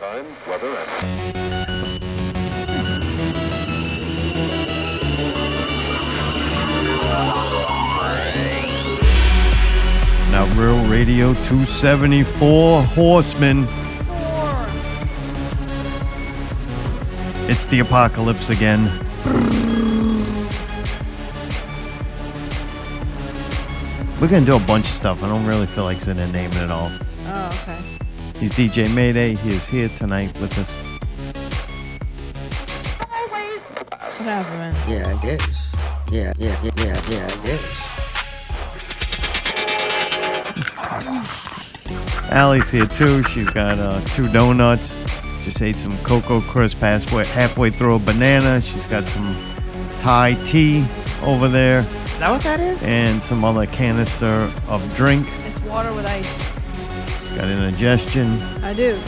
Time, 0.00 0.24
weather, 0.48 0.66
and. 0.66 0.86
Now, 10.32 10.46
Real 10.54 10.82
Radio 10.86 11.34
274 11.34 12.82
Horsemen. 12.82 13.66
It's 17.50 17.66
the 17.66 17.80
apocalypse 17.80 18.48
again. 18.48 18.84
We're 24.18 24.28
gonna 24.28 24.46
do 24.46 24.56
a 24.56 24.60
bunch 24.60 24.86
of 24.86 24.92
stuff. 24.92 25.22
I 25.22 25.28
don't 25.28 25.44
really 25.44 25.66
feel 25.66 25.84
like 25.84 26.00
sitting 26.00 26.22
and 26.22 26.32
naming 26.32 26.56
it 26.56 26.62
at 26.62 26.70
all. 26.70 26.90
Okay. 28.40 28.48
He's 28.48 28.52
DJ 28.72 28.92
Mayday. 28.94 29.34
He 29.34 29.50
is 29.50 29.66
here 29.68 29.88
tonight 29.98 30.32
with 30.40 30.56
us. 30.58 30.74
What 33.90 34.28
happened, 34.28 34.58
man? 34.58 34.74
Yeah, 34.88 35.14
I 35.14 35.22
guess. 35.22 35.42
Yeah, 36.10 36.32
yeah, 36.38 36.62
yeah, 36.62 36.70
yeah, 36.76 37.02
yeah, 37.10 37.26
I 37.30 37.46
guess. 37.46 37.60
Allie's 42.32 42.70
here 42.70 42.86
too. 42.86 43.22
She's 43.24 43.50
got 43.50 43.78
uh, 43.78 44.00
two 44.14 44.28
donuts. 44.32 44.96
Just 45.44 45.60
ate 45.62 45.76
some 45.76 45.96
Cocoa 45.98 46.40
Crisp 46.42 46.78
halfway, 46.78 47.24
halfway 47.26 47.70
through 47.70 47.96
a 47.96 47.98
banana. 47.98 48.60
She's 48.60 48.86
got 48.86 49.04
some 49.04 49.36
Thai 50.00 50.34
tea 50.46 50.84
over 51.22 51.48
there 51.48 51.80
Is 51.80 52.18
that 52.18 52.30
what 52.30 52.40
that 52.42 52.60
is? 52.60 52.82
and 52.82 53.22
some 53.22 53.44
other 53.44 53.66
canister 53.66 54.50
of 54.68 54.96
drink. 54.96 55.26
It's 55.46 55.58
water 55.60 55.92
with 55.92 56.06
ice. 56.06 56.49
Got 57.36 57.48
indigestion. 57.48 58.40
I 58.62 58.74
do. 58.74 58.98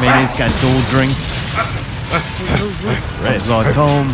May's 0.00 0.34
got 0.34 0.50
dual 0.60 0.82
drinks. 0.90 1.22
Red 3.22 3.40
Zartome. 3.40 4.10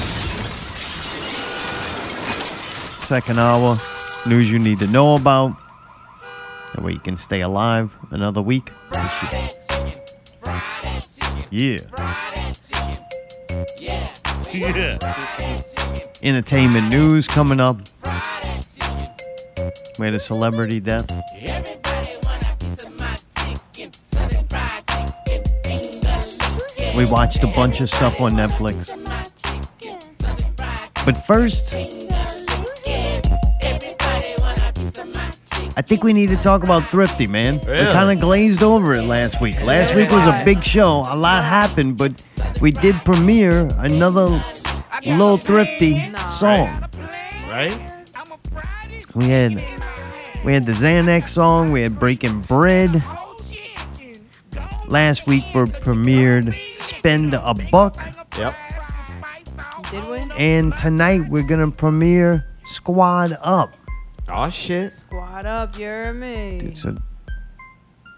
Second 3.07 3.39
hour. 3.39 3.77
News 4.27 4.51
you 4.51 4.59
need 4.59 4.79
to 4.79 4.87
know 4.87 5.17
about. 5.17 5.57
That 6.75 6.85
way 6.85 6.93
you 6.93 7.01
can 7.01 7.17
stay 7.17 7.41
alive 7.41 7.91
another 8.11 8.41
week. 8.41 8.71
Yeah. 11.51 11.79
Yeah. 14.53 14.99
Entertainment 16.23 16.89
news 16.91 17.27
coming 17.27 17.59
up. 17.61 17.79
We 20.01 20.07
had 20.07 20.15
a 20.15 20.19
celebrity 20.19 20.81
death. 20.81 21.11
We 26.97 27.05
watched 27.05 27.43
a 27.43 27.47
bunch 27.49 27.83
of 27.83 27.91
stuff 27.91 28.19
on 28.19 28.33
Netflix. 28.33 28.89
But 31.05 31.19
first, 31.27 31.75
I 35.77 35.83
think 35.83 36.03
we 36.03 36.15
need 36.15 36.31
to 36.31 36.37
talk 36.37 36.63
about 36.63 36.85
Thrifty, 36.85 37.27
man. 37.27 37.59
We 37.59 37.67
kind 37.67 38.11
of 38.11 38.19
glazed 38.21 38.63
over 38.63 38.95
it 38.95 39.03
last 39.03 39.43
week. 39.43 39.61
Last 39.61 39.95
week 39.95 40.11
was 40.11 40.27
a 40.27 40.43
big 40.47 40.65
show. 40.65 41.07
A 41.11 41.17
lot 41.17 41.45
happened, 41.45 41.99
but 41.99 42.25
we 42.63 42.71
did 42.71 42.95
premiere 43.05 43.69
another 43.77 44.43
Lil 45.05 45.37
Thrifty 45.37 46.11
song. 46.39 46.89
Right? 47.51 48.00
We 49.15 49.25
had 49.29 49.55
we 50.45 50.53
had 50.53 50.65
the 50.65 50.73
Xanax 50.73 51.31
song. 51.31 51.73
We 51.73 51.83
had 51.83 51.99
Breaking 51.99 52.41
Bread. 52.43 53.03
Last 54.89 55.27
week 55.27 55.45
we 55.55 55.63
premiered 55.63 56.55
Spend 56.79 57.35
a 57.35 57.55
Buck, 57.71 57.97
Yep. 58.39 58.55
Did 59.91 60.05
we? 60.07 60.19
and 60.37 60.77
tonight 60.77 61.29
we're 61.29 61.47
gonna 61.47 61.71
premiere 61.71 62.45
Squad 62.65 63.37
Up. 63.43 63.75
Oh 64.29 64.49
shit. 64.51 64.93
Squad 64.93 65.47
up, 65.47 65.79
you're 65.79 66.13
me. 66.13 66.59
Dude, 66.61 66.79
so 66.79 66.97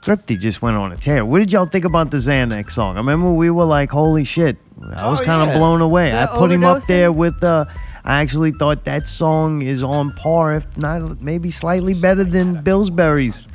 Thrifty 0.03 0.37
just 0.37 0.61
went 0.63 0.77
on 0.77 0.93
a 0.93 0.97
tear. 0.97 1.25
What 1.25 1.39
did 1.39 1.53
y'all 1.53 1.67
think 1.67 1.85
about 1.85 2.11
the 2.11 2.17
Xanax 2.19 2.73
song? 2.73 2.97
I 2.97 2.99
remember 2.99 3.31
we 3.33 3.51
were 3.51 3.65
like, 3.65 3.91
"Holy 3.91 4.25
shit!" 4.25 4.57
I 4.97 5.09
was 5.09 5.21
Oh, 5.21 5.25
kind 5.25 5.43
of 5.43 5.49
yeah. 5.49 5.59
blown 5.59 5.81
away. 5.81 6.11
The 6.11 6.23
I 6.23 6.27
put 6.27 6.51
him 6.51 6.65
up 6.65 6.83
there 6.85 7.13
with. 7.13 7.43
Uh, 7.43 7.67
I 8.05 8.21
actually 8.21 8.53
thought 8.53 8.85
that 8.85 9.07
song 9.07 9.63
is 9.63 9.83
on 9.83 10.13
par, 10.15 10.57
if 10.57 10.77
not 10.77 11.23
maybe 11.23 11.51
slightly 11.51 11.95
better 11.95 12.25
than 12.25 12.63
Billsbury's. 12.63 13.47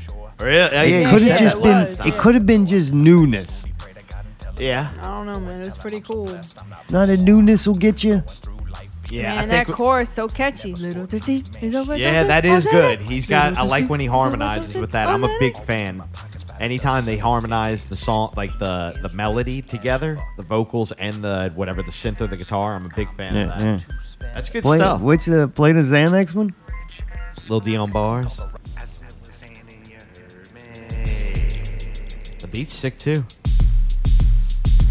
Really? 0.41 0.57
Yeah, 0.71 0.83
it 0.83 1.09
could 1.09 1.21
have 1.23 1.39
just 1.39 1.57
it 1.57 1.63
been. 1.63 2.07
It 2.07 2.13
could 2.13 2.35
have 2.35 2.45
been 2.45 2.65
just 2.65 2.93
newness. 2.93 3.65
Yeah. 4.59 4.91
I 5.01 5.07
don't 5.07 5.25
know, 5.27 5.39
man. 5.39 5.61
It 5.61 5.67
was 5.67 5.77
pretty 5.77 6.01
cool. 6.01 6.27
Not 6.91 7.09
a 7.09 7.17
newness 7.23 7.67
will 7.67 7.75
get 7.75 8.03
you. 8.03 8.23
Yeah. 9.09 9.35
man, 9.35 9.43
I 9.43 9.45
that 9.47 9.67
think. 9.67 9.77
chorus 9.77 10.09
so 10.09 10.27
catchy. 10.27 10.73
Little 10.73 11.05
Thrifty 11.05 11.41
is 11.61 11.75
over. 11.75 11.95
yeah, 11.95 12.23
that 12.23 12.43
is 12.43 12.67
oh, 12.67 12.71
good. 12.71 13.01
He's 13.01 13.27
got. 13.27 13.57
I 13.57 13.63
like 13.63 13.89
when 13.89 13.99
he 13.99 14.05
harmonizes 14.05 14.73
harmonizes 14.73 14.75
with 14.75 14.91
that. 14.91 15.07
I'm 15.07 15.23
a 15.23 15.39
big 15.39 15.57
fan. 15.65 16.03
Anytime 16.59 17.05
they 17.05 17.17
harmonize 17.17 17.85
the 17.87 17.95
song, 17.95 18.33
like 18.35 18.51
the 18.57 18.97
the 19.01 19.09
melody 19.15 19.61
together, 19.61 20.17
the 20.37 20.43
vocals 20.43 20.91
and 20.93 21.13
the 21.23 21.51
whatever 21.55 21.83
the 21.83 21.91
synth 21.91 22.19
or 22.19 22.27
the 22.27 22.37
guitar, 22.37 22.73
I'm 22.75 22.85
a 22.87 22.89
big 22.95 23.07
fan 23.15 23.35
Yeah, 23.35 23.41
of 23.53 23.59
that. 23.59 23.65
yeah. 24.21 24.29
That's 24.33 24.49
good 24.49 24.63
Play, 24.63 24.79
stuff. 24.79 25.01
which 25.01 25.29
uh, 25.29 25.47
play 25.47 25.71
the 25.73 25.81
Xanax 25.81 26.33
one? 26.33 26.55
Lil 27.47 27.59
Dion 27.59 27.91
bars. 27.91 28.35
The 32.39 32.49
beat's 32.51 32.73
sick 32.73 32.97
too. 32.97 33.11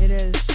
It 0.05 0.11
is. 0.11 0.47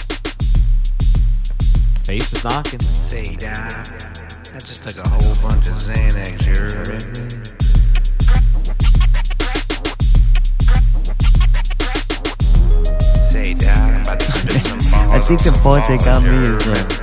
Bass 2.06 2.32
is 2.32 2.44
knocking. 2.44 2.80
Say, 2.80 3.36
Dad, 3.36 3.72
I 3.72 4.58
just 4.58 4.82
took 4.88 5.04
a 5.04 5.08
whole 5.08 5.50
bunch 5.50 5.68
of 5.68 5.76
Xanax, 5.76 6.46
you 6.46 6.54
heard 6.56 7.04
me? 7.36 7.41
I 13.42 15.18
think 15.18 15.42
the 15.42 15.50
part 15.64 15.84
that 15.88 15.98
got 16.04 16.22
me 16.22 16.42
is 16.42 16.62
uh, 16.68 17.02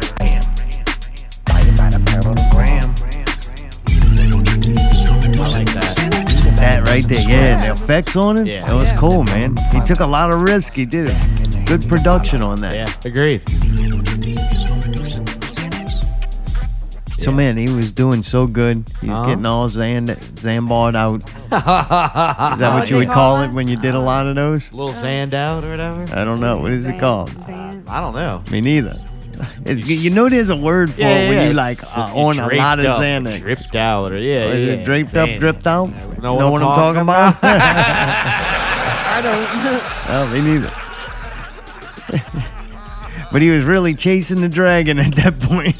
like 5.51 5.67
that. 5.73 5.95
that 6.55 6.87
right 6.87 7.03
there. 7.03 7.19
Yeah, 7.27 7.59
the 7.59 7.73
effects 7.73 8.15
on 8.15 8.39
it. 8.39 8.47
Yeah. 8.47 8.65
That 8.65 8.75
was 8.75 8.89
cool, 8.97 9.25
man. 9.25 9.53
He 9.73 9.81
took 9.85 9.99
a 9.99 10.07
lot 10.07 10.33
of 10.33 10.39
risk. 10.39 10.75
He 10.75 10.85
did 10.85 11.09
it. 11.09 11.65
Good 11.67 11.85
production 11.89 12.41
on 12.41 12.61
that. 12.61 12.73
Yeah, 12.73 12.87
agreed. 13.03 13.43
So 17.19 17.31
man, 17.33 17.57
he 17.57 17.63
was 17.65 17.91
doing 17.91 18.23
so 18.23 18.47
good. 18.47 18.77
He's 19.01 19.09
Uh-huh. 19.09 19.25
getting 19.29 19.45
all 19.45 19.69
Zan 19.69 20.07
Zambarred 20.07 20.95
out. 20.95 21.21
Is 21.25 21.49
that 21.51 22.71
what 22.73 22.89
you 22.89 22.95
would 22.97 23.07
call 23.07 23.35
call 23.37 23.41
it? 23.43 23.49
it 23.49 23.53
when 23.53 23.67
you 23.67 23.75
did 23.77 23.93
a 23.95 23.99
lot 23.99 24.27
of 24.27 24.35
those? 24.35 24.71
A 24.71 24.75
Little 24.77 24.93
Zand 24.95 25.33
out 25.35 25.63
or 25.63 25.71
whatever. 25.71 26.05
I 26.13 26.23
don't 26.23 26.39
know. 26.39 26.57
What 26.59 26.71
is 26.71 26.87
it 26.87 26.97
called? 26.99 27.29
Zan- 27.43 27.83
I 27.89 27.99
don't 28.01 28.15
know. 28.15 28.41
Me 28.51 28.61
neither. 28.61 28.95
It's, 29.65 29.85
you 29.87 30.09
know, 30.09 30.27
there's 30.27 30.49
a 30.49 30.55
word 30.55 30.89
for 30.91 30.99
it 31.01 31.29
when 31.29 31.47
you 31.47 31.53
like 31.53 31.77
it's- 31.77 31.95
uh, 31.95 32.11
on 32.13 32.39
a 32.39 32.47
lot 32.55 32.79
of 32.79 32.85
up, 32.85 32.99
Xanax. 33.01 33.39
Dripped 33.41 33.75
out, 33.75 34.11
or 34.11 34.19
yeah, 34.19 34.45
Is 34.45 34.65
yeah, 34.65 34.73
it 34.73 34.83
draped 34.85 35.15
up, 35.15 35.29
dripped 35.39 35.65
out? 35.65 35.89
Know 36.21 36.37
know 36.37 36.51
what 36.51 36.61
I'm 36.61 36.75
talking 36.75 37.01
about? 37.01 37.37
I 37.43 39.21
don't. 39.23 39.47
Oh, 40.13 40.27
me 40.33 40.41
neither. 40.41 40.71
But 43.31 43.41
he 43.41 43.49
was 43.49 43.63
really 43.65 43.93
chasing 43.93 44.41
the 44.41 44.49
dragon 44.49 44.99
at 44.99 45.13
that 45.15 45.33
point. 45.41 45.75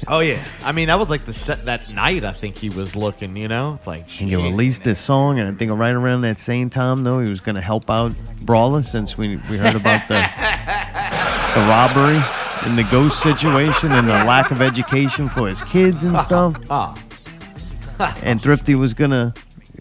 Oh 0.10 0.20
yeah, 0.20 0.42
I 0.62 0.72
mean 0.72 0.86
that 0.88 0.98
was 0.98 1.10
like 1.10 1.24
the 1.24 1.32
set 1.34 1.64
that 1.66 1.92
night. 1.94 2.24
I 2.24 2.32
think 2.32 2.56
he 2.56 2.70
was 2.70 2.96
looking. 2.96 3.36
You 3.36 3.48
know, 3.48 3.74
it's 3.74 3.86
like 3.86 4.08
shit. 4.08 4.28
released 4.28 4.84
this 4.84 4.98
song, 4.98 5.38
and 5.38 5.48
I 5.48 5.52
think 5.58 5.70
right 5.78 5.94
around 5.94 6.22
that 6.22 6.38
same 6.40 6.70
time, 6.70 7.04
though, 7.04 7.20
he 7.20 7.28
was 7.28 7.40
going 7.40 7.56
to 7.56 7.60
help 7.60 7.90
out 7.90 8.12
Brawler 8.44 8.82
since 8.82 9.18
we, 9.18 9.36
we 9.50 9.58
heard 9.58 9.74
about 9.76 10.06
the 10.08 10.14
the 11.54 11.60
robbery 11.68 12.20
and 12.66 12.78
the 12.78 12.84
ghost 12.90 13.22
situation 13.22 13.92
and 13.92 14.08
the 14.08 14.12
lack 14.24 14.50
of 14.50 14.62
education 14.62 15.28
for 15.28 15.48
his 15.48 15.62
kids 15.64 16.04
and 16.04 16.18
stuff. 16.20 16.54
Ah, 16.70 16.94
And 18.22 18.40
Thrifty 18.40 18.74
was 18.76 18.94
gonna 18.94 19.34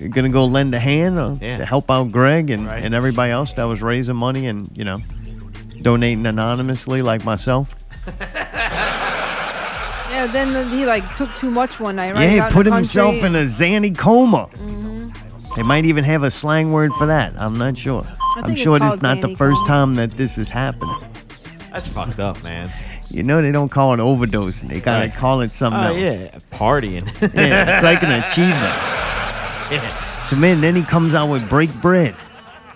gonna 0.10 0.30
go 0.30 0.46
lend 0.46 0.74
a 0.76 0.80
hand 0.80 1.18
uh, 1.18 1.36
Yeah. 1.40 1.58
to 1.60 1.66
help 1.66 1.90
out 1.92 2.12
Greg 2.12 2.50
and, 2.50 2.66
Right. 2.66 2.84
and 2.84 2.94
everybody 2.96 3.32
else 3.32 3.54
that 3.54 3.64
was 3.66 3.82
raising 3.82 4.16
money 4.16 4.48
and 4.48 4.70
you 4.76 4.84
know 4.86 4.96
donating 5.82 6.26
anonymously 6.26 7.02
like 7.02 7.24
myself. 7.26 7.74
yeah, 10.10 10.28
then 10.32 10.70
he 10.70 10.86
like 10.86 11.04
took 11.16 11.34
too 11.38 11.52
much 11.52 11.80
one 11.80 11.96
night, 11.98 12.16
right? 12.16 12.24
yeah, 12.24 12.30
he 12.30 12.40
Out 12.40 12.52
put 12.52 12.64
the 12.66 12.74
himself 12.74 13.20
country. 13.20 13.28
in 13.30 13.36
a 13.36 13.44
Zanny 13.44 13.96
coma. 13.98 14.50
They 15.56 15.64
might 15.64 15.86
even 15.86 16.04
have 16.04 16.24
a 16.24 16.32
slang 16.32 16.72
word 16.72 16.94
for 16.96 17.06
that. 17.08 17.34
I'm 17.40 17.58
not 17.58 17.78
sure. 17.78 18.04
I'm 18.36 18.44
think 18.44 18.58
it's 18.58 18.62
sure 18.62 18.78
this 18.80 18.94
is 18.94 19.00
called 19.00 19.02
not 19.02 19.20
the 19.22 19.28
Zanny 19.30 19.38
first 19.38 19.58
coma. 19.66 19.68
time 19.68 19.96
that 19.96 20.12
this 20.12 20.38
is 20.38 20.48
happening. 20.50 20.96
that's 21.74 21.88
fucked 21.88 22.20
up, 22.20 22.42
man. 22.44 22.70
You 23.10 23.24
know 23.24 23.42
they 23.42 23.52
don't 23.52 23.70
call 23.70 23.94
it 23.94 24.00
overdosing. 24.00 24.68
They 24.70 24.80
gotta 24.82 25.08
Right. 25.10 25.16
call 25.18 25.42
it 25.42 25.50
something 25.50 25.80
Oh 25.82 25.88
else. 25.88 25.98
yeah, 25.98 26.28
partying. 26.52 27.06
Yeah, 27.34 27.76
it's 27.76 27.84
like 27.84 28.04
an 28.04 28.12
achievement. 28.24 28.74
Yeah. 29.70 30.24
So 30.28 30.38
man, 30.38 30.62
then 30.62 30.76
he 30.76 30.82
comes 30.84 31.14
out 31.14 31.28
with 31.30 31.50
Break 31.50 31.70
Bread. 31.82 32.16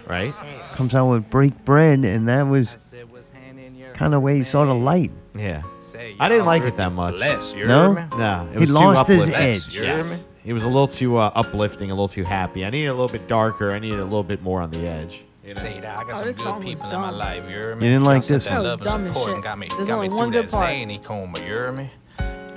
Right? 0.10 0.34
Comes 0.82 0.96
out 0.96 1.08
with 1.12 1.30
Break 1.30 1.64
Bread, 1.64 2.00
and 2.00 2.28
that 2.28 2.44
was 2.48 2.96
kind 3.94 4.16
of 4.16 4.22
way 4.24 4.38
he 4.38 4.44
saw 4.44 4.66
the 4.66 4.74
light. 4.74 5.12
Yeah. 5.38 5.62
I 6.20 6.28
didn't 6.28 6.46
like 6.46 6.64
it 6.64 6.76
that 6.78 6.92
much. 6.92 7.20
No? 7.56 7.94
No, 8.18 8.48
it 8.50 8.54
He 8.54 8.60
was 8.60 8.70
too 8.70 8.74
lost 8.74 9.08
his 9.08 9.22
uplifting. 9.28 9.46
edge. 9.48 9.74
You 9.76 9.86
heard 9.86 10.06
me? 10.06 10.12
Yes. 10.14 10.26
He 10.44 10.54
was 10.54 10.64
a 10.64 10.68
little 10.68 10.88
too 10.88 11.18
uh, 11.18 11.32
uplifting, 11.36 11.92
a 11.92 11.94
little 11.94 12.08
too 12.08 12.24
happy. 12.24 12.66
I 12.66 12.72
needed 12.72 12.88
a 12.88 12.94
little 12.94 13.10
bit 13.10 13.28
darker. 13.28 13.72
I 13.74 13.78
needed 13.80 14.00
a 14.00 14.04
little 14.04 14.24
bit 14.24 14.42
more 14.42 14.60
on 14.60 14.72
the 14.72 14.88
edge. 14.88 15.24
You 15.46 15.54
know? 15.54 15.62
Say 15.62 15.80
that 15.82 16.00
I 16.00 16.04
got 16.04 16.24
Oh, 16.26 16.32
some 16.32 16.60
good 16.60 16.64
people 16.66 16.90
in 16.90 17.00
my 17.00 17.12
life, 17.12 17.44
you 17.48 17.58
heard 17.58 17.78
me? 17.80 17.86
You 17.86 17.94
didn't 17.94 18.06
like 18.06 18.26
this 18.26 18.50
one? 18.50 18.64
love 18.64 18.80
That 18.80 18.86
was 18.86 18.94
and 18.96 19.04
dumb 19.04 19.04
as 19.06 19.10
support 19.12 19.28
shit. 19.30 19.36
and 19.36 19.44
got 19.44 19.60
me, 19.60 19.68
got 19.68 19.80
me 19.86 19.92
only 19.94 20.10
through 20.10 20.18
one 20.18 20.32
that 20.32 20.42
good 20.42 20.52
part. 20.52 20.66
zany 20.66 20.98
coma, 20.98 21.40
you 21.46 21.54
heard 21.54 21.78
me? 21.78 21.90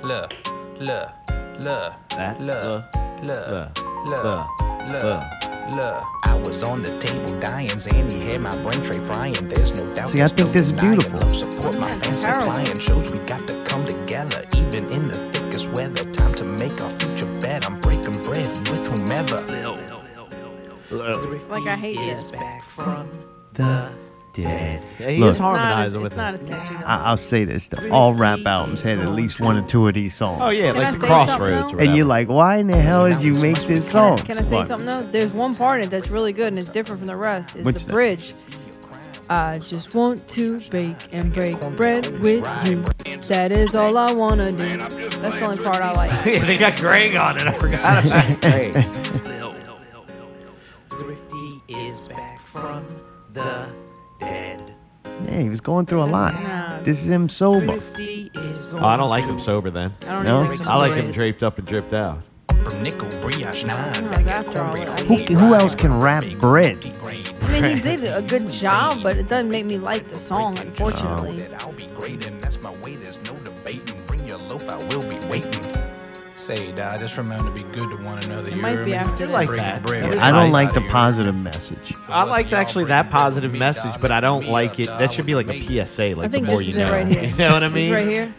Look, 0.03 0.33
look, 0.79 1.11
look, 1.59 1.93
look, 2.39 2.39
look, 2.39 2.83
look, 3.21 3.77
look, 4.05 4.47
look, 5.03 5.23
look, 5.69 5.75
look. 5.75 6.03
I 6.23 6.35
was 6.35 6.63
on 6.63 6.81
the 6.81 6.97
table 6.99 7.39
dying, 7.39 7.69
Zany 7.79 8.25
had 8.31 8.41
my 8.41 8.55
brain 8.61 8.81
tray 8.83 9.03
frying. 9.05 9.33
There's 9.33 9.73
no 9.73 9.93
doubt. 9.93 10.09
See, 10.09 10.21
I 10.21 10.27
think 10.27 10.49
no 10.49 10.53
this 10.53 10.63
is 10.63 10.71
beautiful. 10.71 11.19
Love 11.19 11.33
support 11.33 11.79
my 11.79 11.91
fans 11.91 12.19
supplying 12.19 12.79
shows 12.79 13.11
we 13.11 13.19
got 13.25 13.47
to 13.47 13.63
come 13.65 13.85
together, 13.85 14.45
even 14.55 14.85
in 14.91 15.07
the 15.07 15.17
thickest 15.33 15.71
weather. 15.71 16.09
Time 16.11 16.33
to 16.35 16.45
make 16.45 16.81
our 16.81 16.89
future 16.99 17.31
bet. 17.39 17.65
I'm 17.65 17.79
breaking 17.79 18.21
bread 18.23 18.47
with 18.69 18.87
whomever. 18.87 19.35
Like 21.49 21.67
I 21.67 21.75
hate 21.75 21.97
this. 21.97 22.31
back 22.31 22.63
from 22.63 23.09
The 23.53 23.91
dead. 24.35 24.81
Yeah, 24.99 25.09
he 25.09 25.17
Look. 25.19 25.29
is 25.29 25.35
It's 25.35 25.39
not 25.39 25.57
harmonizing 25.57 26.01
with 26.01 26.15
not 26.15 26.33
as 26.35 26.43
catchy. 26.43 26.75
though. 26.75 26.85
I- 26.85 27.03
I'll 27.05 27.17
say 27.17 27.45
this: 27.45 27.67
though. 27.67 27.89
all 27.91 28.13
rap 28.13 28.39
albums 28.45 28.81
had 28.81 28.99
at 28.99 29.09
least 29.11 29.39
one 29.39 29.57
or 29.57 29.67
two 29.67 29.87
of 29.87 29.93
these 29.93 30.15
songs. 30.15 30.41
Oh 30.43 30.49
yeah, 30.49 30.71
Can 30.73 30.77
I 30.77 30.83
like 30.91 30.93
the 30.95 30.99
say 31.01 31.07
crossroads. 31.07 31.55
something, 31.69 31.79
or? 31.79 31.83
And 31.89 31.95
you're 31.97 32.05
like, 32.05 32.27
why 32.29 32.57
in 32.57 32.67
the 32.67 32.77
hell 32.81 33.07
did 33.11 33.21
you 33.21 33.33
make 33.41 33.57
this 33.59 33.89
song? 33.89 34.17
Can 34.17 34.37
I 34.37 34.41
say 34.41 34.55
What? 34.55 34.67
something 34.67 34.87
else? 34.87 35.05
There's 35.05 35.33
one 35.33 35.53
part 35.53 35.81
in 35.81 35.87
it 35.87 35.89
that's 35.91 36.09
really 36.09 36.33
good 36.33 36.47
and 36.47 36.59
it's 36.59 36.69
different 36.69 36.99
from 37.01 37.07
the 37.07 37.15
rest. 37.15 37.55
It's 37.55 37.65
What's 37.65 37.83
the 37.85 37.89
that? 37.89 37.93
bridge. 37.93 38.33
I 39.27 39.55
just 39.57 39.95
want 39.95 40.27
to 40.29 40.59
bake 40.69 40.97
and 41.11 41.33
break 41.33 41.59
bread 41.75 42.05
with 42.23 42.45
you. 42.69 42.83
That 43.27 43.51
is 43.57 43.75
all 43.75 43.97
I 43.97 44.11
wanna 44.13 44.49
do. 44.49 44.55
That's 44.57 45.39
the 45.39 45.45
only 45.45 45.57
part 45.63 45.77
I 45.77 45.91
like. 45.93 46.11
yeah, 46.25 46.45
they 46.45 46.55
got 46.57 46.75
Greg 46.79 47.15
on 47.15 47.35
it. 47.37 47.47
I 47.47 47.57
forgot 47.57 48.05
about 48.05 48.41
Greg. 48.41 48.73
Thrifty 50.91 51.61
is 51.69 52.07
back 52.07 52.39
from 52.41 52.85
the 53.33 53.67
dead. 54.25 54.59
Yeah, 55.25 55.39
he 55.41 55.49
was 55.49 55.61
going 55.61 55.85
through 55.85 56.03
a 56.03 56.05
lot. 56.05 56.33
Nah. 56.33 56.81
This 56.83 57.01
is 57.01 57.09
him 57.09 57.29
sober. 57.29 57.79
Is 57.97 58.73
Oh, 58.73 58.85
I 58.85 58.97
don't 58.97 59.09
like 59.09 59.23
him 59.25 59.39
sober 59.39 59.69
then. 59.69 59.93
I 60.01 60.05
don't 60.05 60.23
No? 60.23 60.43
even 60.43 60.57
think 60.57 60.69
I 60.69 60.75
like 60.75 60.93
him 60.93 61.11
draped 61.11 61.41
up 61.43 61.57
and 61.57 61.65
dripped 61.67 61.93
out. 61.93 62.19
from 62.49 62.83
nickel 62.83 63.07
brioche 63.21 63.63
nine. 63.63 63.93
Oh, 63.97 64.09
Back 64.09 64.27
after 64.27 64.51
at 64.51 64.57
all, 64.59 64.75
cornbread, 64.75 64.89
I 64.89 65.03
Who, 65.03 65.45
who 65.47 65.53
else 65.55 65.75
can 65.75 65.99
rap 65.99 66.23
bread? 66.39 66.77
I 67.43 67.61
mean, 67.61 67.77
he 67.77 67.81
did 67.81 68.03
a 68.09 68.21
good 68.23 68.49
job, 68.49 69.01
but 69.03 69.15
it 69.17 69.29
doesn't 69.29 69.49
make 69.49 69.65
me 69.65 69.77
like 69.77 70.07
the 70.09 70.15
song, 70.15 70.57
unfortunately. 70.59 71.37
That 71.37 71.63
Say, 76.45 76.71
dog, 76.73 76.99
just 76.99 77.17
remember 77.17 77.45
to 77.45 77.49
be 77.49 77.63
good 77.63 77.89
to 77.89 77.95
one 78.03 78.19
another. 78.25 78.49
It 78.49 78.57
you 78.57 78.61
might 78.61 78.75
be 78.75 78.91
me? 78.91 78.93
after 78.93 79.25
like 79.25 79.47
this. 79.47 79.57
that. 79.57 79.81
bread 79.81 80.03
I 80.19 80.29
don't 80.31 80.51
like 80.51 80.71
the 80.75 80.81
positive 80.81 81.33
message. 81.33 81.91
I 82.07 82.23
like 82.23 82.53
actually 82.53 82.85
that 82.85 83.09
positive 83.09 83.51
message, 83.51 83.99
but 83.99 84.11
I 84.11 84.21
don't 84.21 84.47
like 84.47 84.79
it. 84.79 84.85
That 84.85 85.11
should 85.11 85.25
be 85.25 85.33
like 85.33 85.47
a 85.47 85.59
PSA. 85.59 86.15
Like 86.15 86.29
the 86.29 86.43
more 86.43 86.61
you 86.61 86.75
know. 86.75 86.91
right 86.91 87.07
here. 87.07 87.23
You 87.31 87.37
know 87.37 87.53
what 87.53 87.63
I 87.63 87.69
mean? 87.69 87.91
right 87.91 88.07
here. 88.07 88.35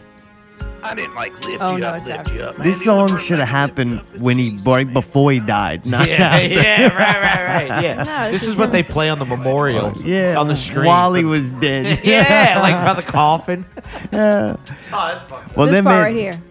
I 0.81 0.95
didn't 0.95 1.15
like 1.15 1.33
lift 1.45 1.61
Oh, 1.61 1.75
you 1.75 1.81
no, 1.81 1.89
up, 1.89 2.05
lift 2.05 2.17
after. 2.17 2.33
you 2.33 2.41
up. 2.43 2.55
This 2.59 2.81
song 2.81 3.17
should 3.17 3.39
have 3.39 3.49
happened 3.49 3.99
when 4.21 4.37
he 4.37 4.57
right 4.63 4.91
before 4.91 5.33
he 5.33 5.41
died, 5.41 5.85
not 5.85 6.07
Yeah, 6.07 6.27
after. 6.27 6.47
yeah, 6.47 6.83
right, 6.83 7.21
right, 7.21 7.69
right. 7.71 7.83
Yeah. 7.83 8.03
No, 8.03 8.31
this 8.31 8.41
this 8.41 8.43
is 8.43 8.49
is 8.51 8.55
what 8.55 8.71
they 8.71 8.83
play 8.83 9.09
on 9.09 9.19
the 9.19 9.25
memorial. 9.25 9.91
Yeah, 9.97 10.39
on 10.39 10.47
the 10.47 10.55
screen 10.55 10.85
while 10.85 11.13
he 11.13 11.25
was 11.25 11.49
dead. 11.49 11.99
yeah, 12.05 12.59
like 12.61 12.75
by 12.85 12.93
the 13.01 13.05
coffin. 13.05 13.65
Yeah. 14.13 14.55
Oh, 14.55 14.63
that's 14.65 15.23
fucking. 15.23 15.55
Well, 15.57 15.67
this 15.67 15.75
then, 15.75 15.83
part 15.83 15.95
man, 15.95 16.01
right 16.03 16.15
here. 16.15 16.41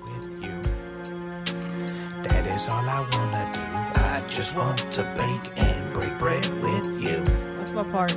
With 2.44 2.46
you. 2.46 2.52
That 2.52 2.56
is 2.56 2.68
all 2.68 2.88
I 2.88 3.00
wanna 3.12 3.50
do. 3.52 4.00
I 4.00 4.22
just 4.28 4.56
want 4.56 4.78
to 4.92 5.02
bake 5.18 5.62
and 5.62 5.92
break 5.92 6.18
bread 6.18 6.46
with 6.62 7.02
you. 7.02 7.22
That's 7.58 7.72
my 7.72 7.84
part. 7.84 8.16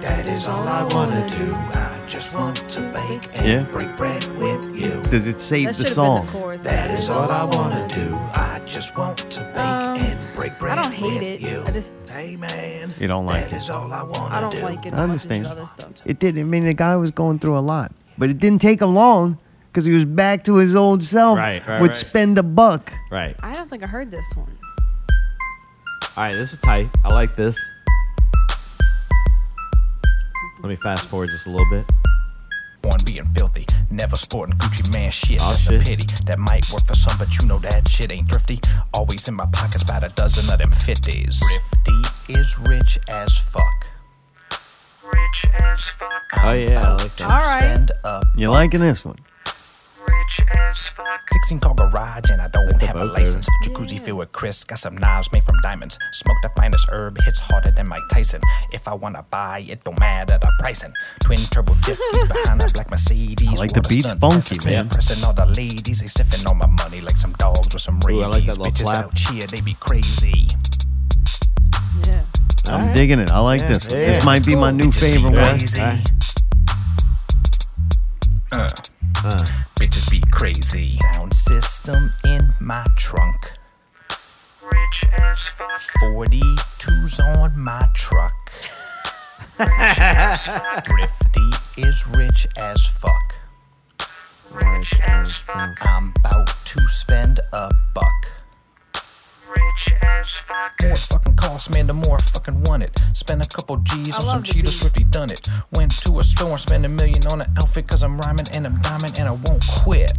That 0.00 0.26
is 0.26 0.46
all 0.48 0.66
I 0.66 0.82
wanna 0.94 1.28
do. 1.28 1.54
I 1.54 2.00
just 2.08 2.34
want 2.34 2.56
to 2.70 2.80
bake 2.92 3.28
and 3.34 3.46
Yeah. 3.46 3.62
break 3.72 3.96
bread 3.96 4.24
with 4.38 4.74
you. 4.74 5.00
does 5.10 5.26
it 5.28 5.40
save 5.40 5.66
That 5.68 5.76
the 5.76 5.78
should 5.78 5.86
have 5.88 5.94
song? 5.94 6.16
been 6.18 6.26
the 6.26 6.32
chorus. 6.32 6.62
That 6.62 6.90
is 6.90 7.08
all 7.08 7.30
I 7.30 7.44
wanna 7.44 7.86
do. 7.88 8.16
I 8.34 8.60
just 8.66 8.96
want 8.98 9.18
to 9.18 9.40
bake 9.54 9.62
Um, 9.62 9.96
and 9.98 10.18
break 10.34 10.58
bread 10.58 10.78
I 10.78 10.82
don't 10.82 10.92
hate 10.92 11.14
with 11.20 11.28
it. 11.28 11.40
you. 11.40 11.62
I 11.66 11.70
just 11.70 11.92
Hey 12.10 12.36
man, 12.36 12.88
You 13.00 13.06
don't 13.08 13.24
like 13.26 13.44
that 13.50 13.52
it. 13.54 13.62
is 13.62 13.70
all 13.70 13.90
I 13.92 14.02
wanna 14.02 14.34
I 14.34 14.40
don't 14.40 14.54
do. 14.54 14.62
like 14.62 14.84
it. 14.86 14.92
I 14.92 15.02
as 15.04 15.08
much 15.08 15.38
as 15.40 15.50
understand. 15.50 16.02
It 16.04 16.18
did. 16.18 16.38
I 16.38 16.42
mean, 16.42 16.64
the 16.64 16.74
guy 16.74 16.94
was 16.96 17.10
going 17.10 17.38
through 17.38 17.56
a 17.56 17.60
lot, 17.60 17.92
but 18.18 18.28
it 18.28 18.38
didn't 18.38 18.60
take 18.60 18.82
him 18.82 18.94
long 18.94 19.38
because 19.72 19.86
he 19.86 19.92
was 19.92 20.04
back 20.04 20.44
to 20.44 20.56
his 20.56 20.76
old 20.76 21.02
self. 21.02 21.38
Right, 21.38 21.66
right, 21.66 21.80
Would 21.80 21.88
right. 21.88 21.96
spend 21.96 22.36
a 22.38 22.42
buck. 22.42 22.92
Right. 23.10 23.34
I 23.40 23.54
don't 23.54 23.70
think 23.70 23.82
I 23.82 23.86
heard 23.86 24.10
this 24.10 24.26
one. 24.34 24.58
All 26.14 26.24
right, 26.24 26.34
this 26.34 26.52
is 26.52 26.58
tight. 26.58 26.90
I 27.04 27.08
like 27.08 27.36
this. 27.36 27.58
Let 30.62 30.68
me 30.68 30.76
fast 30.76 31.06
forward 31.06 31.30
just 31.30 31.46
a 31.46 31.50
little 31.50 31.68
bit. 31.70 31.84
One 32.82 32.92
being 33.08 33.24
filthy, 33.36 33.64
never 33.90 34.14
sporting 34.16 34.56
Gucci 34.56 34.94
man 34.96 35.10
shit. 35.10 35.40
Oh, 35.40 35.44
Aw, 35.44 35.48
That's 35.48 35.62
shit. 35.62 35.80
a 35.82 35.84
pity. 35.84 36.24
That 36.26 36.38
might 36.38 36.66
work 36.72 36.84
for 36.86 36.94
some, 36.94 37.16
but 37.18 37.28
you 37.38 37.46
know 37.48 37.58
that 37.60 37.88
shit 37.88 38.10
ain't 38.12 38.28
thrifty. 38.30 38.60
Always 38.94 39.28
in 39.28 39.34
my 39.36 39.46
pockets, 39.52 39.84
about 39.84 40.04
a 40.04 40.08
dozen 40.10 40.52
of 40.52 40.58
them 40.58 40.70
fifties. 40.72 41.40
Thrifty 41.40 42.32
is 42.34 42.58
rich 42.58 42.98
as 43.08 43.36
fuck. 43.38 43.86
Rich 45.04 45.46
as 45.60 45.80
fuck, 45.98 46.42
Oh 46.44 46.52
yeah, 46.52 46.82
I 46.86 46.90
like 46.92 47.16
that. 47.16 47.22
All 47.22 47.38
right. 47.38 47.58
spend 47.60 47.92
a 48.04 48.22
You 48.36 48.50
liking 48.50 48.80
this 48.80 49.04
one? 49.04 49.16
Rich 50.22 50.46
as 50.56 50.76
fuck. 50.96 51.20
16 51.32 51.58
car 51.60 51.74
garage 51.74 52.30
and 52.30 52.40
I 52.40 52.48
don't 52.48 52.78
the 52.78 52.86
have 52.86 52.96
a 52.96 53.04
boat, 53.04 53.12
license. 53.18 53.48
Jacuzzi 53.64 53.98
filled 54.00 54.18
with 54.18 54.32
Chris, 54.32 54.64
got 54.64 54.78
some 54.78 54.96
knives 54.96 55.30
made 55.32 55.42
from 55.42 55.56
diamonds. 55.62 55.98
Smoke 56.12 56.36
the 56.42 56.50
finest 56.56 56.86
herb, 56.90 57.18
hits 57.22 57.40
harder 57.40 57.70
than 57.70 57.86
Mike 57.88 58.02
Tyson. 58.10 58.40
If 58.72 58.86
I 58.88 58.94
wanna 58.94 59.24
buy, 59.30 59.64
it 59.68 59.82
don't 59.84 59.98
matter 59.98 60.38
the 60.38 60.50
pricing. 60.58 60.92
Twin 61.24 61.38
turbo 61.38 61.74
disc 61.82 62.00
keys 62.12 62.24
behind 62.24 62.62
a 62.62 62.66
black 62.74 62.90
Mercedes. 62.90 63.48
I 63.48 63.52
like 63.54 63.72
the 63.72 63.82
beats 63.88 64.12
funky, 64.14 64.58
man. 64.70 64.88
Pressing 64.88 65.24
all 65.26 65.34
the 65.34 65.46
ladies, 65.56 66.00
they 66.00 66.06
sniffing 66.06 66.46
all 66.48 66.54
my 66.54 66.66
money 66.66 67.00
like 67.00 67.16
some 67.16 67.32
dogs 67.34 67.68
with 67.72 67.82
some 67.82 67.98
rabies. 68.06 68.20
Ooh, 68.20 68.24
I 68.24 68.26
like 68.28 68.46
that 68.46 68.58
little 68.58 68.72
Bitches 68.72 68.84
clap. 68.84 69.04
out 69.06 69.18
here, 69.18 69.42
they 69.50 69.60
be 69.62 69.74
crazy. 69.80 70.46
Yeah. 72.08 72.22
I'm 72.70 72.80
Alright. 72.82 72.96
digging 72.96 73.18
it. 73.18 73.32
I 73.32 73.40
like 73.40 73.60
Yeah, 73.62 73.68
this. 73.68 73.86
yeah. 73.92 73.98
This 74.12 74.24
might 74.24 74.46
be 74.46 74.56
my 74.56 74.70
new 74.70 74.84
Bitches 74.84 75.00
favorite 75.16 75.34
one. 75.34 76.02
Crazy. 78.52 78.58
Alright. 78.58 78.90
Uh. 79.24 79.28
Uh, 79.28 79.44
Bitches 79.76 80.10
be 80.10 80.22
crazy. 80.30 80.98
Sound 81.12 81.34
system 81.34 82.12
in 82.24 82.54
my 82.60 82.86
trunk. 82.96 83.52
Rich 84.62 85.04
as 85.12 85.38
fuck. 85.58 85.80
42's 86.02 87.20
on 87.20 87.58
my 87.58 87.88
truck. 87.94 88.52
Thrifty 90.84 91.50
is 91.76 92.06
rich 92.08 92.46
as 92.56 92.84
fuck. 92.86 93.34
Rich 94.50 95.00
as 95.02 95.32
fuck. 95.34 95.76
I'm 95.82 96.12
about 96.24 96.48
to 96.66 96.88
spend 96.88 97.40
a 97.52 97.70
buck. 97.94 98.26
Rich 99.52 99.94
as 100.02 100.26
fuck. 100.48 100.72
More 100.84 100.94
fucking 100.96 101.36
cost, 101.36 101.74
man, 101.74 101.86
the 101.86 101.92
more 101.94 102.16
I 102.16 102.22
fucking 102.32 102.62
want 102.64 102.82
it. 102.82 102.98
Spend 103.12 103.42
a 103.42 103.46
couple 103.56 103.76
G's 103.78 104.14
on 104.16 104.20
some 104.20 104.28
love 104.28 104.42
the 104.44 104.48
Cheetos, 104.52 104.54
beat. 104.64 104.68
Swifty 104.68 105.04
done 105.04 105.28
it. 105.30 105.48
Went 105.76 105.90
to 106.06 106.18
a 106.18 106.24
store 106.24 106.52
and 106.52 106.60
spent 106.60 106.84
a 106.84 106.88
million 106.88 107.20
on 107.32 107.40
an 107.42 107.50
outfit 107.58 107.86
cause 107.88 108.02
I'm 108.02 108.18
rhyming 108.18 108.46
and 108.56 108.66
I'm 108.66 108.80
diamond 108.80 109.12
and 109.18 109.28
I 109.28 109.32
won't 109.32 109.64
quit. 109.84 110.12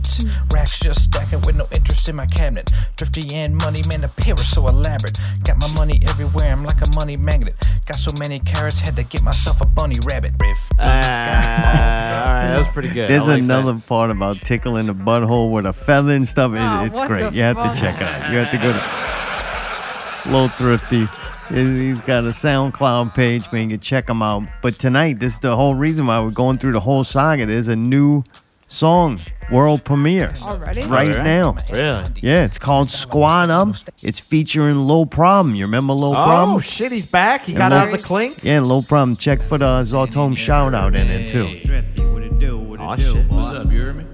Racks 0.54 0.80
just 0.80 1.04
stacking 1.06 1.42
with 1.46 1.56
no 1.56 1.68
interest 1.76 2.10
in 2.10 2.16
my 2.16 2.26
cabinet. 2.28 2.72
Thrifty 2.98 3.36
and 3.36 3.56
money, 3.58 3.82
man, 3.90 4.02
the 4.02 4.10
pair 4.10 4.36
is 4.36 4.48
so 4.50 4.68
elaborate. 4.68 5.20
Got 5.44 5.58
my 5.60 5.70
money 5.80 6.00
everywhere, 6.10 6.52
I'm 6.52 6.64
like 6.64 6.82
a 6.82 6.90
money 7.00 7.18
magnet. 7.18 7.56
Got 7.86 7.98
so 7.98 8.12
many 8.20 8.40
carrots, 8.40 8.82
had 8.82 8.96
to 8.98 9.04
get 9.04 9.24
myself 9.24 9.62
a 9.62 9.66
bunny 9.66 9.96
rabbit. 10.12 10.34
Thrifty's 10.38 10.78
got 10.78 10.86
Ah, 10.86 12.26
all 12.28 12.34
right, 12.34 12.48
that 12.54 12.60
was 12.60 12.68
pretty 12.70 12.90
good. 12.90 13.10
There's 13.10 13.28
like 13.28 13.42
another 13.42 13.76
part 13.88 14.12
about 14.12 14.42
tickling 14.42 14.88
the 14.88 14.94
butthole 14.94 15.52
with 15.52 15.66
a 15.66 15.74
feather 15.74 16.12
and 16.12 16.28
stuff. 16.28 16.52
It- 16.54 16.60
Oh, 16.64 16.86
it's 16.86 17.00
great. 17.08 17.30
the 17.32 17.36
You 17.36 17.42
have 17.44 17.58
fuck? 17.58 17.74
to 17.74 17.80
check 17.80 17.96
it 18.00 18.04
out. 18.08 18.32
You 18.32 18.38
have 18.38 18.52
to 18.52 18.58
go 18.58 18.72
to 18.72 18.80
Low 20.26 20.48
Thrifty. 20.48 21.08
He- 21.50 21.88
He's 21.90 22.02
got 22.02 22.24
a 22.24 22.30
SoundCloud 22.30 23.14
page, 23.16 23.52
man. 23.52 23.64
You 23.70 23.78
can 23.78 23.80
check 23.82 24.10
him 24.10 24.22
out. 24.22 24.44
But 24.62 24.80
tonight, 24.80 25.20
this 25.20 25.34
is 25.34 25.40
the 25.40 25.56
whole 25.56 25.76
reason 25.76 26.06
why 26.08 26.20
we're 26.22 26.32
going 26.32 26.58
through 26.58 26.72
the 26.72 26.80
whole 26.80 27.04
saga. 27.04 27.46
There's 27.46 27.68
a 27.68 27.76
new 27.76 28.24
song, 28.70 29.20
world 29.52 29.84
premiere, 29.84 30.32
Already? 30.48 30.82
right 30.88 31.16
Alright. 31.16 31.24
now. 31.24 31.56
Really? 31.76 32.04
Yeah, 32.22 32.44
it's 32.44 32.58
called 32.58 32.90
Squad 32.90 33.52
Up. 33.52 33.68
It's 34.02 34.20
featuring 34.20 34.80
Low 34.80 35.06
Problem. 35.06 35.54
You 35.54 35.66
remember 35.66 35.94
Low 35.94 36.12
Oh 36.12 36.26
Problem? 36.26 36.58
Oh 36.58 36.60
shit, 36.62 36.92
he's 36.92 37.12
back. 37.12 37.42
He 37.46 37.54
And 37.54 37.62
got 37.62 37.72
Low- 37.72 37.78
out 37.78 37.92
of 37.94 37.98
the 38.02 38.04
clink. 38.04 38.34
Yeah, 38.42 38.62
Low 38.62 38.82
Problem. 38.82 39.16
Check 39.16 39.40
for 39.40 39.58
the 39.60 39.84
Zartome 39.84 40.36
shout 40.38 40.74
out 40.74 40.96
in 40.96 41.08
it, 41.08 41.30
too. 41.30 41.60
Thrifty, 41.66 42.06
what 42.06 42.24
it 42.24 42.40
do? 42.40 42.58
What 42.58 42.80
it 42.80 42.84
Aw, 42.84 42.96
do, 42.96 43.04
shit. 43.14 43.30
What's 43.30 43.58
up, 43.58 43.72
you 43.72 43.82
heard 43.82 43.98
me? 43.98 44.06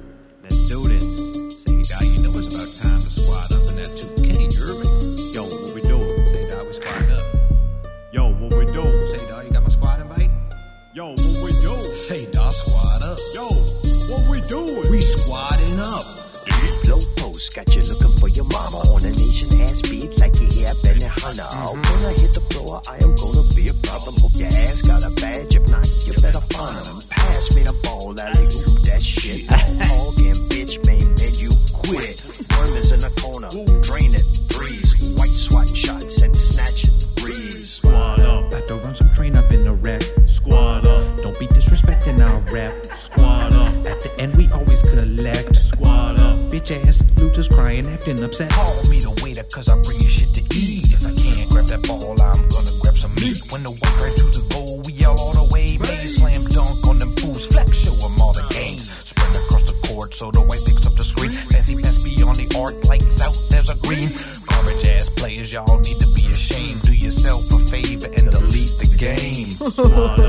Bitch 46.69 46.85
ass 46.85 47.01
looters 47.17 47.49
crying, 47.49 47.89
acting 47.89 48.21
upset. 48.21 48.53
Call 48.53 48.77
me 48.93 49.01
the 49.01 49.09
waiter, 49.25 49.41
cause 49.49 49.73
I 49.73 49.75
bring 49.81 49.97
you 49.97 50.05
shit 50.05 50.29
to 50.37 50.43
eat. 50.53 50.85
If 50.93 51.01
I 51.01 51.09
can't 51.17 51.49
grab 51.49 51.65
that 51.65 51.81
ball, 51.89 52.13
I'm 52.13 52.45
gonna 52.45 52.73
grab 52.85 52.93
some 52.93 53.09
meat. 53.17 53.41
When 53.49 53.65
the 53.65 53.73
white 53.73 53.97
guy 53.97 54.13
the 54.13 54.43
goal, 54.53 54.77
we 54.85 54.93
yell 55.01 55.17
all 55.17 55.33
the 55.33 55.49
way. 55.49 55.65
Baby 55.65 56.09
slam 56.13 56.45
dunk 56.53 56.77
on 56.85 57.01
them 57.01 57.09
fools, 57.17 57.49
flex, 57.49 57.73
show 57.73 57.97
'em 57.97 58.21
all 58.21 58.37
the 58.37 58.45
games. 58.53 58.85
Spread 58.85 59.33
across 59.33 59.65
the 59.65 59.77
court 59.89 60.13
so 60.13 60.29
the 60.29 60.45
white 60.45 60.61
picks 60.61 60.85
up 60.85 60.93
the 60.93 61.01
screen. 61.01 61.33
Fancy 61.33 61.73
pants 61.73 62.05
beyond 62.05 62.37
the 62.37 62.45
arc, 62.53 62.77
lights 62.85 63.17
out, 63.25 63.33
there's 63.49 63.73
a 63.73 63.77
green. 63.81 64.09
Garbage 64.45 64.85
ass 64.93 65.09
players, 65.17 65.49
y'all 65.49 65.81
need 65.81 65.97
to 65.97 66.09
be 66.13 66.21
ashamed. 66.29 66.85
Do 66.85 66.93
yourself 66.93 67.49
a 67.49 67.57
favor 67.65 68.09
and 68.13 68.29
delete 68.29 68.75
the 68.77 68.89
game. 69.01 70.28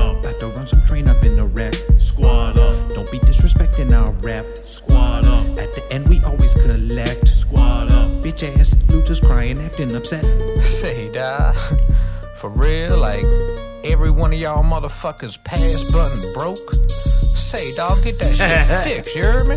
acting 9.71 9.95
upset. 9.95 10.23
Say, 10.61 11.11
da, 11.11 11.51
for 12.37 12.49
real, 12.49 12.97
like 12.97 13.23
every 13.83 14.11
one 14.11 14.33
of 14.33 14.39
y'all 14.39 14.63
motherfuckers 14.63 15.41
pass 15.43 15.91
button 15.91 16.33
broke. 16.33 16.73
Say, 16.89 17.75
dog, 17.77 17.97
get 18.03 18.17
that 18.19 18.87
shit 18.87 18.93
fixed, 18.95 19.15
you 19.15 19.23
heard 19.23 19.47
me? 19.47 19.55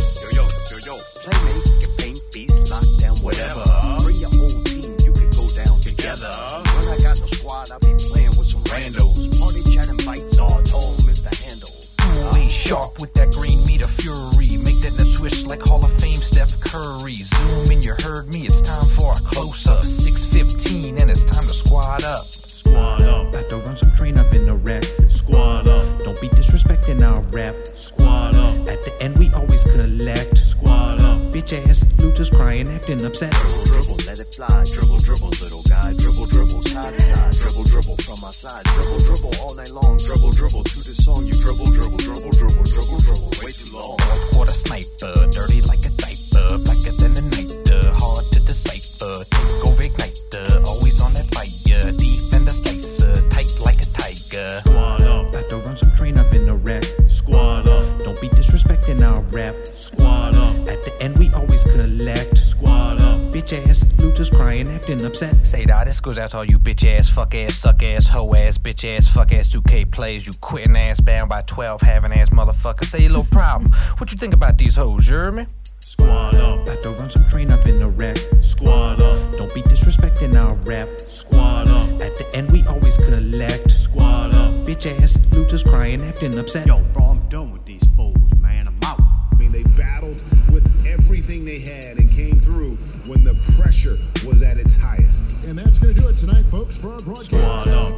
Plays. 70.14 70.26
You 70.26 70.32
quitting 70.40 70.76
ass, 70.76 71.00
bound 71.00 71.28
by 71.28 71.42
12, 71.42 71.80
having 71.80 72.12
ass 72.12 72.30
motherfucker. 72.30 72.84
Say 72.84 73.06
a 73.06 73.08
little 73.08 73.24
problem. 73.24 73.72
What 73.98 74.12
you 74.12 74.18
think 74.18 74.34
about 74.34 74.58
these 74.58 74.76
hoes, 74.76 75.08
you 75.08 75.14
hear 75.14 75.32
me? 75.32 75.46
Squad 75.80 76.34
up. 76.36 76.62
About 76.62 76.82
to 76.82 76.90
run 76.90 77.10
some 77.10 77.24
train 77.28 77.50
up 77.50 77.66
in 77.66 77.78
the 77.78 77.88
wreck. 77.88 78.18
Squad 78.40 79.00
up. 79.00 79.36
Don't 79.36 79.52
be 79.54 79.62
disrespecting 79.62 80.34
our 80.36 80.54
rap. 80.56 80.88
Squad 81.00 81.68
up. 81.68 81.88
At 82.00 82.16
the 82.18 82.28
end, 82.34 82.50
we 82.52 82.64
always 82.66 82.96
collect. 82.96 83.70
Squad 83.72 84.34
up. 84.34 84.52
Bitch 84.66 84.86
ass 85.00 85.18
looters 85.32 85.62
crying, 85.62 86.02
acting 86.02 86.36
upset. 86.38 86.66
Yo, 86.66 86.82
bro, 86.92 87.04
I'm 87.04 87.28
done 87.28 87.52
with 87.52 87.64
these 87.64 87.84
fools, 87.96 88.34
man. 88.40 88.68
I'm 88.68 88.78
out. 88.84 89.00
I 89.00 89.34
mean, 89.36 89.52
they 89.52 89.62
battled 89.62 90.22
with 90.50 90.66
everything 90.86 91.44
they 91.44 91.60
had 91.60 91.98
and 91.98 92.10
came 92.10 92.40
through 92.40 92.76
when 93.06 93.24
the 93.24 93.34
pressure 93.56 93.98
was 94.26 94.42
at 94.42 94.58
its 94.58 94.74
highest. 94.74 95.18
And 95.44 95.58
that's 95.58 95.78
going 95.78 95.94
to 95.94 96.00
do 96.00 96.08
it 96.08 96.16
tonight, 96.16 96.46
folks, 96.50 96.76
for 96.76 96.92
our 96.92 96.98
broadcast. 96.98 97.26
Squad 97.26 97.68
up. 97.68 97.92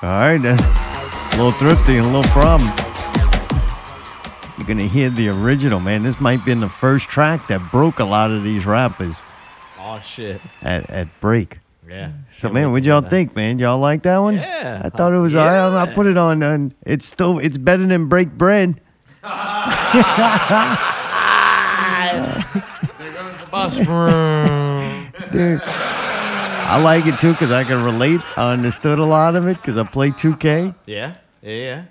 All 0.00 0.08
right, 0.08 0.38
then. 0.38 0.87
A 1.38 1.40
little 1.42 1.52
thrifty 1.52 1.96
and 1.96 2.04
a 2.04 2.08
little 2.08 2.24
problem. 2.32 2.68
You're 4.58 4.66
gonna 4.66 4.88
hear 4.88 5.08
the 5.08 5.28
original, 5.28 5.78
man. 5.78 6.02
This 6.02 6.20
might 6.20 6.44
be 6.44 6.50
in 6.50 6.58
the 6.58 6.68
first 6.68 7.08
track 7.08 7.46
that 7.46 7.60
broke 7.70 8.00
a 8.00 8.04
lot 8.04 8.32
of 8.32 8.42
these 8.42 8.66
rappers 8.66 9.22
Oh 9.78 10.00
shit. 10.04 10.40
at, 10.62 10.90
at 10.90 11.20
break. 11.20 11.58
Yeah. 11.88 12.10
So 12.32 12.48
man, 12.50 12.72
what 12.72 12.82
to 12.82 12.88
y'all 12.88 13.00
think, 13.02 13.36
man? 13.36 13.60
Y'all 13.60 13.78
like 13.78 14.02
that 14.02 14.18
one? 14.18 14.34
Yeah. 14.34 14.82
I 14.84 14.88
thought 14.90 15.12
it 15.12 15.18
was 15.18 15.36
alright. 15.36 15.88
I, 15.88 15.90
I 15.90 15.94
put 15.94 16.06
it 16.06 16.16
on, 16.16 16.42
and 16.42 16.74
it's 16.84 17.06
still 17.06 17.38
it's 17.38 17.56
better 17.56 17.86
than 17.86 18.08
break 18.08 18.32
bread. 18.32 18.80
There 22.98 23.12
goes 23.12 23.40
the 23.40 23.46
bus. 23.50 23.76
Dude. 25.30 25.60
I 25.64 26.80
like 26.82 27.06
it 27.06 27.18
too 27.20 27.32
because 27.32 27.50
I 27.52 27.62
can 27.64 27.82
relate. 27.84 28.20
I 28.36 28.52
understood 28.52 28.98
a 28.98 29.04
lot 29.04 29.36
of 29.36 29.46
it 29.46 29.56
because 29.56 29.76
I 29.78 29.84
play 29.84 30.10
2K. 30.10 30.74
yeah. 30.86 31.14
Yeah. 31.42 31.52
Yeah. 31.54 31.84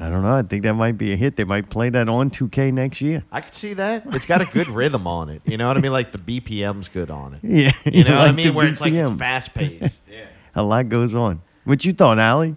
I 0.00 0.10
don't 0.10 0.22
know. 0.22 0.36
I 0.36 0.42
think 0.42 0.62
that 0.62 0.74
might 0.74 0.96
be 0.98 1.12
a 1.12 1.16
hit. 1.16 1.36
They 1.36 1.44
might 1.44 1.70
play 1.70 1.88
that 1.90 2.08
on 2.08 2.30
2K 2.30 2.72
next 2.72 3.00
year. 3.00 3.24
I 3.32 3.40
could 3.40 3.54
see 3.54 3.72
that. 3.74 4.04
It's 4.14 4.26
got 4.26 4.40
a 4.40 4.44
good 4.44 4.68
rhythm 4.68 5.06
on 5.06 5.28
it. 5.30 5.42
You 5.44 5.56
know 5.56 5.66
what 5.66 5.76
I 5.76 5.80
mean? 5.80 5.92
Like 5.92 6.12
the 6.12 6.18
BPM's 6.18 6.88
good 6.88 7.10
on 7.10 7.34
it. 7.34 7.40
Yeah, 7.42 7.72
You 7.90 8.04
know 8.04 8.16
what 8.18 8.28
I 8.28 8.32
mean? 8.32 8.54
Where 8.54 8.68
it's 8.68 8.80
like 8.80 8.92
it's 8.92 9.10
fast 9.12 9.54
paced. 9.54 10.00
Yeah. 10.10 10.26
A 10.54 10.62
lot 10.62 10.88
goes 10.88 11.14
on. 11.14 11.40
What 11.64 11.84
you 11.84 11.92
thought, 11.92 12.18
Allie? 12.18 12.56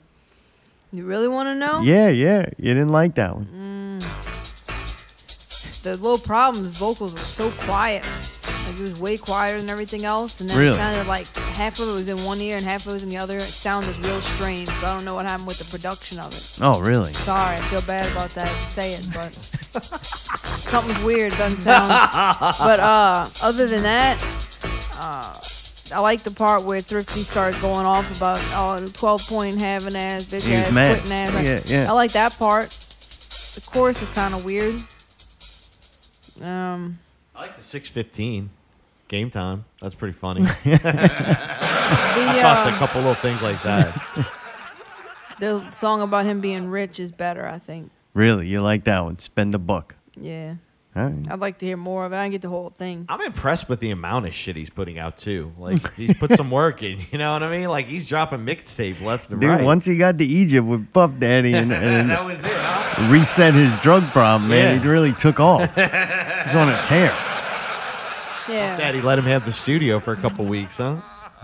You 0.92 1.06
really 1.06 1.28
want 1.28 1.48
to 1.48 1.56
know? 1.56 1.82
Yeah, 1.82 2.10
yeah. 2.10 2.48
You 2.58 2.74
didn't 2.74 2.90
like 2.90 3.16
that 3.16 3.36
one. 3.36 3.46
Mm. 3.46 3.61
The 5.84 5.98
little 5.98 6.20
problem 6.20 6.66
is 6.68 6.78
vocals 6.78 7.14
were 7.14 7.20
so 7.20 7.50
quiet. 7.52 8.04
Like 8.68 8.80
it 8.80 8.82
was 8.82 9.00
way 9.00 9.18
quieter 9.18 9.58
than 9.60 9.70
everything 9.70 10.06
else, 10.06 10.40
and 10.40 10.48
then 10.50 10.58
Really? 10.58 10.74
it 10.76 10.78
sounded 10.78 11.08
like 11.08 11.26
half 11.36 11.80
of 11.80 11.90
it 11.90 11.92
was 11.94 12.08
in 12.08 12.24
one 12.24 12.40
ear 12.40 12.58
and 12.58 12.66
half 12.66 12.82
of 12.86 12.92
it 12.92 12.94
was 12.94 13.04
in 13.04 13.10
the 13.10 13.18
other. 13.18 13.38
It 13.38 13.42
sounded 13.44 13.98
real 14.06 14.22
strange. 14.22 14.70
So 14.70 14.86
I 14.86 14.94
don't 14.96 15.06
know 15.06 15.16
what 15.16 15.26
happened 15.26 15.48
with 15.48 15.58
the 15.58 15.66
production 15.66 16.20
of 16.20 16.34
it. 16.34 16.58
Oh, 16.62 16.80
really? 16.80 17.14
Sorry, 17.14 17.58
I 17.58 17.62
feel 17.70 17.82
bad 17.82 18.12
about 18.12 18.30
that 18.36 18.50
to 18.52 18.66
say 18.74 18.94
it, 18.94 19.08
but 19.12 19.34
something's 20.46 21.04
weird. 21.04 21.32
Doesn't 21.34 21.62
sound. 21.62 21.90
But 22.60 22.80
uh, 22.80 23.30
other 23.42 23.66
than 23.66 23.82
that, 23.82 24.22
uh, 24.94 25.34
I 25.96 26.00
like 26.00 26.22
the 26.22 26.32
part 26.32 26.64
where 26.64 26.82
Thrifty 26.82 27.24
started 27.24 27.60
going 27.60 27.88
off 27.88 28.16
about 28.16 28.40
oh, 28.54 28.88
12 28.88 29.22
point 29.28 29.58
having 29.58 29.96
ass, 29.96 30.26
bitch 30.26 30.48
ass, 30.52 30.72
mad. 30.72 30.98
quitting 31.00 31.12
ass. 31.12 31.44
Yeah, 31.68 31.80
yeah. 31.82 31.90
I 31.90 31.94
like 31.94 32.12
that 32.14 32.38
part. 32.38 32.70
The 33.56 33.62
chorus 33.62 34.00
is 34.04 34.10
kind 34.10 34.36
of 34.36 34.46
weird. 34.46 34.76
Um, 36.42 37.00
I 37.36 37.42
like 37.42 37.58
the 37.58 37.64
615 37.64 38.50
game 39.08 39.30
time. 39.30 39.66
That's 39.82 39.96
pretty 39.96 40.18
funny. 40.18 40.42
the 40.64 40.74
I 40.74 40.78
thought 42.42 42.68
a 42.68 42.76
uh, 42.76 42.78
couple 42.78 43.02
little 43.02 43.16
things 43.16 43.42
like 43.42 43.62
that. 43.64 44.28
the 45.40 45.70
song 45.72 46.02
about 46.02 46.26
him 46.26 46.42
being 46.42 46.70
rich 46.70 47.00
is 47.00 47.12
better. 47.12 47.46
I 47.46 47.60
think. 47.60 47.92
Really? 48.14 48.48
You 48.48 48.62
like 48.62 48.86
that 48.86 49.04
one? 49.04 49.20
Spend 49.20 49.54
a 49.56 49.60
buck. 49.60 49.96
Yeah, 50.20 50.50
All 50.50 50.58
right. 50.96 51.14
I'd 51.30 51.40
like 51.40 51.58
to 51.60 51.66
hear 51.66 51.78
more 51.78 52.06
of 52.06 52.12
it. 52.14 52.18
I 52.18 52.24
didn't 52.26 52.32
get 52.34 52.42
the 52.42 52.50
whole 52.50 52.70
thing. 52.70 53.06
I'm 53.10 53.22
impressed 53.22 53.70
with 53.70 53.80
the 53.80 53.92
amount 53.92 54.28
of 54.28 54.34
shit 54.34 54.56
he's 54.56 54.70
putting 54.70 55.00
out 55.00 55.18
too. 55.18 55.54
Like 55.58 55.94
he's 55.94 56.18
put 56.18 56.34
some 56.36 56.52
work 56.52 56.84
in. 56.84 57.00
You 57.12 57.18
know 57.18 57.34
what 57.34 57.44
I 57.44 57.50
mean? 57.50 57.68
Like 57.70 57.86
he's 57.88 58.08
dropping 58.10 58.40
mixtape 58.46 59.02
left 59.02 59.30
and 59.30 59.42
right. 59.42 59.48
Dude, 59.50 59.58
right. 59.60 59.66
once 59.66 59.86
he 59.86 59.96
got 59.98 60.18
to 60.18 60.26
Egypt 60.26 60.66
with 60.68 60.92
Puff 60.94 61.12
Daddy 61.20 61.54
and, 61.54 61.72
and 61.74 62.10
that 62.10 62.24
was 62.26 62.36
it. 62.38 62.42
Huh? 62.46 63.12
reset 63.12 63.54
his 63.54 63.72
drug 63.82 64.04
problem, 64.08 64.50
man, 64.50 64.76
Yeah. 64.76 64.82
he 64.82 64.88
really 64.88 65.14
took 65.14 65.40
off. 65.40 65.62
He's 65.76 66.56
on 66.56 66.70
a 66.70 66.78
tear. 66.88 67.14
Yeah. 68.50 68.76
Daddy 68.78 69.02
let 69.02 69.18
him 69.18 69.26
have 69.26 69.46
the 69.46 69.54
studio 69.54 70.00
for 70.00 70.12
a 70.12 70.18
couple 70.18 70.44
weeks, 70.46 70.78
huh? 70.78 70.98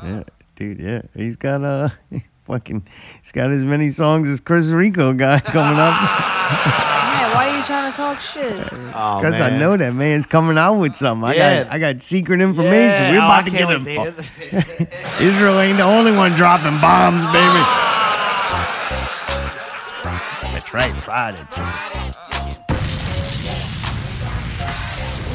Yeah, 0.04 0.24
dude. 0.56 0.80
Yeah, 0.80 1.02
he's 1.16 1.36
got 1.38 1.64
uh, 1.64 1.90
fucking, 2.46 2.86
he's 3.22 3.32
got 3.32 3.50
as 3.52 3.64
many 3.64 3.90
songs 3.92 4.28
as 4.28 4.40
Chris 4.42 4.68
Rico 4.68 5.14
got 5.14 5.46
coming 5.46 5.80
up. 5.80 5.94
Yeah, 5.94 7.34
why 7.34 7.50
are 7.50 7.58
you 7.58 7.64
trying 7.64 7.87
to 7.87 7.87
talk 7.98 8.22
shit? 8.22 8.54
Oh, 8.94 9.20
Because 9.20 9.42
I 9.42 9.58
know 9.58 9.76
that 9.76 9.94
man's 9.94 10.26
coming 10.26 10.58
out 10.58 10.76
with 10.76 10.96
something. 10.96 11.28
I 11.28 11.34
Yeah. 11.36 11.64
got, 11.64 11.74
I 11.74 11.80
got 11.80 12.02
secret 12.02 12.40
information. 12.40 13.02
Yeah. 13.04 13.12
We're 13.12 13.16
Oh, 13.22 13.26
about 13.26 13.40
I 13.40 13.44
to 13.44 13.52
can't 13.52 13.70
get 13.86 13.86
wait 13.86 14.16
to 14.16 14.22
him. 14.22 14.24
hear 14.50 14.66
it. 14.80 14.94
Israel 15.22 15.60
ain't 15.60 15.78
the 15.78 15.84
only 15.84 16.12
one 16.16 16.32
dropping 16.34 16.80
bombs, 16.80 17.26
baby. 17.28 17.64
That's 20.54 20.74
right, 20.74 20.94
Friday. 21.02 21.42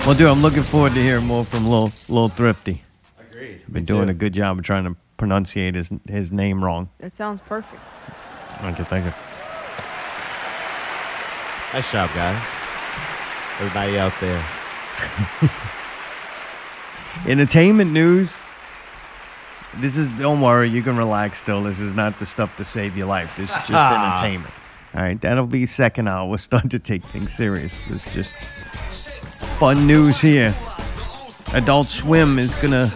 Well, 0.07 0.17
dude, 0.17 0.27
I'm 0.29 0.43
looking 0.43 0.63
forward 0.63 0.95
to 0.95 1.03
hearing 1.03 1.27
more 1.27 1.45
from 1.45 1.69
Lil, 1.69 1.93
Lil 2.09 2.29
Thrifty. 2.29 2.83
Agreed. 3.21 3.61
Been 3.73 3.85
doing 3.85 4.09
a 4.09 4.15
good 4.15 4.33
job 4.33 4.59
of 4.59 4.65
trying 4.65 4.85
to 4.85 4.97
pronunciate 5.17 5.75
his 5.77 5.91
his 6.09 6.33
name 6.33 6.63
wrong. 6.65 6.89
That 6.99 7.15
sounds 7.15 7.41
perfect. 7.41 7.81
Thank 8.61 8.79
you, 8.79 8.85
thank 8.85 9.05
you. 9.07 9.13
Nice 11.73 11.91
job, 11.91 12.11
guys. 12.15 12.37
Everybody 13.59 13.99
out 13.99 14.13
there. 14.21 14.45
Entertainment 17.27 17.93
news. 17.93 18.39
This 19.77 19.97
is 19.97 20.07
don't 20.19 20.43
worry, 20.43 20.69
you 20.69 20.83
can 20.83 20.99
relax 20.99 21.39
still. 21.39 21.63
This 21.63 21.81
is 21.81 21.95
not 21.95 22.19
the 22.19 22.27
stuff 22.27 22.55
to 22.59 22.65
save 22.65 22.95
your 22.95 23.07
life. 23.07 23.35
This 23.39 23.49
is 23.49 23.57
just 23.57 23.71
entertainment. 23.73 24.53
All 24.95 25.03
right, 25.03 25.19
that'll 25.19 25.47
be 25.47 25.65
second 25.65 26.09
hour. 26.09 26.29
We'll 26.29 26.37
start 26.37 26.69
to 26.71 26.79
take 26.79 27.05
things 27.07 27.33
serious. 27.33 27.79
This 27.89 28.07
is 28.09 28.13
just 28.13 28.33
fun 29.59 29.87
news 29.87 30.21
here. 30.21 30.55
Adult 31.55 31.87
Swim 31.87 32.39
is 32.39 32.55
gonna 32.57 32.91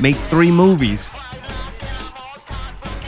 make 0.00 0.16
three 0.16 0.50
movies. 0.50 1.10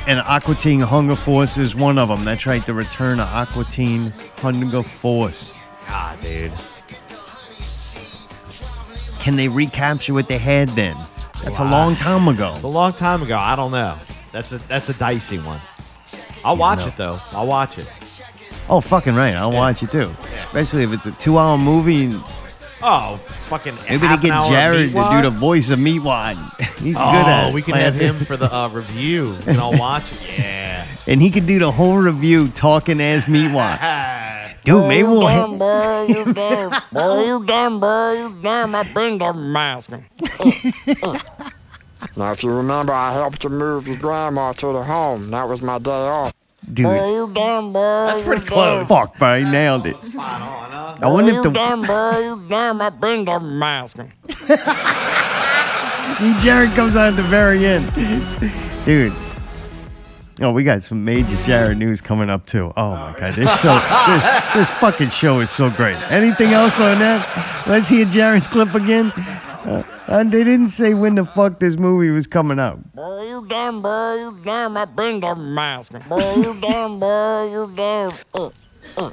And 0.07 0.21
Aqua 0.21 0.55
Teen 0.55 0.81
Hunger 0.81 1.17
Force 1.17 1.57
is 1.57 1.75
one 1.75 1.97
of 1.97 2.09
them. 2.09 2.25
That's 2.25 2.45
right, 2.45 2.65
the 2.67 2.75
return 2.75 3.21
of 3.21 3.29
Aqua 3.29 3.65
Teen 3.65 4.13
Hunger 4.39 4.83
Force. 4.83 5.59
God, 5.89 6.21
dude. 6.21 6.53
Can 9.21 9.37
they 9.37 9.49
recapture 9.49 10.13
what 10.13 10.29
they 10.29 10.37
had 10.37 10.69
then? 10.71 10.95
That's 11.43 11.59
a 11.59 11.65
long 11.65 11.97
time 11.97 12.29
ago. 12.29 12.59
A 12.63 12.67
long 12.67 12.93
time 12.93 13.23
ago. 13.23 13.37
I 13.37 13.57
don't 13.57 13.73
know. 13.73 13.97
That's 14.33 14.53
a 14.53 14.59
that's 14.69 14.89
a 14.91 14.95
dicey 14.95 15.39
one. 15.39 15.61
I'll 16.45 16.57
watch 16.57 16.81
no. 16.81 16.87
it 16.87 16.97
though. 16.99 17.19
I'll 17.33 17.47
watch 17.47 17.79
it. 17.79 17.89
Oh, 18.69 18.81
fucking 18.81 19.15
right. 19.15 19.35
I'll 19.35 19.53
watch 19.53 19.83
it 19.83 19.91
too. 19.91 20.11
Especially 20.47 20.83
if 20.83 20.93
it's 20.93 21.07
a 21.07 21.13
two 21.13 21.39
hour 21.39 21.57
movie. 21.57 22.15
Oh, 22.87 23.17
fucking. 23.49 23.77
Maybe 23.89 23.97
they 23.97 24.07
half 24.07 24.23
an 24.25 24.29
get 24.31 24.49
Jared 24.51 24.93
to 24.93 25.09
do 25.11 25.23
the 25.23 25.31
voice 25.31 25.71
of 25.71 25.79
Meatwad. 25.79 26.35
He's 26.83 26.95
Oh, 26.99 27.13
good 27.13 27.27
at 27.27 27.55
we 27.55 27.63
can 27.63 27.75
have 27.77 27.95
him 27.95 28.17
for 28.27 28.37
the 28.37 28.55
uh, 28.55 28.69
review. 28.69 29.35
We 29.39 29.45
can 29.45 29.59
all 29.59 29.79
watch 29.79 30.13
it. 30.13 30.39
Yeah. 30.39 30.87
And 31.07 31.23
he 31.23 31.31
could 31.31 31.47
do 31.47 31.59
the 31.59 31.73
whole 31.73 31.97
review 31.97 32.49
talking 32.49 33.01
as 33.01 33.25
Meatwad. 33.25 33.81
Dude, 34.65 34.87
maybe 34.87 35.09
we'll. 35.09 35.23
damn, 35.23 35.57
boy, 35.59 36.07
you 36.09 36.33
damn, 36.33 36.71
boy, 36.93 37.21
you 37.25 37.47
damn, 37.47 37.81
boy, 37.81 38.13
you 38.13 38.37
damn, 38.43 38.75
I've 38.75 38.93
been 38.95 39.19
to 39.19 39.33
masking. 39.35 40.05
now, 42.17 42.33
if 42.33 42.43
you 42.43 42.51
remember, 42.51 42.93
I 42.93 43.13
helped 43.13 43.45
you 43.45 43.51
move 43.51 43.87
your 43.89 43.97
grandma 43.97 44.53
to 44.53 44.73
the 44.73 44.83
home. 44.85 45.31
That 45.31 45.49
was 45.49 45.61
my 45.63 45.79
day 45.79 45.91
off. 45.91 46.33
Dude, 46.73 46.85
Boy, 46.87 47.15
you 47.15 47.31
damn, 47.35 47.73
boy, 47.73 48.07
That's 48.07 48.19
you 48.21 48.25
pretty 48.25 48.41
damn. 48.47 48.49
close. 48.49 48.87
fuck, 48.89 49.19
bro. 49.19 49.39
He 49.39 49.45
nailed 49.45 49.87
it. 49.87 50.01
Spot 50.01 50.41
on, 50.43 50.71
huh? 50.71 50.97
I 51.03 51.07
wonder 51.09 51.33
Boy, 51.33 51.39
if 51.39 51.45
you 51.45 51.51
the. 51.51 51.53
damn, 51.55 51.83
bro? 51.83 52.19
you 52.19 52.49
damn, 52.49 52.81
I've 52.81 53.01
been 53.01 53.27
to 53.27 53.41
masking. 53.41 54.13
Jared 56.41 56.71
comes 56.73 56.97
out 56.97 57.09
at 57.09 57.17
the 57.17 57.23
very 57.23 57.67
end. 57.67 57.93
Dude. 58.85 59.13
Oh, 60.41 60.51
we 60.53 60.65
got 60.65 60.83
some 60.83 61.05
major 61.05 61.37
Jared 61.45 61.79
news 61.79 62.01
coming 62.01 62.29
up 62.31 62.47
too. 62.47 62.73
Oh 62.77 62.91
my 62.91 63.15
god, 63.19 63.35
this 63.35 63.49
show, 63.61 63.79
this 64.09 64.25
this 64.55 64.71
fucking 64.81 65.11
show 65.11 65.41
is 65.41 65.51
so 65.51 65.71
great. 65.71 65.97
Anything 66.11 66.53
else 66.53 66.79
on 66.81 66.99
that? 66.99 67.65
Let's 67.69 67.89
hear 67.89 68.05
Jared's 68.05 68.47
clip 68.49 68.75
again. 68.75 69.13
Uh, 69.65 69.83
and 70.07 70.31
they 70.31 70.45
didn't 70.45 70.71
say 70.71 70.95
when 70.95 71.15
the 71.15 71.25
fuck 71.25 71.59
this 71.59 71.77
movie 71.77 72.11
was 72.11 72.27
coming 72.27 72.59
out. 72.59 72.95
Boy, 72.95 73.23
you 73.29 73.47
damn, 73.49 73.81
boy, 73.81 74.15
you 74.15 74.39
damn, 74.45 74.77
I've 74.77 74.95
been 74.95 75.21
to 75.23 75.35
masking. 75.35 76.01
Boy, 76.09 76.35
you 76.35 76.59
damn, 76.61 76.99
boy, 77.01 77.51
you 77.51 77.73
damn. 77.75 78.13
Uh, 78.35 78.51
uh, 78.99 79.11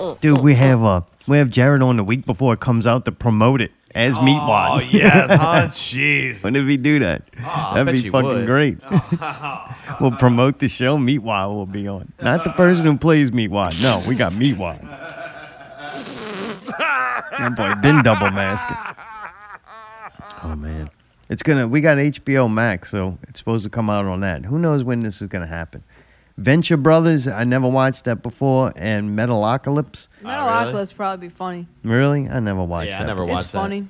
uh. 0.00 0.14
Dude, 0.20 0.40
we 0.42 0.54
have 0.54 0.82
uh 0.84 1.00
we 1.26 1.38
have 1.38 1.50
Jared 1.50 1.82
on 1.82 1.96
the 1.96 2.04
week 2.04 2.24
before 2.24 2.54
it 2.54 2.60
comes 2.60 2.86
out 2.86 3.04
to 3.06 3.12
promote 3.12 3.60
it 3.60 3.72
as 3.96 4.16
Meatwad. 4.18 4.76
Oh 4.76 4.78
yes, 4.78 5.30
huh? 5.30 5.66
Jeez. 5.70 6.42
when 6.42 6.52
did 6.52 6.66
we 6.66 6.76
do 6.76 7.00
that? 7.00 7.22
I 7.38 7.82
That'd 7.82 8.02
be 8.02 8.10
fucking 8.10 8.28
would. 8.28 8.46
great. 8.46 8.78
we'll 10.00 10.12
promote 10.12 10.60
the 10.60 10.68
show. 10.68 10.96
Meatwad 10.96 11.52
will 11.52 11.66
be 11.66 11.88
on. 11.88 12.12
Not 12.22 12.44
the 12.44 12.50
person 12.50 12.84
who 12.86 12.96
plays 12.96 13.30
Meatwad. 13.32 13.80
No, 13.82 14.02
we 14.06 14.14
got 14.14 14.32
Meatwad. 14.32 14.82
That 16.78 17.54
boy 17.56 17.74
been 17.80 18.02
double 18.02 18.30
masking. 18.30 18.76
Oh 20.44 20.54
man. 20.56 20.90
It's 21.28 21.42
gonna 21.42 21.66
we 21.66 21.80
got 21.80 21.98
HBO 21.98 22.52
Max, 22.52 22.90
so 22.90 23.18
it's 23.28 23.38
supposed 23.40 23.64
to 23.64 23.70
come 23.70 23.90
out 23.90 24.04
on 24.04 24.20
that. 24.20 24.44
Who 24.44 24.58
knows 24.58 24.84
when 24.84 25.02
this 25.02 25.20
is 25.20 25.28
gonna 25.28 25.46
happen? 25.46 25.82
Venture 26.38 26.76
Brothers, 26.76 27.26
I 27.26 27.44
never 27.44 27.66
watched 27.66 28.04
that 28.04 28.22
before, 28.22 28.72
and 28.76 29.18
Metalocalypse. 29.18 30.06
Metalocalypse 30.22 30.94
probably 30.94 31.28
be 31.28 31.34
funny. 31.34 31.66
Really? 31.82 32.28
I 32.28 32.40
never 32.40 32.62
watched 32.62 32.90
Yeah, 32.90 33.02
I 33.02 33.06
never 33.06 33.24
before. 33.24 33.40
It's 33.40 33.50
funny. 33.50 33.88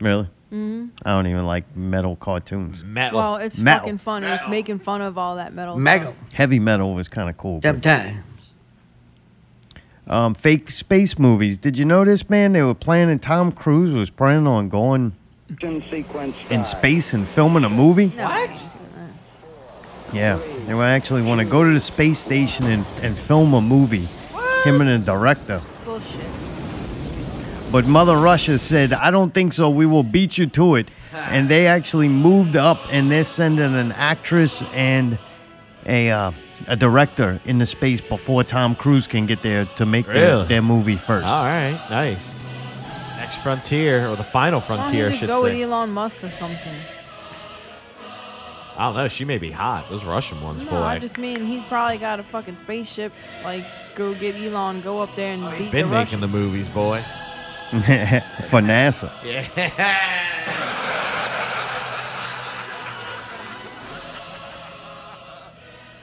Really? 0.00 0.28
Mm-hmm. 0.52 0.86
I 1.04 1.10
don't 1.10 1.26
even 1.26 1.44
like 1.44 1.76
metal 1.76 2.16
cartoons. 2.16 2.82
Metal. 2.82 3.18
Well, 3.18 3.36
it's 3.36 3.58
Metal. 3.58 3.80
fucking 3.80 3.98
funny. 3.98 4.26
It's 4.26 4.48
making 4.48 4.78
fun 4.78 5.02
of 5.02 5.18
all 5.18 5.36
that 5.36 5.52
metal. 5.54 5.76
Mega. 5.76 6.06
stuff. 6.06 6.32
Heavy 6.32 6.58
metal 6.58 6.94
was 6.94 7.06
kind 7.06 7.28
of 7.28 7.36
cool. 7.36 7.60
Sometimes. 7.62 8.18
Um, 10.08 10.34
fake 10.34 10.70
space 10.70 11.18
movies. 11.18 11.58
Did 11.58 11.76
you 11.76 11.84
notice, 11.84 12.28
man? 12.30 12.54
They 12.54 12.62
were 12.62 12.74
planning. 12.74 13.18
Tom 13.18 13.52
Cruise 13.52 13.94
was 13.94 14.08
planning 14.08 14.46
on 14.46 14.70
going 14.70 15.12
in 16.50 16.64
space 16.64 17.12
and 17.12 17.26
filming 17.26 17.64
a 17.64 17.68
movie. 17.68 18.08
What? 18.08 18.64
Yeah, 20.12 20.38
they 20.66 20.74
would 20.74 20.84
actually 20.84 21.22
want 21.22 21.40
to 21.40 21.46
go 21.46 21.62
to 21.62 21.72
the 21.72 21.80
space 21.80 22.18
station 22.18 22.64
and, 22.66 22.86
and 23.02 23.16
film 23.16 23.52
a 23.52 23.60
movie. 23.60 24.08
Him 24.64 24.80
and 24.80 24.90
a 24.90 24.98
director. 24.98 25.60
Bullshit. 25.84 26.26
But 27.70 27.86
Mother 27.86 28.16
Russia 28.16 28.58
said, 28.58 28.94
"I 28.94 29.10
don't 29.10 29.34
think 29.34 29.52
so. 29.52 29.68
We 29.68 29.84
will 29.84 30.02
beat 30.02 30.38
you 30.38 30.46
to 30.46 30.76
it." 30.76 30.88
And 31.12 31.50
they 31.50 31.66
actually 31.66 32.08
moved 32.08 32.56
up, 32.56 32.80
and 32.90 33.10
they're 33.10 33.24
sending 33.24 33.74
an 33.74 33.92
actress 33.92 34.62
and 34.72 35.18
a 35.84 36.10
uh, 36.10 36.32
a 36.66 36.76
director 36.76 37.40
in 37.44 37.58
the 37.58 37.66
space 37.66 38.00
before 38.00 38.42
Tom 38.44 38.74
Cruise 38.74 39.06
can 39.06 39.26
get 39.26 39.42
there 39.42 39.64
to 39.76 39.86
make 39.86 40.06
their, 40.06 40.14
Really? 40.36 40.46
their 40.48 40.62
movie 40.62 40.96
first. 40.96 41.26
All 41.26 41.44
right, 41.44 41.78
nice. 41.90 42.32
Next 43.16 43.36
frontier 43.38 44.08
or 44.08 44.16
the 44.16 44.24
final 44.24 44.60
Why 44.60 44.66
frontier, 44.66 45.06
I 45.06 45.10
you 45.10 45.16
should 45.16 45.28
go 45.28 45.42
with 45.42 45.52
say. 45.52 45.62
Elon 45.62 45.90
Musk 45.90 46.22
or 46.24 46.30
something? 46.30 46.74
I 48.76 48.84
don't 48.86 48.94
know. 48.96 49.08
She 49.08 49.24
may 49.24 49.38
be 49.38 49.50
hot. 49.50 49.90
Those 49.90 50.04
Russian 50.04 50.40
ones, 50.40 50.62
No, 50.64 50.70
boy. 50.70 50.76
I 50.76 50.98
just 51.00 51.18
mean 51.18 51.44
he's 51.44 51.64
probably 51.64 51.98
got 51.98 52.20
a 52.20 52.22
fucking 52.22 52.54
spaceship. 52.56 53.12
Like, 53.42 53.64
go 53.96 54.14
get 54.14 54.36
Elon, 54.36 54.82
go 54.82 55.00
up 55.00 55.10
there 55.16 55.32
and 55.34 55.42
beat 55.50 55.62
He's 55.62 55.70
been 55.72 55.90
the 55.90 55.96
making 55.98 56.20
the 56.20 56.28
movies, 56.28 56.68
boy. 56.68 57.00
For 57.70 58.60
NASA. 58.62 59.10
Yeah. 59.24 60.24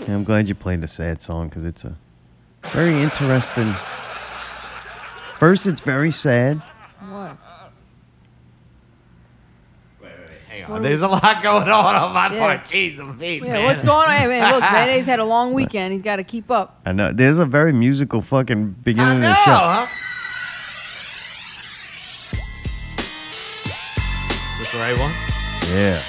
I'm 0.08 0.24
glad 0.24 0.48
you 0.48 0.56
played 0.56 0.82
the 0.82 0.88
sad 0.88 1.22
song 1.22 1.50
because 1.50 1.64
it's 1.64 1.84
a 1.84 1.96
very 2.72 3.02
interesting. 3.02 3.74
First, 5.40 5.66
it's 5.68 5.82
very 5.82 6.12
sad. 6.12 6.58
What? 7.10 7.38
Wait 10.02 10.12
hang 10.48 10.64
on. 10.66 10.72
are 10.72 10.80
There's 10.82 11.02
we- 11.02 11.08
a 11.08 11.10
lot 11.10 11.44
going 11.44 11.68
on 11.70 11.96
on 11.96 12.14
my 12.14 12.32
Yeah. 12.34 12.40
part. 12.40 12.62
Jeez, 12.64 12.98
Louise, 12.98 13.44
Yeah, 13.46 13.54
man. 13.54 13.64
what's 13.66 13.84
going 13.84 14.08
on? 14.08 14.16
Hey, 14.16 14.28
man, 14.28 14.52
look, 14.54 14.62
Mayday's 14.72 15.06
had 15.06 15.20
a 15.20 15.26
long 15.26 15.54
weekend. 15.54 15.94
He's 15.94 16.02
got 16.04 16.18
to 16.18 16.24
keep 16.24 16.50
up. 16.52 16.80
I 16.86 16.92
know 16.92 17.12
there's 17.12 17.38
a 17.40 17.46
very 17.46 17.74
musical 17.74 18.22
fucking 18.22 18.76
I 18.80 18.84
beginning 18.84 19.20
know, 19.22 19.30
of 19.30 19.36
the 19.36 19.44
show. 19.44 19.52
huh? 19.52 19.88
This 24.60 24.72
the 24.72 24.78
right 24.80 24.98
one? 24.98 25.12
Yeah. 25.76 26.00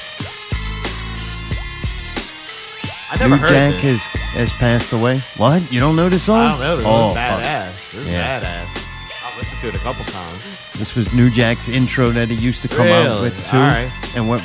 I 3.13 3.17
never 3.19 3.37
New 3.37 3.41
heard 3.43 3.51
Jack 3.51 3.83
this. 3.83 4.03
has 4.03 4.23
has 4.51 4.53
passed 4.53 4.93
away. 4.93 5.19
What? 5.37 5.71
You 5.73 5.81
don't 5.81 5.97
know 5.97 6.09
this 6.09 6.25
song? 6.25 6.39
I 6.39 6.51
don't 6.51 6.61
know. 6.61 6.77
This 6.77 6.87
oh, 6.89 7.11
is 7.11 7.17
fuck. 7.17 7.41
badass. 7.41 7.93
This 7.93 7.95
is 7.95 8.07
Yeah. 8.13 8.41
badass. 8.41 9.27
I've 9.27 9.39
listened 9.39 9.61
to 9.61 9.69
it 9.69 9.75
a 9.75 9.79
couple 9.79 10.05
times. 10.07 10.73
This 10.73 10.95
was 10.97 11.13
New 11.15 11.31
Jack's 11.31 11.69
intro 11.69 12.09
that 12.11 12.29
he 12.29 12.35
used 12.35 12.63
to 12.63 12.69
come 12.69 12.87
out 12.89 13.23
with 13.23 13.35
too. 13.51 13.57
All 13.57 13.63
right. 13.63 13.91
And 14.17 14.29
what 14.29 14.41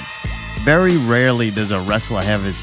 very 0.64 0.98
rarely 0.98 1.50
does 1.50 1.72
a 1.72 1.80
wrestler 1.82 2.22
have 2.22 2.44
his 2.44 2.58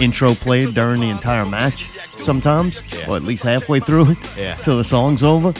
intro 0.00 0.34
played 0.34 0.74
during 0.74 1.00
the 1.00 1.10
entire 1.10 1.44
match. 1.46 1.86
Sometimes, 2.16 2.80
Yeah. 2.92 3.08
or 3.10 3.16
at 3.16 3.22
least 3.22 3.42
halfway 3.44 3.78
through 3.80 4.12
it, 4.12 4.18
Yeah. 4.36 4.54
till 4.56 4.78
the 4.78 4.84
song's 4.84 5.22
over. 5.22 5.52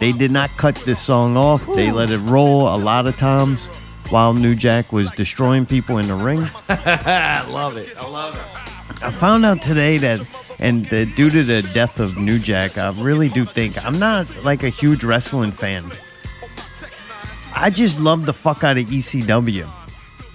They 0.00 0.12
did 0.12 0.30
not 0.30 0.50
cut 0.58 0.74
this 0.84 1.00
song 1.00 1.36
off. 1.36 1.62
They 1.74 1.90
let 1.90 2.10
it 2.10 2.18
roll 2.18 2.68
a 2.68 2.76
lot 2.76 3.06
of 3.06 3.16
times 3.16 3.66
while 4.10 4.34
New 4.34 4.54
Jack 4.54 4.92
was 4.92 5.10
destroying 5.12 5.64
people 5.66 5.98
in 5.98 6.08
the 6.08 6.14
ring. 6.14 6.48
I 6.68 7.42
love 7.48 7.76
it. 7.78 7.88
I 7.98 8.06
love 8.06 8.36
it. 8.36 8.42
I 9.02 9.10
found 9.10 9.44
out 9.44 9.60
today 9.62 9.98
that, 9.98 10.20
and 10.58 10.86
uh, 10.86 11.04
due 11.16 11.30
to 11.30 11.42
the 11.42 11.62
death 11.74 12.00
of 12.00 12.16
New 12.16 12.38
Jack, 12.38 12.78
I 12.78 12.90
really 12.92 13.28
do 13.28 13.44
think 13.44 13.84
I'm 13.84 13.98
not 13.98 14.44
like 14.44 14.62
a 14.62 14.68
huge 14.68 15.04
wrestling 15.04 15.52
fan. 15.52 15.90
I 17.54 17.70
just 17.70 18.00
love 18.00 18.26
the 18.26 18.32
fuck 18.32 18.64
out 18.64 18.78
of 18.78 18.86
ECW. 18.86 19.68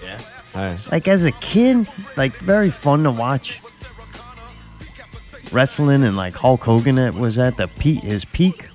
Yeah. 0.02 0.20
All 0.54 0.60
right. 0.62 0.92
Like 0.92 1.08
as 1.08 1.24
a 1.24 1.32
kid, 1.32 1.86
like 2.16 2.34
very 2.36 2.70
fun 2.70 3.02
to 3.04 3.10
watch. 3.10 3.60
Wrestling 5.52 6.04
and 6.04 6.16
like 6.16 6.34
Hulk 6.34 6.60
Hogan 6.60 6.94
that 6.94 7.14
was 7.14 7.36
at 7.36 7.56
the 7.56 7.66
peak, 7.66 8.04
his 8.04 8.24
peak, 8.24 8.68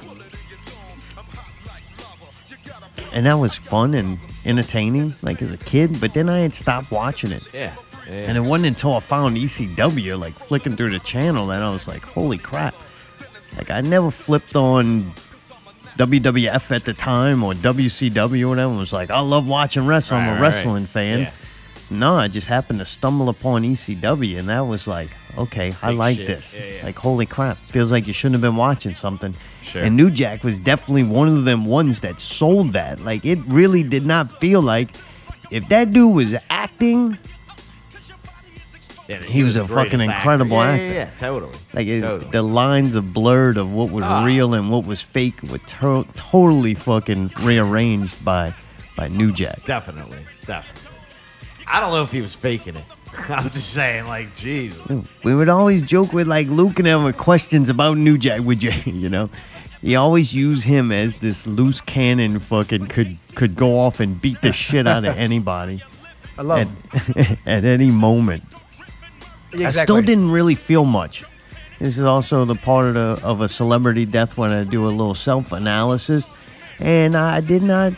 and 3.14 3.26
that 3.26 3.36
was 3.36 3.56
fun 3.56 3.94
and 3.94 4.20
entertaining, 4.46 5.16
like 5.22 5.42
as 5.42 5.54
a 5.54 5.58
kid. 5.58 6.02
But 6.02 6.14
then 6.14 6.28
I 6.28 6.40
had 6.40 6.54
stopped 6.54 6.92
watching 6.92 7.32
it. 7.32 7.44
Yeah. 7.54 7.74
And 8.08 8.38
it 8.38 8.42
wasn't 8.42 8.68
until 8.68 8.94
I 8.94 9.00
found 9.00 9.38
ECW, 9.38 10.20
like 10.20 10.34
flicking 10.34 10.76
through 10.76 10.92
the 10.92 11.00
channel, 11.00 11.48
that 11.48 11.62
I 11.62 11.72
was 11.72 11.88
like, 11.88 12.04
holy 12.04 12.38
crap. 12.38 12.76
Like, 13.58 13.72
I 13.72 13.82
never 13.82 14.12
flipped 14.12 14.56
on 14.56 15.14
WWF 15.98 16.76
at 16.76 16.84
the 16.84 16.94
time 16.94 17.44
or 17.44 17.54
WCW 17.54 18.46
or 18.46 18.50
whatever 18.50 18.74
was 18.76 18.92
like, 18.94 19.10
I 19.10 19.20
love 19.22 19.48
watching 19.48 19.88
wrestling. 19.88 20.22
I'm 20.22 20.28
Right, 20.28 20.38
a 20.38 20.42
right, 20.42 20.56
wrestling 20.56 20.86
fan. 20.86 21.20
Yeah. 21.20 21.32
No, 21.90 22.16
I 22.16 22.28
just 22.28 22.48
happened 22.48 22.80
to 22.80 22.86
stumble 22.86 23.30
upon 23.30 23.62
ECW, 23.62 24.40
and 24.40 24.50
that 24.50 24.62
was 24.62 24.88
like, 24.88 25.10
okay, 25.38 25.74
I 25.84 25.90
Big 25.92 25.98
like 25.98 26.18
shit. 26.18 26.28
this. 26.28 26.54
Yeah, 26.54 26.66
yeah. 26.66 26.84
Like, 26.84 26.96
holy 26.98 27.28
crap, 27.28 27.58
feels 27.58 27.92
like 27.92 28.08
you 28.08 28.14
shouldn't 28.14 28.34
have 28.34 28.42
been 28.42 28.56
watching 28.56 28.96
something. 28.96 29.36
Sure. 29.62 29.84
And 29.84 29.96
New 29.96 30.10
Jack 30.10 30.44
was 30.44 30.58
definitely 30.60 31.04
one 31.04 31.28
of 31.28 31.46
them 31.46 31.66
ones 31.66 32.02
that 32.02 32.20
sold 32.20 32.74
that. 32.74 33.02
Like, 33.02 33.24
it 33.24 33.38
really 33.46 33.84
did 33.84 34.04
not 34.06 34.32
feel 34.40 34.62
like 34.62 34.90
if 35.52 35.68
that 35.70 35.92
dude 35.92 36.16
was 36.16 36.36
acting, 36.50 37.18
Yeah, 39.08 39.20
He 39.20 39.44
was 39.44 39.56
a 39.56 39.68
fucking 39.68 40.02
actor. 40.02 40.04
incredible 40.04 40.58
yeah, 40.58 40.64
actor. 40.72 40.84
Yeah, 40.86 40.92
yeah, 40.94 41.10
totally. 41.20 41.58
like 41.74 41.88
it, 41.88 42.02
Totally. 42.02 42.32
the 42.32 42.42
lines 42.42 42.96
are 42.96 43.02
blurred 43.02 43.58
of 43.58 43.72
what 43.72 43.92
was 43.92 44.04
Ah. 44.04 44.24
real 44.26 44.54
and 44.56 44.72
what 44.72 44.86
was 44.86 45.02
fake 45.02 45.36
were 45.44 45.60
to- 45.60 46.08
totally 46.16 46.74
fucking 46.74 47.32
rearranged 47.42 48.24
by 48.26 48.54
by 48.98 49.08
New 49.10 49.32
Jack. 49.32 49.64
Definitely, 49.66 50.20
definitely. 50.48 50.82
I 51.68 51.80
don't 51.82 51.92
know 51.92 52.04
if 52.04 52.12
he 52.12 52.22
was 52.22 52.34
faking 52.34 52.76
it. 52.78 52.84
I'm 53.30 53.50
just 53.50 53.72
saying, 53.72 54.06
like, 54.08 54.34
Jesus. 54.36 54.82
We 55.24 55.36
would 55.36 55.50
always 55.50 55.82
joke 55.84 56.14
with 56.14 56.28
like 56.28 56.48
Luke 56.48 56.80
and 56.80 56.88
him 56.88 57.04
with 57.04 57.18
questions 57.18 57.70
about 57.70 57.98
New 57.98 58.18
Jack. 58.18 58.42
Would 58.42 58.64
you, 58.68 58.72
you 58.86 59.10
know? 59.10 59.30
You 59.82 60.00
always 60.00 60.34
use 60.34 60.64
him 60.64 60.92
as 60.92 61.18
this 61.18 61.46
loose 61.46 61.80
cannon. 61.82 62.40
Fucking 62.40 62.88
could 62.88 63.18
could 63.36 63.56
go 63.56 63.78
off 63.80 64.00
and 64.00 64.20
beat 64.20 64.42
the 64.42 64.52
shit 64.52 64.88
out 64.88 65.06
of 65.06 65.16
anybody 65.28 65.84
I 66.38 66.42
love 66.42 66.60
at, 66.60 67.16
him. 67.16 67.38
at 67.46 67.64
any 67.66 67.92
moment. 67.92 68.44
Yeah, 69.56 69.68
I 69.68 69.72
still 69.72 70.02
didn't 70.02 70.32
really 70.32 70.56
feel 70.56 70.86
much. 70.86 71.24
This 71.80 71.98
is 71.98 72.04
also 72.04 72.46
the 72.46 72.56
part 72.56 72.86
of, 72.88 72.94
the, 72.94 73.26
of 73.26 73.42
a 73.42 73.50
celebrity 73.50 74.06
death 74.06 74.38
when 74.38 74.52
I 74.52 74.64
do 74.64 74.88
a 74.88 74.90
little 74.90 75.14
self 75.14 75.52
analysis, 75.52 76.26
and 76.80 77.16
I 77.16 77.42
did 77.42 77.64
not. 77.64 77.94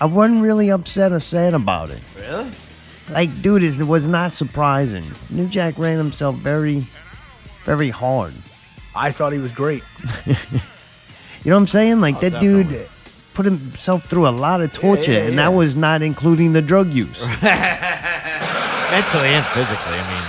I 0.00 0.06
wasn't 0.06 0.42
really 0.42 0.70
upset 0.70 1.12
or 1.12 1.20
sad 1.20 1.52
about 1.52 1.90
it. 1.90 2.02
Really? 2.18 2.50
Like, 3.10 3.42
dude, 3.42 3.62
it 3.62 3.82
was 3.86 4.06
not 4.06 4.32
surprising. 4.32 5.04
New 5.28 5.46
Jack 5.48 5.78
ran 5.78 5.98
himself 5.98 6.36
very, 6.36 6.86
very 7.64 7.90
hard. 7.90 8.32
I 8.96 9.10
thought 9.12 9.32
he 9.32 9.38
was 9.38 9.52
great. 9.52 9.82
You 11.42 11.50
know 11.50 11.56
what 11.56 11.62
I'm 11.62 11.68
saying? 11.68 12.00
Like 12.00 12.16
Oh, 12.16 12.20
that 12.20 12.30
definitely. 12.32 12.64
dude 12.64 12.88
put 13.32 13.46
himself 13.46 14.04
through 14.04 14.28
a 14.28 14.30
lot 14.30 14.60
of 14.60 14.72
torture, 14.74 15.12
yeah, 15.12 15.18
and 15.20 15.30
yeah. 15.36 15.44
that 15.48 15.56
was 15.56 15.74
not 15.74 16.02
including 16.02 16.52
the 16.52 16.60
drug 16.60 16.88
use. 16.90 17.18
Mentally 17.42 19.28
and 19.30 19.46
physically, 19.46 19.96
I 19.96 20.04
mean. 20.12 20.19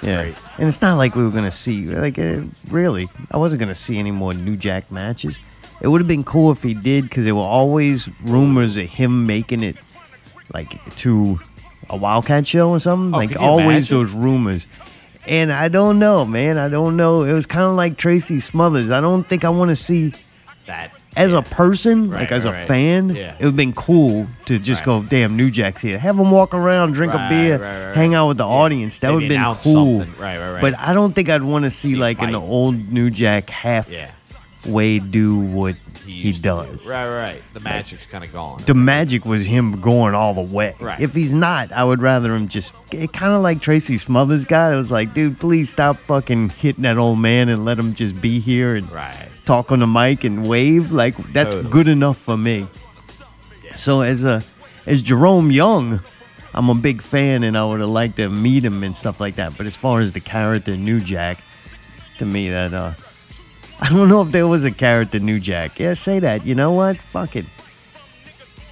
That's 0.00 0.06
yeah, 0.06 0.22
great. 0.22 0.36
and 0.58 0.68
it's 0.68 0.80
not 0.80 0.96
like 0.96 1.14
we 1.14 1.22
were 1.24 1.30
gonna 1.30 1.52
see 1.52 1.86
like 1.86 2.18
uh, 2.18 2.42
really. 2.68 3.08
I 3.30 3.36
wasn't 3.36 3.60
gonna 3.60 3.74
see 3.74 3.98
any 3.98 4.10
more 4.10 4.34
New 4.34 4.56
Jack 4.56 4.90
matches. 4.90 5.38
It 5.80 5.88
would 5.88 6.00
have 6.00 6.08
been 6.08 6.24
cool 6.24 6.50
if 6.50 6.62
he 6.62 6.74
did, 6.74 7.04
because 7.04 7.24
there 7.24 7.34
were 7.34 7.40
always 7.42 8.08
rumors 8.22 8.76
of 8.76 8.86
him 8.88 9.26
making 9.26 9.62
it 9.62 9.76
like 10.52 10.96
to 10.96 11.38
a 11.90 11.96
Wildcat 11.96 12.46
show 12.46 12.70
or 12.70 12.80
something. 12.80 13.14
Oh, 13.14 13.18
like 13.18 13.36
always 13.38 13.88
imagine? 13.88 13.96
those 13.96 14.12
rumors. 14.12 14.66
And 15.26 15.52
I 15.52 15.68
don't 15.68 15.98
know, 15.98 16.24
man. 16.24 16.56
I 16.56 16.68
don't 16.68 16.96
know. 16.96 17.22
It 17.22 17.32
was 17.32 17.44
kind 17.46 17.64
of 17.64 17.74
like 17.74 17.96
Tracy 17.98 18.40
Smothers. 18.40 18.90
I 18.90 19.00
don't 19.00 19.24
think 19.24 19.44
I 19.44 19.50
want 19.50 19.68
to 19.68 19.76
see 19.76 20.14
That. 20.66 20.90
As 21.18 21.32
a 21.32 21.42
person, 21.42 22.10
Right, 22.10 22.20
like 22.20 22.32
as 22.32 22.44
right, 22.44 22.62
a 22.62 22.66
fan, 22.66 23.10
Yeah. 23.10 23.32
it 23.32 23.40
would 23.40 23.46
have 23.46 23.56
been 23.56 23.72
cool 23.72 24.26
to 24.46 24.58
just 24.58 24.80
Right. 24.80 24.86
go, 24.86 25.02
damn, 25.02 25.36
New 25.36 25.50
Jack's 25.50 25.82
here. 25.82 25.98
Have 25.98 26.18
him 26.18 26.30
walk 26.30 26.54
around, 26.54 26.92
drink 26.92 27.12
a 27.12 27.26
beer, 27.28 27.92
hang 27.94 28.14
out 28.14 28.28
with 28.28 28.36
the 28.38 28.46
audience. 28.46 28.98
That 29.00 29.12
would 29.12 29.24
have 29.24 29.28
been 29.28 29.42
cool. 29.60 30.00
something. 30.00 30.14
Right, 30.20 30.38
right, 30.38 30.52
right. 30.52 30.60
But 30.62 30.78
I 30.78 30.94
don't 30.94 31.14
think 31.14 31.28
I'd 31.28 31.42
want 31.42 31.64
to 31.64 31.70
see 31.70 31.88
See 31.88 31.96
like 31.96 32.20
an 32.22 32.34
old 32.34 32.92
New 32.92 33.10
Jack 33.10 33.50
half 33.50 33.90
Yeah. 33.90 34.06
way 34.66 34.98
do 34.98 35.36
what 35.38 35.76
he, 36.04 36.12
used 36.12 36.42
to 36.42 36.48
do. 36.62 36.72
does. 36.72 36.86
Right, 36.86 37.06
right. 37.08 37.42
The 37.54 37.60
magic's 37.60 38.04
kind 38.06 38.24
of 38.24 38.32
gone. 38.32 38.62
The 38.66 38.74
magic 38.74 39.24
was 39.26 39.44
him 39.46 39.80
going 39.80 40.14
all 40.14 40.34
the 40.34 40.40
way. 40.42 40.74
Right. 40.80 40.98
If 41.00 41.14
he's 41.14 41.32
not, 41.32 41.70
I 41.72 41.84
would 41.84 42.00
rather 42.02 42.34
him 42.34 42.48
just 42.48 42.72
kind 42.90 43.32
of 43.34 43.42
like 43.42 43.60
Tracy 43.60 43.98
Smothers 43.98 44.44
guy. 44.44 44.72
It 44.72 44.76
was 44.76 44.90
like, 44.90 45.14
dude, 45.14 45.38
please 45.38 45.68
stop 45.70 45.98
fucking 46.00 46.50
hitting 46.50 46.82
that 46.82 46.96
old 46.98 47.18
man 47.20 47.48
and 47.48 47.64
let 47.64 47.78
him 47.78 47.94
just 47.94 48.20
be 48.20 48.40
here 48.40 48.74
and 48.74 48.90
Right. 48.90 49.27
Talk 49.48 49.72
on 49.72 49.78
the 49.78 49.86
mic 49.86 50.24
and 50.24 50.46
wave. 50.46 50.92
Like 50.92 51.16
that's 51.32 51.54
Totally. 51.54 51.72
good 51.72 51.88
enough 51.88 52.18
for 52.18 52.36
me. 52.36 52.68
So 53.74 54.02
as 54.02 54.22
a 54.22 54.42
as 54.86 55.00
Jerome 55.02 55.50
Young, 55.50 56.00
I'm 56.54 56.68
a 56.68 56.74
big 56.74 57.00
fan 57.00 57.42
and 57.42 57.56
I 57.56 57.64
would 57.64 57.80
have 57.80 57.88
liked 57.88 58.16
to 58.16 58.28
meet 58.28 58.64
him 58.64 58.84
and 58.84 58.94
stuff 58.96 59.20
like 59.20 59.36
that. 59.36 59.56
But 59.56 59.66
as 59.66 59.74
far 59.74 60.00
as 60.00 60.12
the 60.12 60.20
character 60.20 60.76
New 60.76 61.00
Jack, 61.00 61.38
to 62.18 62.26
me 62.26 62.50
that 62.50 62.74
uh 62.74 62.92
I 63.80 63.88
don't 63.88 64.08
know 64.08 64.22
if 64.22 64.30
there 64.32 64.46
was 64.46 64.64
a 64.64 64.70
character 64.70 65.18
New 65.18 65.40
Jack. 65.40 65.80
Yeah, 65.80 65.94
say 65.94 66.18
that. 66.18 66.44
You 66.44 66.54
know 66.54 66.72
what? 66.72 66.98
Fuck 66.98 67.34
it. 67.36 67.46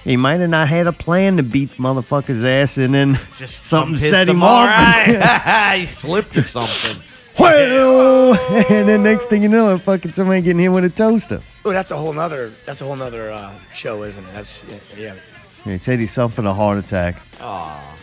He 0.03 0.15
might 0.15 0.39
have 0.39 0.49
not 0.49 0.69
had 0.69 0.87
a 0.87 0.93
plan 0.93 1.37
to 1.37 1.43
beat 1.43 1.71
motherfucker's 1.71 2.43
ass 2.43 2.77
and 2.77 2.93
then 2.93 3.19
Just 3.35 3.63
something 3.63 3.97
set 3.97 4.29
him 4.29 4.43
off. 4.43 4.69
off. 4.69 5.07
Right. 5.07 5.75
he 5.79 5.85
slipped 5.85 6.37
or 6.37 6.43
something. 6.43 7.01
Well, 7.39 8.33
and 8.69 8.87
then 8.87 9.03
next 9.03 9.25
thing 9.25 9.43
you 9.43 9.49
know, 9.49 9.77
fucking 9.77 10.13
somebody 10.13 10.41
getting 10.41 10.61
hit 10.61 10.69
with 10.69 10.85
a 10.85 10.89
toaster. 10.89 11.39
Oh, 11.65 11.71
that's 11.71 11.91
a 11.91 11.97
whole 11.97 12.13
nother. 12.13 12.51
That's 12.65 12.81
a 12.81 12.85
whole 12.85 12.95
nother 12.95 13.31
uh, 13.31 13.53
show, 13.73 14.03
isn't 14.03 14.23
it? 14.23 14.33
That's 14.33 14.63
yeah. 14.65 14.79
yeah. 14.97 15.15
He 15.63 15.77
said 15.77 15.99
he 15.99 16.07
suffered 16.07 16.45
a 16.45 16.53
heart 16.53 16.77
attack. 16.77 17.15
Aw. 17.41 17.97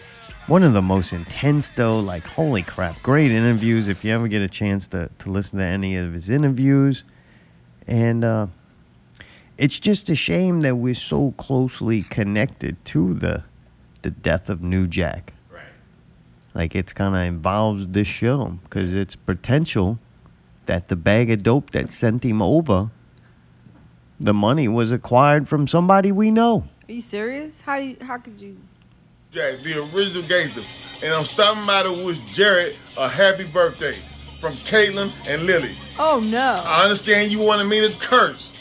One 0.46 0.62
of 0.62 0.74
the 0.74 0.82
most 0.82 1.14
intense, 1.14 1.70
though, 1.70 1.98
like, 2.00 2.22
holy 2.24 2.62
crap. 2.62 3.02
Great 3.02 3.30
interviews 3.30 3.88
if 3.88 4.04
you 4.04 4.12
ever 4.12 4.28
get 4.28 4.42
a 4.42 4.48
chance 4.48 4.86
to, 4.88 5.08
to 5.20 5.30
listen 5.30 5.58
to 5.58 5.64
any 5.64 5.96
of 5.96 6.12
his 6.12 6.28
interviews. 6.28 7.02
And 7.86 8.22
uh, 8.22 8.48
it's 9.56 9.80
just 9.80 10.10
a 10.10 10.14
shame 10.14 10.60
that 10.60 10.76
we're 10.76 10.94
so 10.94 11.30
closely 11.38 12.02
connected 12.02 12.76
to 12.86 13.14
the, 13.14 13.42
the 14.02 14.10
death 14.10 14.50
of 14.50 14.62
New 14.62 14.86
Jack. 14.86 15.32
Right. 16.54 16.62
Like, 16.62 16.74
it's 16.74 16.92
kind 16.92 17.14
of 17.14 17.22
involves 17.22 17.88
this 17.88 18.06
show 18.06 18.58
because 18.64 18.92
it's 18.92 19.16
potential 19.16 19.98
that 20.66 20.88
the 20.88 20.96
bag 20.96 21.30
of 21.30 21.42
dope 21.42 21.70
that 21.70 21.92
sent 21.92 22.24
him 22.24 22.40
over, 22.40 22.90
the 24.20 24.32
money 24.32 24.68
was 24.68 24.92
acquired 24.92 25.48
from 25.48 25.66
somebody 25.66 26.12
we 26.12 26.30
know. 26.30 26.64
Are 26.88 26.92
you 26.92 27.02
serious? 27.02 27.60
How 27.60 27.78
do 27.80 27.86
you? 27.86 27.96
How 28.00 28.18
could 28.18 28.40
you? 28.40 28.56
Jack, 29.30 29.62
the 29.62 29.88
original 29.94 30.22
gangster. 30.28 30.62
And 31.02 31.12
I'm 31.12 31.24
stopping 31.24 31.66
by 31.66 31.82
to 31.82 31.92
wish 32.04 32.18
Jared 32.32 32.76
a 32.96 33.08
happy 33.08 33.44
birthday 33.44 33.98
from 34.40 34.54
Caitlin 34.54 35.12
and 35.26 35.44
Lily. 35.44 35.76
Oh 35.98 36.20
no! 36.20 36.62
I 36.64 36.84
understand 36.84 37.32
you 37.32 37.40
wanted 37.40 37.64
me 37.64 37.80
to 37.86 37.94
curse. 37.98 38.52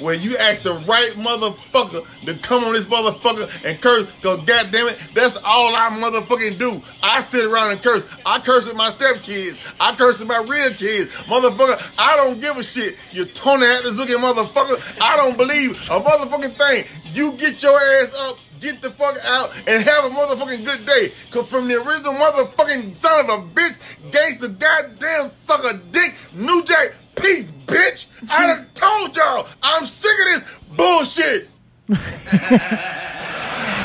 Well, 0.00 0.14
you 0.14 0.36
ask 0.36 0.62
the 0.62 0.74
right 0.74 1.12
motherfucker 1.16 2.06
to 2.26 2.34
come 2.34 2.64
on 2.64 2.74
this 2.74 2.86
motherfucker 2.86 3.48
and 3.64 3.80
curse, 3.80 4.06
cause 4.22 4.38
goddamn 4.44 4.88
it, 4.88 4.98
that's 5.14 5.36
all 5.38 5.74
I 5.74 5.88
motherfucking 5.90 6.58
do. 6.58 6.82
I 7.02 7.22
sit 7.22 7.46
around 7.46 7.72
and 7.72 7.82
curse. 7.82 8.02
I 8.26 8.38
curse 8.40 8.68
at 8.68 8.76
my 8.76 8.90
stepkids. 8.90 9.74
I 9.80 9.94
curse 9.96 10.20
at 10.20 10.26
my 10.26 10.38
real 10.38 10.70
kids. 10.70 11.16
Motherfucker, 11.22 11.92
I 11.98 12.16
don't 12.16 12.40
give 12.40 12.56
a 12.56 12.62
shit. 12.62 12.96
You 13.12 13.24
Tony 13.24 13.66
Atlas 13.66 13.96
looking 13.96 14.16
motherfucker. 14.16 14.98
I 15.00 15.16
don't 15.16 15.38
believe 15.38 15.72
a 15.90 16.00
motherfucking 16.00 16.56
thing. 16.56 16.84
You 17.14 17.32
get 17.32 17.62
your 17.62 17.76
ass 17.76 18.14
up, 18.28 18.38
get 18.60 18.82
the 18.82 18.90
fuck 18.90 19.16
out, 19.24 19.54
and 19.66 19.82
have 19.82 20.04
a 20.04 20.10
motherfucking 20.10 20.64
good 20.64 20.84
day. 20.84 21.12
Cause 21.30 21.48
from 21.48 21.68
the 21.68 21.76
original 21.76 22.14
motherfucking 22.14 22.94
son 22.94 23.24
of 23.24 23.30
a 23.30 23.42
bitch, 23.54 23.76
gangster, 24.12 24.48
goddamn 24.48 25.30
sucker 25.40 25.80
dick, 25.90 26.14
New 26.34 26.62
Jack, 26.64 26.94
peace, 27.16 27.46
bitch. 27.66 28.06
I 28.30 28.46
done 28.46 28.66
told 28.74 29.16
y'all, 29.16 29.46
I'm 29.62 29.84
sick 29.86 30.10
of 30.20 30.26
this 30.44 30.58
bullshit. 30.76 31.48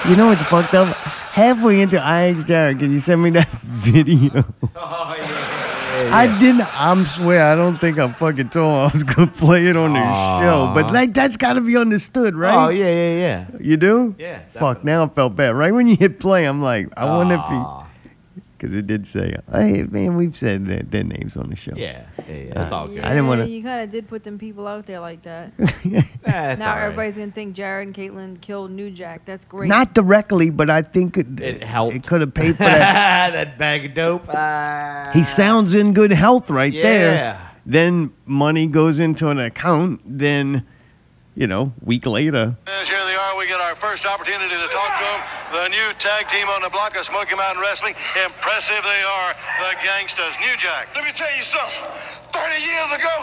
You 0.10 0.16
know 0.16 0.28
what's 0.28 0.42
fucked 0.44 0.74
up? 0.74 0.88
Halfway 0.96 1.80
into 1.80 2.02
I 2.02 2.30
asked 2.32 2.48
Jared, 2.48 2.80
can 2.80 2.92
you 2.92 3.00
send 3.00 3.22
me 3.22 3.30
that 3.32 3.48
video? 3.64 4.44
Oh, 4.76 5.16
yeah. 5.16 6.10
I 6.16 6.40
didn't. 6.40 6.66
I'm 6.74 7.06
swear, 7.06 7.46
I 7.46 7.56
don't 7.56 7.78
think 7.78 8.00
I 8.00 8.12
fucking 8.12 8.50
told 8.50 8.90
I 8.90 8.92
was 8.92 9.04
gonna 9.04 9.28
play 9.28 9.68
it 9.68 9.78
on 9.78 9.94
the 9.94 10.00
show. 10.42 10.72
But 10.74 10.92
like, 10.92 11.14
that's 11.14 11.38
got 11.38 11.54
to 11.54 11.62
be 11.62 11.78
understood, 11.78 12.34
right? 12.34 12.56
Oh, 12.66 12.70
yeah, 12.70 12.86
yeah, 12.88 13.18
yeah. 13.20 13.46
You 13.60 13.78
do? 13.78 14.16
Yeah, 14.18 14.40
Fuck. 14.54 14.84
Now 14.84 15.04
I 15.04 15.10
felt 15.10 15.36
bad. 15.36 15.54
Right 15.56 15.72
when 15.72 15.88
you 15.88 15.96
hit 15.96 16.20
play, 16.20 16.46
I'm 16.46 16.62
like, 16.62 16.88
I 16.98 17.06
wonder 17.06 17.36
if 17.36 17.42
Aw. 17.42 17.81
he, 17.81 17.81
because 18.62 18.76
it 18.76 18.86
did 18.86 19.08
say, 19.08 19.36
hey 19.52 19.84
man, 19.90 20.16
we've 20.16 20.38
said 20.38 20.68
their, 20.68 20.84
their 20.84 21.04
names 21.04 21.36
on 21.36 21.50
the 21.50 21.56
show. 21.56 21.72
Yeah, 21.76 22.06
yeah, 22.30 22.36
yeah. 22.36 22.54
That's 22.54 22.72
all 22.72 22.84
uh, 22.84 22.88
good. 22.88 22.98
Yeah, 22.98 23.08
I 23.08 23.10
didn't 23.10 23.28
wanna- 23.28 23.46
You 23.48 23.64
kind 23.64 23.82
of 23.82 23.90
did 23.90 24.08
put 24.08 24.24
them 24.24 24.38
people 24.38 24.68
out 24.68 24.86
there 24.86 25.00
like 25.00 25.24
that. 25.24 25.52
That's 25.58 26.60
now 26.60 26.70
all 26.70 26.76
right. 26.76 26.84
everybody's 26.84 27.18
gonna 27.18 27.32
think 27.32 27.56
Jared 27.56 27.88
and 27.88 27.96
Caitlyn 27.96 28.40
killed 28.40 28.70
New 28.70 28.92
Jack. 28.92 29.26
That's 29.26 29.46
great. 29.46 29.68
Not 29.68 29.96
directly, 29.96 30.52
but 30.52 30.70
I 30.70 30.84
think 30.84 31.18
it, 31.18 31.40
It 31.40 31.64
helped. 31.64 31.96
It 31.96 32.04
could 32.06 32.22
have 32.22 32.36
paid 32.36 32.56
for 32.58 32.64
that. 32.66 33.32
that 33.34 33.58
bag 33.58 33.86
of 33.86 33.96
dope. 33.96 35.16
He 35.16 35.24
sounds 35.24 35.74
in 35.74 35.94
good 35.94 36.12
health 36.12 36.52
right 36.52 36.72
there. 36.72 37.42
Then 37.66 38.14
money 38.26 38.68
goes 38.68 39.00
into 39.00 39.30
an 39.30 39.40
account. 39.40 40.02
Then, 40.06 40.68
you 41.36 41.48
know, 41.48 41.72
week 41.84 42.06
later, 42.06 42.56
here 42.68 43.06
they 43.06 43.16
are, 43.16 43.38
we 43.38 43.48
get 43.48 43.62
our 43.62 43.76
first 43.76 44.06
opportunity 44.06 44.56
to 44.56 44.68
talk 44.68 44.92
to 45.00 45.04
them. 45.04 45.22
The 45.52 45.68
new 45.70 45.94
tag 46.00 46.28
team 46.28 46.48
on 46.48 46.62
the 46.62 46.70
block 46.70 46.96
of 46.98 47.06
Smoky 47.06 47.36
Mountain 47.36 47.62
Wrestling. 47.62 47.96
Impressive 48.24 48.84
they 48.84 49.04
are, 49.04 49.34
the 49.60 49.78
gangsters. 49.84 50.34
New 50.42 50.56
Jack. 50.58 50.90
Let 50.96 51.06
me 51.06 51.12
tell 51.12 51.32
you 51.36 51.44
something. 51.44 51.88
30 52.34 52.62
years 52.62 52.92
ago, 52.92 53.16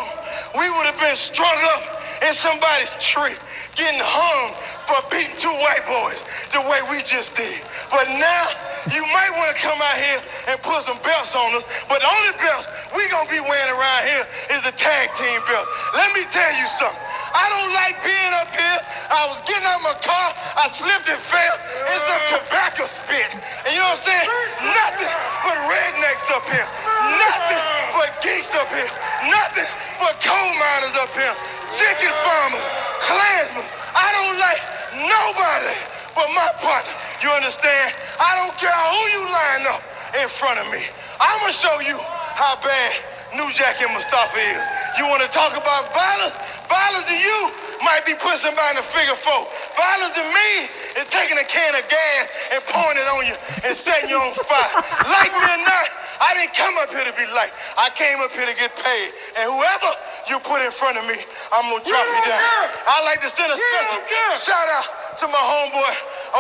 we 0.57 0.71
would 0.71 0.85
have 0.85 0.99
been 1.01 1.16
strung 1.16 1.57
up 1.77 1.83
in 2.23 2.35
somebody's 2.35 2.92
tree, 3.01 3.37
getting 3.79 4.03
hung 4.03 4.51
for 4.91 4.99
beating 5.07 5.38
two 5.38 5.55
white 5.62 5.87
boys 5.87 6.19
the 6.51 6.59
way 6.67 6.83
we 6.91 6.99
just 7.07 7.31
did. 7.38 7.62
But 7.95 8.11
now, 8.19 8.51
you 8.91 9.07
might 9.14 9.31
want 9.38 9.55
to 9.55 9.59
come 9.62 9.79
out 9.79 9.95
here 9.95 10.19
and 10.51 10.59
put 10.67 10.83
some 10.83 10.99
belts 11.07 11.38
on 11.38 11.55
us, 11.55 11.62
but 11.87 12.03
the 12.03 12.11
only 12.11 12.35
belts 12.43 12.67
we 12.91 13.07
gonna 13.07 13.31
be 13.31 13.38
wearing 13.38 13.71
around 13.71 14.03
here 14.11 14.27
is 14.59 14.67
a 14.67 14.75
tag 14.75 15.14
team 15.14 15.38
belt. 15.47 15.71
Let 15.95 16.11
me 16.11 16.27
tell 16.27 16.51
you 16.59 16.67
something. 16.67 17.07
I 17.31 17.47
don't 17.55 17.71
like 17.71 18.03
being 18.03 18.33
up 18.35 18.51
here. 18.51 18.81
I 19.14 19.31
was 19.31 19.38
getting 19.47 19.62
out 19.62 19.79
of 19.79 19.87
my 19.87 19.99
car, 20.03 20.35
I 20.35 20.67
slipped 20.75 21.07
and 21.07 21.21
fell 21.21 21.57
It's 21.95 22.03
some 22.03 22.25
tobacco 22.35 22.91
spit. 22.91 23.31
And 23.62 23.71
you 23.71 23.79
know 23.79 23.95
what 23.95 24.03
I'm 24.03 24.09
saying? 24.11 24.29
Nothing 24.75 25.12
but 25.47 25.57
rednecks 25.71 26.27
up 26.35 26.45
here. 26.51 26.67
Nothing 27.14 27.62
but 27.95 28.11
geeks 28.27 28.51
up 28.59 28.69
here. 28.75 28.91
Nothing 29.31 29.69
but 30.03 30.19
coal 30.25 30.51
miners 30.59 30.97
up 30.99 31.12
here. 31.14 31.37
Chicken 31.77 32.12
farmers, 32.25 32.64
clansmen. 33.03 33.67
I 33.95 34.09
don't 34.15 34.39
like 34.39 34.61
nobody 35.07 35.77
but 36.15 36.29
my 36.35 36.51
partner. 36.59 36.91
You 37.23 37.31
understand? 37.31 37.95
I 38.19 38.35
don't 38.39 38.55
care 38.59 38.75
who 38.75 39.03
you 39.15 39.23
line 39.31 39.65
up 39.71 39.83
in 40.19 40.29
front 40.29 40.59
of 40.59 40.67
me. 40.71 40.83
I'ma 41.21 41.51
show 41.51 41.79
you 41.79 41.99
how 42.35 42.59
bad 42.63 42.95
New 43.35 43.51
Jack 43.53 43.83
and 43.83 43.93
Mustafa 43.93 44.39
is. 44.39 44.63
You 44.99 45.07
want 45.07 45.23
to 45.23 45.31
talk 45.31 45.55
about 45.55 45.93
violence? 45.95 46.35
Violence 46.67 47.07
to 47.07 47.17
you 47.19 47.39
might 47.83 48.03
be 48.03 48.15
putting 48.19 48.43
somebody 48.43 48.79
in 48.79 48.83
a 48.83 48.87
figure 48.87 49.15
four. 49.15 49.47
Violence 49.79 50.15
to 50.19 50.25
me 50.27 50.51
is 50.99 51.07
taking 51.11 51.39
a 51.39 51.47
can 51.47 51.75
of 51.79 51.87
gas 51.87 52.27
and 52.51 52.61
pouring 52.71 52.99
it 52.99 53.07
on 53.07 53.23
you 53.27 53.37
and 53.63 53.73
setting 53.77 54.11
you 54.11 54.19
on 54.19 54.35
fire. 54.43 54.71
like 55.07 55.31
me 55.31 55.45
or 55.45 55.63
not, 55.63 55.87
I 56.19 56.35
didn't 56.35 56.55
come 56.59 56.75
up 56.83 56.91
here 56.91 57.07
to 57.07 57.15
be 57.15 57.27
liked. 57.31 57.55
I 57.79 57.91
came 57.95 58.19
up 58.19 58.35
here 58.35 58.47
to 58.47 58.57
get 58.59 58.75
paid. 58.75 59.15
And 59.39 59.47
whoever 59.55 59.91
you 60.31 60.38
put 60.41 60.61
in 60.62 60.71
front 60.71 60.97
of 60.99 61.05
me, 61.07 61.14
I'm 61.53 61.71
gonna 61.71 61.85
drop 61.85 62.07
you 62.07 62.23
down. 62.25 62.43
I 62.87 63.03
like 63.05 63.21
to 63.23 63.29
send 63.31 63.53
a 63.53 63.57
special 63.57 64.01
shout 64.37 64.69
out 64.69 64.85
to 65.19 65.27
my 65.29 65.41
homeboy 65.41 65.95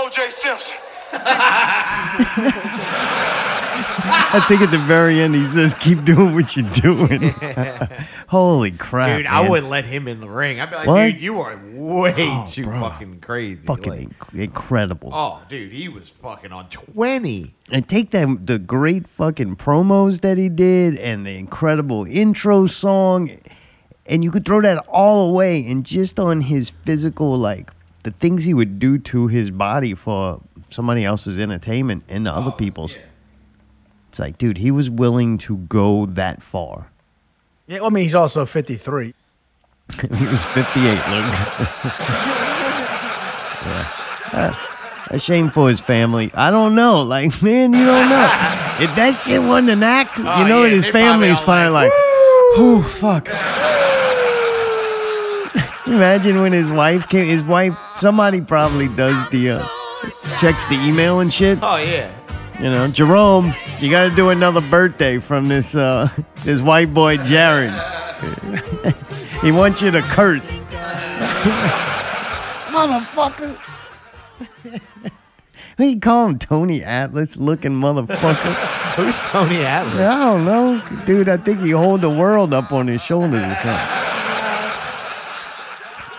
OJ 0.06 0.30
Simpson. 0.30 0.76
I 3.10 4.44
think 4.48 4.60
at 4.60 4.70
the 4.70 4.78
very 4.78 5.20
end 5.20 5.34
he 5.34 5.46
says, 5.46 5.72
"Keep 5.74 6.04
doing 6.04 6.34
what 6.34 6.54
you're 6.56 6.70
doing." 6.72 7.30
Holy 8.28 8.70
crap, 8.72 9.16
Dude, 9.18 9.26
I 9.26 9.40
man. 9.42 9.50
wouldn't 9.50 9.70
let 9.70 9.84
him 9.86 10.06
in 10.08 10.20
the 10.20 10.28
ring. 10.28 10.60
I'd 10.60 10.68
be 10.68 10.76
like, 10.76 10.86
What? 10.86 11.12
dude, 11.12 11.22
you 11.22 11.40
are 11.40 11.56
way 11.72 12.14
Oh, 12.18 12.44
too 12.46 12.64
bro. 12.64 12.80
fucking 12.80 13.20
crazy. 13.20 13.60
Fucking 13.64 13.90
Like, 14.10 14.34
incredible. 14.34 15.10
oh, 15.14 15.42
dude, 15.48 15.72
he 15.72 15.88
was 15.88 16.10
fucking 16.10 16.52
on 16.52 16.68
20. 16.68 17.54
And 17.70 17.88
take 17.88 18.10
that 18.10 18.46
the 18.46 18.58
great 18.58 19.08
fucking 19.08 19.56
promos 19.56 20.20
that 20.20 20.36
he 20.36 20.50
did 20.50 20.96
and 20.98 21.24
the 21.24 21.36
incredible 21.38 22.04
intro 22.04 22.66
song, 22.66 23.30
and 24.08 24.24
you 24.24 24.30
could 24.30 24.44
throw 24.44 24.60
that 24.62 24.78
all 24.88 25.28
away 25.30 25.64
and 25.66 25.84
just 25.84 26.18
on 26.18 26.40
his 26.40 26.70
physical 26.84 27.38
like 27.38 27.70
the 28.04 28.10
things 28.12 28.44
he 28.44 28.54
would 28.54 28.78
do 28.78 28.98
to 28.98 29.26
his 29.28 29.50
body 29.50 29.94
for 29.94 30.40
somebody 30.70 31.04
else's 31.04 31.38
entertainment 31.38 32.02
and 32.08 32.26
the 32.26 32.32
other 32.32 32.50
people's. 32.52 32.94
It's 34.08 34.18
like, 34.18 34.38
dude, 34.38 34.58
he 34.58 34.70
was 34.70 34.88
willing 34.88 35.36
to 35.38 35.56
go 35.58 36.06
that 36.06 36.42
far. 36.42 36.90
Yeah, 37.66 37.78
well, 37.80 37.88
I 37.88 37.90
mean, 37.90 38.04
he's 38.04 38.14
also 38.14 38.46
53. 38.46 39.14
he 40.00 40.06
was 40.26 40.44
58, 40.46 40.90
look 40.90 40.98
yeah. 43.64 43.92
Uh, 44.32 44.54
a 45.10 45.18
shame 45.18 45.50
for 45.50 45.68
his 45.68 45.80
family. 45.80 46.30
I 46.34 46.50
don't 46.50 46.74
know. 46.74 47.02
Like, 47.02 47.42
man, 47.42 47.72
you 47.72 47.84
don't 47.84 48.08
know. 48.08 48.24
if 48.80 48.94
that 48.96 49.12
shit 49.12 49.42
wasn't 49.42 49.70
an 49.70 49.82
act, 49.82 50.18
you 50.18 50.24
Oh, 50.26 50.46
know, 50.46 50.64
yeah, 50.64 50.70
his 50.70 50.84
they 50.84 50.90
probably 50.92 51.08
family 51.10 51.28
is 51.28 51.40
probably 51.40 51.70
like, 51.72 51.92
oh, 51.94 52.82
fuck. 53.00 53.28
Imagine 55.88 56.40
when 56.40 56.52
his 56.52 56.66
wife 56.68 57.08
came, 57.08 57.26
his 57.26 57.42
wife, 57.42 57.76
somebody 57.96 58.40
probably 58.40 58.88
does 58.88 59.30
the, 59.30 59.50
uh, 59.50 59.66
checks 60.38 60.64
the 60.66 60.74
email 60.74 61.20
and 61.20 61.32
shit. 61.32 61.58
Oh, 61.62 61.76
yeah. 61.76 62.10
You 62.58 62.64
know, 62.64 62.88
Jerome, 62.88 63.54
you 63.80 63.90
got 63.90 64.10
to 64.10 64.16
do 64.16 64.30
another 64.30 64.60
birthday 64.60 65.18
from 65.20 65.46
this 65.46 65.76
uh 65.76 66.08
this 66.42 66.60
white 66.60 66.92
boy 66.92 67.16
Jared. 67.18 67.72
he 69.42 69.52
wants 69.52 69.80
you 69.80 69.92
to 69.92 70.02
curse. 70.02 70.58
Motherfucker. 72.68 73.56
We 75.78 76.00
call 76.00 76.26
him 76.26 76.40
Tony 76.40 76.82
Atlas 76.82 77.36
looking 77.36 77.70
motherfucker. 77.70 78.54
Who's 78.96 79.14
Tony 79.30 79.58
Atlas? 79.64 79.94
I 79.94 80.18
don't 80.24 80.44
know. 80.44 80.82
Dude, 81.06 81.28
I 81.28 81.36
think 81.36 81.60
he 81.60 81.70
hold 81.70 82.00
the 82.00 82.10
world 82.10 82.52
up 82.52 82.72
on 82.72 82.88
his 82.88 83.00
shoulders 83.00 83.44
or 83.44 83.54
something. 83.54 83.97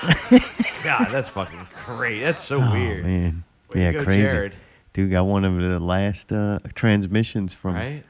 God, 0.84 1.08
that's 1.12 1.30
fucking 1.30 1.60
crazy. 1.76 2.22
That's 2.24 2.42
so 2.42 2.62
Oh, 2.62 2.72
weird. 2.72 3.04
man. 3.06 3.44
Way 3.74 3.82
yeah, 3.82 3.92
go, 3.92 4.04
crazy. 4.04 4.24
Jared. 4.32 4.56
Dude 4.94 5.12
got 5.12 5.26
one 5.26 5.46
of 5.46 5.56
the 5.58 5.80
last 5.80 6.32
uh, 6.32 6.60
transmissions 6.74 7.54
from 7.54 7.76
Right? 7.76 8.04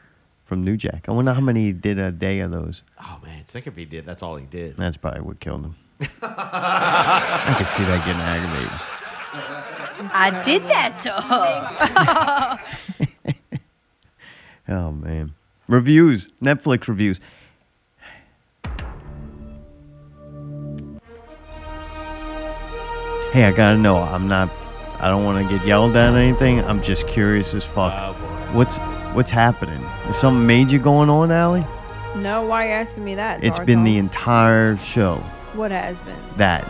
from 0.46 0.64
New 0.64 0.78
Jack. 0.78 1.08
I 1.08 1.12
wonder 1.12 1.34
how 1.34 1.42
many 1.42 1.66
he 1.66 1.72
did 1.74 2.00
a 2.00 2.12
day 2.12 2.40
of 2.40 2.52
those. 2.52 2.82
Oh, 3.02 3.20
man. 3.24 3.44
Think 3.48 3.68
if 3.68 3.76
he 3.76 3.86
did, 3.86 4.06
that's 4.06 4.24
all 4.24 4.36
he 4.38 4.46
did. 4.46 4.78
That's 4.78 4.98
probably 4.98 5.22
what 5.22 5.40
killed 5.40 5.66
him. 5.66 5.76
I 6.22 7.56
could 7.58 7.68
see 7.68 7.84
that 7.84 8.06
getting 8.06 8.22
aggravated. 8.22 8.80
I 10.14 10.42
did 10.44 10.64
that 10.64 11.00
to 11.04 11.12
her. 11.22 12.60
Oh 14.68 14.92
man. 14.92 15.34
Reviews, 15.68 16.30
Netflix 16.42 16.88
reviews. 16.88 17.20
Hey, 23.32 23.46
I 23.46 23.52
gotta 23.52 23.78
know. 23.78 23.98
I'm 23.98 24.28
not. 24.28 24.50
I 25.00 25.10
don't 25.10 25.24
want 25.24 25.48
to 25.48 25.58
get 25.58 25.66
yelled 25.66 25.96
at 25.96 26.14
or 26.14 26.18
anything. 26.18 26.64
I'm 26.66 26.84
just 26.84 27.08
curious 27.08 27.54
as 27.54 27.64
fuck. 27.64 27.94
Oh, 27.94 28.14
what's 28.54 28.78
What's 29.14 29.32
happening? 29.32 29.84
Is 30.08 30.18
something 30.18 30.46
major 30.46 30.78
going 30.78 31.10
on, 31.10 31.32
Allie? 31.32 31.66
No, 32.18 32.46
why 32.46 32.66
are 32.66 32.68
you 32.68 32.74
asking 32.74 33.04
me 33.04 33.16
that? 33.16 33.44
It's 33.44 33.58
been 33.58 33.84
the 33.84 33.98
entire 33.98 34.78
show. 34.78 35.16
What 35.56 35.72
has 35.72 35.98
been? 36.02 36.16
That. 36.38 36.64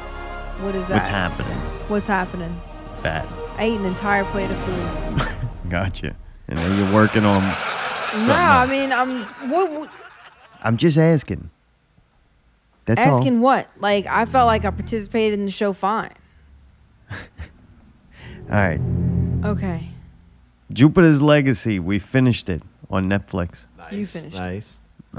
What 0.63 0.73
is 0.73 0.87
that? 0.87 0.95
What's 0.95 1.09
happening? 1.09 1.57
What's 1.89 2.05
happening? 2.05 2.61
That. 3.03 3.27
I 3.57 3.63
ate 3.63 3.77
an 3.77 3.85
entire 3.85 4.23
plate 4.23 4.49
of 4.49 4.57
food. 4.57 5.49
Gotcha. 5.69 6.15
And 6.47 6.57
then 6.57 6.77
you're 6.77 6.93
working 6.93 7.25
on. 7.25 7.43
no, 7.43 7.51
something 7.53 8.29
I 8.31 8.65
mean, 8.65 8.93
I'm 8.93 9.23
what, 9.49 9.71
what- 9.73 9.91
I'm 10.63 10.77
just 10.77 10.97
asking. 10.97 11.49
That's 12.85 13.05
all. 13.05 13.17
asking 13.17 13.41
what? 13.41 13.69
Like, 13.79 14.07
I 14.07 14.25
felt 14.25 14.47
like 14.47 14.63
I 14.63 14.71
participated 14.71 15.39
in 15.39 15.45
the 15.45 15.51
show 15.51 15.73
fine. 15.73 16.13
All 18.51 18.55
right. 18.55 18.79
Okay, 19.45 19.89
Jupiter's 20.73 21.21
Legacy. 21.21 21.79
We 21.79 21.99
finished 21.99 22.49
it 22.49 22.61
on 22.89 23.09
Netflix. 23.09 23.65
you 23.91 24.05
finished. 24.05 24.35
Nice. 24.35 24.75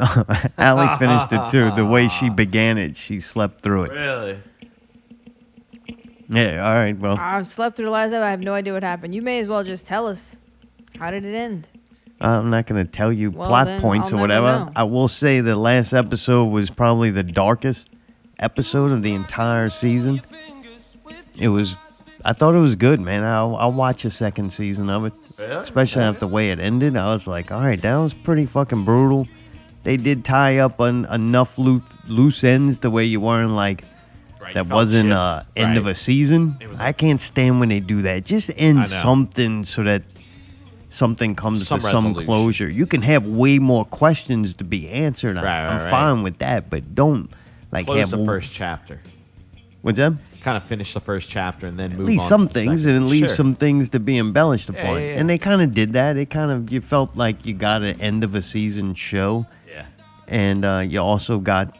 Allie 0.59 0.97
finished 0.99 1.33
it 1.33 1.51
too. 1.51 1.71
The 1.75 1.85
way 1.85 2.09
she 2.09 2.31
began 2.31 2.79
it, 2.79 2.95
she 2.97 3.19
slept 3.21 3.61
through 3.61 3.85
it. 3.85 3.91
Really? 3.93 4.39
Yeah. 6.29 6.65
All 6.67 6.75
right. 6.75 6.97
Well, 6.97 7.17
I 7.19 7.43
slept 7.43 7.77
through 7.77 7.87
the 7.87 7.91
last 7.91 8.09
episode. 8.09 8.23
I 8.23 8.31
have 8.31 8.41
no 8.41 8.55
idea 8.55 8.73
what 8.73 8.83
happened. 8.85 9.15
You 9.15 9.23
may 9.23 9.41
as 9.41 9.49
well 9.49 9.65
just 9.65 9.85
tell 9.87 10.07
us. 10.07 10.37
How 10.99 11.11
did 11.11 11.25
it 11.25 11.35
end? 11.35 11.67
I'm 12.21 12.51
not 12.51 12.67
going 12.67 12.85
to 12.85 12.91
tell 12.91 13.13
you 13.13 13.31
Well, 13.31 13.49
plot 13.49 13.81
points 13.81 14.13
I'll 14.13 14.19
or 14.19 14.21
whatever. 14.21 14.47
know. 14.47 14.73
I 14.77 14.85
will 14.85 15.09
say 15.09 15.41
the 15.41 15.57
last 15.57 15.93
episode 15.93 16.47
was 16.47 16.69
probably 16.69 17.11
the 17.11 17.23
darkest 17.23 17.89
episode 18.39 18.91
of 18.91 19.03
the 19.03 19.13
entire 19.15 19.71
season. 19.71 20.21
It 21.39 21.49
was. 21.49 21.77
I 22.25 22.35
thought 22.35 22.55
it 22.55 22.59
was 22.59 22.75
good, 22.75 23.01
man. 23.01 23.25
I'll, 23.25 23.57
I'll 23.57 23.73
watch 23.73 24.05
a 24.05 24.11
second 24.11 24.53
season 24.53 24.91
of 24.91 25.07
it, 25.07 25.15
Really? 25.39 25.53
especially 25.63 26.03
after 26.03 26.21
the 26.21 26.29
way 26.29 26.51
it 26.51 26.61
ended. 26.61 26.95
I 26.97 27.13
was 27.13 27.27
like, 27.27 27.51
all 27.51 27.63
right, 27.63 27.81
that 27.81 27.97
was 27.97 28.13
pretty 28.13 28.45
fucking 28.45 28.85
brutal. 28.85 29.27
They 29.85 29.97
did 29.97 30.23
tie 30.23 30.59
up 30.59 30.81
on 30.81 31.07
enough 31.07 31.57
loose, 31.57 31.83
loose 32.07 32.45
ends 32.45 32.77
the 32.79 32.91
way 32.91 33.07
you 33.07 33.21
weren't 33.21 33.53
like 33.53 33.85
Right, 34.39 34.53
that 34.53 34.67
wasn't 34.69 35.07
shit. 35.09 35.13
uh, 35.17 35.45
end 35.57 35.79
of 35.79 35.87
a 35.87 35.95
season. 35.95 36.59
I 36.79 36.93
can't 36.93 37.21
stand 37.23 37.59
when 37.59 37.71
they 37.71 37.81
do 37.81 38.03
that. 38.03 38.27
Just 38.27 38.51
end 38.55 38.87
something 38.89 39.65
so 39.65 39.83
that 39.85 40.03
something 40.91 41.35
comes 41.35 41.69
Some 41.69 41.79
to 41.81 41.87
some 41.87 42.15
closure. 42.15 42.69
You 42.69 42.87
can 42.87 43.01
have 43.03 43.27
way 43.27 43.59
more 43.59 43.85
questions 43.87 44.53
to 44.55 44.65
be 44.65 44.91
answered. 44.91 45.39
I- 45.39 45.43
Right, 45.43 45.65
right, 45.65 45.73
I'm 45.75 45.83
right. 45.85 45.91
fine 45.91 46.23
with 46.23 46.39
that, 46.39 46.69
but 46.69 46.95
don't 46.95 47.31
like 47.73 47.87
Close 47.87 47.99
have 48.01 48.11
the 48.11 48.25
first 48.27 48.53
chapter. 48.53 49.01
What's 49.83 49.97
that? 49.99 50.13
Kind 50.43 50.57
of 50.57 50.65
finish 50.65 50.93
the 50.95 51.01
first 51.01 51.29
chapter 51.31 51.67
and 51.67 51.79
then 51.79 51.93
At 51.93 51.99
move 51.99 52.07
least 52.07 52.23
on 52.25 52.29
some 52.29 52.49
things, 52.49 52.83
second. 52.83 52.97
and 52.97 53.09
leave 53.09 53.27
Sure. 53.27 53.35
some 53.35 53.55
things 53.55 53.89
to 53.91 54.01
be 54.01 54.19
embellished 54.19 54.69
upon. 54.69 54.85
yeah, 54.97 54.99
yeah. 54.99 55.19
And 55.19 55.29
they 55.29 55.39
kind 55.39 55.63
of 55.63 55.73
did 55.75 55.93
that. 55.95 56.17
It 56.17 56.29
kind 56.31 56.51
of 56.51 56.71
you 56.73 56.81
felt 56.81 57.17
like 57.17 57.45
you 57.47 57.55
got 57.55 57.83
an 57.83 58.01
end 58.01 58.25
of 58.25 58.35
a 58.35 58.43
season 58.43 58.95
show. 58.95 59.47
Yeah. 59.73 59.87
and 60.29 60.65
uh, 60.65 60.85
you 60.87 60.99
also 61.01 61.39
got 61.39 61.77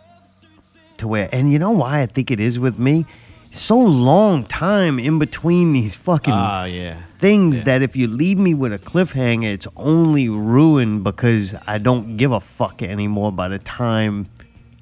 to 0.99 1.09
where 1.09 1.29
and 1.33 1.51
you 1.53 1.59
know 1.59 1.71
why 1.71 2.01
i 2.01 2.07
think 2.07 2.31
it 2.31 2.39
is 2.41 2.59
with 2.59 2.79
me 2.79 3.07
so 3.53 3.79
long 3.79 4.45
time 4.45 4.99
in 4.99 5.19
between 5.19 5.73
these 5.73 5.95
fucking 5.97 6.33
Ah, 6.33 6.65
yeah. 6.67 6.97
things 7.21 7.65
that 7.65 7.81
if 7.83 7.97
you 7.97 8.07
leave 8.07 8.39
me 8.39 8.53
with 8.53 8.71
a 8.73 8.79
cliffhanger 8.79 9.51
it's 9.55 9.67
only 9.77 10.29
ruined 10.29 11.03
because 11.05 11.55
i 11.67 11.79
don't 11.79 12.17
give 12.19 12.33
a 12.33 12.41
fuck 12.41 12.83
anymore 12.83 13.33
by 13.33 13.49
the 13.49 13.59
time 13.61 14.29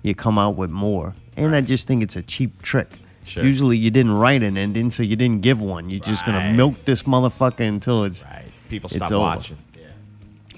you 0.02 0.12
come 0.14 0.38
out 0.38 0.56
with 0.56 0.70
more 0.70 1.14
and 1.36 1.54
I 1.54 1.60
just 1.60 1.86
think 1.86 2.02
it's 2.02 2.16
a 2.16 2.22
cheap 2.22 2.62
trick. 2.62 2.90
Sure. 3.28 3.44
Usually, 3.44 3.76
you 3.76 3.90
didn't 3.90 4.12
write 4.12 4.42
an 4.42 4.56
ending, 4.56 4.90
so 4.90 5.02
you 5.02 5.14
didn't 5.16 5.42
give 5.42 5.60
one. 5.60 5.90
You're 5.90 6.00
just 6.00 6.24
gonna 6.24 6.38
Right. 6.38 6.54
milk 6.54 6.84
this 6.86 7.02
motherfucker 7.02 7.60
until 7.68 8.04
it's 8.04 8.24
Right. 8.24 8.44
People 8.70 8.88
it's 8.88 8.96
stop 8.96 9.12
over. 9.12 9.20
watching. 9.20 9.56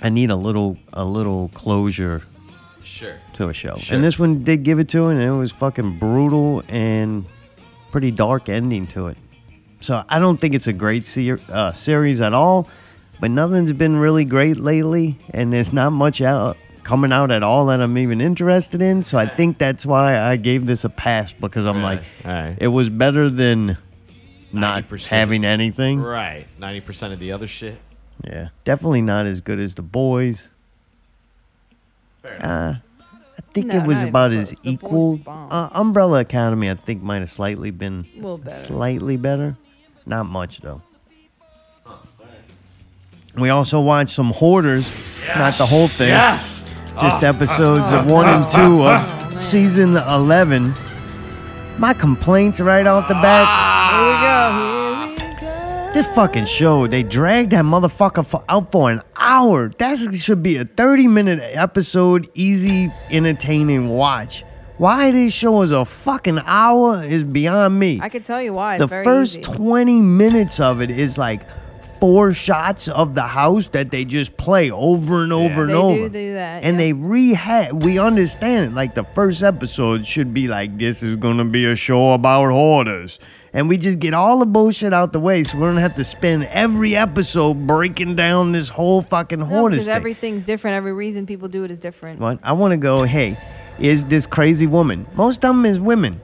I 0.02 0.08
need 0.08 0.30
a 0.30 0.36
little 0.36 0.78
a 0.92 1.04
little 1.04 1.50
closure 1.52 2.22
Sure. 2.82 3.14
to 3.34 3.48
a 3.48 3.52
show, 3.52 3.76
Sure. 3.76 3.94
and 3.94 4.02
this 4.04 4.18
one 4.18 4.44
did 4.44 4.62
give 4.62 4.78
it 4.78 4.88
to 4.90 5.08
it, 5.08 5.12
and 5.14 5.22
it 5.22 5.30
was 5.32 5.50
fucking 5.52 5.98
brutal 5.98 6.62
and 6.68 7.24
pretty 7.90 8.10
dark 8.10 8.48
ending 8.48 8.86
to 8.88 9.08
it. 9.08 9.16
So 9.80 10.02
I 10.08 10.18
don't 10.18 10.40
think 10.40 10.54
it's 10.54 10.66
a 10.66 10.72
great 10.72 11.04
ser- 11.04 11.40
uh, 11.52 11.72
series 11.72 12.20
at 12.20 12.32
all, 12.32 12.66
but 13.20 13.30
nothing's 13.30 13.72
been 13.74 13.96
really 13.96 14.24
great 14.24 14.56
lately, 14.58 15.18
and 15.34 15.52
there's 15.52 15.72
not 15.72 15.92
much 15.92 16.20
out 16.22 16.56
coming 16.82 17.12
out 17.12 17.30
at 17.30 17.42
all 17.42 17.66
that 17.66 17.80
I'm 17.80 17.96
even 17.98 18.20
interested 18.20 18.80
in. 18.82 19.04
So 19.04 19.18
I 19.18 19.26
think 19.26 19.58
that's 19.58 19.84
why 19.86 20.18
I 20.18 20.36
gave 20.36 20.66
this 20.66 20.84
a 20.84 20.88
pass 20.88 21.32
because 21.32 21.66
I'm 21.66 21.82
like, 21.82 22.02
Alright. 22.24 22.56
it 22.60 22.68
was 22.68 22.88
better 22.90 23.28
than 23.30 23.76
not 24.52 24.84
90%. 24.88 25.06
having 25.06 25.44
anything. 25.44 26.00
Right. 26.00 26.46
Ninety 26.58 26.80
percent 26.80 27.12
of 27.12 27.20
the 27.20 27.32
other 27.32 27.46
shit. 27.46 27.78
Yeah, 28.24 28.48
definitely 28.64 29.02
not 29.02 29.26
as 29.26 29.40
good 29.40 29.58
as 29.60 29.74
the 29.74 29.82
boys. 29.82 30.48
Uh, 32.24 32.74
I 32.76 33.42
think 33.54 33.68
No, 33.68 33.76
it 33.76 33.86
was 33.86 34.02
about 34.02 34.32
as 34.32 34.50
The 34.50 34.58
equal. 34.64 35.20
Uh, 35.26 35.68
Umbrella 35.72 36.20
Academy, 36.20 36.68
I 36.70 36.74
think, 36.74 37.02
might 37.02 37.20
have 37.20 37.30
slightly 37.30 37.70
been 37.70 38.06
A 38.22 38.36
better. 38.36 38.66
slightly 38.66 39.16
better. 39.16 39.56
Not 40.04 40.26
much 40.26 40.60
though. 40.60 40.82
We 43.36 43.48
also 43.48 43.80
watched 43.80 44.10
some 44.10 44.32
Hoarders, 44.32 44.86
not 45.36 45.56
the 45.56 45.64
whole 45.66 45.86
thing. 45.88 46.08
Yes. 46.08 46.62
Just 46.98 47.22
Oh. 47.22 47.28
episodes 47.28 47.92
of 47.92 48.10
one 48.10 48.26
and 48.28 48.44
ah. 48.44 48.50
two 48.50 48.82
of 48.82 49.00
ah. 49.00 49.30
season 49.32 49.96
eleven. 49.96 50.74
My 51.78 51.94
complaints 51.94 52.60
right 52.60 52.86
off 52.86 53.08
the 53.08 53.14
bat. 53.14 53.46
Here 53.94 54.06
we 54.06 54.14
go. 54.20 55.24
Here 55.24 55.34
we 55.34 55.40
go. 55.40 55.92
This 55.94 56.14
fucking 56.14 56.44
show, 56.46 56.86
they 56.86 57.02
dragged 57.02 57.52
that 57.52 57.64
motherfucker 57.64 58.26
for, 58.26 58.44
out 58.48 58.70
for 58.70 58.90
an 58.90 59.02
hour. 59.16 59.70
That 59.78 59.98
should 60.14 60.42
be 60.42 60.56
a 60.56 60.64
30 60.64 61.08
minute 61.08 61.40
episode, 61.42 62.28
easy, 62.34 62.92
entertaining 63.10 63.88
watch. 63.88 64.44
Why 64.76 65.10
this 65.10 65.32
show 65.34 65.60
is 65.62 65.72
a 65.72 65.84
fucking 65.84 66.38
hour 66.46 67.04
is 67.04 67.22
beyond 67.22 67.78
me. 67.78 67.98
I 68.00 68.08
can 68.08 68.22
tell 68.22 68.40
you 68.40 68.54
why. 68.54 68.76
It's 68.76 68.82
the 68.82 68.86
very 68.86 69.04
first 69.04 69.38
easy. 69.38 69.42
20 69.42 70.00
minutes 70.00 70.58
of 70.60 70.80
it 70.80 70.90
is 70.90 71.18
like 71.18 71.42
four 72.00 72.32
shots 72.32 72.88
of 72.88 73.14
the 73.14 73.22
house 73.22 73.68
that 73.68 73.90
they 73.90 74.04
just 74.04 74.36
play 74.38 74.70
over 74.70 75.22
and 75.22 75.32
over 75.32 75.62
and 75.62 75.70
They 75.70 75.74
over. 75.74 75.94
do 75.96 76.08
do 76.08 76.32
that, 76.34 76.64
And 76.64 76.74
yeah. 76.76 76.78
they 76.78 76.92
rehat. 76.94 77.82
We 77.84 77.98
understand 77.98 78.72
it. 78.72 78.74
Like 78.74 78.94
the 78.94 79.04
first 79.14 79.42
episode 79.42 80.06
should 80.06 80.32
be 80.34 80.48
like, 80.48 80.78
this 80.78 81.02
is 81.02 81.16
gonna 81.16 81.44
be 81.44 81.66
a 81.66 81.76
show 81.76 82.12
about 82.12 82.50
hoarders. 82.50 83.18
And 83.52 83.68
we 83.68 83.76
just 83.76 83.98
get 83.98 84.14
all 84.14 84.38
the 84.38 84.46
bullshit 84.46 84.92
out 84.94 85.12
the 85.12 85.18
way 85.20 85.42
so 85.42 85.58
we 85.58 85.64
don't 85.64 85.76
have 85.76 85.96
to 85.96 86.04
spend 86.04 86.44
every 86.44 86.94
episode 86.96 87.66
breaking 87.66 88.14
down 88.14 88.52
this 88.52 88.68
whole 88.68 89.02
fucking 89.02 89.40
No, 89.40 89.44
hoarders 89.44 89.78
because 89.78 89.86
thing. 89.86 89.96
everything's 89.96 90.44
different. 90.44 90.76
Every 90.76 90.92
reason 90.92 91.26
people 91.26 91.48
do 91.48 91.64
it 91.64 91.70
is 91.70 91.80
different. 91.80 92.20
What? 92.20 92.38
I 92.44 92.52
want 92.52 92.70
to 92.72 92.76
go, 92.76 93.02
hey, 93.02 93.36
is 93.80 94.04
this 94.04 94.24
crazy 94.24 94.66
woman? 94.68 95.06
Most 95.14 95.36
of 95.44 95.54
them 95.54 95.66
is 95.66 95.80
women 95.80 96.20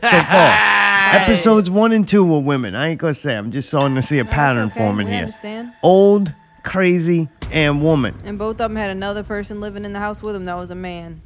so 0.00 0.08
far. 0.10 0.89
Episodes 1.12 1.70
one 1.70 1.92
and 1.92 2.08
two 2.08 2.24
were 2.24 2.38
women. 2.38 2.74
I 2.74 2.88
ain't 2.88 3.00
going 3.00 3.14
to 3.14 3.18
say. 3.18 3.36
I'm 3.36 3.50
just 3.50 3.68
starting 3.68 3.94
to 3.96 4.02
see 4.02 4.18
a 4.18 4.24
pattern 4.24 4.68
okay. 4.68 4.78
forming 4.78 5.06
We 5.06 5.12
here. 5.12 5.22
understand. 5.22 5.72
Old, 5.82 6.32
crazy, 6.62 7.28
and 7.50 7.82
woman. 7.82 8.14
And 8.24 8.38
both 8.38 8.52
of 8.52 8.58
them 8.58 8.76
had 8.76 8.90
another 8.90 9.22
person 9.22 9.60
living 9.60 9.84
in 9.84 9.92
the 9.92 9.98
house 9.98 10.22
with 10.22 10.34
them 10.34 10.44
that 10.44 10.54
was 10.54 10.70
a 10.70 10.74
man. 10.74 11.20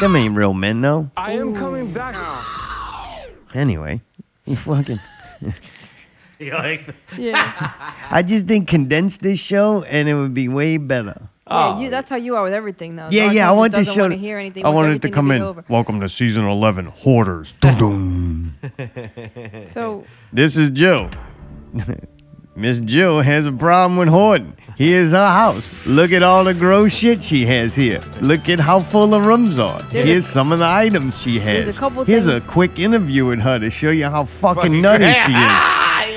Them 0.00 0.16
ain't 0.16 0.36
real 0.36 0.52
men, 0.52 0.80
though. 0.80 1.10
I 1.16 1.32
am 1.32 1.54
coming 1.54 1.92
back. 1.92 2.16
Anyway, 3.54 4.00
you 4.44 4.56
fucking. 4.56 5.00
You 6.38 6.54
like? 6.54 6.92
Yeah. 7.16 7.70
I 8.10 8.22
just 8.24 8.46
think 8.48 8.66
condense 8.66 9.18
this 9.18 9.38
show 9.38 9.84
and 9.84 10.08
it 10.08 10.14
would 10.14 10.34
be 10.34 10.48
way 10.48 10.76
better. 10.76 11.28
Yeah, 11.52 11.78
you, 11.80 11.86
ah. 11.88 11.90
that's 11.90 12.08
how 12.10 12.16
you 12.16 12.36
are 12.36 12.42
with 12.44 12.52
everything, 12.52 12.96
though. 12.96 13.08
Yeah, 13.10 13.24
Dark 13.24 13.34
yeah. 13.34 13.44
I 13.44 13.46
Knight 13.52 13.56
want 13.58 13.72
just 13.72 13.78
this 13.80 13.86
doesn't 13.88 13.98
show. 13.98 14.02
wanna 14.04 14.16
hear 14.16 14.38
anything. 14.38 14.64
I 14.64 14.68
wants 14.70 14.76
wanted 14.86 15.02
to 15.02 15.10
come 15.10 15.28
be 15.28 15.36
in. 15.36 15.42
over. 15.42 15.64
Welcome 15.68 16.00
to 16.00 16.08
season 16.08 16.44
11, 16.46 16.86
Hoarders. 16.86 17.52
Dum-dum. 17.60 18.54
So 19.66 20.04
This 20.32 20.56
is 20.56 20.70
Jill. 20.70 21.10
Miss 22.54 22.80
Jill 22.80 23.20
has 23.22 23.46
a 23.46 23.52
problem 23.52 23.96
with 23.98 24.08
hoarding. 24.08 24.54
Here's 24.76 25.12
her 25.12 25.26
house. 25.26 25.70
Look 25.86 26.12
at 26.12 26.22
all 26.22 26.44
the 26.44 26.52
gross 26.54 26.92
shit 26.92 27.22
she 27.22 27.46
has 27.46 27.74
here. 27.74 28.00
Look 28.20 28.48
at 28.50 28.58
how 28.58 28.80
full 28.80 29.06
the 29.06 29.20
rooms 29.22 29.58
are. 29.58 29.80
There's 29.84 30.04
a- 30.04 30.08
Here's 30.08 30.26
some 30.26 30.52
of 30.52 30.58
the 30.58 30.66
items 30.66 31.18
she 31.20 31.38
has. 31.38 31.74
a 31.76 31.78
couple 31.78 32.04
Here's 32.04 32.26
a 32.26 32.40
quick 32.42 32.78
interview 32.78 33.24
with 33.26 33.40
her 33.40 33.58
to 33.58 33.70
show 33.70 33.90
you 33.90 34.04
how 34.06 34.24
fucking, 34.26 34.62
Fucking 34.62 34.80
nutty 34.82 35.04
she 35.04 35.10
is. 35.32 35.62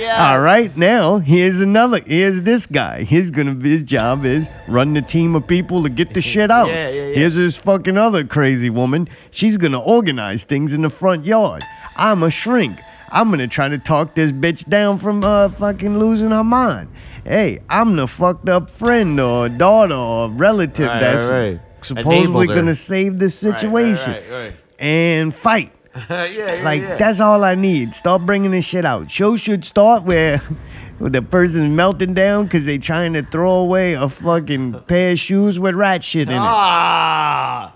All 0.10 0.40
right, 0.42 0.76
now 0.78 1.18
here's 1.20 1.60
another. 1.62 2.00
Here's 2.00 2.44
this 2.44 2.66
guy. 2.66 3.04
He's 3.04 3.32
gonna. 3.32 3.56
His 3.56 3.84
job 3.84 4.26
is 4.26 4.50
run 4.68 4.94
the 4.94 5.02
team 5.02 5.36
of 5.36 5.46
people 5.48 5.84
to 5.84 5.90
get 5.90 6.14
the 6.14 6.22
shit 6.32 6.52
out. 6.52 6.68
Yeah, 6.68 6.90
yeah, 6.90 7.08
yeah. 7.08 7.16
Here's 7.16 7.36
this 7.36 7.56
fucking 7.56 7.98
other 7.98 8.24
crazy 8.24 8.70
woman. 8.70 9.08
She's 9.32 9.58
gonna 9.58 9.82
organize 9.82 10.44
things 10.44 10.74
in 10.74 10.82
the 10.82 10.90
front 10.90 11.26
yard. 11.26 11.64
I'm 11.96 12.24
a 12.24 12.30
shrink. 12.30 12.80
I'm 13.10 13.30
gonna 13.30 13.48
try 13.48 13.70
to 13.70 13.78
talk 13.78 14.16
this 14.16 14.32
bitch 14.32 14.68
down 14.70 15.00
from 15.00 15.24
uh 15.24 15.50
fucking 15.50 15.98
losing 15.98 16.32
her 16.32 16.44
mind. 16.44 16.90
Hey, 17.24 17.62
I'm 17.70 17.96
the 17.96 18.08
fucked 18.08 18.50
up 18.50 18.70
friend 18.70 19.20
or 19.20 19.50
daughter 19.50 19.96
or 19.96 20.30
relative 20.30 20.88
Right, 20.88 21.00
that's 21.00 21.30
right, 21.32 21.52
right. 21.54 21.62
suppose 21.82 22.30
we're 22.30 22.46
gonna 22.48 22.76
save 22.76 23.18
this 23.20 23.36
situation 23.36 24.54
and 24.80 25.34
fight. 25.34 25.72
yeah, 26.10 26.26
yeah, 26.26 26.62
Like 26.64 26.82
yeah. 26.82 26.98
that's 26.98 27.20
all 27.22 27.44
I 27.44 27.56
need. 27.56 27.94
Start 27.94 28.26
bringing 28.26 28.52
this 28.52 28.66
shit 28.66 28.86
out. 28.86 29.10
Show 29.10 29.38
should 29.38 29.64
start 29.64 30.04
where, 30.04 30.38
where 31.00 31.10
the 31.10 31.22
person's 31.22 31.70
melting 31.70 32.14
down 32.14 32.46
because 32.46 32.66
they're 32.66 32.78
trying 32.78 33.14
to 33.14 33.24
throw 33.24 33.52
away 33.60 33.94
a 33.94 34.10
fucking 34.10 34.82
pair 34.88 35.14
of 35.14 35.20
shoes 35.20 35.60
with 35.60 35.76
rat 35.76 36.04
shit 36.04 36.28
in 36.28 36.36
it. 36.36 36.40
Ah. 36.40 37.74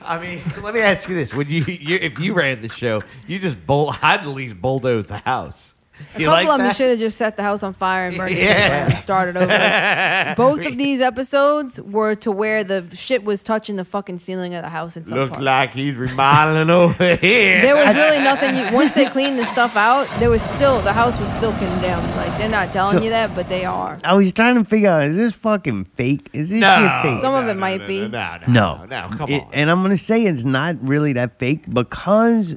I 0.00 0.20
mean, 0.20 0.40
let 0.62 0.74
me 0.74 0.80
ask 0.80 1.08
you 1.08 1.14
this: 1.14 1.32
Would 1.32 1.50
you, 1.50 1.64
you 1.64 1.96
if 1.96 2.18
you 2.18 2.34
ran 2.34 2.60
the 2.60 2.68
show, 2.68 3.02
you 3.26 3.38
just 3.38 3.64
bull, 3.66 3.94
I'd 4.02 4.20
at 4.20 4.26
least 4.26 4.60
bulldoze 4.60 5.06
the 5.06 5.18
house. 5.18 5.73
A 6.16 6.18
You 6.20 6.26
couple 6.26 6.44
like 6.44 6.48
of 6.48 6.58
them 6.66 6.74
should 6.74 6.90
have 6.90 6.98
just 6.98 7.16
set 7.16 7.36
the 7.36 7.42
house 7.42 7.62
on 7.62 7.72
fire 7.72 8.08
and 8.08 8.16
burned 8.16 8.32
it 8.32 8.38
Yeah. 8.38 8.68
down 8.68 8.90
and 8.92 9.00
started 9.00 9.36
over. 9.36 10.34
Both 10.36 10.66
of 10.66 10.76
these 10.76 11.00
episodes 11.00 11.80
were 11.80 12.14
to 12.16 12.32
where 12.32 12.64
the 12.64 12.84
shit 12.94 13.24
was 13.24 13.42
touching 13.42 13.76
the 13.76 13.84
fucking 13.84 14.18
ceiling 14.18 14.54
of 14.54 14.62
the 14.62 14.68
house 14.70 14.96
in 14.96 15.06
some 15.06 15.16
Looks 15.16 15.30
part. 15.32 15.42
like 15.42 15.70
he's 15.70 15.96
remodeling 15.96 16.68
over 16.70 17.16
here. 17.20 17.60
There 17.62 17.74
was 17.76 17.94
really 17.94 18.18
nothing. 18.30 18.56
You, 18.56 18.72
once 18.72 18.94
they 18.94 19.06
cleaned 19.06 19.38
the 19.38 19.46
stuff 19.46 19.76
out, 19.76 20.08
there 20.18 20.30
was 20.30 20.42
still 20.42 20.80
the 20.82 20.92
house 20.92 21.18
was 21.20 21.30
still 21.34 21.52
condemned. 21.52 22.06
Like 22.16 22.36
they're 22.38 22.48
not 22.48 22.72
telling 22.72 22.98
So- 22.98 23.02
you 23.04 23.10
that, 23.10 23.34
but 23.34 23.48
they 23.48 23.64
are. 23.64 23.96
I 24.04 24.14
was 24.14 24.32
trying 24.32 24.56
to 24.56 24.64
figure 24.64 24.90
out 24.90 25.04
is 25.04 25.16
this 25.16 25.32
fucking 25.32 25.84
fake? 25.96 26.28
Is 26.32 26.50
this 26.50 26.60
No. 26.60 26.76
shit 26.76 27.12
fake? 27.12 27.20
Some 27.20 27.34
of 27.34 27.46
it 27.48 27.56
might 27.56 27.86
be. 27.86 28.08
No, 28.08 28.30
no, 28.48 28.48
No, 28.48 28.84
no, 28.86 29.08
come 29.16 29.30
It- 29.30 29.42
on. 29.42 29.50
and 29.52 29.70
I'm 29.70 29.82
gonna 29.82 29.96
say 29.96 30.24
it's 30.24 30.44
not 30.44 30.76
really 30.86 31.12
that 31.14 31.38
fake 31.38 31.72
because 31.72 32.56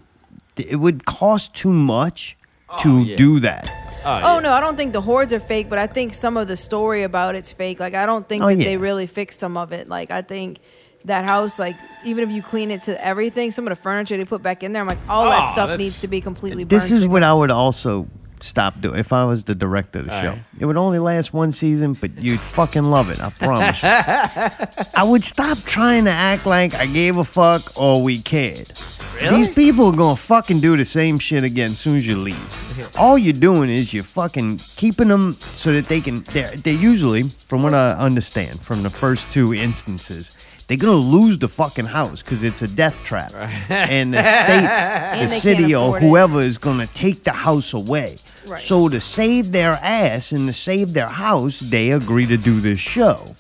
it 0.56 0.78
would 0.78 1.06
cost 1.06 1.54
too 1.54 1.72
much 1.72 2.36
Oh, 2.70 2.80
to 2.84 2.90
Oh, 2.90 3.00
yeah. 3.04 3.16
do 3.16 3.40
that. 3.42 3.70
Oh, 4.06 4.36
oh 4.36 4.40
no, 4.40 4.52
I 4.52 4.60
don't 4.62 4.78
think 4.78 4.94
the 4.94 5.02
hoards 5.02 5.34
are 5.34 5.40
fake, 5.40 5.70
but 5.70 5.78
I 5.80 5.88
think 5.88 6.14
some 6.14 6.38
of 6.38 6.48
the 6.48 6.56
story 6.56 7.04
about 7.04 7.36
it's 7.36 7.52
fake. 7.52 7.80
Like 7.80 7.94
I 7.94 8.06
don't 8.06 8.28
think 8.28 8.44
Oh, 8.44 8.48
that 8.48 8.58
yeah. 8.58 8.66
they 8.66 8.78
really 8.78 9.08
fixed 9.08 9.40
some 9.40 9.58
of 9.58 9.72
it. 9.74 9.90
Like 9.90 10.12
I 10.12 10.22
think 10.22 10.60
that 11.06 11.26
house, 11.26 11.60
like 11.60 11.76
even 12.06 12.24
if 12.24 12.34
you 12.34 12.42
clean 12.42 12.72
it 12.72 12.84
to 12.84 13.06
everything, 13.06 13.52
some 13.52 13.66
of 13.68 13.76
the 13.76 13.82
furniture 13.82 14.16
they 14.18 14.26
put 14.26 14.42
back 14.44 14.64
in 14.64 14.74
there, 14.74 14.82
I'm 14.82 14.88
like, 14.88 14.98
all 15.10 15.26
Oh, 15.28 15.30
that 15.30 15.52
stuff 15.54 15.78
needs 15.78 16.02
to 16.02 16.08
be 16.08 16.22
completely 16.22 16.64
burnt. 16.64 16.82
This 16.82 16.92
is 16.92 17.08
what 17.08 17.24
I 17.24 17.34
would 17.34 17.52
also 17.52 18.08
stop 18.42 18.80
doing 18.82 19.00
if 19.00 19.12
I 19.14 19.26
was 19.26 19.44
the 19.44 19.56
director 19.56 20.00
of 20.00 20.06
the 20.06 20.16
All 20.16 20.22
show. 20.22 20.30
right. 20.30 20.44
It 20.60 20.66
would 20.66 20.78
only 20.78 21.00
last 21.00 21.34
one 21.34 21.52
season, 21.52 21.94
but 21.94 22.18
you'd 22.22 22.40
fucking 22.40 22.84
love 22.84 23.10
it. 23.10 23.20
I 23.20 23.30
promise. 23.32 23.82
you. 23.82 23.90
I 24.96 25.04
would 25.04 25.24
stop 25.24 25.58
trying 25.60 26.06
to 26.06 26.12
act 26.12 26.46
like 26.46 26.74
I 26.76 26.86
gave 26.86 27.18
a 27.18 27.24
fuck 27.24 27.62
or 27.80 28.02
we 28.04 28.22
cared. 28.22 28.72
Really? 29.16 29.46
These 29.46 29.56
people 29.56 29.88
are 29.88 29.96
gonna 29.98 30.16
fucking 30.16 30.60
do 30.62 30.78
the 30.78 30.86
same 30.86 31.18
shit 31.20 31.44
again 31.44 31.72
as 31.72 31.80
soon 31.80 31.98
as 31.98 32.06
you 32.08 32.18
leave. 32.18 32.94
All 32.98 33.18
you're 33.18 33.34
doing 33.34 33.70
is 33.70 33.94
you're 33.94 34.04
fucking 34.04 34.60
keeping 34.76 35.08
them 35.08 35.36
so 35.42 35.74
that 35.74 35.88
they 35.88 36.02
can. 36.02 36.22
They're, 36.34 36.56
they're 36.56 36.74
usually, 36.74 37.24
from 37.48 37.64
what 37.64 37.74
I 37.74 37.94
understand, 37.94 38.62
from 38.62 38.84
the 38.84 38.90
first 38.92 39.32
two 39.32 39.54
instances, 39.56 40.32
they're 40.68 40.78
gonna 40.78 40.98
lose 40.98 41.40
the 41.40 41.48
fucking 41.48 41.86
house 41.86 42.22
because 42.22 42.44
it's 42.44 42.62
a 42.62 42.68
death 42.68 42.96
trap, 43.04 43.34
and 43.70 44.14
the 44.14 44.22
state, 44.22 45.20
the 45.22 45.28
city, 45.28 45.76
or 45.76 46.00
whoever 46.00 46.42
is 46.42 46.58
gonna 46.58 46.88
take 46.88 47.24
the 47.24 47.32
house 47.32 47.74
away. 47.74 48.18
Right. 48.46 48.62
So 48.62 48.90
to 48.90 49.00
save 49.00 49.52
their 49.52 49.74
ass 49.74 50.32
and 50.32 50.48
to 50.48 50.54
save 50.54 50.94
their 50.94 51.08
house, 51.08 51.60
they 51.60 51.92
agree 51.92 52.26
to 52.28 52.38
do 52.38 52.62
this 52.62 52.80
show. 52.80 53.36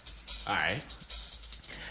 All 0.47 0.55
right. 0.55 0.81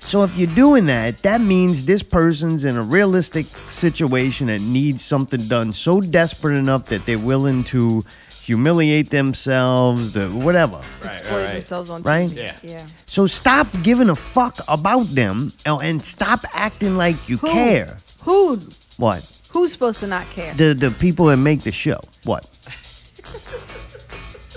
So 0.00 0.22
if 0.22 0.36
you're 0.36 0.54
doing 0.54 0.84
that, 0.84 1.22
that 1.22 1.40
means 1.40 1.84
this 1.84 2.02
person's 2.02 2.64
in 2.64 2.76
a 2.76 2.82
realistic 2.82 3.46
situation 3.68 4.46
that 4.46 4.60
needs 4.60 5.04
something 5.04 5.48
done 5.48 5.72
so 5.72 6.00
desperate 6.00 6.56
enough 6.56 6.86
that 6.86 7.04
they're 7.06 7.18
willing 7.18 7.64
to 7.64 8.04
humiliate 8.46 9.10
themselves, 9.10 10.12
the 10.12 10.28
whatever. 10.30 10.80
exploit 11.04 11.48
themselves 11.52 11.90
on 11.90 12.02
Right? 12.02 12.30
TV. 12.30 12.52
Yeah. 12.62 12.86
So 13.06 13.26
stop 13.26 13.66
giving 13.82 14.08
a 14.08 14.14
fuck 14.14 14.58
about 14.68 15.06
them 15.14 15.52
and- 15.66 15.82
and 15.82 16.04
stop 16.04 16.44
acting 16.54 16.96
like 16.96 17.16
you 17.28 17.38
Who? 17.38 17.48
care. 17.48 17.96
Who? 18.22 18.60
What? 18.98 19.24
Who's 19.50 19.72
supposed 19.72 20.00
to 20.00 20.06
not 20.06 20.28
care? 20.30 20.54
The 20.54 20.74
the 20.74 20.90
people 20.90 21.26
that 21.26 21.38
make 21.38 21.62
the 21.62 21.72
show. 21.72 22.00
What? 22.24 22.44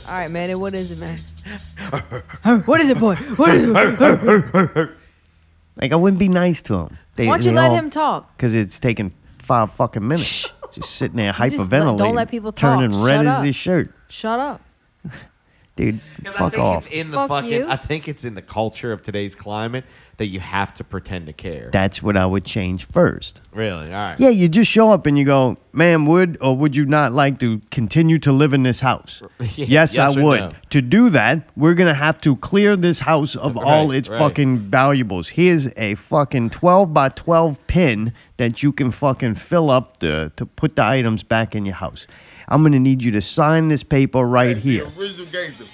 All 0.07 0.13
right, 0.15 0.29
man. 0.31 0.59
What 0.59 0.73
is 0.75 0.91
it, 0.91 0.99
man? 0.99 1.19
what 2.65 2.81
is 2.81 2.89
it, 2.89 2.99
boy? 2.99 3.15
What 3.37 3.55
is 3.55 3.69
it? 3.69 4.89
Like 5.81 5.93
I 5.93 5.95
wouldn't 5.95 6.19
be 6.19 6.27
nice 6.27 6.61
to 6.63 6.73
him. 6.75 6.97
They, 7.15 7.25
Why 7.27 7.37
don't 7.37 7.45
you 7.45 7.53
let 7.55 7.69
all- 7.69 7.75
him 7.77 7.89
talk? 7.89 8.37
Cause 8.37 8.53
it's 8.53 8.81
taking 8.81 9.13
five 9.49 9.73
fucking 9.73 10.07
minutes. 10.07 10.45
just 10.71 10.91
sitting 10.91 11.17
there 11.17 11.33
just 11.33 11.55
hyperventilating. 11.55 11.97
don't 11.97 12.13
let 12.13 12.29
people 12.29 12.51
talk. 12.51 12.79
Turning 12.79 13.01
red 13.01 13.17
Shut 13.17 13.25
as 13.25 13.33
up. 13.39 13.45
his 13.45 13.55
shirt. 13.55 13.91
Shut 14.07 14.39
up. 14.39 14.61
Dude, 15.79 16.01
Fuck 16.25 16.35
I 16.35 16.37
fuck 16.37 16.51
think 16.53 16.63
off. 16.63 16.85
it's 16.85 16.93
in 16.95 17.11
the 17.11 17.17
Fuck 17.17 17.27
fucking. 17.29 17.51
you. 17.51 17.65
I 17.67 17.77
think 17.77 18.07
it's 18.09 18.23
in 18.25 18.35
the 18.35 18.41
culture 18.41 18.91
of 18.91 19.01
today's 19.01 19.33
climate 19.33 19.85
that 20.17 20.25
you 20.27 20.41
have 20.41 20.73
to 20.73 20.83
pretend 20.83 21.27
to 21.27 21.33
care. 21.33 21.69
That's 21.71 22.03
what 22.03 22.17
I 22.17 22.25
would 22.25 22.43
change 22.43 22.83
first. 22.83 23.39
really? 23.53 23.85
All 23.85 23.91
right. 23.91 24.19
Yeah, 24.19 24.27
you 24.27 24.49
just 24.49 24.69
show 24.69 24.91
up 24.91 25.05
and 25.05 25.17
you 25.17 25.23
go, 25.23 25.55
ma'am, 25.71 26.05
would 26.07 26.37
or 26.41 26.57
would 26.57 26.75
you 26.75 26.85
not 26.85 27.13
like 27.13 27.39
to 27.39 27.61
continue 27.71 28.19
to 28.19 28.31
live 28.33 28.53
in 28.53 28.63
this 28.63 28.81
house? 28.81 29.21
Yeah, 29.55 29.65
yes, 29.69 29.97
I 29.97 30.09
or 30.19 30.23
would. 30.25 30.39
no? 30.41 30.51
To 30.71 30.81
do 30.81 31.09
that, 31.11 31.49
we're 31.55 31.73
going 31.75 31.87
to 31.87 31.93
have 31.93 32.19
to 32.21 32.35
clear 32.37 32.75
this 32.75 32.99
house 32.99 33.37
of 33.37 33.55
all 33.57 33.87
Right, 33.87 33.97
its 33.99 34.09
right. 34.09 34.19
fucking 34.19 34.59
valuables. 34.69 35.29
Here's 35.29 35.67
a 35.77 35.95
fucking 35.95 36.49
12 36.49 36.93
by 36.93 37.09
12 37.09 37.65
pin 37.67 38.11
that 38.35 38.61
you 38.61 38.73
can 38.73 38.91
fucking 38.91 39.35
fill 39.35 39.69
up 39.69 39.99
to, 40.01 40.31
to 40.35 40.45
put 40.45 40.75
the 40.75 40.83
items 40.83 41.23
back 41.23 41.55
in 41.55 41.65
your 41.65 41.75
house. 41.75 42.05
I'm 42.49 42.61
going 42.61 42.73
to 42.73 42.79
need 42.79 43.01
you 43.01 43.11
to 43.11 43.21
sign 43.21 43.67
this 43.67 43.83
paper 43.83 44.25
right 44.25 44.57
here. 44.57 44.91
Original 44.97 45.27
gangster. 45.27 45.65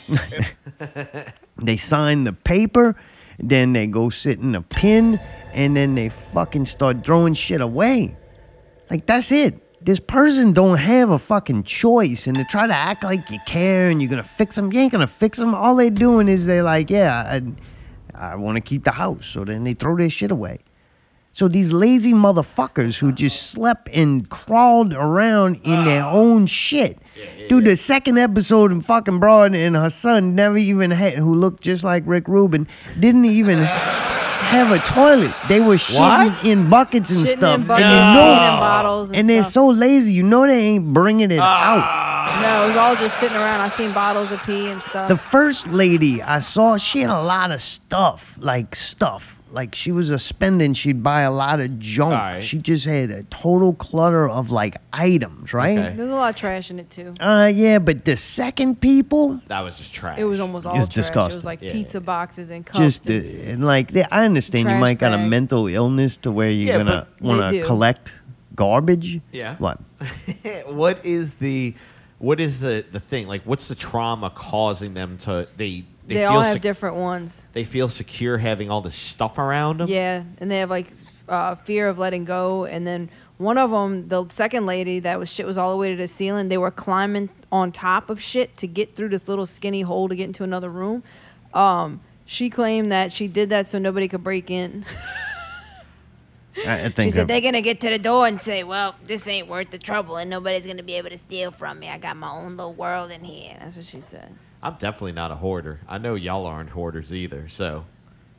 They 1.62 1.78
sign 1.78 2.26
the 2.26 2.34
paper, 2.34 2.96
then 3.40 3.74
they 3.74 3.88
go 3.88 4.10
sit 4.10 4.40
in 4.40 4.56
a 4.56 4.62
pin, 4.62 5.20
and 5.54 5.76
then 5.76 5.96
they 5.96 6.10
fucking 6.10 6.66
start 6.66 7.06
throwing 7.06 7.34
shit 7.34 7.62
away. 7.62 8.16
Like 8.90 9.06
that's 9.06 9.32
it. 9.32 9.62
This 9.84 10.00
person 10.00 10.52
don't 10.52 10.78
have 10.78 11.12
a 11.12 11.20
fucking 11.20 11.64
choice, 11.64 12.28
and 12.28 12.36
to 12.38 12.44
try 12.46 12.68
to 12.68 12.74
act 12.74 13.04
like 13.04 13.30
you 13.30 13.40
care 13.46 13.90
and 13.90 14.02
you're 14.02 14.10
gonna 14.10 14.24
fix 14.24 14.56
them, 14.56 14.74
you 14.74 14.80
ain't 14.82 14.92
gonna 14.92 15.08
fix 15.08 15.38
them. 15.38 15.56
All 15.56 15.76
they're 15.76 15.90
doing 15.90 16.28
is 16.28 16.46
they're 16.46 16.64
like, 16.64 16.90
yeah, 16.90 17.40
I, 18.16 18.32
I 18.32 18.36
want 18.36 18.58
to 18.58 18.62
keep 18.62 18.84
the 18.84 18.92
house, 18.92 19.26
so 19.26 19.46
then 19.46 19.64
they 19.64 19.74
throw 19.74 19.96
their 19.96 20.10
shit 20.10 20.32
away. 20.32 20.60
So 21.36 21.50
these 21.50 21.74
lazy 21.74 22.14
motherfuckers 22.14 22.98
who 22.98 23.12
just 23.12 23.52
slept 23.52 23.90
and 23.92 24.30
crawled 24.30 24.94
around 24.94 25.58
in 25.66 25.84
their 25.84 26.06
own 26.06 26.46
shit. 26.46 26.98
Dude, 27.50 27.66
the 27.66 27.76
second 27.76 28.18
episode 28.18 28.72
of 28.72 28.86
fucking 28.86 29.20
Broad 29.20 29.54
and 29.54 29.76
her 29.76 29.90
son 29.90 30.34
never 30.34 30.58
even 30.58 30.92
had, 30.92 31.16
who 31.16 31.36
looked 31.36 31.62
just 31.62 31.84
like 31.84 32.04
Rick 32.06 32.30
Rubin, 32.30 32.70
didn't 33.02 33.26
even 33.26 33.58
have 33.60 34.72
a 34.72 34.80
toilet. 34.80 35.34
They 35.50 35.60
were 35.60 35.76
shitting 35.76 36.30
What? 36.36 36.46
in 36.46 36.70
buckets 36.70 37.10
and 37.12 37.20
Shitting 37.20 37.32
in 37.34 37.38
stuff. 37.38 37.68
buckets, 37.68 37.86
And 37.86 38.16
you 38.16 38.22
peeing 38.22 38.38
know- 38.38 38.54
in 38.54 38.60
bottles 38.62 39.08
and 39.10 39.18
and 39.18 39.30
they're 39.30 39.44
stuff. 39.44 39.54
so 39.54 39.68
lazy. 39.72 40.14
You 40.14 40.24
know 40.24 40.48
they 40.48 40.58
ain't 40.58 40.94
bringing 40.94 41.32
it 41.32 41.40
Ah. 41.42 41.66
out. 41.68 42.42
No, 42.42 42.64
it 42.64 42.68
was 42.70 42.78
all 42.78 42.96
just 42.96 43.20
sitting 43.20 43.36
around. 43.36 43.60
I 43.60 43.68
seen 43.68 43.92
bottles 43.92 44.32
of 44.32 44.42
pee 44.44 44.70
and 44.70 44.82
stuff. 44.82 45.10
The 45.10 45.18
first 45.18 45.68
lady 45.68 46.24
I 46.24 46.40
saw, 46.40 46.78
she 46.78 47.02
had 47.02 47.10
a 47.10 47.22
lot 47.22 47.52
of 47.52 47.62
stuff, 47.62 48.36
like 48.40 48.74
stuff. 48.74 49.35
Like 49.56 49.74
she 49.74 49.94
was 49.94 50.10
a 50.12 50.20
spending, 50.20 50.74
she'd 50.74 51.02
buy 51.02 51.22
a 51.22 51.32
lot 51.32 51.62
of 51.62 51.80
junk. 51.80 52.12
Alright. 52.14 52.44
She 52.44 52.58
just 52.58 52.86
had 52.86 53.10
a 53.10 53.24
total 53.24 53.74
clutter 53.74 54.28
of 54.30 54.52
like 54.52 54.76
items, 54.92 55.54
right? 55.54 55.78
Okay. 55.80 55.96
There's 55.96 56.10
a 56.10 56.14
lot 56.14 56.32
of 56.32 56.36
trash 56.36 56.70
in 56.70 56.78
it 56.80 56.90
too. 56.90 57.14
Uh, 57.22 57.50
yeah, 57.56 57.80
but 57.80 58.04
the 58.04 58.18
second 58.18 58.82
people, 58.82 59.40
That 59.48 59.62
was 59.62 59.78
just 59.78 59.94
trash. 59.94 60.20
It 60.20 60.26
was 60.26 60.42
almost 60.42 60.66
all 60.66 60.78
It's 60.78 60.90
trash. 60.94 61.32
It 61.32 61.36
was 61.36 61.46
like 61.46 61.62
Yeah. 61.62 61.72
pizza 61.72 62.02
boxes 62.02 62.50
and 62.50 62.66
cups. 62.66 62.80
just 62.80 63.10
uh, 63.10 63.14
and- 63.14 63.26
and 63.56 63.66
like 63.66 63.92
they, 63.92 64.04
I 64.04 64.26
understand 64.26 64.64
you 64.64 64.72
Trash 64.72 64.82
might 64.82 65.00
got 65.00 65.14
a 65.14 65.18
mental 65.18 65.68
illness 65.68 66.18
to 66.18 66.32
where 66.32 66.50
you're 66.50 66.68
Yeah, 66.68 66.78
gonna 66.80 67.08
wanna 67.22 67.64
collect 67.64 68.12
garbage. 68.56 69.22
Yeah. 69.32 69.56
What? 69.58 69.80
what 70.68 71.06
is 71.06 71.36
the 71.36 71.74
what 72.26 72.40
is 72.40 72.60
the 72.60 72.84
the 72.92 73.00
thing 73.00 73.28
like 73.28 73.44
what's 73.44 73.68
the 73.68 73.76
trauma 73.76 74.32
causing 74.32 74.96
them 74.96 75.18
to 75.20 75.48
they 75.58 75.84
they, 76.08 76.16
they 76.16 76.26
all 76.26 76.42
have 76.42 76.54
sec- 76.54 76.62
different 76.62 76.96
ones. 76.96 77.46
they 77.54 77.64
feel 77.64 77.88
secure 77.88 78.38
having 78.38 78.70
all 78.72 78.82
this 78.82 78.96
stuff 78.96 79.38
around 79.38 79.80
them 79.80 79.88
Yeah, 79.90 80.24
and 80.40 80.50
they 80.50 80.60
have 80.60 80.70
like 80.70 80.88
uh, 81.28 81.56
fear 81.56 81.88
of 81.88 81.98
letting 81.98 82.26
go. 82.26 82.66
And 82.66 82.86
then 82.86 83.10
one 83.38 83.58
of 83.58 83.72
them, 83.72 84.08
the 84.08 84.28
second 84.30 84.66
lady, 84.66 85.00
that 85.00 85.20
was 85.20 85.30
shit 85.30 85.46
was 85.46 85.58
all 85.58 85.72
the 85.72 85.78
way 85.78 85.90
to 85.90 85.96
the 85.96 86.08
ceiling. 86.08 86.50
They 86.50 86.58
were 86.58 86.72
climbing 86.72 87.30
on 87.52 87.72
top 87.72 88.10
of 88.10 88.22
shit 88.22 88.56
to 88.58 88.68
get 88.68 88.96
through 88.96 89.10
this 89.10 89.28
little 89.28 89.46
skinny 89.46 89.82
hole 89.82 90.08
to 90.10 90.16
get 90.16 90.26
into 90.26 90.44
another 90.44 90.70
room. 90.70 91.04
Um, 91.54 92.02
she 92.26 92.50
claimed 92.50 92.92
that 92.92 93.12
she 93.12 93.28
did 93.28 93.50
that 93.50 93.68
so 93.68 93.80
nobody 93.80 94.08
could 94.08 94.24
break 94.24 94.50
in. 94.50 94.86
I, 96.58 96.80
I 96.80 96.84
She 96.86 96.90
think 96.92 97.14
said 97.14 97.28
they're 97.28 97.42
gonna 97.42 97.62
get 97.62 97.82
to 97.82 97.90
the 97.90 98.00
door 98.00 98.28
and 98.28 98.40
say, 98.42 98.64
"Well, 98.64 98.96
this 99.06 99.28
ain't 99.28 99.48
worth 99.48 99.72
the 99.72 99.78
trouble, 99.78 100.18
and 100.18 100.30
nobody's 100.30 100.66
gonna 100.66 100.84
be 100.84 100.96
able 100.96 101.10
to 101.10 101.18
steal 101.18 101.52
from 101.52 101.80
me. 101.80 101.90
I 101.90 101.98
got 101.98 102.16
my 102.18 102.30
own 102.32 102.58
little 102.58 102.74
world 102.74 103.12
in 103.12 103.24
here." 103.24 103.58
That's 103.60 103.76
what 103.76 103.86
she 103.86 104.00
said. 104.00 104.34
i'm 104.64 104.76
definitely 104.80 105.12
not 105.12 105.32
a 105.32 105.36
hoarder 105.36 105.80
i 105.88 105.98
know 105.98 106.16
y'all 106.16 106.46
aren't 106.46 106.72
hoarders 106.72 107.12
either 107.14 107.48
so 107.48 107.86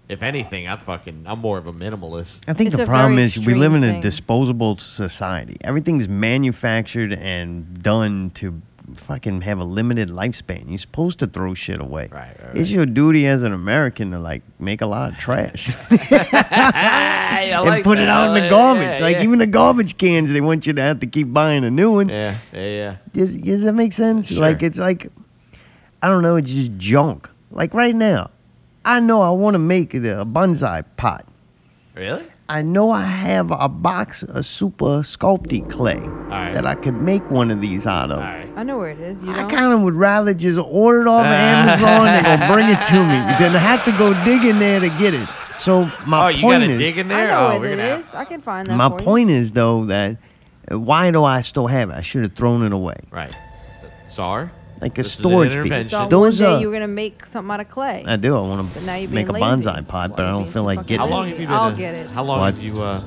if 0.09 0.22
anything 0.22 0.68
i'm 0.68 0.78
fucking 0.78 1.24
i'm 1.26 1.38
more 1.40 1.59
of 1.59 1.66
a 1.66 1.72
minimalist 1.72 2.40
I 2.46 2.52
think 2.52 2.68
It's 2.68 2.76
the 2.76 2.84
a 2.84 2.86
problem 2.86 3.14
very 3.16 3.24
is 3.26 3.36
we 3.36 3.40
extreme 3.42 3.59
live 3.59 3.74
in 3.74 3.84
a 3.84 3.92
thing. 3.92 4.00
disposable 4.00 4.78
society. 4.78 5.57
Everything's 5.62 6.09
manufactured 6.09 7.12
and 7.12 7.82
done 7.82 8.30
to 8.34 8.61
fucking 8.94 9.40
have 9.40 9.59
a 9.59 9.64
limited 9.64 10.09
lifespan. 10.11 10.68
You're 10.68 10.78
supposed 10.78 11.18
to 11.18 11.26
throw 11.26 11.54
shit 11.54 11.80
away. 11.80 12.09
Right, 12.12 12.36
right, 12.40 12.57
It's 12.57 12.70
your 12.70 12.86
duty 12.86 13.26
as 13.26 13.42
an 13.42 13.52
American 13.52 14.12
to 14.12 14.20
like 14.20 14.42
make 14.61 14.80
a 14.80 14.86
lot 14.86 15.11
of 15.11 15.18
trash 15.18 15.74
and 15.90 17.64
like 17.68 17.82
put 17.84 17.98
it 17.98 18.09
out 18.09 18.28
in 18.28 18.34
the 18.34 18.40
Yeah, 18.42 18.50
garbage. 18.50 18.98
yeah, 19.00 19.04
like 19.04 19.16
yeah. 19.16 19.22
even 19.24 19.38
the 19.40 19.46
garbage 19.48 19.98
cans, 19.98 20.32
they 20.32 20.40
want 20.40 20.66
you 20.66 20.72
to 20.74 20.82
have 20.82 21.00
to 21.00 21.07
keep 21.09 21.32
buying 21.32 21.64
a 21.64 21.70
new 21.70 21.90
one. 21.92 22.09
yeah 22.09 22.38
yeah 22.52 22.66
yeah 22.68 22.96
Does, 23.12 23.34
does 23.34 23.62
that 23.62 23.72
make 23.74 23.92
sense? 23.92 24.28
Sure. 24.28 24.40
Like 24.40 24.62
it's 24.62 24.78
like 24.78 25.11
I 26.02 26.09
don't 26.09 26.22
know, 26.22 26.36
it's 26.36 26.50
just 26.50 26.76
junk. 26.76 27.28
Like 27.50 27.74
right 27.74 27.94
now, 27.94 28.30
I 28.87 29.01
know 29.01 29.20
I 29.20 29.30
want 29.30 29.55
to 29.55 29.59
make 29.59 29.95
it 29.95 30.05
a 30.07 30.24
bonsai 30.24 30.84
pot. 30.97 31.26
really 31.95 32.24
I 32.49 32.62
know 32.62 32.93
I 32.93 33.03
have 33.03 33.51
a 33.51 33.68
box 33.68 34.22
of 34.22 34.47
super 34.47 35.03
Sculpey 35.03 35.68
clay 35.68 35.99
right. 35.99 36.53
that 36.53 36.64
I 36.64 36.76
could 36.76 36.95
make 36.95 37.28
one 37.28 37.51
of 37.51 37.61
these 37.61 37.89
out 37.89 38.12
of. 38.12 38.18
all 38.18 38.24
right 38.24 38.49
I 38.55 38.62
know 38.62 38.78
where 38.78 38.91
it 38.91 39.01
is. 39.01 39.24
You 39.24 39.32
I 39.32 39.43
know. 39.43 39.49
kind 39.49 39.72
of 39.72 39.80
would 39.82 39.95
rather 39.95 40.32
just 40.32 40.57
order 40.59 41.03
it 41.03 41.09
off 41.09 41.26
of 41.26 41.32
Amazon 41.32 42.07
and 42.07 42.24
go 42.41 42.47
bring 42.55 42.68
it 42.68 42.80
to 42.84 42.95
me 42.95 43.18
than 43.41 43.51
have 43.51 43.84
to 43.87 43.91
go 43.99 44.14
dig 44.24 44.45
in 44.45 44.61
there 44.61 44.78
to 44.78 44.89
get 44.91 45.12
it. 45.14 45.28
So 45.59 45.91
my 46.07 46.26
oh 46.26 46.28
you 46.28 46.43
point 46.43 46.61
gotta 46.61 46.72
is, 46.74 46.78
dig 46.78 46.99
in 46.99 47.11
I 47.11 47.14
there 47.16 47.28
know 47.28 47.47
oh 47.47 47.51
where 47.51 47.61
we're 47.61 47.66
it 47.72 47.76
gonna 47.78 47.89
have. 47.97 48.14
I 48.14 48.24
can 48.24 48.41
find 48.43 48.68
that. 48.68 48.76
my 48.76 48.89
for 48.91 48.99
you. 49.01 49.05
point 49.05 49.30
is 49.30 49.51
though 49.51 49.87
that 49.87 50.16
uh, 50.70 50.78
why 50.78 51.11
do 51.11 51.24
I 51.24 51.41
still 51.41 51.66
have 51.66 51.91
it? 51.91 51.95
I 51.95 52.03
should 52.03 52.22
have 52.22 52.34
thrown 52.34 52.62
it 52.64 52.72
away. 52.72 52.99
right 53.11 53.34
sorry 54.09 54.51
Like 54.81 54.99
a 54.99 55.03
This 55.03 55.12
is 55.12 55.18
an 55.18 55.22
storage 55.22 55.49
piece. 55.51 55.57
intervention. 55.57 55.89
Thought 55.99 56.11
Those 56.11 56.41
one 56.41 56.51
day 56.51 56.55
are- 56.57 56.61
you 56.61 56.66
were 56.68 56.72
gonna 56.74 56.87
make 56.89 57.24
something 57.27 57.51
out 57.51 57.61
of 57.61 57.68
clay. 57.70 58.05
I 58.07 58.16
do. 58.16 58.37
I 58.37 58.41
want 58.41 58.74
But 58.74 58.83
now 58.85 58.95
to 58.95 59.01
you're 59.01 59.11
make 59.11 59.29
a 59.29 59.33
being 59.33 59.43
lazy. 59.45 59.62
bonsai 59.68 59.89
pot, 59.89 60.11
Why 60.11 60.16
but 60.16 60.24
I 60.24 60.27
you 60.29 60.33
don't 60.33 60.43
being 60.43 60.53
feel 60.53 60.62
so 60.62 60.66
like 60.66 60.79
fucking 60.79 60.89
getting 60.89 61.01
how 61.01 61.07
it. 61.07 61.11
long 61.11 61.29
have 61.29 61.41
you 61.41 61.47
been 61.47 61.57
I'll 61.57 61.68
a, 61.68 61.72
get 61.72 61.95
it. 61.95 62.11
how 62.11 62.24
long 62.24 62.41
What? 62.41 62.55
have 62.55 62.62
you 62.62 62.83
uh 62.83 63.01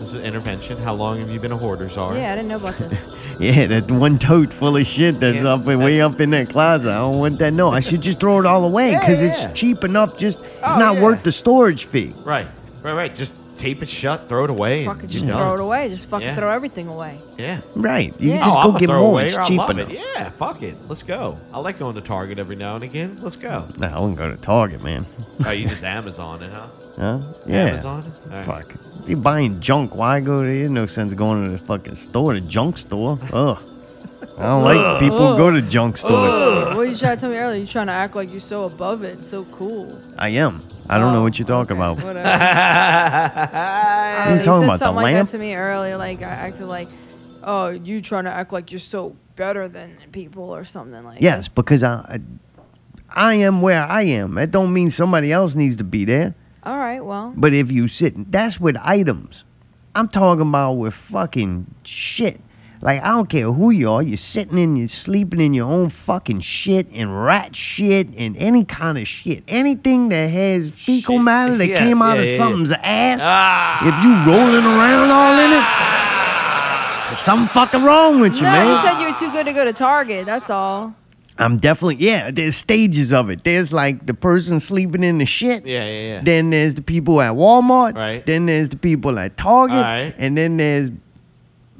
this 0.00 0.08
is 0.10 0.14
an 0.14 0.24
intervention 0.24 0.76
how 0.78 0.92
long 0.94 1.18
have 1.20 1.30
you 1.30 1.40
been 1.40 1.52
a 1.52 1.56
hoarder 1.56 1.88
sorry 1.88 2.18
Yeah, 2.20 2.32
I 2.32 2.36
didn't 2.36 2.48
know 2.48 2.56
about 2.56 2.76
this. 2.78 2.98
Yeah, 3.38 3.66
that 3.66 3.90
one 3.90 4.18
tote 4.18 4.50
full 4.52 4.76
of 4.78 4.86
shit 4.86 5.20
that's 5.20 5.36
Yeah. 5.36 5.54
up 5.54 5.66
way 5.66 6.00
up 6.00 6.20
in 6.22 6.30
that 6.30 6.48
closet. 6.48 6.88
I 6.90 7.00
don't 7.00 7.18
want 7.18 7.38
that. 7.40 7.52
No, 7.52 7.68
I 7.68 7.80
should 7.80 8.00
just 8.00 8.18
throw 8.18 8.40
it 8.40 8.46
all 8.46 8.64
away 8.64 8.92
Yeah, 8.92 9.00
because 9.00 9.20
yeah. 9.20 9.28
it's 9.50 9.60
cheap 9.60 9.84
enough. 9.84 10.16
Just 10.16 10.40
it's 10.40 10.50
Oh, 10.64 10.78
not 10.78 10.94
yeah. 10.96 11.02
worth 11.02 11.22
the 11.22 11.32
storage 11.32 11.84
fee. 11.84 12.14
right 12.24 12.46
right 12.82 12.94
right 12.94 13.14
just 13.14 13.32
tape 13.56 13.82
it 13.82 13.88
shut 13.88 14.28
throw 14.28 14.44
it 14.44 14.50
away 14.50 14.84
and 14.84 14.92
fucking 14.94 15.08
just 15.08 15.24
you're 15.24 15.36
throw 15.36 15.54
it 15.54 15.60
away. 15.60 15.88
Just 15.88 16.04
fucking 16.04 16.26
Yeah. 16.28 16.34
thay 16.34 16.48
everything 16.54 16.88
away. 16.88 17.18
yeah 17.38 17.60
Right. 17.74 18.14
You 18.20 18.30
Yeah. 18.30 18.38
can 18.38 18.44
just 18.44 18.56
oh, 18.58 18.62
go 18.68 18.72
I'm 18.74 18.80
get 18.80 18.90
a 18.90 18.92
more. 18.92 18.98
throwaway 19.02 19.26
It's 19.28 19.36
or 19.36 19.40
I 19.40 19.48
cheap 19.48 19.58
love 19.58 19.70
enough. 19.70 19.90
it. 19.90 19.98
Yeah, 20.16 20.30
fuck 20.30 20.62
it. 20.62 20.76
Let's 20.88 21.02
go. 21.02 21.38
I 21.52 21.58
like 21.60 21.78
going 21.78 21.94
to 21.94 22.00
Target 22.00 22.38
every 22.38 22.56
now 22.56 22.74
and 22.74 22.84
again. 22.84 23.18
Let's 23.22 23.36
go. 23.36 23.64
Nah, 23.78 23.96
I 23.96 24.00
wouldn't 24.00 24.18
go 24.18 24.30
to 24.30 24.36
Target, 24.36 24.82
man. 24.82 25.06
Oh, 25.44 25.50
you 25.50 25.68
just 25.68 25.82
Amazon 25.82 26.42
it, 26.42 26.50
huh? 26.52 26.66
Huh? 26.96 27.18
Yeah. 27.46 27.56
Amazon? 27.66 28.10
All 28.24 28.30
right. 28.38 28.44
Fuck. 28.46 28.74
If 29.02 29.08
you're 29.10 29.18
buying 29.18 29.60
junk, 29.60 29.94
why 29.94 30.20
go 30.20 30.38
there? 30.42 30.54
There's 30.54 30.70
no 30.70 30.86
sense 30.86 31.12
going 31.12 31.44
to 31.44 31.50
the 31.50 31.58
fucking 31.58 31.94
store, 31.94 32.32
the 32.32 32.40
junk 32.40 32.78
store. 32.78 33.18
Ugh. 33.34 33.58
I 34.38 34.42
don't 34.42 34.62
like 34.62 35.00
people 35.00 35.32
who 35.32 35.36
go 35.36 35.50
to 35.50 35.62
junk 35.62 35.96
stores. 35.96 36.76
what 36.76 36.88
you 36.88 36.96
trying 36.96 37.16
to 37.16 37.20
tell 37.20 37.30
me 37.30 37.36
earlier? 37.36 37.60
You 37.60 37.66
trying 37.66 37.86
to 37.86 37.92
act 37.92 38.14
like 38.14 38.30
you're 38.30 38.40
so 38.40 38.64
above 38.64 39.02
it, 39.02 39.24
so 39.24 39.44
cool. 39.46 39.98
I 40.18 40.30
am. 40.30 40.62
I 40.88 40.98
don't 40.98 41.12
know 41.12 41.22
what 41.22 41.38
you're 41.38 41.48
talking 41.48 41.76
about. 41.76 41.96
Whatever. 42.02 42.28
I 42.28 44.18
What 44.18 44.28
are 44.28 44.30
you 44.36 44.36
don't 44.36 44.44
talking 44.44 44.60
said 44.60 44.64
about, 44.64 44.72
the 44.72 44.78
something 44.78 44.96
like 45.02 45.14
lamp? 45.14 45.30
that 45.30 45.36
to 45.36 45.40
me 45.40 45.54
earlier. 45.54 45.96
Like 45.96 46.22
I 46.22 46.26
acted 46.26 46.66
like, 46.66 46.88
oh, 47.42 47.68
you 47.70 48.00
trying 48.02 48.24
to 48.24 48.30
act 48.30 48.52
like 48.52 48.70
you're 48.72 48.78
so 48.78 49.16
better 49.36 49.68
than 49.68 49.96
people 50.12 50.44
or 50.44 50.64
something 50.64 51.02
like. 51.04 51.14
That. 51.18 51.22
Yes, 51.22 51.48
because 51.48 51.82
I, 51.82 51.94
I 51.94 52.20
I 53.10 53.34
am 53.34 53.62
where 53.62 53.82
I 53.82 54.02
am. 54.02 54.34
That 54.34 54.50
don't 54.50 54.72
mean 54.72 54.90
somebody 54.90 55.32
else 55.32 55.54
needs 55.54 55.76
to 55.78 55.84
be 55.84 56.04
there. 56.04 56.34
All 56.62 56.76
right. 56.78 57.00
Well. 57.04 57.32
But 57.36 57.52
if 57.54 57.70
you 57.72 57.88
sit, 57.88 58.30
that's 58.30 58.60
with 58.60 58.76
items. 58.82 59.44
I'm 59.94 60.08
talking 60.08 60.42
about 60.48 60.72
with 60.74 60.94
fucking 60.94 61.74
shit. 61.84 62.40
Like 62.86 63.02
I 63.02 63.08
don't 63.08 63.28
care 63.28 63.50
who 63.50 63.70
you 63.70 63.90
are, 63.90 64.00
you're 64.00 64.16
sitting 64.16 64.58
in, 64.58 64.76
you're 64.76 64.86
sleeping 64.86 65.40
in 65.40 65.52
your 65.52 65.66
own 65.68 65.90
fucking 65.90 66.38
shit 66.38 66.86
and 66.92 67.24
rat 67.24 67.56
shit 67.56 68.06
and 68.16 68.36
any 68.36 68.64
kind 68.64 68.96
of 68.96 69.08
shit, 69.08 69.42
anything 69.48 70.08
that 70.10 70.30
has 70.30 70.68
fecal 70.68 71.18
matter 71.18 71.56
that 71.56 71.66
Yeah, 71.66 71.80
came 71.80 72.00
out 72.00 72.14
yeah, 72.14 72.22
of 72.22 72.28
yeah, 72.28 72.36
something's 72.36 72.70
yeah. 72.70 72.80
ass. 72.84 73.20
Ah. 73.24 73.88
If 73.88 74.04
you 74.04 74.12
rolling 74.32 74.64
around 74.64 75.10
all 75.10 75.34
in 75.36 75.50
it, 75.50 77.08
there's 77.08 77.18
something 77.18 77.48
fucking 77.48 77.82
wrong 77.82 78.20
with 78.20 78.36
you, 78.36 78.42
no, 78.42 78.52
man. 78.52 78.68
you 78.68 78.88
said 78.88 79.00
you 79.00 79.10
were 79.10 79.18
too 79.18 79.32
good 79.32 79.46
to 79.46 79.52
go 79.52 79.64
to 79.64 79.72
Target. 79.72 80.24
That's 80.24 80.48
all. 80.48 80.94
I'm 81.38 81.56
definitely 81.56 81.96
yeah. 81.96 82.30
There's 82.30 82.54
stages 82.54 83.12
of 83.12 83.30
it. 83.30 83.42
There's 83.42 83.72
like 83.72 84.06
the 84.06 84.14
person 84.14 84.60
sleeping 84.60 85.02
in 85.02 85.18
the 85.18 85.26
shit. 85.26 85.66
Yeah, 85.66 85.84
yeah, 85.84 86.08
yeah. 86.14 86.20
Then 86.22 86.50
there's 86.50 86.76
the 86.76 86.82
people 86.82 87.20
at 87.20 87.32
Walmart. 87.32 87.96
Right. 87.96 88.24
Then 88.24 88.46
there's 88.46 88.68
the 88.68 88.76
people 88.78 89.18
at 89.18 89.36
Target. 89.36 89.76
Alright. 89.76 90.14
And 90.18 90.36
then 90.36 90.56
there's 90.56 90.88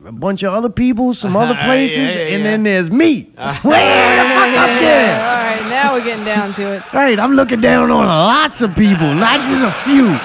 a 0.06 0.12
bunch 0.12 0.42
of 0.42 0.52
other 0.52 0.70
people, 0.70 1.14
some 1.14 1.36
other 1.36 1.54
places, 1.64 1.98
yeah, 1.98 2.22
and 2.22 2.44
yeah. 2.44 2.50
then 2.50 2.62
there's 2.62 2.90
me. 2.90 3.22
Way 3.36 3.82
the 4.14 4.26
fuck 4.34 4.54
up 4.54 4.80
there. 4.80 5.20
all 5.20 5.36
right, 5.36 5.66
now 5.68 5.94
we're 5.94 6.04
getting 6.04 6.24
down 6.24 6.54
to 6.54 6.74
it. 6.74 6.92
Right, 6.92 7.18
I'm 7.18 7.32
looking 7.32 7.60
down 7.60 7.90
on 7.90 8.06
lots 8.06 8.62
of 8.62 8.74
people, 8.74 9.12
not 9.14 9.40
just 9.40 9.64
a 9.64 9.72
few. 9.84 10.16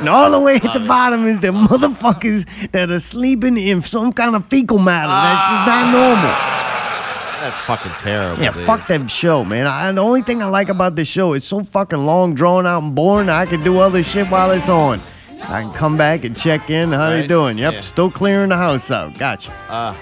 And 0.00 0.08
all 0.08 0.30
the 0.30 0.40
way 0.40 0.56
at 0.56 0.72
the 0.74 0.80
bottom 0.86 1.26
is 1.26 1.40
the 1.40 1.48
motherfuckers 1.48 2.46
that 2.72 2.90
are 2.90 3.00
sleeping 3.00 3.56
in 3.56 3.80
some 3.80 4.12
kind 4.12 4.36
of 4.36 4.46
fecal 4.48 4.78
matter. 4.78 5.08
That's 5.08 5.40
just 5.40 5.66
not 5.66 5.84
ah. 5.84 5.92
normal. 5.92 6.64
That's 7.40 7.60
fucking 7.60 7.92
terrible. 8.00 8.42
Yeah, 8.42 8.52
dude. 8.52 8.66
fuck 8.66 8.86
that 8.88 9.10
show, 9.10 9.44
man. 9.44 9.66
I, 9.66 9.90
the 9.92 10.02
only 10.02 10.22
thing 10.22 10.42
I 10.42 10.46
like 10.46 10.68
about 10.68 10.96
this 10.96 11.08
show, 11.08 11.32
it's 11.32 11.46
so 11.46 11.62
fucking 11.62 11.98
long, 11.98 12.34
drawn 12.34 12.66
out, 12.66 12.82
and 12.82 12.94
boring. 12.94 13.28
I 13.30 13.46
can 13.46 13.62
do 13.62 13.78
other 13.78 14.02
shit 14.02 14.26
while 14.28 14.50
it's 14.50 14.68
on. 14.68 15.00
I 15.48 15.62
can 15.62 15.72
come 15.72 15.96
back 15.96 16.24
and 16.24 16.36
check 16.36 16.70
in. 16.70 16.92
How 16.92 17.10
they 17.10 17.20
Right, 17.20 17.28
doing? 17.28 17.58
Yep, 17.58 17.72
yeah. 17.74 17.80
still 17.80 18.10
clearing 18.10 18.48
the 18.48 18.56
house 18.56 18.90
out. 18.90 19.18
Gotcha. 19.18 19.52
Uh, 19.68 19.92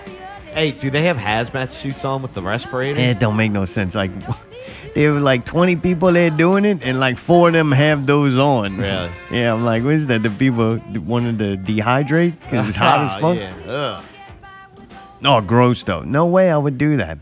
hey, 0.55 0.73
do 0.73 0.91
they 0.91 1.03
have 1.03 1.17
hazmat 1.17 1.71
suits 1.71 2.05
on 2.05 2.23
with 2.23 2.35
the 2.35 2.43
respirator? 2.43 2.99
It 2.99 3.19
don't 3.19 3.37
make 3.37 3.51
no 3.53 3.65
sense. 3.65 3.95
Like, 3.95 4.11
there 4.95 5.13
were 5.13 5.21
like 5.21 5.45
20 5.45 5.77
people 5.77 6.13
there 6.13 6.31
doing 6.31 6.65
it, 6.65 6.83
and 6.83 7.01
like 7.01 7.19
four 7.19 7.49
of 7.49 7.55
them 7.55 7.73
have 7.73 8.07
those 8.07 8.39
on. 8.39 8.77
Really? 8.79 9.11
Yeah, 9.33 9.53
I'm 9.55 9.65
like, 9.65 9.83
what 9.83 9.95
is 9.95 10.07
that? 10.09 10.23
The 10.23 10.31
people 10.31 10.79
wanted 11.07 11.39
to 11.39 11.57
dehydrate 11.73 12.39
because 12.41 12.69
it's 12.69 12.77
hot 12.77 13.01
as 13.01 13.15
Ah, 13.17 13.19
fuck? 13.21 13.37
Yeah. 13.37 13.55
Ugh. 13.67 14.05
Oh, 15.25 15.41
gross 15.41 15.83
though. 15.85 16.03
No 16.03 16.27
way 16.27 16.51
I 16.51 16.57
would 16.57 16.79
do 16.79 16.97
that. 16.99 17.19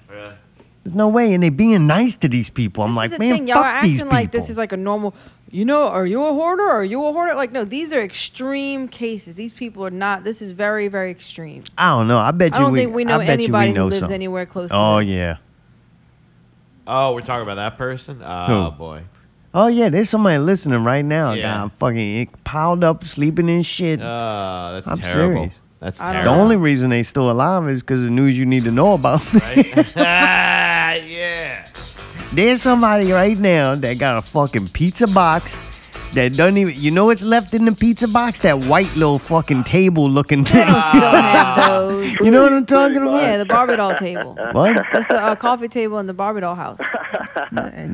There's 0.82 0.94
no 0.94 1.08
way. 1.08 1.34
And 1.34 1.42
they 1.42 1.50
being 1.50 1.86
nice 1.86 2.16
to 2.16 2.28
these 2.28 2.48
people. 2.48 2.82
I'm 2.82 2.96
like, 2.96 3.10
This 3.10 3.16
is 3.16 3.18
the 3.18 3.24
man, 3.28 3.34
thing, 3.38 3.48
y'all 3.48 3.56
fuck 3.58 3.66
are 3.66 3.82
these 3.82 3.98
acting 4.00 4.06
people. 4.06 4.12
like 4.18 4.30
this 4.32 4.48
is 4.50 4.56
like 4.56 4.72
a 4.72 4.78
normal. 4.78 5.14
You 5.52 5.64
know, 5.64 5.88
are 5.88 6.06
you 6.06 6.24
a 6.24 6.32
hoarder? 6.32 6.62
Are 6.62 6.84
you 6.84 7.04
a 7.04 7.12
hoarder? 7.12 7.34
Like, 7.34 7.50
no, 7.50 7.64
these 7.64 7.92
are 7.92 8.00
extreme 8.00 8.86
cases. 8.86 9.34
These 9.34 9.52
people 9.52 9.84
are 9.84 9.90
not. 9.90 10.22
This 10.22 10.40
is 10.40 10.52
very, 10.52 10.86
very 10.86 11.10
extreme. 11.10 11.64
I 11.76 11.90
don't 11.96 12.06
know. 12.06 12.18
I 12.18 12.30
bet 12.30 12.52
you 12.52 12.58
I 12.58 12.60
don't 12.60 12.72
we, 12.72 12.78
think 12.78 12.94
we 12.94 13.04
know 13.04 13.16
I 13.16 13.26
bet 13.26 13.40
you 13.40 13.44
anybody 13.46 13.70
we 13.70 13.74
know 13.74 13.84
who 13.84 13.90
lives 13.90 14.06
some. 14.06 14.12
anywhere 14.12 14.46
close 14.46 14.68
to 14.70 14.76
Oh 14.76 15.00
this. 15.00 15.08
yeah. 15.08 15.36
Oh, 16.86 17.14
we're 17.14 17.20
talking 17.22 17.42
about 17.42 17.56
that 17.56 17.76
person? 17.76 18.22
Oh, 18.24 18.70
Who? 18.70 18.76
boy. 18.78 19.02
Oh 19.52 19.66
yeah. 19.66 19.88
There's 19.88 20.08
somebody 20.08 20.38
listening 20.38 20.84
right 20.84 21.04
now. 21.04 21.32
Yeah. 21.32 21.62
God, 21.62 21.72
fucking 21.78 22.28
piled 22.44 22.84
up, 22.84 23.02
sleeping 23.04 23.48
in 23.48 23.62
shit. 23.62 24.00
Uh, 24.00 24.70
that's 24.74 24.86
I'm 24.88 24.98
terrible. 24.98 25.34
serious. 25.42 25.60
That's 25.80 26.00
I 26.00 26.12
don't 26.12 26.24
the 26.26 26.30
only 26.30 26.56
reason 26.56 26.90
they 26.90 27.02
still 27.02 27.30
alive 27.30 27.68
is 27.68 27.80
because 27.82 28.02
the 28.02 28.10
news 28.10 28.38
you 28.38 28.46
need 28.46 28.64
to 28.64 28.70
know 28.70 28.92
about. 28.94 29.22
yeah. 29.34 29.86
There's 32.32 32.62
somebody 32.62 33.10
right 33.10 33.36
now 33.36 33.74
that 33.74 33.98
got 33.98 34.16
a 34.16 34.22
fucking 34.22 34.68
pizza 34.68 35.08
box 35.08 35.58
that 36.14 36.34
doesn't 36.36 36.56
even. 36.58 36.74
You 36.80 36.92
know 36.92 37.06
what's 37.06 37.22
left 37.22 37.54
in 37.54 37.64
the 37.64 37.72
pizza 37.72 38.06
box? 38.06 38.38
That 38.40 38.60
white 38.66 38.94
little 38.94 39.18
fucking 39.18 39.64
table 39.64 40.08
looking 40.08 40.44
thing. 40.44 40.62
Still 40.62 40.72
have 40.72 41.56
those. 41.70 42.20
you 42.20 42.30
know 42.30 42.42
what 42.44 42.52
I'm 42.52 42.66
talking 42.66 42.98
about? 42.98 43.20
Yeah, 43.22 43.36
the 43.36 43.44
Barbie 43.44 43.76
doll 43.76 43.96
table. 43.96 44.36
What? 44.52 44.76
That's 44.92 45.10
a, 45.10 45.32
a 45.32 45.36
coffee 45.36 45.66
table 45.68 45.98
in 45.98 46.06
the 46.06 46.14
Barbie 46.14 46.40
doll 46.42 46.54
house. 46.54 46.78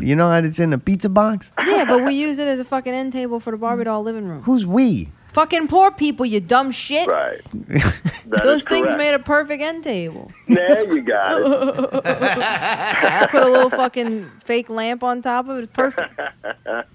You 0.03 0.15
know 0.15 0.29
how 0.29 0.39
it's 0.39 0.59
in 0.59 0.69
the 0.71 0.79
pizza 0.79 1.09
box? 1.09 1.51
Yeah, 1.59 1.87
but 1.87 2.05
we 2.05 2.13
use 2.15 2.39
it 2.39 2.47
as 2.47 2.61
a 2.61 2.65
fucking 2.65 2.93
end 2.93 3.13
table 3.15 3.41
for 3.41 3.53
the 3.53 3.57
Barbie 3.57 3.85
doll 3.85 4.03
living 4.03 4.27
room. 4.29 4.43
Who's 4.43 4.67
we? 4.67 5.09
Fucking 5.37 5.69
poor 5.69 5.91
people, 5.91 6.25
you 6.25 6.41
dumb 6.41 6.71
shit. 6.73 7.07
Right. 7.07 7.43
That 8.29 8.43
Those 8.43 8.63
is 8.63 8.67
things 8.67 8.87
correct. 8.87 8.99
made 8.99 9.15
a 9.15 9.21
perfect 9.21 9.63
end 9.63 9.85
table. 9.85 10.33
There 10.49 10.93
you 10.93 11.01
got 11.01 11.41
it. 11.43 13.31
Put 13.31 13.43
a 13.45 13.49
little 13.49 13.71
fucking 13.71 14.27
fake 14.45 14.69
lamp 14.69 15.05
on 15.05 15.23
top 15.23 15.49
of 15.49 15.59
it. 15.59 15.63
It's 15.65 15.73
perfect. 15.73 16.13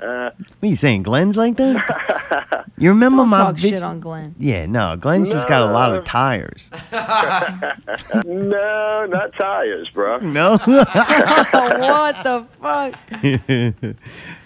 What 0.01 0.67
are 0.67 0.67
you 0.67 0.75
saying, 0.75 1.03
Glenn's 1.03 1.37
like 1.37 1.55
that? 1.55 2.65
You 2.77 2.89
remember 2.89 3.19
Don't 3.21 3.29
my 3.29 3.37
talk 3.37 3.55
vid- 3.55 3.69
shit 3.69 3.81
on 3.83 3.99
Glenn. 4.01 4.35
Yeah, 4.37 4.65
no, 4.65 4.97
Glenn's 4.97 5.29
just 5.29 5.47
got 5.47 5.61
a 5.61 5.71
lot 5.71 5.93
of 5.95 6.03
tires. 6.03 6.69
no, 8.25 9.05
not 9.09 9.33
tires, 9.39 9.89
bro. 9.93 10.17
No. 10.19 10.57
what 10.57 12.23
the 12.23 12.45
fuck? 12.61 12.95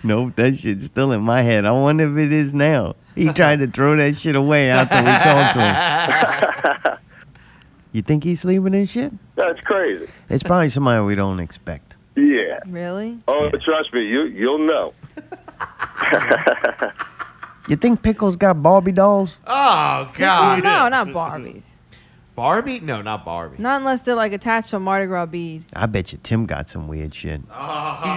nope, 0.04 0.36
that 0.36 0.58
shit's 0.58 0.86
still 0.86 1.12
in 1.14 1.22
my 1.22 1.42
head. 1.42 1.66
I 1.66 1.72
wonder 1.72 2.04
if 2.12 2.26
it 2.28 2.32
is 2.34 2.54
now. 2.54 2.96
He 3.16 3.32
tried 3.34 3.60
to 3.60 3.68
throw 3.68 3.96
that 3.98 4.16
shit 4.18 4.36
away 4.36 4.70
after 4.70 4.98
we 4.98 5.04
talked 5.06 6.84
to 6.84 6.90
him. 6.92 6.98
You 7.96 8.02
think 8.02 8.26
he's 8.26 8.44
leaving 8.44 8.74
in 8.74 8.86
shit? 8.88 9.14
That's 9.36 9.58
crazy. 9.62 10.12
It's 10.30 10.44
probably 10.44 10.68
somebody 10.68 11.02
we 11.06 11.16
don't 11.16 11.40
expect. 11.40 11.96
Yeah. 12.18 12.60
Really? 12.68 13.18
Oh, 13.26 13.50
trust 13.64 13.94
me, 13.94 14.02
you 14.02 14.24
you'll 14.24 14.68
know. 14.68 14.94
You 17.70 17.78
think 17.78 18.02
Pickles 18.02 18.36
got 18.36 18.62
Barbie 18.62 18.92
dolls? 18.92 19.38
Oh, 19.48 20.12
God. 20.14 20.62
No, 20.62 20.90
not 20.90 21.08
Barbies. 21.08 21.75
Barbie? 22.36 22.80
No, 22.82 23.02
not 23.02 23.24
Barbie. 23.24 23.56
Not 23.60 23.80
unless 23.80 24.02
they're 24.02 24.14
like 24.16 24.34
attached 24.34 24.72
to 24.72 24.76
a 24.78 24.80
Mardi 24.80 25.06
Gras 25.08 25.26
bead. 25.28 25.64
I 25.74 25.86
bet 25.86 26.12
you 26.12 26.20
Tim 26.22 26.46
got 26.46 26.68
some 26.70 26.88
weird 26.88 27.14
shit. 27.16 27.42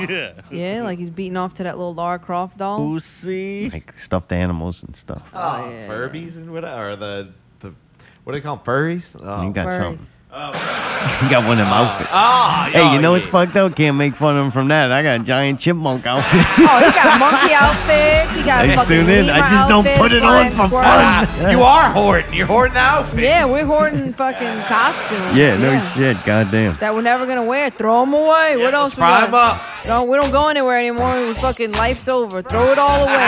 Yeah. 0.09 0.33
Yeah, 0.51 0.83
like 0.83 0.99
he's 0.99 1.11
beating 1.11 1.37
off 1.37 1.55
to 1.55 1.63
that 1.65 1.77
little 1.77 1.95
Lara 1.95 2.19
Croft 2.19 2.59
doll. 2.59 2.79
Pussy. 2.79 3.71
Like 3.71 3.99
stuffed 3.99 4.33
animals 4.33 4.83
and 4.83 4.95
stuff. 4.97 5.29
Ah, 5.33 5.65
oh, 5.67 5.71
Furbies 5.89 6.37
and 6.37 6.53
whatever. 6.53 6.91
Or 6.91 6.97
the, 6.97 7.33
the, 7.61 7.75
what 8.25 8.33
do 8.33 8.39
they 8.39 8.43
call 8.43 8.57
them? 8.57 8.65
Furries? 8.65 9.17
Oh. 9.21 9.43
You 9.47 9.53
got 9.53 9.67
Furries. 9.69 9.79
something. 9.79 10.07
He 11.21 11.29
got 11.29 11.43
one 11.43 11.59
of 11.59 11.67
them 11.67 11.73
outfits. 11.73 12.09
Oh, 12.13 12.15
ah, 12.15 12.67
ah, 12.67 12.71
Hey, 12.71 12.93
you 12.95 13.01
know 13.01 13.11
yeah. 13.15 13.19
what's 13.19 13.27
fucked 13.27 13.57
up? 13.57 13.75
Can't 13.75 13.97
make 13.97 14.15
fun 14.15 14.37
of 14.37 14.45
him 14.45 14.51
from 14.53 14.69
that. 14.69 14.93
I 14.93 15.03
got 15.03 15.21
a 15.21 15.25
giant 15.25 15.59
chipmunk 15.59 16.07
outfit. 16.07 16.45
Oh, 16.59 16.79
he 16.79 16.93
got 16.93 17.17
a 17.17 17.19
monkey 17.19 17.55
outfits. 17.55 18.37
He 18.37 18.43
got 18.45 18.65
Hey, 18.67 18.77
fucking 18.77 18.89
tune 18.89 19.09
in. 19.11 19.31
I 19.31 19.41
just 19.51 19.69
don't 19.69 19.81
outfits, 19.87 19.99
put 19.99 20.13
it 20.13 20.23
on 20.23 20.51
for 20.51 20.67
squirrel. 20.69 20.85
fun. 20.85 21.27
Ah, 21.43 21.51
you 21.51 21.63
are 21.63 21.91
hoarding. 21.91 22.33
You're 22.33 22.47
hoarding 22.47 22.77
outfits. 22.77 23.21
Yeah, 23.21 23.47
we're 23.47 23.65
hoarding 23.67 24.13
fucking 24.13 24.59
costumes. 24.69 25.35
yeah, 25.37 25.57
no 25.57 25.81
shit. 25.95 26.23
Goddamn. 26.25 26.77
That 26.79 26.95
we're 26.95 27.03
never 27.03 27.27
gonna 27.27 27.43
wear. 27.45 27.71
Throw 27.71 28.01
them 28.05 28.15
away. 28.15 28.57
what 28.59 28.75
else? 28.75 28.95
we 28.95 29.01
fry 29.01 29.25
'em 29.25 29.31
got? 29.33 29.57
up. 29.57 29.87
No, 29.87 30.05
we 30.05 30.17
don't 30.19 30.31
go 30.31 30.49
anywhere 30.49 30.77
anymore. 30.79 31.15
We 31.17 31.35
fucking 31.35 31.73
life's 31.73 32.09
over. 32.09 32.43
Throw 32.43 32.71
it 32.71 32.79
all 32.79 33.03
away. 33.09 33.27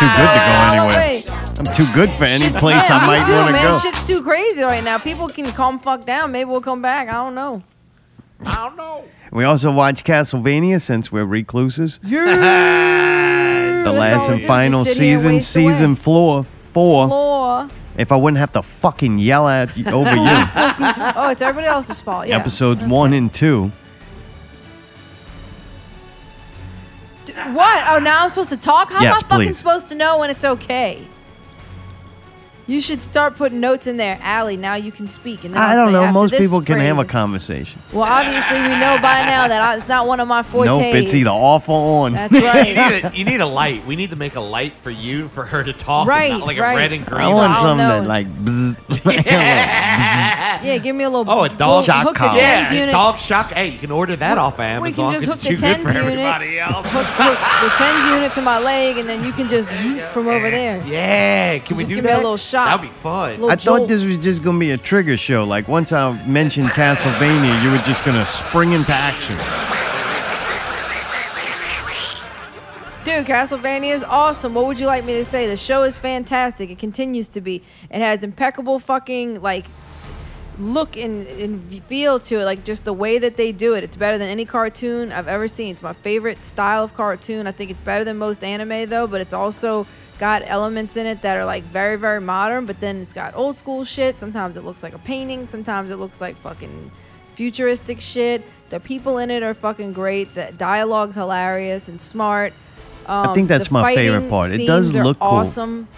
Too 0.00 0.06
good 0.16 0.30
to 0.34 0.40
go 0.40 0.50
All 0.50 0.90
anywhere. 0.90 1.49
Away. 1.60 1.70
I'm 1.70 1.76
too 1.76 1.92
good 1.94 2.10
for 2.10 2.24
any 2.24 2.48
place 2.58 2.82
I 2.88 3.06
might 3.06 3.20
want 3.32 3.48
to 3.48 3.52
man. 3.52 3.72
go. 3.72 3.78
Shit's 3.78 4.06
too 4.06 4.22
crazy 4.22 4.62
right 4.62 4.82
now. 4.84 4.98
People 4.98 5.28
can 5.28 5.46
calm 5.52 5.78
fuck 5.78 6.04
down. 6.04 6.32
Maybe 6.32 6.50
we'll 6.50 6.60
come 6.60 6.82
back. 6.82 7.08
I 7.08 7.12
don't 7.12 7.34
know. 7.34 7.62
I 8.44 8.54
don't 8.66 8.76
know. 8.76 9.04
We 9.32 9.44
also 9.44 9.70
watch 9.70 10.02
Castlevania 10.04 10.80
since 10.80 11.12
we're 11.12 11.24
recluses. 11.24 12.00
Yeah. 12.02 12.24
the 13.84 13.90
That's 13.92 13.96
last 13.96 14.28
and 14.30 14.44
final 14.44 14.84
just 14.84 14.96
sit 14.96 15.02
here 15.04 15.12
and 15.14 15.42
season, 15.42 15.62
away. 15.64 15.72
season 15.72 15.96
floor 15.96 16.46
four. 16.72 17.06
Floor. 17.08 17.68
If 17.96 18.12
I 18.12 18.16
wouldn't 18.16 18.38
have 18.38 18.52
to 18.52 18.62
fucking 18.62 19.18
yell 19.18 19.46
at 19.48 19.76
you- 19.76 19.84
over 19.90 20.14
you. 20.14 20.22
oh, 20.22 21.28
it's 21.30 21.42
everybody 21.42 21.66
else's 21.66 22.00
fault. 22.00 22.26
Yeah. 22.28 22.38
Episodes 22.38 22.82
one 22.84 23.12
and 23.12 23.32
two. 23.32 23.70
D- 27.26 27.32
What? 27.34 27.84
Oh, 27.88 27.98
now 27.98 28.24
I'm 28.24 28.30
supposed 28.30 28.50
to 28.50 28.56
talk? 28.56 28.90
How 28.90 29.02
Yes, 29.02 29.18
am 29.18 29.24
I 29.26 29.28
fucking 29.28 29.46
please. 29.48 29.58
supposed 29.58 29.88
to 29.90 29.94
know 29.94 30.18
when 30.18 30.30
it's 30.30 30.44
okay? 30.44 31.06
You 32.70 32.80
should 32.80 33.02
start 33.02 33.34
putting 33.36 33.58
notes 33.58 33.88
in 33.88 33.96
there, 33.96 34.16
Allie. 34.22 34.56
Now 34.56 34.74
you 34.76 34.92
can 34.92 35.08
speak. 35.08 35.42
And 35.44 35.54
then 35.54 35.60
I 35.60 35.70
I'll 35.70 35.76
don't 35.76 35.88
say 35.88 35.92
know. 35.94 36.02
after 36.04 36.12
Most 36.12 36.30
this 36.30 36.40
people 36.40 36.62
can 36.62 36.78
have 36.78 36.98
a 36.98 37.02
phrase- 37.02 37.10
conversation. 37.10 37.80
Well, 37.92 38.04
obviously 38.04 38.60
we 38.62 38.68
know 38.68 38.96
by 39.02 39.24
now 39.24 39.48
that 39.48 39.60
I, 39.60 39.76
it's 39.78 39.88
not 39.88 40.06
one 40.06 40.20
of 40.20 40.28
my 40.28 40.44
fortes. 40.44 40.70
Nope, 40.76 40.94
it's 40.94 41.12
either 41.12 41.30
off 41.30 41.68
or 41.68 42.06
on. 42.06 42.12
That's 42.12 42.32
you, 42.38 42.44
right. 42.44 42.68
need 42.68 43.04
a, 43.04 43.12
you 43.18 43.24
need 43.24 43.40
a 43.40 43.46
light. 43.46 43.84
We 43.86 43.96
need 43.96 44.10
to 44.10 44.16
make 44.16 44.36
a 44.36 44.40
light 44.40 44.76
for 44.76 44.90
you 44.90 45.28
for 45.30 45.44
her 45.46 45.64
to 45.64 45.72
talk. 45.72 46.02
and 46.02 46.08
Right, 46.10 46.30
not 46.30 46.46
like 46.46 46.58
right. 46.58 46.74
a 46.74 46.76
red 46.76 46.92
and 46.92 47.04
green. 47.04 47.20
I 47.22 47.28
want 47.28 47.52
I'll 47.54 47.62
something 47.62 47.88
know. 47.88 48.00
that 48.02 48.06
like. 48.14 48.44
bzz. 48.44 49.24
Yeah, 50.62 50.78
give 50.78 50.94
me 50.94 51.04
a 51.04 51.10
little. 51.10 51.28
Oh, 51.28 51.42
a 51.44 51.48
dog 51.48 51.58
we'll 51.58 51.82
shock 51.82 52.04
hook 52.04 52.14
the 52.14 52.18
collar. 52.18 52.38
tens 52.38 52.72
Yeah, 52.72 52.78
unit. 52.80 52.92
dog 52.92 53.18
shock. 53.18 53.50
Hey, 53.50 53.70
you 53.70 53.78
can 53.78 53.90
order 53.90 54.14
that 54.16 54.38
off 54.38 54.58
we 54.58 54.64
Amazon. 54.64 55.14
can 55.14 55.22
just 55.22 55.24
hook 55.26 55.34
'cause 55.36 55.42
the 55.44 55.50
it's 55.54 55.60
too 55.60 55.66
good 55.66 55.74
tens 55.74 55.82
for 55.82 55.88
unit. 55.92 56.18
everybody 56.18 56.58
else. 56.60 56.86
Hook, 56.86 57.06
hook 57.06 57.38
the 57.62 57.76
tens 57.78 58.10
unit 58.14 58.32
to 58.34 58.42
my 58.42 58.58
leg, 58.60 58.96
and 58.98 59.08
then 59.08 59.24
you 59.24 59.32
can 59.32 59.48
just 59.48 59.70
from 60.12 60.28
over 60.28 60.50
there. 60.50 60.82
Yeah, 60.86 61.58
can 61.58 61.76
we 61.76 61.82
Just 61.84 61.88
do 61.90 61.94
give 61.96 62.04
that? 62.04 62.10
me 62.10 62.14
a 62.14 62.18
little 62.18 62.36
shot. 62.36 62.59
That'd 62.66 62.90
be 62.90 62.96
fun. 63.00 63.44
I 63.44 63.56
thought 63.56 63.58
jolt. 63.58 63.88
this 63.88 64.04
was 64.04 64.18
just 64.18 64.42
gonna 64.42 64.58
be 64.58 64.70
a 64.70 64.78
trigger 64.78 65.16
show. 65.16 65.44
Like 65.44 65.68
once 65.68 65.92
I 65.92 66.12
mentioned 66.26 66.68
Castlevania, 66.68 67.62
you 67.62 67.70
were 67.70 67.78
just 67.78 68.04
gonna 68.04 68.26
spring 68.26 68.72
into 68.72 68.92
action. 68.92 69.36
Dude, 73.02 73.26
Castlevania 73.26 73.94
is 73.94 74.04
awesome. 74.04 74.54
What 74.54 74.66
would 74.66 74.78
you 74.78 74.86
like 74.86 75.04
me 75.04 75.14
to 75.14 75.24
say? 75.24 75.46
The 75.46 75.56
show 75.56 75.84
is 75.84 75.96
fantastic. 75.96 76.68
It 76.70 76.78
continues 76.78 77.28
to 77.30 77.40
be. 77.40 77.62
It 77.90 78.00
has 78.00 78.22
impeccable 78.22 78.78
fucking 78.78 79.40
like 79.40 79.64
look 80.58 80.96
and, 80.96 81.26
and 81.26 81.84
feel 81.84 82.20
to 82.20 82.40
it, 82.40 82.44
like 82.44 82.64
just 82.64 82.84
the 82.84 82.92
way 82.92 83.18
that 83.18 83.36
they 83.36 83.52
do 83.52 83.74
it. 83.74 83.84
It's 83.84 83.96
better 83.96 84.18
than 84.18 84.28
any 84.28 84.44
cartoon 84.44 85.12
I've 85.12 85.28
ever 85.28 85.48
seen. 85.48 85.72
It's 85.72 85.82
my 85.82 85.94
favorite 85.94 86.44
style 86.44 86.84
of 86.84 86.94
cartoon. 86.94 87.46
I 87.46 87.52
think 87.52 87.70
it's 87.70 87.80
better 87.80 88.04
than 88.04 88.18
most 88.18 88.44
anime 88.44 88.88
though, 88.90 89.06
but 89.06 89.20
it's 89.20 89.32
also 89.32 89.86
got 90.20 90.42
elements 90.44 90.96
in 90.96 91.06
it 91.06 91.22
that 91.22 91.36
are 91.36 91.44
like 91.44 91.64
very 91.64 91.96
very 91.96 92.20
modern. 92.20 92.66
But 92.66 92.78
then 92.78 93.00
it's 93.00 93.12
got 93.12 93.34
old 93.34 93.56
school 93.56 93.84
shit. 93.84 94.20
Sometimes 94.20 94.56
it 94.56 94.62
looks 94.64 94.82
like 94.84 94.94
a 94.94 94.98
painting. 94.98 95.46
Sometimes 95.48 95.90
it 95.90 95.96
looks 95.96 96.20
like 96.20 96.36
fucking 96.36 96.92
futuristic 97.34 98.00
shit. 98.00 98.44
The 98.68 98.78
people 98.78 99.18
in 99.18 99.30
it 99.30 99.42
are 99.42 99.54
fucking 99.54 99.94
great. 99.94 100.32
The 100.34 100.52
dialogue's 100.56 101.16
hilarious 101.16 101.88
and 101.88 102.00
smart. 102.00 102.52
Um, 103.06 103.30
I 103.30 103.34
think 103.34 103.48
that's 103.48 103.70
my 103.70 103.94
favorite 103.94 104.30
part. 104.30 104.52
It 104.52 104.66
does 104.66 104.94
look 104.94 105.18
cool. 105.18 105.28
Awesome. 105.28 105.88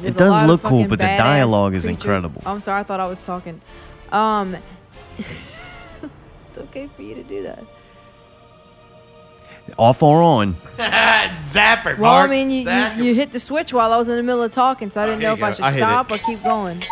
There's 0.00 0.16
It 0.16 0.18
does 0.18 0.48
look 0.48 0.62
cool, 0.62 0.84
but 0.84 0.98
the 0.98 1.04
dialogue 1.04 1.74
is 1.74 1.84
creatures. 1.84 2.02
incredible. 2.02 2.42
I'm 2.46 2.60
sorry, 2.60 2.80
I 2.80 2.82
thought 2.82 2.98
I 3.00 3.06
was 3.06 3.20
talking. 3.20 3.60
Um, 4.10 4.56
it's 5.18 6.58
okay 6.58 6.88
for 6.96 7.02
you 7.02 7.14
to 7.14 7.22
do 7.22 7.42
that. 7.44 7.62
Off 9.78 10.02
or 10.02 10.22
on? 10.22 10.54
Zapper, 10.76 11.84
Mark. 11.84 11.98
Well, 11.98 12.12
I 12.14 12.26
mean, 12.26 12.50
you, 12.50 12.70
you, 12.70 13.04
you 13.04 13.14
hit 13.14 13.32
the 13.32 13.40
switch 13.40 13.72
while 13.72 13.92
I 13.92 13.96
was 13.96 14.08
in 14.08 14.16
the 14.16 14.22
middle 14.22 14.42
of 14.42 14.52
talking, 14.52 14.90
so 14.90 15.02
I 15.02 15.06
didn't 15.06 15.20
here 15.20 15.30
know 15.30 15.34
you 15.36 15.42
if 15.42 15.48
I 15.48 15.52
should 15.52 15.64
I 15.64 15.76
stop 15.76 16.10
it. 16.10 16.14
or 16.14 16.24
keep 16.24 16.42
going. 16.42 16.82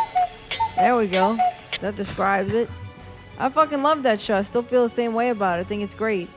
There 0.77 0.97
we 0.97 1.07
go. 1.07 1.39
That 1.81 1.97
describes 1.97 2.53
it. 2.53 2.69
I 3.39 3.49
fucking 3.49 3.83
love 3.83 4.03
that 4.03 4.21
show. 4.21 4.37
I 4.37 4.43
still 4.43 4.63
feel 4.63 4.83
the 4.83 4.95
same 4.95 5.15
way 5.15 5.31
about 5.31 5.59
it. 5.59 5.63
I 5.63 5.65
think 5.65 5.83
it's 5.83 5.95
great. 5.95 6.29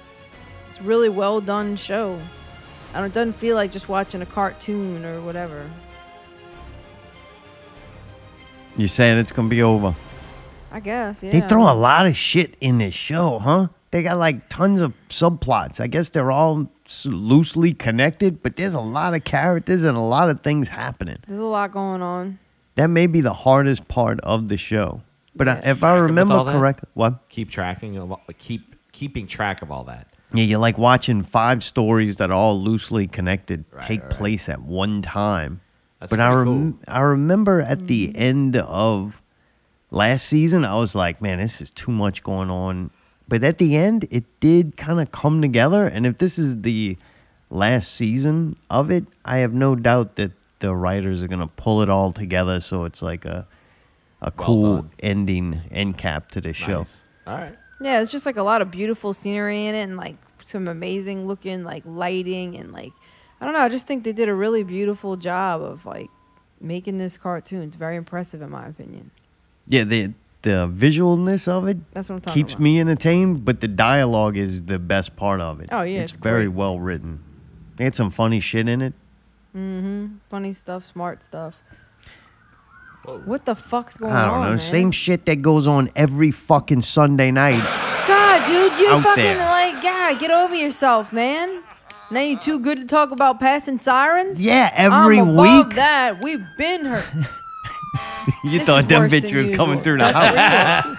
It's 0.70 0.80
a 0.80 0.84
really 0.84 1.10
well 1.10 1.42
done 1.42 1.76
show. 1.76 2.20
I 2.94 2.98
don't, 3.00 3.08
it 3.08 3.14
doesn't 3.14 3.34
feel 3.34 3.56
like 3.56 3.72
just 3.72 3.90
watching 3.90 4.22
a 4.22 4.26
cartoon 4.26 5.04
or 5.04 5.22
whatever. 5.22 5.70
You 8.78 8.88
saying 8.88 9.18
it's 9.18 9.32
gonna 9.32 9.50
be 9.50 9.62
over? 9.62 9.96
I 10.72 10.80
guess, 10.80 11.22
yeah. 11.22 11.32
They 11.32 11.42
throw 11.42 11.72
a 11.72 11.76
lot 11.76 12.08
of 12.08 12.18
shit 12.18 12.56
in 12.60 12.80
this 12.80 12.96
show, 12.96 13.38
huh? 13.40 13.68
They 13.94 14.02
got 14.02 14.18
like 14.18 14.50
tons 14.50 14.82
of 14.82 14.92
subplots. 15.10 15.80
I 15.80 15.86
guess 15.86 16.10
they're 16.10 16.32
all 16.32 16.68
loosely 17.06 17.76
connected, 17.76 18.42
but 18.42 18.56
there's 18.56 18.74
a 18.74 18.80
lot 18.80 19.14
of 19.14 19.24
characters 19.24 19.84
and 19.84 19.96
a 19.96 20.02
lot 20.02 20.32
of 20.32 20.42
things 20.42 20.68
happening. 20.68 21.18
There's 21.28 21.40
a 21.40 21.44
lot 21.44 21.72
going 21.72 22.02
on. 22.02 22.40
That 22.74 22.88
may 22.88 23.06
be 23.06 23.22
the 23.22 23.36
hardest 23.36 23.88
part 23.88 24.20
of 24.22 24.50
the 24.50 24.58
show. 24.58 25.04
But 25.36 25.48
I, 25.48 25.54
if 25.58 25.64
I 25.64 25.70
Tracking 25.70 25.94
with 25.94 26.10
remember 26.10 26.44
correctly, 26.44 26.90
what? 26.96 27.30
Keep 27.30 27.52
tracking 27.52 27.96
of 28.00 28.20
keep 28.40 28.76
keeping 28.94 29.28
track 29.28 29.62
of 29.62 29.72
all 29.72 29.84
that. 29.84 30.08
Yeah, 30.34 30.46
you're 30.46 30.58
like 30.58 30.80
watching 30.80 31.22
five 31.22 31.64
stories 31.64 32.16
that 32.16 32.32
are 32.32 32.34
all 32.34 32.60
loosely 32.60 33.06
connected 33.06 33.64
take 33.82 34.10
place 34.10 34.50
at 34.50 34.64
one 34.64 35.04
time. 35.04 35.62
That's 36.00 36.10
but 36.10 36.20
I 36.20 36.34
pretty 36.34 36.50
rem- 36.50 36.80
I 36.88 37.02
remember 37.02 37.62
at 37.62 37.86
the 37.86 38.08
mm-hmm. 38.08 38.20
end 38.20 38.56
of 38.56 39.22
last 39.92 40.26
season, 40.26 40.66
I 40.66 40.78
was 40.78 40.96
like, 40.96 41.22
man, 41.22 41.38
this 41.38 41.62
is 41.62 41.70
too 41.70 41.92
much 41.92 42.24
going 42.24 42.50
on. 42.50 42.90
But 43.34 43.44
at 43.44 43.58
the 43.58 43.76
end, 43.76 44.08
it 44.12 44.26
did 44.42 44.78
kind 44.78 45.00
of 45.00 45.12
come 45.12 45.42
together. 45.42 45.88
And 45.88 46.06
if 46.06 46.20
this 46.20 46.38
is 46.38 46.62
the 46.62 46.98
last 47.50 47.96
season 47.96 48.58
of 48.70 48.92
it, 48.92 49.08
I 49.26 49.38
have 49.38 49.54
no 49.54 49.74
doubt 49.74 50.18
that 50.18 50.34
the 50.60 50.76
writers 50.76 51.24
are 51.24 51.28
gonna 51.28 51.48
pull 51.48 51.82
it 51.82 51.90
all 51.90 52.12
together 52.12 52.60
so 52.60 52.84
it's 52.84 53.02
like 53.02 53.26
a 53.26 53.48
a 54.22 54.30
cool 54.30 54.86
ending 55.00 55.62
end 55.72 55.98
cap 55.98 56.30
to 56.34 56.42
the 56.42 56.54
show. 56.54 56.86
All 57.26 57.36
right. 57.36 57.58
Yeah, 57.82 58.02
it's 58.02 58.12
just 58.12 58.28
like 58.28 58.38
a 58.38 58.44
lot 58.44 58.62
of 58.62 58.70
beautiful 58.70 59.14
scenery 59.14 59.66
in 59.66 59.74
it 59.74 59.82
and 59.82 59.98
like 59.98 60.18
some 60.46 60.68
amazing 60.68 61.26
looking 61.26 61.64
like 61.64 61.82
lighting 61.88 62.56
and 62.56 62.72
like 62.72 62.94
I 63.42 63.46
don't 63.46 63.56
know, 63.56 63.62
I 63.62 63.70
just 63.70 63.88
think 63.88 64.04
they 64.04 64.14
did 64.14 64.30
a 64.30 64.36
really 64.36 64.62
beautiful 64.62 65.18
job 65.18 65.60
of 65.60 65.88
like 65.88 66.12
making 66.62 67.00
this 67.00 67.18
cartoon. 67.18 67.64
It's 67.64 67.78
very 67.78 67.96
impressive 67.96 68.44
in 68.44 68.52
my 68.52 68.68
opinion. 68.68 69.10
Yeah, 69.66 69.86
the 69.86 70.14
the 70.44 70.70
visualness 70.74 71.48
of 71.48 71.68
it 71.68 71.78
That's 71.94 72.10
what 72.10 72.16
I'm 72.16 72.22
talking 72.22 72.42
keeps 72.44 72.54
about. 72.54 72.64
me 72.64 72.80
entertained, 72.80 73.44
but 73.46 73.60
the 73.62 73.68
dialogue 73.68 74.38
is 74.38 74.62
the 74.64 74.78
best 74.80 75.16
part 75.16 75.42
of 75.42 75.60
it. 75.62 75.70
Oh, 75.72 75.82
yeah, 75.82 76.02
it's, 76.02 76.12
it's 76.14 76.22
very 76.22 76.46
great. 76.46 76.56
well 76.56 76.80
written. 76.80 77.24
They 77.78 77.84
had 77.86 77.96
some 77.96 78.12
funny 78.12 78.40
shit 78.40 78.68
in 78.70 78.82
it. 78.82 78.94
Mm-hmm. 79.56 80.18
Funny 80.30 80.54
stuff, 80.54 80.86
smart 80.86 81.24
stuff. 81.24 81.56
What 83.26 83.44
the 83.46 83.56
fuck's 83.56 83.98
going 83.98 84.14
I 84.14 84.26
don't 84.26 84.34
on? 84.36 84.42
know, 84.44 84.50
man? 84.52 84.60
same 84.60 84.92
shit 84.92 85.26
that 85.26 85.42
goes 85.42 85.68
on 85.68 85.92
every 85.96 86.32
fucking 86.32 86.84
Sunday 86.84 87.32
night. 87.32 87.62
God, 88.08 88.48
dude, 88.48 88.80
you 88.80 88.90
Out 88.92 89.04
fucking 89.04 89.24
there. 89.24 89.38
like 89.46 89.82
God, 89.84 90.20
get 90.20 90.32
over 90.32 90.56
yourself, 90.56 91.12
man. 91.12 91.62
Now 92.12 92.22
you 92.22 92.38
too 92.38 92.60
good 92.60 92.78
to 92.78 92.86
talk 92.86 93.12
about 93.12 93.40
passing 93.40 93.78
sirens? 93.80 94.40
Yeah, 94.40 94.72
every 94.74 95.20
I'm 95.20 95.30
above 95.32 95.68
week. 95.68 95.76
that. 95.76 96.22
We've 96.22 96.46
been 96.58 96.86
hurt. 96.86 97.06
you 98.44 98.60
This 98.60 98.64
thought 98.68 98.84
is 98.84 98.88
them 98.88 99.02
worse 99.04 99.12
than 99.12 99.22
bitches 99.24 99.36
was 99.36 99.50
coming 99.52 99.78
usual. 99.80 99.84
through 99.84 99.98
the 99.98 100.04
That's 100.12 100.86
house. 100.86 100.98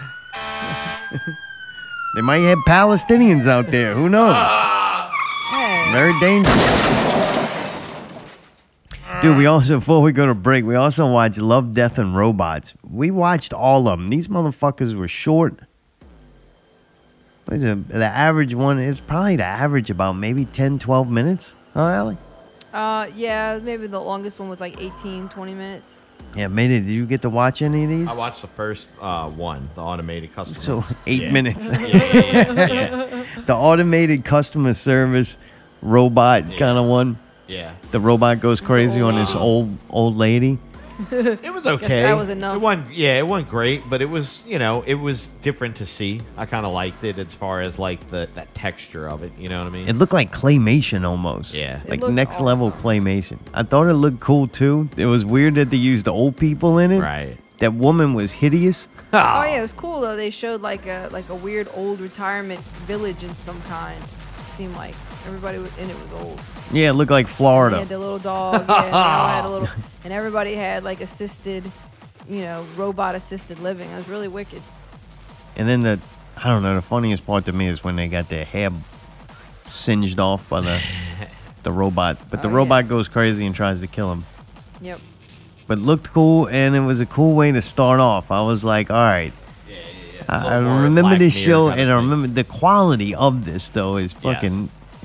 they 2.17 2.21
might 2.23 2.39
have 2.39 2.59
Palestinians 2.67 3.47
out 3.47 3.69
there. 3.69 3.95
Who 3.95 4.09
knows? 4.09 4.35
Very 5.93 6.19
dangerous. 6.21 6.85
Dude, 9.23 9.37
we 9.37 9.47
also 9.47 9.79
before 9.79 10.03
we 10.03 10.13
go 10.13 10.27
to 10.27 10.35
break, 10.35 10.65
we 10.65 10.75
also 10.75 11.11
watched 11.11 11.39
Love, 11.39 11.73
Death, 11.73 11.99
and 11.99 12.17
Robots. 12.17 12.75
We 12.83 13.11
watched 13.11 13.53
all 13.53 13.89
of 13.89 13.99
them. 13.99 14.09
These 14.09 14.29
motherfuckers 14.29 14.95
were 14.95 15.09
short. 15.09 15.61
What 17.47 17.59
is 17.59 17.63
it? 17.63 17.89
The 17.89 18.05
average 18.07 18.55
one 18.55 18.79
is 18.81 19.01
probably 19.01 19.37
the 19.37 19.45
average 19.45 19.89
about 19.91 20.13
maybe 20.15 20.45
10, 20.47 20.79
12 20.79 21.11
minutes. 21.11 21.53
Huh, 21.75 21.81
Allie? 21.89 22.17
Uh, 22.73 23.07
yeah, 23.15 23.61
maybe 23.63 23.87
the 23.87 24.01
longest 24.01 24.41
one 24.41 24.49
was 24.49 24.61
like 24.61 24.81
18, 24.81 25.29
20 25.29 25.55
minutes. 25.55 26.05
Yeah, 26.37 26.49
it. 26.71 26.81
Did 26.81 26.91
you 26.93 27.07
get 27.07 27.23
to 27.23 27.31
watch 27.31 27.63
any 27.63 27.85
of 27.85 27.91
these? 27.91 28.09
I 28.09 28.15
watched 28.15 28.41
the 28.43 28.49
first 28.49 28.87
uh, 29.01 29.31
one, 29.31 29.71
the 29.75 29.81
automated 29.83 30.35
customer. 30.35 30.61
So 30.61 30.85
eight 31.07 31.23
Yeah. 31.23 31.31
minutes. 31.33 31.69
yeah, 31.69 31.79
yeah, 31.79 32.53
yeah, 32.53 32.67
yeah. 32.67 33.25
the 33.47 33.55
automated 33.55 34.25
customer 34.25 34.75
service 34.75 35.37
robot 35.83 36.43
kind 36.57 36.79
of 36.79 36.87
one. 36.87 37.19
Yeah. 37.47 37.75
The 37.91 38.01
robot 38.01 38.41
goes 38.41 38.61
crazy 38.61 39.01
on 39.01 39.15
this 39.15 39.35
old 39.35 39.77
old 39.91 40.17
lady. 40.17 40.59
It 41.11 41.53
was 41.53 41.67
okay. 41.67 42.03
that 42.03 42.17
was 42.17 42.29
enough. 42.29 42.57
It 42.57 42.61
wasn't, 42.61 42.93
yeah, 42.93 43.19
it 43.19 43.27
wasn't 43.27 43.51
great, 43.51 43.83
but 43.91 44.01
it 44.01 44.09
was, 44.09 44.43
you 44.47 44.59
know, 44.59 44.83
it 44.87 44.95
was 44.95 45.27
different 45.43 45.77
to 45.77 45.87
see. 45.87 46.21
I 46.37 46.47
kind 46.47 46.65
of 46.65 46.73
liked 46.73 47.03
it 47.05 47.19
as 47.19 47.35
far 47.35 47.61
as 47.61 47.79
like 47.79 48.09
the 48.11 48.29
that 48.35 48.55
texture 48.55 49.09
of 49.09 49.23
it. 49.23 49.33
You 49.39 49.49
know 49.49 49.59
what 49.59 49.67
I 49.69 49.71
mean? 49.71 49.89
It 49.89 49.95
looked 49.97 50.13
like 50.13 50.33
claymation 50.33 51.09
almost. 51.09 51.53
Yeah. 51.55 51.81
It 51.83 51.91
Like 51.91 52.01
looked 52.01 52.15
next 52.15 52.41
level 52.41 52.71
claymation. 52.71 53.39
I 53.53 53.63
thought 53.65 53.89
it 53.89 53.95
looked 53.95 54.21
cool 54.21 54.47
too. 54.49 54.89
It 54.97 55.07
was 55.07 55.25
weird 55.25 55.55
that 55.57 55.71
they 55.71 55.77
used 55.77 56.05
the 56.05 56.13
old 56.13 56.37
people 56.37 56.79
in 56.79 56.93
it. 56.93 57.01
Right. 57.01 57.37
That 57.59 57.75
woman 57.75 58.15
was 58.15 58.33
hideous. 58.33 58.87
Oh 59.17 59.45
yeah, 59.45 59.59
it 59.59 59.61
was 59.61 59.73
cool 59.73 60.01
though. 60.01 60.17
They 60.17 60.31
showed 60.31 60.61
like 60.61 60.87
a 60.87 61.09
like 61.13 61.29
a 61.29 61.37
weird 61.37 61.69
old 61.75 62.01
retirement 62.01 62.61
village 62.89 63.23
of 63.23 63.31
some 63.37 63.63
kind. 63.63 64.03
seemed 64.57 64.75
like 64.75 64.95
everybody 65.27 65.59
was- 65.59 65.77
in 65.79 65.89
it 65.91 65.97
was 66.01 66.23
old. 66.23 66.41
Yeah, 66.73 66.91
it 66.91 66.95
looked 66.95 67.11
like 67.11 67.27
They 67.27 67.33
Florida. 67.33 67.79
had 67.79 67.89
the 67.89 67.99
little 67.99 68.19
dog. 68.19 68.65
Yeah, 68.69 68.83
and 68.85 68.93
they 68.93 68.99
had 68.99 69.45
a 69.45 69.49
little, 69.49 69.69
and 70.05 70.13
everybody 70.13 70.55
had 70.57 70.83
like 70.85 71.01
assisted, 71.01 71.71
you 72.29 72.41
know, 72.43 72.65
robot 72.77 73.15
assisted 73.15 73.59
living. 73.61 73.89
It 73.91 73.97
was 73.97 74.09
really 74.09 74.29
wicked. 74.29 74.63
And 75.57 75.69
then 75.69 75.83
the, 75.83 76.01
I 76.37 76.49
don't 76.49 76.63
know, 76.63 76.75
the 76.75 76.83
funniest 76.83 77.25
part 77.27 77.45
to 77.47 77.53
me 77.53 77.69
is 77.69 77.85
when 77.85 77.97
they 77.97 78.09
got 78.09 78.29
their 78.29 78.45
hair 78.45 78.71
singed 79.71 80.19
off 80.19 80.49
by 80.49 80.61
the 80.61 80.81
the 81.63 81.73
robot. 81.73 82.19
But 82.31 82.43
the 82.43 82.49
Oh, 82.49 82.51
yeah. 82.51 82.57
robot 82.57 82.89
goes 82.89 83.09
crazy 83.09 83.47
and 83.47 83.55
tries 83.55 83.81
to 83.81 83.87
kill 83.87 84.13
him. 84.13 84.25
Yep. 84.81 85.01
But 85.67 85.79
looked 85.79 86.13
cool, 86.13 86.47
and 86.49 86.75
it 86.77 86.81
was 86.81 87.01
a 87.01 87.07
cool 87.07 87.35
way 87.35 87.51
to 87.53 87.63
start 87.63 87.99
off. 88.01 88.31
I 88.31 88.43
was 88.43 88.65
like, 88.65 88.91
all 88.91 89.03
right. 89.03 89.33
I, 90.29 90.57
I 90.57 90.57
remember 90.85 91.17
this 91.19 91.35
Mirror 91.35 91.47
show, 91.47 91.69
and 91.69 91.91
I 91.91 91.97
remember 91.97 92.29
the 92.29 92.45
quality 92.45 93.15
of 93.15 93.45
this 93.45 93.69
though 93.69 93.97
is 93.99 94.13
Yes. 94.13 94.23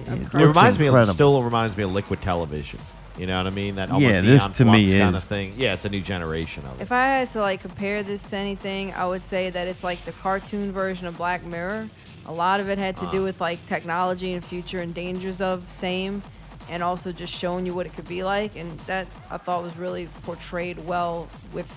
Fucking. 0.09 0.21
It, 0.23 0.27
It 0.27 0.33
looks 0.33 0.57
reminds 0.57 0.79
me, 0.79 0.87
of, 0.87 1.09
still 1.09 1.43
reminds 1.43 1.77
me 1.77 1.83
of 1.83 1.91
liquid 1.91 2.21
television. 2.21 2.79
You 3.17 3.27
know 3.27 3.37
what 3.37 3.47
I 3.51 3.55
mean? 3.55 3.75
That 3.75 3.89
almost 3.91 4.09
Yeah, 4.13 4.21
this 4.21 4.47
to 4.57 4.65
me 4.65 4.87
Flux 4.87 4.99
kind 5.01 5.15
is. 5.15 5.23
of 5.23 5.27
thing. 5.29 5.53
Yeah, 5.57 5.73
it's 5.73 5.83
a 5.85 5.89
new 5.89 5.99
generation 6.01 6.63
of 6.65 6.79
it. 6.79 6.83
If 6.83 6.91
I 6.93 7.05
had 7.07 7.31
to 7.33 7.41
like 7.41 7.61
compare 7.61 8.01
this 8.01 8.21
to 8.29 8.37
anything, 8.37 8.93
I 8.93 9.05
would 9.05 9.23
say 9.23 9.49
that 9.49 9.67
it's 9.67 9.83
like 9.83 10.05
the 10.05 10.13
cartoon 10.13 10.71
version 10.71 11.05
of 11.05 11.17
Black 11.17 11.43
Mirror. 11.45 11.89
A 12.27 12.31
lot 12.31 12.59
of 12.61 12.69
it 12.69 12.77
had 12.77 12.95
to 12.97 13.05
Uh. 13.07 13.11
do 13.11 13.23
with 13.23 13.41
like 13.41 13.65
technology 13.67 14.33
and 14.33 14.43
future 14.45 14.79
and 14.79 14.93
dangers 14.93 15.41
of 15.41 15.69
same, 15.69 16.21
and 16.69 16.81
also 16.81 17.11
just 17.11 17.33
showing 17.33 17.65
you 17.65 17.73
what 17.73 17.85
it 17.85 17.93
could 17.93 18.07
be 18.07 18.23
like. 18.23 18.55
And 18.55 18.71
that 18.81 19.07
I 19.29 19.37
thought 19.37 19.63
was 19.63 19.75
really 19.77 20.07
portrayed 20.23 20.79
well 20.87 21.27
with 21.51 21.67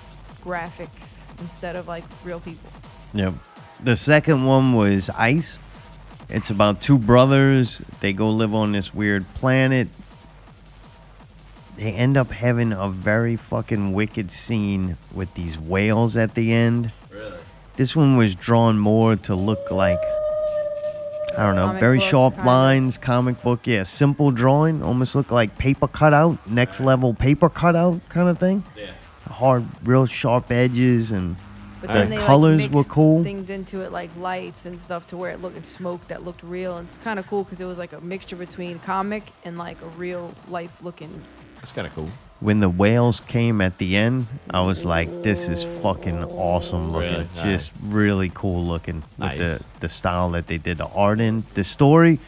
graphics 0.44 1.20
instead 1.40 1.74
of 1.76 1.88
like 1.88 2.04
real 2.24 2.40
people. 2.40 2.70
Yep. 3.14 3.34
The 3.82 3.96
second 3.96 4.44
one 4.44 4.74
was 4.74 5.10
Ice. 5.10 5.58
It's 6.32 6.48
about 6.48 6.80
two 6.80 6.98
brothers. 6.98 7.78
They 8.00 8.14
go 8.14 8.30
live 8.30 8.54
on 8.54 8.72
this 8.72 8.94
weird 8.94 9.26
planet. 9.34 9.88
They 11.76 11.92
end 11.92 12.16
up 12.16 12.30
having 12.30 12.72
a 12.72 12.88
very 12.88 13.36
fucking 13.36 13.92
wicked 13.92 14.30
scene 14.30 14.96
with 15.12 15.34
these 15.34 15.58
whales 15.58 16.16
at 16.16 16.34
the 16.34 16.50
end. 16.50 16.90
Really? 17.10 17.36
This 17.76 17.94
one 17.94 18.16
was 18.16 18.34
drawn 18.34 18.78
more 18.78 19.16
to 19.16 19.34
look 19.34 19.70
like 19.70 20.00
I 21.36 21.44
don't 21.44 21.54
know, 21.54 21.66
Comic 21.66 21.80
very 21.80 21.98
book, 21.98 22.08
sharp 22.08 22.34
kinda. 22.34 22.50
lines, 22.50 22.98
comic 22.98 23.42
book, 23.42 23.66
yeah, 23.66 23.84
simple 23.84 24.30
drawing, 24.30 24.82
almost 24.82 25.14
look 25.14 25.30
like 25.30 25.56
paper 25.56 25.88
cutout, 25.88 26.36
next 26.48 26.80
level 26.80 27.14
paper 27.14 27.48
cutout 27.48 28.06
kind 28.10 28.28
of 28.28 28.38
thing. 28.38 28.64
Yeah. 28.76 28.90
Hard, 29.30 29.64
real 29.82 30.04
sharp 30.04 30.50
edges 30.50 31.10
and 31.10 31.36
But 31.82 31.88
The 31.88 31.94
then 31.98 32.10
they 32.10 32.16
colors 32.18 32.62
like, 32.62 32.70
were 32.70 32.76
mixed 32.78 32.90
cool. 32.90 33.22
Things 33.24 33.50
into 33.50 33.80
it 33.82 33.90
like 33.92 34.10
lights 34.16 34.64
and 34.66 34.78
stuff 34.78 35.06
to 35.08 35.16
where 35.16 35.32
it 35.32 35.42
looked 35.42 35.56
and 35.56 35.66
smoke 35.66 36.06
that 36.08 36.24
looked 36.24 36.42
real. 36.44 36.78
And 36.78 36.88
it's 36.88 36.96
kind 36.98 37.18
of 37.18 37.26
cool 37.26 37.42
because 37.44 37.60
it 37.60 37.64
was 37.64 37.76
like 37.76 37.92
a 37.92 38.00
mixture 38.00 38.36
between 38.36 38.78
comic 38.78 39.24
and 39.44 39.58
like 39.58 39.82
a 39.82 39.86
real 39.98 40.32
life 40.48 40.80
looking. 40.82 41.24
That's 41.56 41.72
kind 41.72 41.86
of 41.86 41.94
cool. 41.94 42.08
When 42.38 42.60
the 42.60 42.68
whales 42.68 43.18
came 43.20 43.60
at 43.60 43.78
the 43.78 43.96
end, 43.96 44.26
I 44.50 44.62
was 44.62 44.84
like, 44.84 45.22
"This 45.22 45.48
is 45.48 45.64
fucking 45.82 46.22
awesome 46.24 46.92
looking. 46.92 47.10
Really? 47.12 47.28
Just 47.42 47.72
really 47.82 48.30
cool 48.32 48.64
looking 48.64 49.02
Nice. 49.18 49.38
with 49.38 49.58
the 49.58 49.64
the 49.80 49.88
style 49.88 50.30
that 50.30 50.46
they 50.46 50.58
did 50.58 50.78
the 50.78 50.86
art 50.86 51.20
in. 51.20 51.44
The 51.54 51.62
story, 51.64 52.18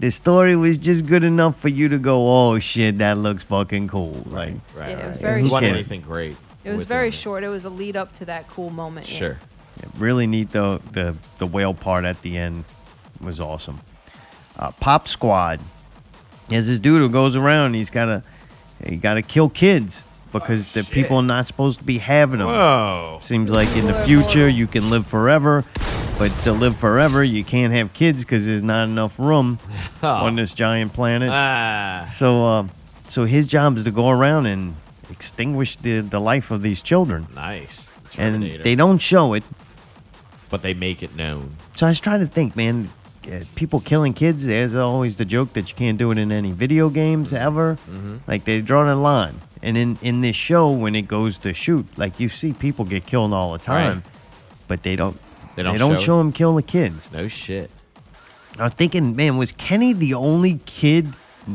the 0.00 0.10
story 0.10 0.56
was 0.56 0.76
just 0.78 1.06
good 1.06 1.22
enough 1.24 1.58
for 1.58 1.68
you 1.68 1.88
to 1.88 1.98
go, 1.98 2.16
"Oh 2.50 2.58
shit, 2.58 2.98
that 2.98 3.16
looks 3.18 3.44
fucking 3.44 3.88
cool." 3.88 4.22
Like, 4.26 4.54
Right. 4.74 4.90
Yeah, 4.90 4.98
it 4.98 5.06
was 5.08 5.16
right. 5.16 5.20
very 5.22 5.40
who 5.42 5.48
wasn't 5.50 5.70
cares? 5.72 5.78
anything 5.78 6.00
great. 6.02 6.36
It 6.64 6.72
was 6.76 6.84
very 6.84 7.08
it. 7.08 7.14
short. 7.14 7.44
It 7.44 7.48
was 7.48 7.64
a 7.64 7.70
lead 7.70 7.96
up 7.96 8.14
to 8.16 8.24
that 8.26 8.48
cool 8.48 8.70
moment. 8.70 9.06
Sure. 9.06 9.38
Yeah, 9.80 9.88
really 9.98 10.26
neat 10.26 10.50
though. 10.50 10.78
The 10.78 11.16
the 11.38 11.46
whale 11.46 11.74
part 11.74 12.04
at 12.04 12.22
the 12.22 12.36
end 12.36 12.64
was 13.20 13.40
awesome. 13.40 13.80
Uh, 14.58 14.70
Pop 14.72 15.08
Squad. 15.08 15.60
There's 16.48 16.66
this 16.66 16.78
dude 16.78 17.00
who 17.00 17.08
goes 17.08 17.36
around. 17.36 17.74
He's 17.74 17.90
gotta 17.90 18.22
he 18.84 18.96
gotta 18.96 19.22
kill 19.22 19.48
kids 19.48 20.04
because 20.32 20.72
the 20.72 20.84
people 20.84 21.18
are 21.18 21.22
not 21.22 21.46
supposed 21.46 21.78
to 21.78 21.84
be 21.84 21.98
having 21.98 22.38
them. 22.38 22.48
Whoa. 22.48 23.18
Seems 23.22 23.50
like 23.50 23.74
in 23.76 23.86
the 23.86 23.94
future 24.04 24.48
you 24.48 24.66
can 24.66 24.90
live 24.90 25.06
forever, 25.06 25.64
but 26.18 26.30
to 26.42 26.52
live 26.52 26.76
forever 26.76 27.22
you 27.22 27.44
can't 27.44 27.72
have 27.72 27.92
kids 27.92 28.24
because 28.24 28.46
there's 28.46 28.62
not 28.62 28.84
enough 28.84 29.18
room 29.18 29.58
on 30.02 30.36
this 30.36 30.54
giant 30.54 30.92
planet. 30.92 31.30
Ah. 31.30 32.10
So 32.14 32.44
uh, 32.44 32.66
so 33.08 33.24
his 33.24 33.46
job 33.46 33.78
is 33.78 33.84
to 33.84 33.90
go 33.90 34.08
around 34.08 34.46
and 34.46 34.74
extinguish 35.22 35.76
the 35.76 36.00
the 36.00 36.20
life 36.20 36.50
of 36.50 36.62
these 36.62 36.82
children. 36.82 37.26
Nice. 37.34 37.86
And 38.18 38.34
Terminator. 38.34 38.62
they 38.64 38.74
don't 38.74 38.98
show 38.98 39.34
it, 39.34 39.44
but 40.50 40.62
they 40.62 40.74
make 40.74 41.02
it 41.02 41.14
known. 41.16 41.50
So 41.76 41.86
I 41.86 41.90
was 41.90 42.00
trying 42.00 42.20
to 42.20 42.26
think, 42.26 42.56
man. 42.56 42.88
uh, 43.32 43.40
People 43.54 43.78
killing 43.80 44.14
kids. 44.14 44.44
There's 44.44 44.74
always 44.74 45.16
the 45.16 45.24
joke 45.24 45.52
that 45.54 45.68
you 45.70 45.76
can't 45.76 45.96
do 45.96 46.10
it 46.10 46.18
in 46.18 46.30
any 46.32 46.50
video 46.52 46.90
games 46.90 47.32
ever. 47.32 47.78
Mhm. 47.88 48.18
Like 48.26 48.42
they 48.44 48.60
draw 48.60 48.82
a 48.92 48.96
line, 48.96 49.36
and 49.62 49.76
in 49.76 49.96
in 50.02 50.20
this 50.22 50.36
show, 50.36 50.64
when 50.84 50.94
it 50.96 51.06
goes 51.08 51.38
to 51.38 51.54
shoot, 51.54 51.86
like 51.96 52.18
you 52.22 52.28
see 52.28 52.52
people 52.52 52.84
get 52.84 53.06
killed 53.06 53.32
all 53.32 53.52
the 53.52 53.64
time, 53.64 53.96
Right. 54.02 54.06
but 54.68 54.82
they 54.82 54.96
don't. 54.96 55.16
They 55.54 55.62
don't, 55.62 55.78
show 55.78 55.96
show, 55.98 56.18
them 56.18 56.32
kill 56.32 56.54
the 56.56 56.62
kids. 56.62 57.08
No 57.12 57.28
shit. 57.28 57.70
I 58.58 58.64
was 58.64 58.72
thinking, 58.74 59.14
man, 59.16 59.36
was 59.38 59.52
Kenny 59.52 59.92
the 59.94 60.14
only 60.14 60.54
kid 60.66 61.04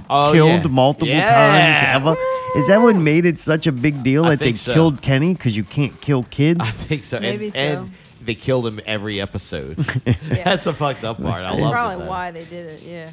Oh, 0.09 0.31
killed 0.33 0.63
yeah. 0.63 0.67
multiple 0.83 1.07
Yeah. 1.07 1.29
times 1.29 1.77
ever? 1.97 2.15
Is 2.55 2.67
that 2.67 2.81
what 2.81 2.95
made 2.95 3.25
it 3.25 3.39
such 3.39 3.67
a 3.67 3.71
big 3.71 4.03
deal 4.03 4.25
I 4.25 4.31
that 4.31 4.39
they 4.39 4.45
think 4.45 4.57
so. 4.57 4.73
killed 4.73 5.01
Kenny 5.01 5.33
because 5.33 5.55
you 5.55 5.63
can't 5.63 5.99
kill 6.01 6.23
kids? 6.23 6.59
I 6.61 6.71
think 6.71 7.03
so. 7.03 7.19
Maybe 7.19 7.47
and, 7.47 7.53
so. 7.53 7.59
and 7.59 7.91
they 8.25 8.35
killed 8.35 8.65
him 8.65 8.79
every 8.85 9.21
episode. 9.21 9.77
That's 10.29 10.63
the 10.63 10.73
fucked 10.73 11.03
up 11.03 11.21
part. 11.21 11.43
I 11.43 11.51
That's 11.51 11.61
love 11.61 11.71
probably 11.73 12.03
that. 12.03 12.09
why 12.09 12.31
they 12.31 12.45
did 12.45 12.65
it. 12.67 12.81
Yeah. 12.81 13.11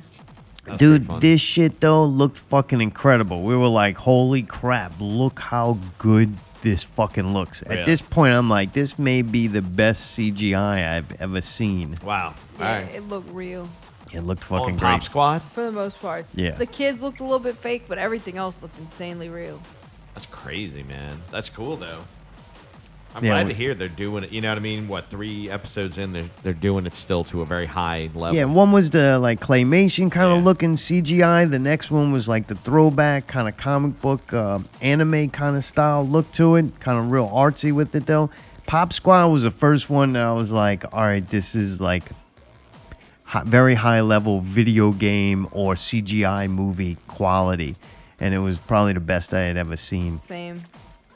That's 0.64 0.78
Dude, 0.78 1.03
pretty 1.03 1.07
fun. 1.07 1.20
this 1.20 1.41
shit 1.41 1.80
though 1.80 2.05
looked 2.05 2.39
fucking 2.39 2.80
incredible. 2.80 3.43
We 3.43 3.55
were 3.57 3.68
like, 3.68 3.97
holy 3.97 4.43
crap, 4.43 4.95
look 4.99 5.39
how 5.41 5.78
good 5.99 6.32
this 6.62 6.82
fucking 6.85 7.35
looks. 7.35 7.62
Really? 7.66 7.80
At 7.80 7.87
this 7.87 8.01
point, 8.01 8.32
I'm 8.32 8.49
like, 8.49 8.72
this 8.72 8.99
may 8.99 9.20
be 9.20 9.47
the 9.47 9.61
best 9.61 10.16
CGI 10.18 10.89
I've 10.97 11.20
ever 11.20 11.43
seen. 11.43 11.99
Wow. 12.03 12.35
Yeah, 12.59 12.66
All 12.66 12.74
right. 12.82 12.95
it 12.95 13.03
looked 13.09 13.30
real 13.30 13.68
It 14.15 14.23
looked 14.23 14.51
On 14.51 14.61
fucking 14.61 14.79
Pop 14.79 15.01
great. 15.01 15.05
Squad? 15.05 15.43
for 15.43 15.62
the 15.65 15.73
most 15.73 16.01
part. 16.01 16.27
Yeah. 16.35 16.53
The 16.53 16.67
kids 16.67 17.01
looked 17.03 17.21
a 17.21 17.25
little 17.25 17.39
bit 17.39 17.57
fake, 17.57 17.85
but 17.89 17.99
everything 17.99 18.37
else 18.39 18.59
looked 18.62 18.79
insanely 18.79 19.29
real. 19.29 19.61
That's 20.15 20.27
crazy, 20.27 20.83
man. 20.85 21.23
That's 21.31 21.51
cool 21.51 21.77
though. 21.77 22.01
I'm 23.17 23.25
Yeah, 23.25 23.31
glad 23.35 23.47
we- 23.47 23.53
to 23.53 23.57
hear 23.59 23.75
they're 23.75 23.89
doing 23.89 24.25
it. 24.25 24.33
You 24.33 24.41
know 24.41 24.49
what 24.49 24.59
I 24.59 24.61
mean? 24.61 24.89
What 24.89 25.07
three 25.09 25.49
episodes 25.49 25.99
in? 25.99 26.12
They're 26.12 26.25
they're 26.43 26.53
doing 26.53 26.85
it 26.85 26.95
still 26.95 27.23
to 27.25 27.43
a 27.43 27.45
very 27.45 27.67
high 27.67 28.11
level. 28.15 28.35
Yeah, 28.35 28.45
one 28.47 28.73
was 28.73 28.91
the 28.91 29.19
like 29.21 29.39
claymation 29.39 30.11
kind 30.11 30.33
of 30.37 30.43
looking 30.43 30.75
CGI. 30.77 31.49
The 31.49 31.61
next 31.61 31.93
one 31.93 32.11
was 32.12 32.27
like 32.27 32.49
the 32.49 32.57
throwback 32.57 33.29
kind 33.29 33.49
of 33.49 33.57
comic 33.57 34.01
book 34.01 34.33
uh, 34.33 34.59
anime 34.83 35.31
kind 35.31 35.57
of 35.57 35.65
style 35.65 36.05
look 36.05 36.31
to 36.33 36.57
it, 36.57 36.81
kind 36.81 36.99
of 36.99 37.11
real 37.12 37.29
artsy 37.29 37.71
with 37.73 37.95
it 37.95 38.07
though. 38.07 38.31
Pop 38.67 38.93
Squad 38.93 39.27
was 39.29 39.43
the 39.45 39.51
first 39.53 39.89
one 39.91 40.15
that 40.15 40.23
I 40.23 40.33
was 40.33 40.51
like, 40.51 40.85
all 40.93 41.03
right, 41.03 41.29
this 41.29 41.55
is 41.55 41.81
like 41.81 42.09
hi- 42.09 42.15
very 43.45 43.75
high 43.75 44.01
level 44.01 44.41
video 44.41 44.93
game 44.93 45.49
or 45.53 45.75
CGI 45.75 46.49
movie 46.51 46.97
quality, 47.09 47.75
and 48.20 48.35
it 48.35 48.39
was 48.39 48.59
probably 48.59 48.93
the 48.93 49.01
best 49.01 49.33
I 49.35 49.41
had 49.41 49.57
ever 49.57 49.77
seen. 49.77 50.20
Same. 50.20 50.62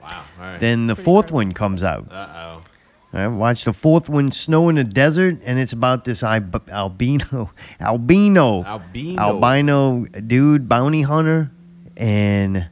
Wow. 0.02 0.24
All 0.38 0.44
right. 0.44 0.58
Then 0.60 0.86
the 0.86 0.96
fourth 0.96 1.30
one 1.30 1.52
comes 1.52 1.82
out. 1.82 2.10
Uh 2.10 2.28
oh. 2.34 2.62
I 3.10 3.26
watched 3.26 3.64
the 3.64 3.72
fourth 3.72 4.08
one, 4.10 4.30
Snow 4.32 4.68
in 4.68 4.74
the 4.74 4.84
Desert, 4.84 5.38
and 5.44 5.58
it's 5.58 5.72
about 5.72 6.04
this 6.04 6.22
I- 6.22 6.36
albino, 6.70 7.50
albino, 7.80 8.64
Albino. 8.64 9.18
albino 9.22 10.04
dude, 10.04 10.68
bounty 10.68 11.02
hunter, 11.02 11.50
and 11.96 12.68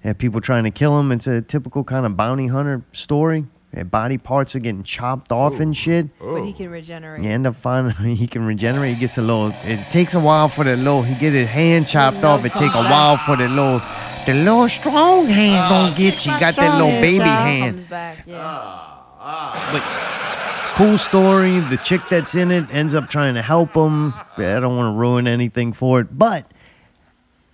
have 0.00 0.16
people 0.16 0.40
trying 0.40 0.64
to 0.64 0.70
kill 0.70 0.98
him. 0.98 1.12
It's 1.12 1.26
a 1.26 1.42
typical 1.42 1.84
kind 1.84 2.06
of 2.06 2.16
bounty 2.16 2.46
hunter 2.46 2.82
story. 2.92 3.44
Their 3.72 3.84
body 3.84 4.16
parts 4.16 4.56
are 4.56 4.60
getting 4.60 4.82
chopped 4.82 5.30
off 5.30 5.60
and 5.60 5.76
shit. 5.76 6.06
But 6.18 6.42
he 6.42 6.52
can 6.52 6.70
regenerate. 6.70 7.22
You 7.22 7.30
end 7.30 7.46
up 7.46 7.56
finding 7.56 8.16
he 8.16 8.26
can 8.26 8.44
regenerate. 8.46 8.94
He 8.94 9.00
gets 9.00 9.18
a 9.18 9.22
little. 9.22 9.48
It 9.64 9.78
takes 9.90 10.14
a 10.14 10.20
while 10.20 10.48
for 10.48 10.64
the 10.64 10.76
little. 10.76 11.02
He 11.02 11.14
get 11.20 11.32
his 11.32 11.48
hand 11.48 11.86
chopped 11.86 12.24
off. 12.24 12.44
It 12.44 12.52
take 12.52 12.72
a 12.74 12.82
while 12.82 13.18
for 13.18 13.36
the 13.36 13.48
little. 13.48 13.80
The 14.26 14.34
little 14.34 14.68
strong 14.68 15.26
hand 15.26 15.58
ah. 15.58 15.68
gonna 15.68 15.96
get 15.96 16.26
you. 16.26 16.32
Got 16.32 16.56
that 16.56 16.78
little 16.78 17.00
baby 17.00 17.24
hand. 17.24 17.76
Comes 17.76 17.88
back. 17.88 18.24
Yeah. 18.26 18.36
Ah, 18.40 19.06
ah. 19.20 19.70
But 19.72 20.76
cool 20.76 20.98
story. 20.98 21.60
The 21.60 21.76
chick 21.78 22.00
that's 22.08 22.34
in 22.34 22.50
it 22.50 22.72
ends 22.74 22.94
up 22.94 23.08
trying 23.08 23.34
to 23.34 23.42
help 23.42 23.74
him. 23.74 24.12
I 24.36 24.60
don't 24.60 24.76
want 24.76 24.94
to 24.94 24.98
ruin 24.98 25.26
anything 25.26 25.72
for 25.72 26.00
it, 26.00 26.18
but 26.18 26.50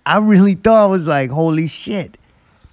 I 0.05 0.19
really 0.19 0.55
thought 0.55 0.83
I 0.83 0.87
was 0.87 1.07
like, 1.07 1.29
holy 1.29 1.67
shit. 1.67 2.17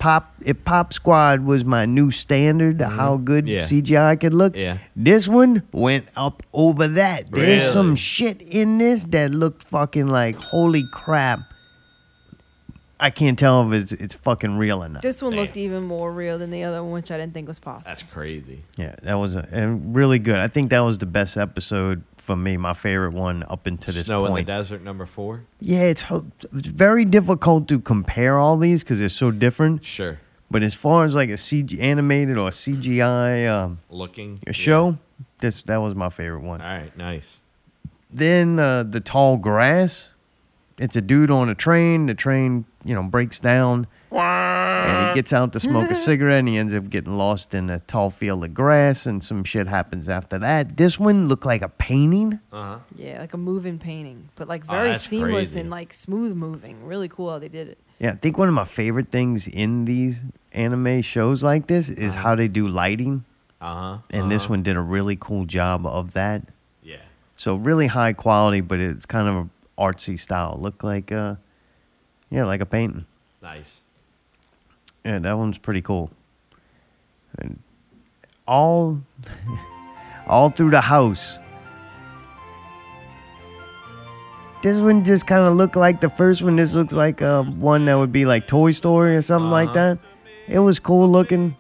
Pop 0.03 0.35
if 0.45 0.65
Pop 0.65 0.93
Squad 0.93 1.45
was 1.45 1.65
my 1.65 1.87
new 1.87 2.11
standard, 2.11 2.83
of 2.83 2.91
how 2.91 3.19
good 3.19 3.45
Mm-hmm. 3.45 3.53
Yeah. 3.53 3.61
CGI 3.61 4.21
could 4.21 4.35
look. 4.35 4.57
Yeah. 4.57 4.79
This 4.97 5.29
one 5.29 5.63
went 5.71 6.07
up 6.17 6.43
over 6.53 6.89
that. 6.89 7.31
There's 7.31 7.71
some 7.73 7.95
shit 7.95 8.43
in 8.43 8.79
this 8.79 9.05
that 9.11 9.31
looked 9.31 9.63
fucking 9.63 10.09
like 10.09 10.35
holy 10.37 10.83
crap. 10.93 11.41
I 12.99 13.11
can't 13.11 13.39
tell 13.39 13.73
if 13.73 13.81
it's 13.81 13.93
it's 13.93 14.15
fucking 14.15 14.59
real 14.59 14.83
or 14.83 14.89
not. 14.89 15.03
This 15.03 15.23
one 15.23 15.35
looked 15.37 15.57
even 15.57 15.85
more 15.85 16.13
real 16.13 16.37
than 16.37 16.51
the 16.51 16.65
other 16.65 16.83
one, 16.83 16.93
which 16.93 17.13
I 17.13 17.17
didn't 17.19 17.35
think 17.35 17.47
was 17.47 17.61
possible. 17.61 17.85
That's 17.87 18.03
crazy. 18.03 18.65
Yeah, 18.77 18.97
that 19.05 19.15
was 19.15 19.37
a, 19.37 19.49
and 19.53 19.95
really 19.95 20.19
good. 20.19 20.37
I 20.37 20.49
think 20.49 20.71
that 20.71 20.81
was 20.81 20.99
the 20.99 21.07
best 21.07 21.37
episode 21.37 22.03
for 22.23 22.37
me, 22.37 22.57
my 22.57 22.73
favorite 22.73 23.13
one 23.15 23.45
up 23.51 23.67
until 23.67 23.93
this 23.95 24.07
Snow 24.07 24.27
in 24.27 24.35
the 24.35 24.43
desert, 24.43 24.83
number 24.83 25.07
four. 25.07 25.43
yeah, 25.61 25.83
it's, 25.83 26.05
it's 26.11 26.69
very 26.69 27.05
difficult 27.05 27.67
to 27.69 27.81
compare 27.81 28.39
all 28.39 28.57
these 28.57 28.85
because 28.85 28.99
they're 29.01 29.09
so 29.09 29.31
different. 29.31 29.85
Sure. 29.85 30.21
But 30.51 30.63
as 30.63 30.75
far 30.75 31.05
as 31.05 31.15
like 31.15 31.31
a 31.31 31.35
CG 31.35 31.81
animated 31.81 32.39
or 32.39 32.49
a 32.49 32.53
CGI 32.53 33.49
um, 33.49 33.81
Looking. 33.91 34.39
a 34.47 34.53
show, 34.53 34.99
this 35.39 35.63
that 35.63 35.79
was 35.79 35.95
my 35.95 36.11
favorite 36.11 36.43
one. 36.43 36.61
All 36.61 36.69
right. 36.69 36.97
Nice. 36.97 37.41
Then 38.11 38.59
uh, 38.59 38.85
the 38.85 39.01
tall 39.01 39.37
grass. 39.39 40.11
It's 40.83 40.97
a 40.97 41.01
dude 41.01 41.31
on 41.31 41.49
a 41.49 41.55
train. 41.55 42.07
The 42.07 42.15
train, 42.15 42.65
you 42.85 42.95
know, 42.95 43.03
breaks 43.05 43.39
down, 43.39 43.87
and 44.11 45.09
he 45.09 45.15
gets 45.15 45.33
out 45.33 45.53
to 45.53 45.61
smoke 45.61 45.91
a 45.91 45.95
cigarette, 46.09 46.41
and 46.41 46.49
he 46.49 46.59
ends 46.59 46.75
up 46.75 46.91
getting 46.91 47.13
lost 47.13 47.55
in 47.55 47.71
a 47.71 47.79
tall 47.81 48.11
field 48.11 48.45
of 48.45 48.53
grass, 48.53 49.07
and 49.07 49.23
some 49.23 49.45
shit 49.45 49.69
happens 49.69 50.09
after 50.09 50.39
that. 50.41 50.77
This 50.77 50.99
one 50.99 51.29
looked 51.29 51.47
like 51.47 51.63
a 51.63 51.69
painting. 51.69 52.41
Uh 52.53 52.63
huh. 52.63 52.79
Yeah, 52.97 53.21
like 53.21 53.33
a 53.33 53.37
moving 53.39 53.79
painting, 53.79 54.29
but 54.35 54.49
like 54.49 54.65
Oh, 54.69 54.73
very 54.73 54.89
that's 54.91 55.07
seamless 55.07 55.51
crazy. 55.51 55.61
and 55.61 55.71
like 55.71 55.93
smooth 55.95 56.37
moving. 56.37 56.85
Really 56.85 57.09
cool 57.09 57.31
how 57.31 57.39
they 57.39 57.49
did 57.49 57.69
it. 57.69 57.79
Yeah, 58.01 58.11
I 58.11 58.17
think 58.17 58.37
one 58.37 58.49
of 58.49 58.55
my 58.55 58.65
favorite 58.65 59.11
things 59.11 59.47
in 59.47 59.85
these 59.85 60.23
anime 60.53 61.03
shows 61.03 61.45
like 61.45 61.69
this 61.69 61.89
is 61.89 62.15
how 62.15 62.35
they 62.35 62.49
do 62.49 62.67
lighting. 62.67 63.25
Uh 63.61 63.75
huh. 63.75 63.99
And 64.11 64.31
this 64.33 64.49
one 64.49 64.65
did 64.65 64.75
a 64.77 64.81
really 64.81 65.17
cool 65.21 65.45
job 65.45 65.87
of 65.87 66.15
that. 66.15 66.43
Yeah. 66.83 66.97
So 67.37 67.55
really 67.55 67.87
high 67.87 68.13
quality, 68.15 68.61
but 68.61 68.81
it's 68.81 69.07
kind 69.07 69.29
of 69.29 69.35
a 69.37 69.49
artsy 69.79 70.19
style. 70.19 70.59
Look 70.61 70.83
like 70.83 71.13
uh 71.13 71.37
yeah, 72.31 72.45
like 72.45 72.61
a 72.61 72.67
painting. 72.67 73.07
Nice. 73.43 73.81
Yeah, 75.05 75.19
that 75.19 75.37
one's 75.37 75.59
pretty 75.59 75.83
cool. 75.83 76.11
And 77.39 77.59
all 78.47 79.01
all 80.27 80.51
through 80.51 80.71
the 80.71 80.81
house. 80.81 81.39
This 84.63 84.79
one 84.79 85.05
just 85.05 85.27
kind 85.27 85.43
of 85.43 85.55
looked 85.55 85.75
like 85.75 86.01
the 86.01 86.09
first 86.09 86.41
one. 86.41 86.55
This 86.55 86.73
looks 86.73 86.93
like 86.93 87.21
uh, 87.21 87.43
one 87.43 87.85
that 87.87 87.95
would 87.95 88.13
be 88.13 88.25
like 88.25 88.47
Toy 88.47 88.71
Story 88.71 89.17
or 89.17 89.21
something 89.21 89.51
like 89.51 89.73
that. 89.75 89.99
It 90.47 90.61
was 90.61 90.79
cool 90.79 91.09
looking. 91.11 91.57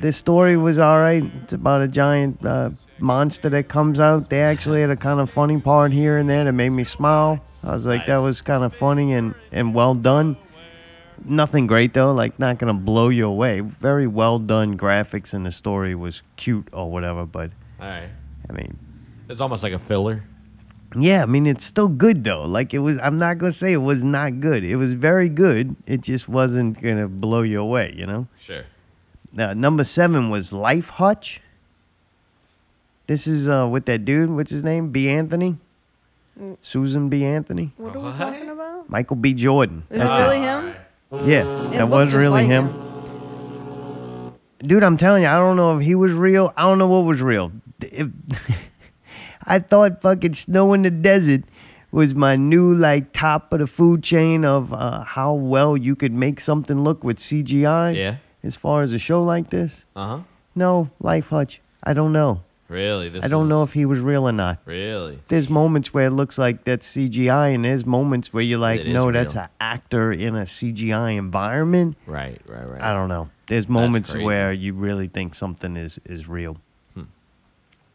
The 0.00 0.12
story 0.12 0.56
was 0.56 0.78
all 0.78 0.98
right. 1.00 1.24
It's 1.42 1.54
about 1.54 1.80
a 1.80 1.88
giant 1.88 2.44
uh, 2.44 2.70
monster 2.98 3.48
that 3.48 3.68
comes 3.68 3.98
out. 3.98 4.28
They 4.28 4.42
actually 4.42 4.80
had 4.82 4.90
a 4.90 4.96
kind 4.96 5.20
of 5.20 5.30
funny 5.30 5.58
part 5.60 5.92
here 5.92 6.18
and 6.18 6.28
there 6.28 6.44
that 6.44 6.52
made 6.52 6.70
me 6.70 6.84
smile. 6.84 7.40
I 7.64 7.72
was 7.72 7.86
like, 7.86 8.06
that 8.06 8.18
was 8.18 8.40
kind 8.42 8.62
of 8.62 8.74
funny 8.74 9.14
and, 9.14 9.34
and 9.52 9.74
well 9.74 9.94
done. 9.94 10.36
Nothing 11.24 11.66
great 11.66 11.94
though, 11.94 12.12
like 12.12 12.38
not 12.38 12.58
gonna 12.58 12.74
blow 12.74 13.08
you 13.08 13.26
away. 13.26 13.60
Very 13.60 14.06
well 14.06 14.38
done 14.38 14.76
graphics 14.76 15.32
and 15.32 15.46
the 15.46 15.50
story 15.50 15.94
was 15.94 16.22
cute 16.36 16.68
or 16.74 16.90
whatever, 16.90 17.24
but 17.24 17.50
All 17.80 17.88
right. 17.88 18.10
I 18.48 18.52
mean, 18.52 18.78
It's 19.30 19.40
almost 19.40 19.62
like 19.62 19.72
a 19.72 19.78
filler. 19.78 20.22
yeah, 20.94 21.22
I 21.22 21.26
mean 21.26 21.46
it's 21.46 21.64
still 21.64 21.88
good 21.88 22.22
though. 22.22 22.44
Like 22.44 22.74
it 22.74 22.80
was 22.80 22.98
I'm 23.02 23.18
not 23.18 23.38
gonna 23.38 23.50
say 23.52 23.72
it 23.72 23.78
was 23.78 24.04
not 24.04 24.40
good. 24.40 24.62
It 24.62 24.76
was 24.76 24.92
very 24.92 25.30
good. 25.30 25.74
It 25.86 26.02
just 26.02 26.28
wasn't 26.28 26.80
gonna 26.82 27.08
blow 27.08 27.40
you 27.42 27.62
away, 27.62 27.94
you 27.96 28.06
know? 28.06 28.28
Sure. 28.38 28.64
Uh, 29.38 29.54
number 29.54 29.84
seven 29.84 30.30
was 30.30 30.52
Life 30.52 30.88
Hutch. 30.90 31.40
This 33.06 33.26
is 33.26 33.48
uh 33.48 33.68
with 33.68 33.84
that 33.86 34.04
dude, 34.04 34.30
what's 34.30 34.50
his 34.50 34.64
name? 34.64 34.90
B. 34.90 35.08
Anthony? 35.08 35.58
Mm. 36.40 36.56
Susan 36.62 37.08
B. 37.08 37.24
Anthony? 37.24 37.72
What 37.76 37.94
are 37.96 38.00
we 38.00 38.18
talking 38.18 38.48
about? 38.48 38.88
Michael 38.90 39.16
B. 39.16 39.32
Jordan. 39.34 39.84
Is 39.90 39.98
That's 39.98 40.18
it 40.18 40.22
really 40.22 40.38
him? 40.38 40.74
Yeah, 41.24 41.66
It 41.66 41.72
that 41.72 41.80
looked 41.88 41.90
was 41.90 42.04
just 42.12 42.16
really 42.16 42.42
like 42.42 42.46
him. 42.46 44.32
Dude, 44.58 44.82
I'm 44.82 44.96
telling 44.96 45.22
you, 45.22 45.28
I 45.28 45.36
don't 45.36 45.56
know 45.56 45.78
if 45.78 45.84
he 45.84 45.94
was 45.94 46.12
real. 46.12 46.52
I 46.56 46.62
don't 46.62 46.78
know 46.78 46.88
what 46.88 47.04
was 47.04 47.22
real. 47.22 47.52
If 47.80 48.08
I 49.44 49.60
thought 49.60 50.02
fucking 50.02 50.34
snow 50.34 50.72
in 50.72 50.82
the 50.82 50.90
desert 50.90 51.42
was 51.92 52.14
my 52.14 52.36
new 52.36 52.74
like 52.74 53.12
top 53.12 53.52
of 53.52 53.60
the 53.60 53.66
food 53.66 54.02
chain 54.02 54.44
of 54.44 54.72
uh, 54.72 55.04
how 55.04 55.34
well 55.34 55.76
you 55.76 55.94
could 55.94 56.12
make 56.12 56.40
something 56.40 56.80
look 56.82 57.04
with 57.04 57.18
CGI. 57.18 57.94
Yeah. 57.94 58.16
As 58.42 58.56
far 58.56 58.82
as 58.82 58.92
a 58.92 58.98
show 58.98 59.22
like 59.22 59.50
this, 59.50 59.84
Uh 59.96 60.06
huh. 60.06 60.18
no, 60.54 60.90
Life 61.00 61.28
Hutch. 61.30 61.60
I 61.82 61.92
don't 61.92 62.12
know. 62.12 62.42
Really? 62.68 63.08
This 63.08 63.24
I 63.24 63.28
don't 63.28 63.44
is- 63.44 63.48
know 63.48 63.62
if 63.62 63.72
he 63.74 63.84
was 63.86 64.00
real 64.00 64.24
or 64.28 64.32
not. 64.32 64.58
Really? 64.64 65.20
There's 65.28 65.48
moments 65.48 65.94
where 65.94 66.06
it 66.06 66.10
looks 66.10 66.36
like 66.36 66.64
that's 66.64 66.86
CGI, 66.96 67.54
and 67.54 67.64
there's 67.64 67.86
moments 67.86 68.32
where 68.32 68.42
you're 68.42 68.58
like, 68.58 68.80
It 68.80 68.88
is 68.88 68.94
no, 68.94 69.12
that's 69.12 69.34
real. 69.34 69.44
an 69.44 69.50
actor 69.60 70.12
in 70.12 70.34
a 70.34 70.46
CGI 70.46 71.16
environment. 71.16 71.96
Right, 72.06 72.40
right, 72.48 72.68
right. 72.68 72.80
I 72.82 72.92
don't 72.92 73.08
know. 73.08 73.28
There's 73.46 73.68
moments 73.68 74.10
crazy. 74.10 74.24
where 74.24 74.52
you 74.52 74.72
really 74.74 75.06
think 75.08 75.34
something 75.36 75.76
is 75.76 76.00
is 76.04 76.28
real. 76.28 76.56
Hmm. 76.94 77.04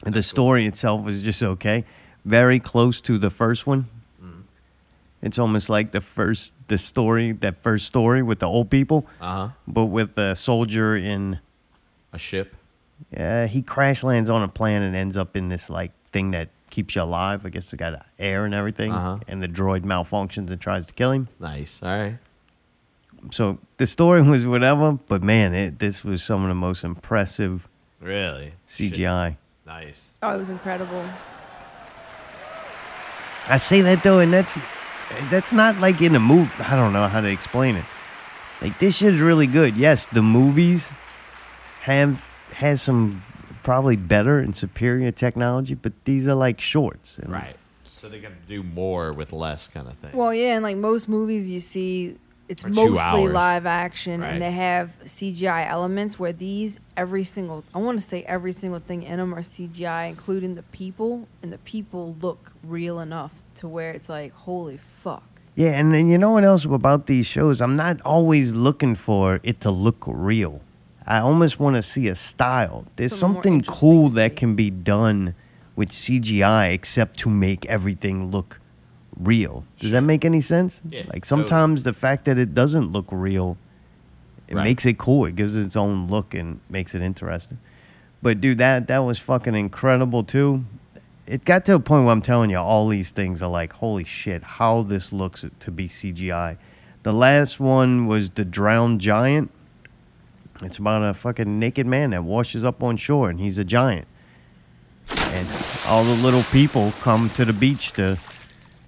And 0.05 0.13
the 0.13 0.23
story 0.23 0.65
itself 0.65 1.03
was 1.03 1.21
just 1.21 1.43
okay. 1.43 1.83
Very 2.23 2.59
close 2.61 3.01
to 3.01 3.17
the 3.17 3.29
first 3.29 3.67
one. 3.67 3.87
It's 5.21 5.37
almost 5.37 5.69
like 5.69 5.91
the 5.91 6.01
first 6.01 6.51
the 6.67 6.77
story, 6.77 7.33
that 7.33 7.61
first 7.61 7.85
story 7.85 8.23
with 8.23 8.39
the 8.39 8.47
old 8.47 8.69
people, 8.69 9.05
Uh 9.19 9.25
huh. 9.25 9.49
but 9.67 9.85
with 9.85 10.15
the 10.15 10.35
soldier 10.35 10.95
in 10.97 11.39
A 12.13 12.17
ship. 12.17 12.55
uh, 13.17 13.47
he 13.47 13.61
crash 13.61 14.03
lands 14.03 14.29
on 14.29 14.41
a 14.41 14.47
planet 14.47 14.87
and 14.87 14.95
ends 14.95 15.17
up 15.17 15.35
in 15.35 15.49
this 15.49 15.69
like 15.69 15.91
thing 16.11 16.31
that 16.31 16.49
keeps 16.69 16.95
you 16.95 17.01
alive. 17.03 17.45
I 17.45 17.49
guess 17.49 17.65
it's 17.65 17.73
got 17.79 18.05
air 18.17 18.45
and 18.45 18.53
everything, 18.55 18.91
Uh-huh. 18.93 19.19
and 19.27 19.43
the 19.43 19.47
droid 19.47 19.81
malfunctions 19.83 20.49
and 20.49 20.59
tries 20.61 20.85
to 20.87 20.93
kill 20.93 21.11
him. 21.11 21.27
Nice. 21.39 21.77
All 21.83 21.89
right. 21.89 22.17
So 23.31 23.59
the 23.77 23.85
story 23.85 24.21
was 24.33 24.45
whatever, 24.47 24.93
but 25.07 25.21
man, 25.21 25.53
it, 25.53 25.77
this 25.79 26.03
was 26.03 26.23
some 26.23 26.41
of 26.43 26.47
the 26.47 26.55
most 26.55 26.83
impressive 26.83 27.67
Really? 27.99 28.53
CGI. 28.67 29.37
Nice. 29.67 30.05
Oh, 30.23 30.33
it 30.33 30.37
was 30.37 30.49
incredible. 30.49 31.03
I 33.47 33.57
say 33.57 33.81
that 33.81 34.01
though, 34.03 34.19
and 34.19 34.31
that's 34.33 34.57
that's 35.29 35.51
not 35.51 35.77
like 35.79 36.01
in 36.01 36.15
a 36.15 36.19
movie. 36.19 36.51
I 36.59 36.75
don't 36.75 36.93
know 36.93 37.07
how 37.07 37.21
to 37.21 37.29
explain 37.29 37.75
it. 37.75 37.85
Like 38.61 38.77
this 38.79 38.97
shit 38.97 39.13
is 39.15 39.21
really 39.21 39.47
good. 39.47 39.75
Yes, 39.75 40.05
the 40.07 40.21
movies 40.21 40.91
have 41.81 42.23
has 42.53 42.81
some 42.81 43.23
probably 43.63 43.95
better 43.95 44.39
and 44.39 44.55
superior 44.55 45.11
technology, 45.11 45.73
but 45.73 45.93
these 46.05 46.27
are 46.27 46.35
like 46.35 46.59
shorts. 46.61 47.17
and 47.17 47.31
Right. 47.31 47.55
So 47.99 48.09
they're 48.09 48.19
gonna 48.19 48.35
do 48.47 48.63
more 48.63 49.13
with 49.13 49.31
less, 49.31 49.67
kind 49.67 49.87
of 49.87 49.95
thing. 49.97 50.11
Well, 50.13 50.33
yeah, 50.33 50.55
and 50.55 50.63
like 50.63 50.77
most 50.77 51.07
movies, 51.07 51.49
you 51.49 51.59
see 51.59 52.17
it's 52.49 52.65
mostly 52.65 52.99
hours. 52.99 53.33
live 53.33 53.65
action, 53.65 54.21
Right. 54.21 54.33
and 54.33 54.41
they 54.41 54.51
have 54.51 54.91
CGI 55.05 55.65
elements. 55.67 56.19
Where 56.19 56.33
these, 56.33 56.79
every 56.97 57.23
single, 57.23 57.63
I 57.73 57.79
want 57.79 57.99
to 57.99 58.05
say 58.05 58.23
every 58.23 58.51
single 58.53 58.79
thing 58.79 59.03
in 59.03 59.17
them 59.17 59.33
are 59.33 59.41
CGI, 59.41 60.07
including 60.09 60.55
the 60.55 60.63
people, 60.63 61.27
and 61.41 61.51
the 61.51 61.57
people 61.59 62.15
look 62.21 62.53
real 62.63 62.99
enough 62.99 63.41
to 63.55 63.67
where 63.67 63.91
it's 63.91 64.09
like, 64.09 64.33
holy 64.33 64.77
fuck. 64.77 65.23
Yeah, 65.55 65.71
and 65.71 65.93
then 65.93 66.09
you 66.09 66.17
know 66.17 66.31
what 66.31 66.45
else 66.45 66.63
about 66.63 67.07
these 67.07 67.25
shows? 67.25 67.59
I'm 67.61 67.75
not 67.75 67.99
always 68.01 68.53
looking 68.53 68.95
for 68.95 69.41
it 69.43 69.59
to 69.61 69.71
look 69.71 70.03
real. 70.07 70.61
I 71.05 71.19
almost 71.19 71.59
want 71.59 71.75
to 71.75 71.81
see 71.83 72.07
a 72.07 72.15
style. 72.15 72.85
There's 72.95 73.13
Something 73.13 73.63
something 73.63 73.75
cool 73.75 74.09
that 74.11 74.37
can 74.37 74.55
be 74.55 74.69
done 74.69 75.35
with 75.75 75.89
CGI 75.91 76.71
except 76.71 77.19
to 77.19 77.29
make 77.29 77.65
everything 77.65 78.31
look 78.31 78.59
real. 79.23 79.63
Does 79.79 79.91
that 79.91 80.01
make 80.01 80.25
any 80.25 80.41
sense? 80.41 80.81
Yeah, 80.89 80.99
like 81.01 81.23
totally. 81.25 81.27
sometimes 81.47 81.83
the 81.83 81.93
fact 81.93 82.25
that 82.25 82.37
it 82.37 82.53
doesn't 82.53 82.91
look 82.91 83.05
real 83.11 83.57
it 84.47 84.55
Right. 84.55 84.65
makes 84.65 84.85
it 84.85 84.97
cool. 84.97 85.25
It 85.25 85.37
gives 85.37 85.55
it 85.55 85.61
its 85.65 85.77
own 85.77 86.07
look 86.07 86.33
and 86.33 86.59
makes 86.69 86.93
it 86.93 87.01
interesting. 87.01 87.57
But 88.21 88.41
dude, 88.41 88.57
that 88.57 88.87
that 88.87 88.99
was 88.99 89.17
fucking 89.17 89.55
incredible 89.55 90.23
too. 90.25 90.65
It 91.25 91.45
got 91.45 91.63
to 91.65 91.75
a 91.75 91.79
point 91.79 92.03
where 92.03 92.11
I'm 92.11 92.21
telling 92.21 92.49
you, 92.49 92.57
all 92.57 92.89
these 92.89 93.11
things 93.11 93.41
are 93.41 93.49
like, 93.49 93.71
holy 93.71 94.03
shit, 94.03 94.43
how 94.43 94.83
this 94.83 95.13
looks 95.13 95.45
to 95.61 95.71
be 95.71 95.87
CGI. 95.87 96.57
The 97.03 97.13
last 97.13 97.59
one 97.61 98.07
was 98.07 98.31
the 98.31 98.43
drowned 98.43 98.99
giant. 98.99 99.49
It's 100.61 100.77
about 100.77 101.01
a 101.01 101.13
fucking 101.13 101.57
naked 101.57 101.87
man 101.87 102.09
that 102.09 102.23
washes 102.25 102.65
up 102.65 102.83
on 102.83 102.97
shore, 102.97 103.29
and 103.29 103.39
he's 103.39 103.57
a 103.57 103.63
giant. 103.63 104.05
And 105.17 105.47
all 105.87 106.03
the 106.03 106.21
little 106.21 106.43
people 106.51 106.91
come 107.01 107.29
to 107.31 107.45
the 107.45 107.53
beach 107.53 107.93
to 107.93 108.17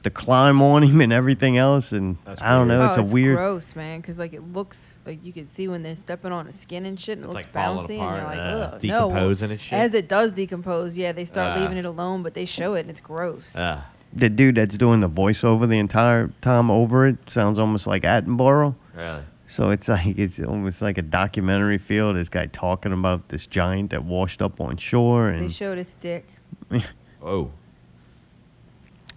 to 0.03 0.09
climb 0.09 0.61
on 0.61 0.83
him 0.83 1.01
and 1.01 1.11
everything 1.11 1.57
else. 1.57 1.91
And 1.91 2.17
I 2.39 2.51
don't 2.51 2.67
know, 2.67 2.87
it's 2.87 2.97
oh, 2.97 3.01
a 3.01 3.05
weird. 3.05 3.37
gross, 3.37 3.75
man, 3.75 4.01
because 4.01 4.19
like 4.19 4.33
it 4.33 4.53
looks 4.53 4.95
like 5.05 5.23
you 5.23 5.33
can 5.33 5.47
see 5.47 5.67
when 5.67 5.83
they're 5.83 5.95
stepping 5.95 6.31
on 6.31 6.45
the 6.45 6.51
skin 6.51 6.85
and 6.85 6.99
shit, 6.99 7.17
and 7.17 7.25
it 7.25 7.27
looks 7.27 7.35
like, 7.45 7.51
falling 7.51 7.87
bouncy, 7.87 7.91
and 7.91 8.01
apart, 8.01 8.17
you're 8.19 8.27
like, 8.27 8.37
uh, 8.37 8.75
ugh, 8.75 8.83
no. 8.83 9.09
decomposing 9.09 9.51
and 9.51 9.59
shit? 9.59 9.73
As 9.79 9.93
it 9.93 10.07
does 10.07 10.31
decompose, 10.33 10.97
yeah, 10.97 11.11
they 11.11 11.25
start 11.25 11.57
Ah. 11.57 11.61
leaving 11.61 11.77
it 11.77 11.85
alone, 11.85 12.23
but 12.23 12.33
they 12.33 12.45
show 12.45 12.75
it, 12.75 12.81
and 12.81 12.89
it's 12.89 13.01
gross. 13.01 13.55
Ah. 13.57 13.85
the 14.15 14.29
dude 14.29 14.53
that's 14.55 14.77
doing 14.77 14.99
the 14.99 15.09
voiceover 15.09 15.67
the 15.67 15.79
entire 15.79 16.29
time 16.41 16.69
over 16.69 17.07
it 17.07 17.17
sounds 17.29 17.57
almost 17.57 17.87
like 17.87 18.03
Attenborough. 18.03 18.75
Really? 18.95 19.23
So 19.47 19.69
it's 19.71 19.87
like 19.87 20.17
it's 20.19 20.39
almost 20.39 20.81
like 20.81 20.97
a 20.99 21.01
documentary 21.01 21.77
feel. 21.79 22.13
This 22.13 22.29
guy 22.29 22.45
talking 22.47 22.91
about 22.93 23.29
this 23.29 23.45
giant 23.47 23.89
that 23.91 24.03
washed 24.03 24.41
up 24.41 24.61
on 24.61 24.77
shore, 24.77 25.29
and 25.29 25.39
They 25.39 25.45
and 25.45 25.53
showed 25.53 25.77
its 25.77 25.95
dick. 25.95 26.27
Oh. 27.25 27.51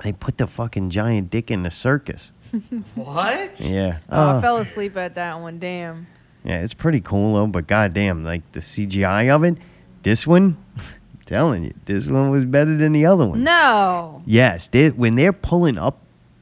They 0.02 0.12
put 0.12 0.38
the 0.38 0.46
fucking 0.46 0.90
giant 0.90 1.30
dick 1.30 1.50
in 1.50 1.62
the 1.62 1.70
circus. 1.70 2.32
What? 2.94 3.60
Yeah. 3.60 3.98
Oh, 4.08 4.30
Uh, 4.30 4.38
I 4.38 4.40
fell 4.40 4.58
asleep 4.58 4.96
at 4.96 5.14
that 5.16 5.40
one. 5.40 5.58
Damn. 5.58 6.06
yeah, 6.44 6.60
it's 6.62 6.74
pretty 6.74 7.00
cool 7.00 7.34
though. 7.34 7.46
But 7.46 7.66
goddamn, 7.66 8.24
like 8.24 8.50
the 8.52 8.60
CGI 8.60 9.34
of 9.34 9.42
it, 9.44 9.58
this 10.02 10.26
one, 10.26 10.56
telling 11.26 11.64
you, 11.64 11.74
this 11.86 12.06
one 12.06 12.30
was 12.30 12.44
better 12.44 12.76
than 12.76 12.92
the 12.92 13.04
other 13.06 13.26
one. 13.26 13.42
No. 13.42 14.22
Yes, 14.26 14.68
they, 14.68 14.90
when 14.90 15.16
they're 15.16 15.32
pulling 15.32 15.76
up, 15.78 15.98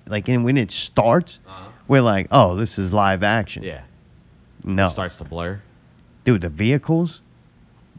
like 0.07 0.29
and 0.29 0.45
when 0.45 0.57
it 0.59 0.71
starts, 0.71 1.39
we're 1.89 2.03
like, 2.03 2.29
oh, 2.31 2.55
this 2.57 2.79
is 2.79 2.93
live 2.93 3.23
action. 3.23 3.63
Yeah. 3.63 3.83
No. 4.63 4.87
It 4.87 4.91
starts 4.91 5.17
to 5.17 5.25
blur. 5.25 5.63
Dude, 6.25 6.43
the 6.43 6.49
vehicles, 6.49 7.21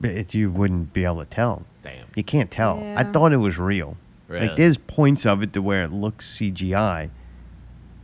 it, 0.02 0.34
you 0.34 0.50
wouldn't 0.52 0.94
be 0.94 1.06
able 1.06 1.20
to 1.20 1.26
tell. 1.26 1.64
Damn. 1.84 2.08
You 2.16 2.24
can't 2.24 2.50
tell. 2.52 2.82
I 2.96 3.04
thought 3.04 3.34
it 3.34 3.38
was 3.38 3.58
real. 3.60 3.98
Really? 4.28 4.48
Like, 4.48 4.58
there's 4.58 4.78
points 4.78 5.26
of 5.26 5.44
it 5.44 5.54
to 5.54 5.62
where 5.62 5.84
it 5.84 5.92
looks 5.92 6.38
CGI, 6.38 7.10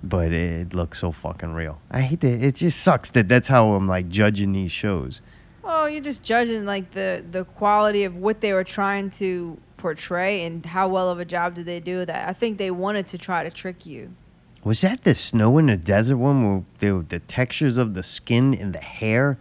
but 0.04 0.32
it 0.32 0.74
looks 0.74 1.00
so 1.00 1.12
fucking 1.12 1.54
real. 1.54 1.80
I 1.90 2.02
hate 2.02 2.22
that. 2.22 2.44
It 2.44 2.56
just 2.56 2.82
sucks 2.82 3.12
that 3.12 3.28
that's 3.28 3.48
how 3.48 3.74
I'm 3.74 3.88
like 3.88 4.10
judging 4.10 4.54
these 4.54 4.72
shows. 4.72 5.22
Oh, 5.64 5.86
you're 5.86 6.02
just 6.02 6.24
judging 6.24 6.66
like 6.66 6.92
the 6.92 7.24
the 7.30 7.46
quality 7.46 8.04
of 8.04 8.16
what 8.16 8.42
they 8.42 8.54
were 8.54 8.64
trying 8.64 9.10
to 9.12 9.58
portray 9.78 10.46
and 10.46 10.66
how 10.66 10.88
well 10.88 11.10
of 11.10 11.20
a 11.20 11.26
job 11.26 11.56
did 11.56 11.66
they 11.66 11.80
do 11.80 12.00
with 12.00 12.08
that. 12.08 12.30
I 12.30 12.34
think 12.34 12.58
they 12.58 12.72
wanted 12.72 13.08
to 13.08 13.18
try 13.18 13.44
to 13.44 13.50
trick 13.50 13.86
you. 13.86 14.14
Was 14.64 14.82
that 14.82 15.04
the 15.04 15.16
snow 15.16 15.58
in 15.58 15.66
the 15.68 15.78
desert 15.78 16.18
one 16.18 16.48
where 16.48 16.64
the, 16.80 17.06
the 17.08 17.20
textures 17.20 17.78
of 17.78 17.96
the 17.96 18.04
skin 18.04 18.54
and 18.54 18.74
the 18.74 18.80
hair? 18.80 19.40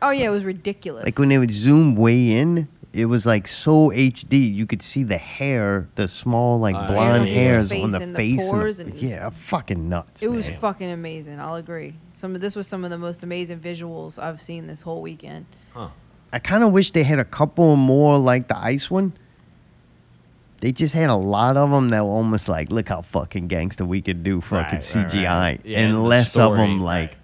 Oh 0.00 0.10
yeah, 0.10 0.26
it 0.26 0.30
was 0.30 0.44
ridiculous. 0.44 1.04
Like 1.04 1.18
when 1.18 1.28
they 1.28 1.38
would 1.38 1.52
zoom 1.52 1.94
way 1.94 2.30
in, 2.32 2.68
it 2.96 3.04
was 3.06 3.26
like 3.26 3.46
so 3.46 3.90
HD. 3.90 4.52
You 4.54 4.66
could 4.66 4.80
see 4.82 5.02
the 5.04 5.18
hair, 5.18 5.86
the 5.96 6.08
small 6.08 6.58
like 6.58 6.74
Uh, 6.74 6.90
blonde 6.90 7.28
yeah. 7.28 7.34
hairs 7.34 7.68
Face 7.68 7.84
on 7.84 7.90
the 7.90 8.00
and 8.00 8.14
the 8.14 8.16
face. 8.16 8.40
and 8.40 8.48
the- 8.48 8.52
pores 8.52 8.78
and- 8.80 8.94
yeah, 8.94 9.28
fucking 9.30 9.88
nuts. 9.88 10.22
it 10.22 10.30
was 10.30 10.48
man. 10.48 10.58
fucking 10.60 10.90
amazing. 10.90 11.38
I'll 11.38 11.56
agree. 11.56 11.94
Some 12.14 12.34
of 12.34 12.40
this 12.40 12.56
was 12.56 12.66
some 12.66 12.84
of 12.84 12.90
the 12.90 12.98
most 12.98 13.22
amazing 13.22 13.60
visuals 13.60 14.18
I've 14.18 14.40
seen 14.40 14.66
this 14.66 14.80
whole 14.82 15.02
weekend. 15.02 15.44
Huh. 15.74 15.88
I 16.32 16.38
kind 16.38 16.64
of 16.64 16.72
wish 16.72 16.90
they 16.92 17.04
had 17.04 17.18
a 17.18 17.24
couple 17.24 17.76
more 17.76 18.18
like 18.18 18.48
the 18.48 18.56
ice 18.58 18.90
one. 18.90 19.12
They 20.60 20.72
just 20.72 20.94
had 20.94 21.10
a 21.10 21.14
lot 21.16 21.58
of 21.58 21.70
them 21.70 21.90
that 21.90 22.02
were 22.02 22.10
almost 22.10 22.48
like, 22.48 22.70
look 22.70 22.88
how 22.88 23.02
fucking 23.02 23.46
gangster 23.48 23.84
we 23.84 24.00
could 24.00 24.22
do 24.24 24.40
fucking 24.40 24.62
Right, 24.64 24.72
right, 24.72 24.82
CGI, 24.82 25.38
right. 25.38 25.60
Yeah, 25.64 25.78
and 25.80 25.86
and 25.88 25.96
the 25.96 26.00
less 26.00 26.28
of 26.28 26.30
story, 26.54 26.58
them 26.58 26.80
like. 26.80 27.18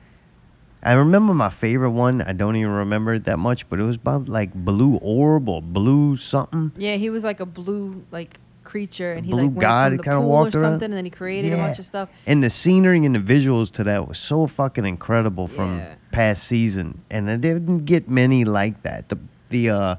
I 0.83 0.95
remember 0.95 1.33
my 1.33 1.51
favorite 1.51 1.91
one. 1.91 2.22
I 2.22 2.33
don't 2.33 2.57
even 2.57 2.72
remember 2.72 3.14
it 3.14 3.24
that 3.24 3.39
much, 3.39 3.68
but 3.68 3.78
it 3.78 3.85
was 3.85 3.97
about 3.97 4.28
like 4.28 4.53
blue 4.53 4.97
orb 4.97 5.49
or 5.49 5.62
blue 5.62 6.16
something. 6.16 6.72
Yeah, 6.76 6.97
he 6.97 7.09
was 7.11 7.22
like 7.22 7.39
a 7.41 7.47
blue 7.47 8.05
like 8.11 8.39
creature, 8.64 9.12
and 9.12 9.24
he 9.24 9.30
Blue 9.33 9.45
like 9.49 9.59
god 9.59 9.91
kinda 10.03 10.18
pool 10.20 10.28
walked 10.28 10.55
or 10.55 10.61
around. 10.62 10.72
something, 10.72 10.87
and 10.87 10.95
then 10.95 11.05
he 11.05 11.11
created 11.11 11.53
a 11.53 11.57
bunch 11.57 11.78
of 11.78 11.87
stuff. 11.87 12.09
And 12.26 12.43
the 12.43 12.51
scenery 12.51 13.05
and 13.05 13.14
the 13.14 13.18
visuals 13.20 13.70
to 13.72 13.85
that 13.85 14.09
was 14.09 14.18
so 14.18 14.47
fucking 14.47 14.85
incredible 14.87 15.47
from 15.47 15.78
Yeah. 15.78 15.95
past 16.11 16.45
season, 16.45 17.03
and 17.11 17.30
I 17.30 17.37
didn't 17.37 17.85
get 17.85 18.09
many 18.09 18.45
like 18.45 18.83
that. 18.83 19.09
The 19.09 19.18
the 19.51 19.70
uh, 19.70 19.97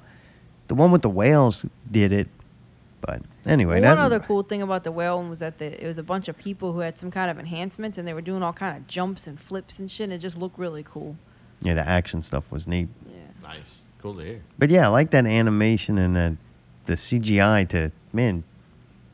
the 0.67 0.75
one 0.75 0.91
with 0.91 1.01
the 1.03 1.09
whales 1.09 1.65
did 1.91 2.11
it, 2.11 2.27
but 3.05 3.21
anyway, 3.45 3.81
Well, 3.81 3.89
that's 3.89 3.99
one 3.99 4.05
other 4.05 4.19
cool 4.19 4.43
thing 4.43 4.61
about 4.61 4.83
the 4.83 4.91
whale 4.91 5.17
one 5.17 5.29
was 5.29 5.39
that 5.39 5.57
the, 5.59 5.83
it 5.83 5.85
was 5.85 5.97
a 5.97 6.03
bunch 6.03 6.27
of 6.27 6.37
people 6.37 6.73
who 6.73 6.79
had 6.79 6.97
some 6.97 7.11
kind 7.11 7.29
of 7.29 7.37
enhancements, 7.37 7.97
and 7.97 8.07
they 8.07 8.13
were 8.13 8.21
doing 8.21 8.41
all 8.43 8.53
kind 8.53 8.77
of 8.77 8.87
jumps 8.87 9.27
and 9.27 9.39
flips 9.39 9.79
and 9.79 9.91
shit. 9.91 10.05
And 10.05 10.13
it 10.13 10.19
just 10.19 10.37
looked 10.37 10.57
really 10.57 10.83
cool. 10.83 11.17
yeah, 11.61 11.73
the 11.73 11.87
action 11.87 12.21
stuff 12.21 12.51
was 12.51 12.67
neat. 12.67 12.87
Yeah, 13.05 13.15
nice. 13.41 13.81
Cool 14.01 14.15
to 14.15 14.21
hear. 14.23 14.41
But 14.57 14.69
yeah, 14.69 14.85
I 14.85 14.89
like 14.89 15.11
that 15.11 15.25
animation 15.25 15.97
and 15.97 16.15
the, 16.15 16.37
the 16.85 16.93
CGI 16.93 17.67
to 17.69 17.91
man. 18.11 18.43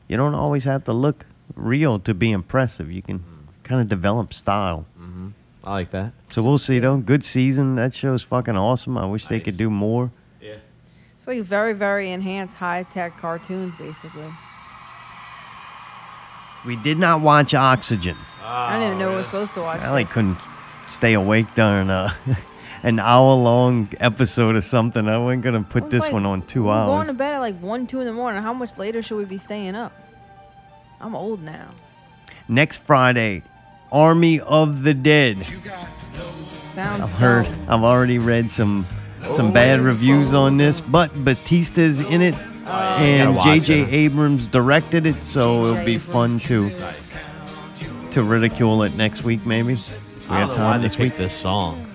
You 0.08 0.16
don't 0.16 0.34
always 0.34 0.64
have 0.64 0.84
to 0.84 0.92
look 0.92 1.26
real 1.54 1.98
to 2.00 2.14
be 2.14 2.32
impressive. 2.32 2.90
You 2.90 3.02
can 3.02 3.22
kind 3.62 3.80
of 3.80 3.88
develop 3.88 4.34
style. 4.34 4.86
Mm-hmm. 5.00 5.28
I 5.62 5.70
like 5.72 5.90
that. 5.92 6.12
So 6.30 6.42
we'll 6.42 6.58
see 6.58 6.78
though. 6.80 6.96
Good 6.96 7.24
season. 7.24 7.76
That 7.76 7.94
show's 7.94 8.22
fucking 8.22 8.56
awesome. 8.56 8.96
I 8.98 9.06
wish 9.06 9.26
they 9.26 9.40
could 9.40 9.56
do 9.56 9.70
more. 9.70 10.10
It's 11.30 11.38
like 11.38 11.48
very, 11.48 11.74
very 11.74 12.10
enhanced, 12.10 12.56
high 12.56 12.82
tech 12.82 13.16
cartoons, 13.16 13.76
basically. 13.76 14.32
We 16.66 16.74
did 16.74 16.98
not 16.98 17.20
watch 17.20 17.54
Oxygen. 17.54 18.16
I 18.42 18.72
didn't 18.72 18.86
even 18.86 18.98
know 18.98 19.08
we 19.10 19.14
were 19.14 19.20
oh, 19.20 19.24
supposed 19.24 19.54
to 19.54 19.60
watch. 19.60 19.80
I 19.80 19.90
like 19.92 20.10
couldn't 20.10 20.38
stay 20.88 21.12
awake 21.12 21.46
during 21.54 21.88
uh, 21.88 22.12
a, 22.26 22.36
an 22.82 22.98
hour 22.98 23.34
long 23.34 23.88
episode 24.00 24.56
or 24.56 24.60
something. 24.60 25.06
I 25.08 25.18
wasn't 25.18 25.44
gonna 25.44 25.62
put 25.62 25.84
It's 25.84 25.92
this 25.92 26.02
like, 26.02 26.12
one 26.12 26.26
on 26.26 26.42
two 26.42 26.64
we're 26.64 26.72
hours. 26.72 26.88
Going 26.88 27.06
to 27.06 27.14
bed 27.14 27.34
at 27.34 27.38
like 27.38 27.60
one, 27.60 27.86
two 27.86 28.00
in 28.00 28.06
the 28.06 28.12
morning. 28.12 28.42
How 28.42 28.52
much 28.52 28.76
later 28.76 29.00
should 29.00 29.16
we 29.16 29.24
be 29.24 29.38
staying 29.38 29.76
up? 29.76 29.92
I'm 31.00 31.14
old 31.14 31.44
now. 31.44 31.68
Next 32.48 32.78
Friday, 32.78 33.44
Army 33.92 34.40
of 34.40 34.82
the 34.82 34.94
Dead. 34.94 35.46
Sounds. 36.74 37.02
I've 37.02 37.12
heard. 37.12 37.46
I've 37.68 37.84
already 37.84 38.18
read 38.18 38.50
some 38.50 38.84
some 39.34 39.52
bad 39.52 39.80
reviews 39.80 40.34
on 40.34 40.56
this, 40.56 40.80
but 40.80 41.12
Batista's 41.24 42.00
in 42.00 42.20
it, 42.22 42.34
and 42.66 43.34
J.J. 43.42 43.90
Abrams 43.90 44.46
directed 44.46 45.06
it, 45.06 45.22
so 45.24 45.66
it'll 45.66 45.84
be 45.84 45.98
fun 45.98 46.38
to 46.40 46.70
to 48.12 48.22
ridicule 48.24 48.82
it 48.82 48.96
next 48.96 49.22
week, 49.24 49.44
maybe. 49.46 49.74
We 49.74 49.80
I 50.28 50.40
have 50.40 50.48
don't 50.48 50.58
know 50.58 50.64
why 50.64 50.72
time 50.72 50.82
they 50.82 50.88
this 50.88 50.98
week. 50.98 51.08
picked 51.10 51.18
this 51.18 51.32
song. 51.34 51.86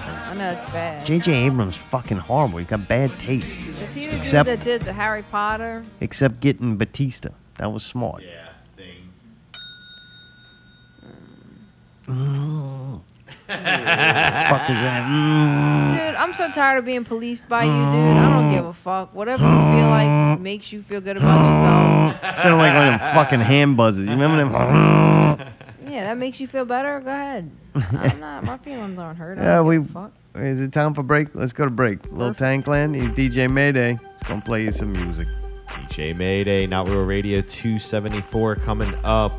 I 0.00 0.34
know 0.34 0.50
it's 0.50 0.70
bad. 0.72 1.06
J.J. 1.06 1.32
Abrams 1.46 1.76
fucking 1.76 2.18
horrible. 2.18 2.58
He's 2.58 2.66
got 2.68 2.86
bad 2.88 3.10
taste. 3.20 3.56
Is 3.56 3.94
he 3.94 4.06
the 4.06 4.16
Except 4.16 4.48
dude 4.48 4.58
that 4.60 4.64
did 4.64 4.82
the 4.82 4.92
Harry 4.92 5.22
Potter? 5.30 5.82
except 6.00 6.40
getting 6.40 6.76
Batista. 6.76 7.30
That 7.58 7.72
was 7.72 7.82
smart. 7.84 8.22
Yeah, 8.22 8.48
thing. 8.76 9.10
Fuck 13.46 14.70
is 14.70 14.76
that? 14.80 15.06
Mm. 15.08 15.90
Dude, 15.90 16.14
I'm 16.16 16.34
so 16.34 16.50
tired 16.50 16.78
of 16.78 16.84
being 16.84 17.04
policed 17.04 17.48
by 17.48 17.64
you, 17.64 17.70
dude. 17.70 18.16
I 18.16 18.28
don't 18.28 18.52
give 18.52 18.64
a 18.64 18.72
fuck. 18.72 19.14
Whatever 19.14 19.44
you 19.44 19.50
feel 19.50 19.88
like 19.88 20.40
makes 20.40 20.72
you 20.72 20.82
feel 20.82 21.00
good 21.00 21.16
about 21.16 21.44
yourself. 21.44 22.38
Sound 22.40 22.58
like 22.58 22.74
one 22.74 22.94
of 22.94 23.00
them 23.00 23.14
fucking 23.14 23.40
hand 23.40 23.76
buzzers. 23.76 24.06
You 24.06 24.12
remember 24.12 24.36
them? 24.36 24.52
Yeah, 25.88 26.04
that 26.04 26.18
makes 26.18 26.40
you 26.40 26.46
feel 26.46 26.64
better. 26.64 27.00
Go 27.00 27.10
ahead. 27.10 27.50
I'm 27.74 28.20
not. 28.20 28.44
My 28.44 28.58
feelings 28.58 28.98
aren't 28.98 29.18
hurt. 29.18 29.38
Yeah, 29.38 29.60
we. 29.62 29.82
fuck. 29.82 30.12
Is 30.34 30.60
it 30.60 30.72
time 30.72 30.92
for 30.92 31.02
break? 31.02 31.28
Let's 31.34 31.52
go 31.52 31.64
to 31.64 31.70
break. 31.70 31.98
Little 32.10 32.34
Tankland. 32.34 32.94
He's 33.00 33.10
DJ 33.10 33.50
Mayday. 33.50 33.92
He's 34.18 34.28
gonna 34.28 34.42
play 34.42 34.64
you 34.64 34.72
some 34.72 34.92
music. 34.92 35.26
DJ 35.68 36.14
Mayday, 36.16 36.66
Not 36.66 36.88
Real 36.88 37.04
Radio 37.04 37.40
274 37.40 38.56
coming 38.56 38.92
up 39.04 39.32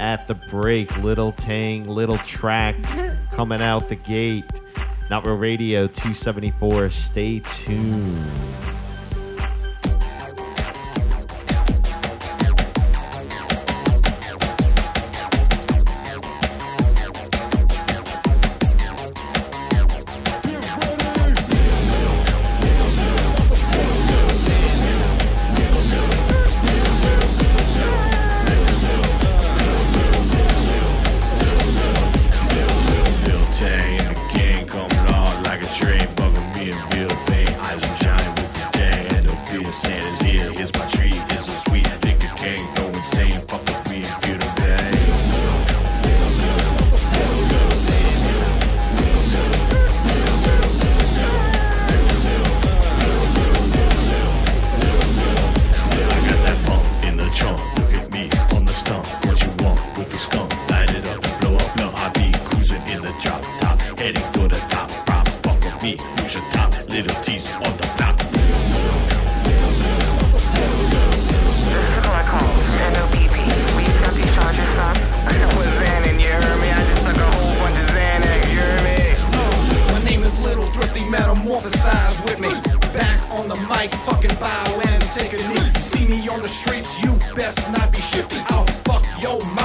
at 0.00 0.26
the 0.28 0.34
break. 0.34 0.96
Little 1.02 1.32
Tang, 1.32 1.88
Little 1.88 2.18
Track 2.18 2.76
coming 3.32 3.60
out 3.60 3.88
the 3.88 3.96
gate. 3.96 4.44
Not 5.10 5.26
Real 5.26 5.36
Radio 5.36 5.86
274. 5.86 6.90
Stay 6.90 7.40
tuned. 7.40 8.24
Your 67.04 67.14
top. 67.14 67.22
Little 67.22 67.22
T's 67.22 67.50
on 67.54 67.76
the 67.76 67.86
block. 67.96 68.18
My 79.88 80.02
name 80.04 80.22
is 80.24 80.40
Little 80.40 80.66
Thrifty, 80.66 81.00
metamorphosize 81.00 82.24
with 82.24 82.40
me. 82.40 82.50
Back 82.92 83.30
on 83.30 83.48
the 83.48 83.56
mic, 83.68 83.94
fucking 83.94 84.34
bow 84.36 84.80
and 84.86 85.02
take 85.12 85.32
a 85.32 85.36
knee. 85.48 85.80
See 85.80 86.06
me 86.08 86.28
on 86.28 86.42
the 86.42 86.48
streets, 86.48 87.02
you 87.02 87.18
best 87.34 87.70
not 87.70 87.90
be 87.92 88.00
shifty. 88.00 88.36
I'll 88.48 88.66
fuck 88.84 89.02
your 89.20 89.42
mouth 89.54 89.61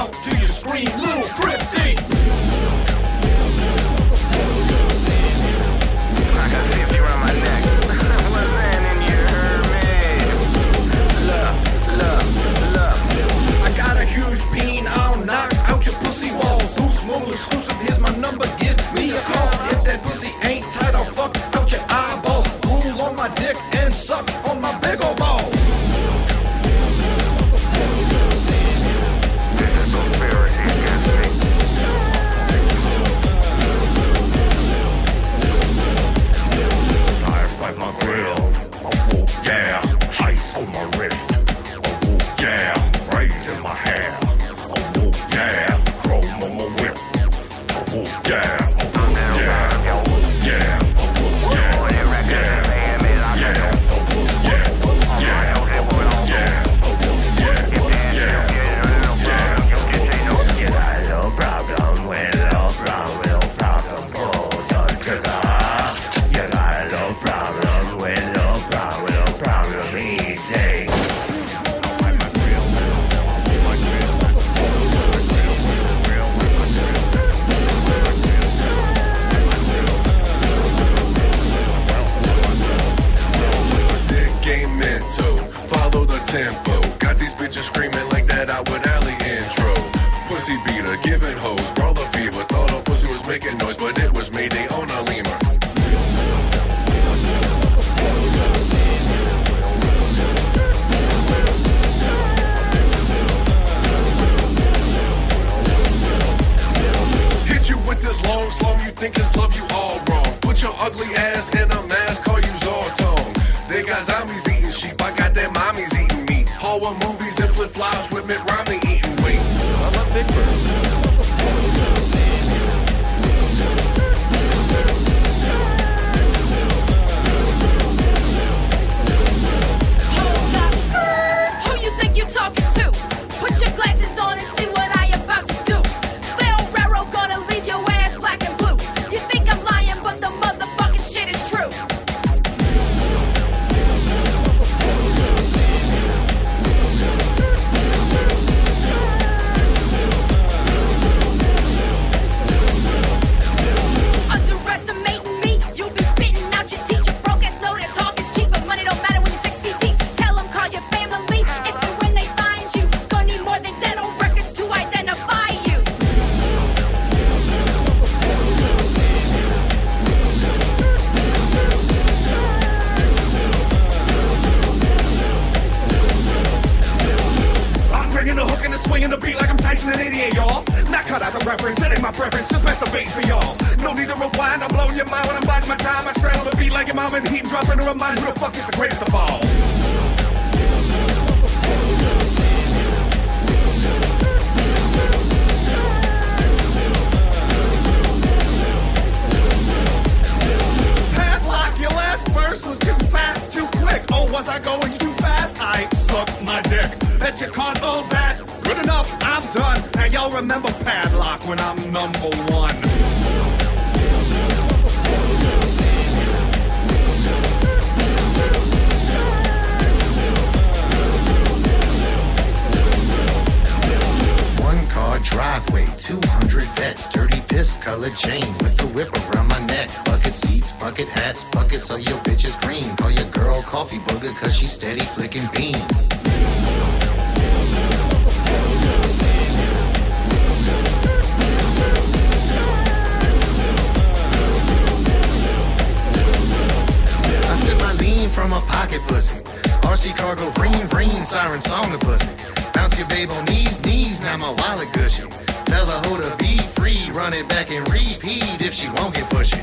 target 248.98 249.14
pussy. 249.14 249.42
RC 249.82 250.16
cargo, 250.16 250.50
ring, 250.60 250.88
ring, 250.88 251.22
siren 251.22 251.60
song 251.60 251.92
of 251.92 252.00
pussy. 252.00 252.34
Bounce 252.74 252.98
your 252.98 253.08
babe 253.08 253.30
on 253.30 253.44
knees, 253.46 253.84
knees, 253.84 254.20
now 254.20 254.36
my 254.36 254.50
wallet 254.50 254.92
gushy. 254.92 255.28
Tell 255.66 255.86
her 255.86 256.08
hoe 256.08 256.20
to 256.20 256.36
be 256.36 256.58
free, 256.58 257.10
run 257.10 257.32
it 257.34 257.48
back 257.48 257.70
and 257.70 257.86
repeat 257.88 258.60
if 258.60 258.74
she 258.74 258.88
won't 258.90 259.14
get 259.14 259.28
pushy. 259.30 259.58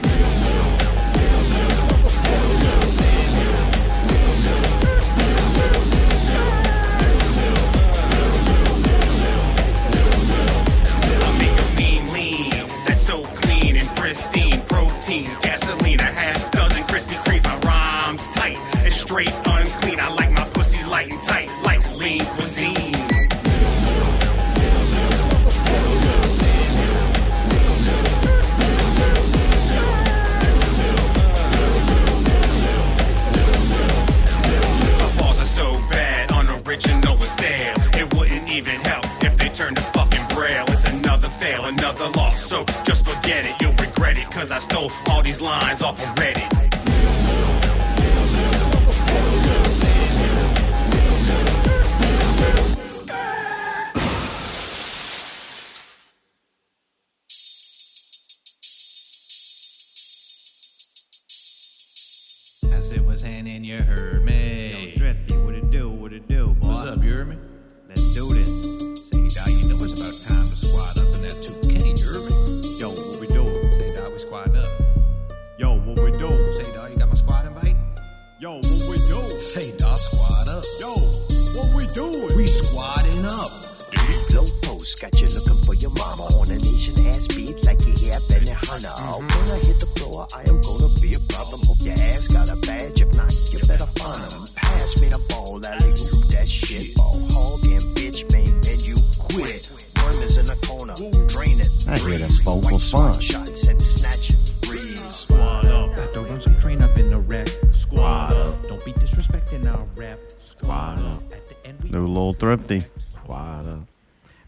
Lean, 12.14 12.50
that's 12.86 13.02
so 13.02 13.24
clean 13.24 13.78
and 13.78 13.88
pristine. 13.96 14.62
Protein, 14.62 15.30
gasoline. 15.42 15.85
straight 19.16 19.48
unclean. 19.48 19.98
I 19.98 20.14
like 20.14 20.34
my 20.34 20.44
pussy 20.50 20.84
light 20.90 21.10
and 21.10 21.22
tight, 21.24 21.50
like 21.64 21.80
lean 21.98 22.26
cuisine. 22.36 22.92
The 34.92 35.16
balls 35.18 35.40
are 35.40 35.46
so 35.46 35.80
bad, 35.90 36.32
unoriginal 36.32 37.14
and 37.14 37.24
stale. 37.24 37.74
It 37.94 38.14
wouldn't 38.16 38.50
even 38.50 38.76
help 38.82 39.06
if 39.24 39.38
they 39.38 39.48
turned 39.48 39.78
to 39.78 39.82
fucking 39.82 40.28
braille. 40.36 40.66
It's 40.68 40.84
another 40.84 41.30
fail, 41.30 41.64
another 41.64 42.10
loss. 42.18 42.46
So 42.46 42.66
just 42.84 43.06
forget 43.06 43.46
it, 43.46 43.56
you'll 43.62 43.72
regret 43.76 44.18
it. 44.18 44.30
Cause 44.30 44.52
I 44.52 44.60
stole 44.60 44.92
all 45.08 45.24
these 45.24 45.40
lines 45.40 45.82
off 45.82 46.04
of 46.04 46.16
Reddit. 46.18 46.55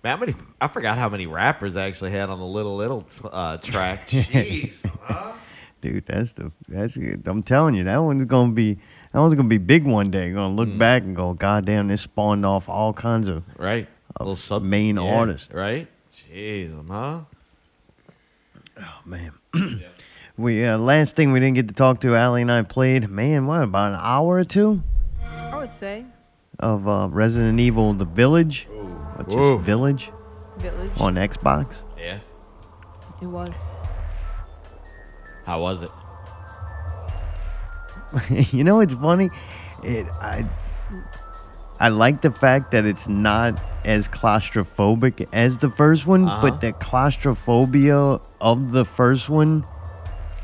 Man, 0.08 0.18
how 0.18 0.26
many? 0.26 0.38
I 0.62 0.70
forgot 0.70 0.98
how 0.98 1.10
many 1.10 1.28
rappers 1.28 1.76
I 1.76 1.86
actually 1.86 2.12
had 2.12 2.30
on 2.30 2.40
the 2.40 2.46
little 2.46 2.78
little 2.78 3.06
uh, 3.26 3.58
track. 3.58 4.08
Jeez, 4.08 4.76
huh? 5.02 5.34
dude, 5.82 6.06
that's 6.06 6.32
the 6.32 6.50
that's. 6.70 6.96
Good. 6.96 7.24
I'm 7.28 7.44
telling 7.44 7.76
you, 7.76 7.84
that 7.84 7.98
one's 7.98 8.24
gonna 8.24 8.54
be 8.54 8.76
that 9.12 9.20
one's 9.20 9.34
gonna 9.34 9.50
be 9.50 9.58
big 9.58 9.84
one 9.84 10.10
day. 10.10 10.32
Gonna 10.32 10.56
look 10.56 10.70
mm. 10.70 10.78
back 10.78 11.04
and 11.04 11.14
go, 11.14 11.34
God 11.34 11.66
damn, 11.66 11.90
this 11.90 12.04
spawned 12.04 12.46
off 12.46 12.70
all 12.70 12.94
kinds 12.94 13.28
of 13.28 13.44
right 13.58 13.86
uh, 14.18 14.24
of 14.24 14.40
sub- 14.40 14.64
main 14.64 14.96
yeah, 14.96 15.14
artists, 15.14 15.54
right? 15.54 15.90
Jeez, 16.14 16.72
um, 16.72 16.88
huh? 16.88 17.20
Oh 18.80 19.02
man. 19.04 19.34
yeah. 19.54 19.88
We 20.38 20.64
uh, 20.64 20.78
last 20.78 21.16
thing 21.16 21.32
we 21.32 21.40
didn't 21.40 21.56
get 21.56 21.68
to 21.68 21.74
talk 21.74 22.00
to 22.02 22.16
Allie 22.16 22.44
and 22.44 22.52
I 22.52 22.62
played 22.62 23.10
man 23.10 23.48
what 23.48 23.64
about 23.64 23.94
an 23.94 24.00
hour 24.00 24.36
or 24.36 24.44
two 24.44 24.84
I 25.26 25.58
would 25.58 25.74
say 25.74 26.06
of 26.60 26.88
uh, 26.88 27.08
Resident 27.12 27.60
Evil 27.60 27.92
The 27.94 28.06
Village. 28.06 28.68
Ooh 28.72 28.87
or 29.18 29.24
just 29.24 29.38
Ooh. 29.38 29.60
Village 29.60 30.12
Village. 30.58 30.92
on 31.00 31.16
Xbox. 31.16 31.84
Yeah. 31.98 32.20
It 33.22 33.26
was. 33.28 33.54
How 35.46 35.62
was 35.62 35.84
it? 35.84 35.92
you 38.54 38.64
know, 38.64 38.80
it's 38.80 38.94
funny. 38.94 39.30
It 39.84 40.06
I 40.22 40.46
I 41.80 41.90
like 41.90 42.22
the 42.22 42.32
fact 42.32 42.72
that 42.72 42.86
it's 42.86 43.08
not 43.08 43.60
as 43.86 44.08
claustrophobic 44.08 45.28
as 45.34 45.58
the 45.60 45.70
first 45.70 46.08
one, 46.08 46.28
Uh-huh. 46.28 46.42
but 46.50 46.62
the 46.62 46.74
claustrophobia 46.74 48.20
of 48.42 48.72
the 48.72 48.84
first 48.86 49.30
one 49.30 49.64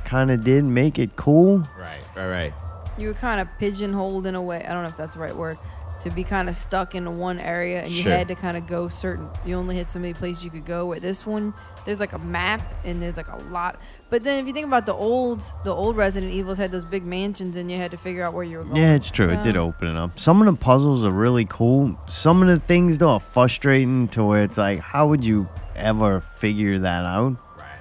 kind 0.05 0.29
of 0.31 0.43
did 0.43 0.63
make 0.63 0.99
it 0.99 1.15
cool. 1.15 1.59
Right, 1.79 2.01
right, 2.15 2.29
right. 2.29 2.53
You 2.97 3.07
were 3.07 3.13
kind 3.15 3.41
of 3.41 3.47
pigeonholed 3.57 4.27
in 4.27 4.35
a 4.35 4.41
way. 4.41 4.63
I 4.63 4.73
don't 4.73 4.83
know 4.83 4.89
if 4.89 4.97
that's 4.97 5.13
the 5.15 5.19
right 5.19 5.35
word. 5.35 5.57
To 6.03 6.09
be 6.11 6.25
kind 6.25 6.49
of 6.49 6.55
stuck 6.57 6.95
in 6.95 7.17
one 7.17 7.39
area, 7.39 7.81
and 7.83 7.89
you 7.91 8.03
Sure. 8.03 8.11
had 8.11 8.27
to 8.27 8.35
kind 8.35 8.57
of 8.57 8.67
go 8.67 8.89
certain. 8.89 9.29
You 9.45 9.55
only 9.55 9.77
had 9.77 9.89
so 9.89 9.99
many 9.99 10.13
places 10.13 10.43
you 10.43 10.49
could 10.49 10.65
go. 10.65 10.85
Where 10.87 10.99
this 10.99 11.25
one, 11.25 11.53
there's 11.85 12.01
like 12.01 12.11
a 12.11 12.19
map, 12.19 12.61
and 12.83 13.01
there's 13.01 13.15
like 13.15 13.29
a 13.29 13.37
lot. 13.51 13.79
But 14.09 14.23
then 14.23 14.39
if 14.41 14.45
you 14.47 14.51
think 14.51 14.65
about 14.65 14.85
the 14.85 14.93
old, 14.93 15.41
the 15.63 15.73
old 15.73 15.95
Resident 15.95 16.33
Evils 16.33 16.57
had 16.57 16.73
those 16.73 16.83
big 16.83 17.05
mansions, 17.05 17.55
and 17.55 17.71
you 17.71 17.77
had 17.77 17.89
to 17.91 17.97
figure 17.97 18.21
out 18.21 18.33
where 18.33 18.43
you 18.43 18.57
were 18.57 18.65
going. 18.65 18.75
Yeah, 18.75 18.95
it's 18.95 19.09
true. 19.09 19.29
It 19.29 19.43
did 19.43 19.55
open 19.55 19.87
it 19.87 19.95
up. 19.97 20.19
Some 20.19 20.41
of 20.41 20.45
the 20.45 20.53
puzzles 20.59 21.05
are 21.05 21.11
really 21.11 21.45
cool. 21.45 21.97
Some 22.09 22.41
of 22.41 22.49
the 22.49 22.59
things 22.59 22.97
though 22.97 23.11
are 23.11 23.19
frustrating 23.21 24.09
to 24.09 24.25
where 24.25 24.43
it's 24.43 24.57
like, 24.57 24.79
how 24.79 25.07
would 25.07 25.23
you 25.23 25.47
ever 25.77 26.19
figure 26.19 26.79
that 26.79 27.05
out? 27.05 27.37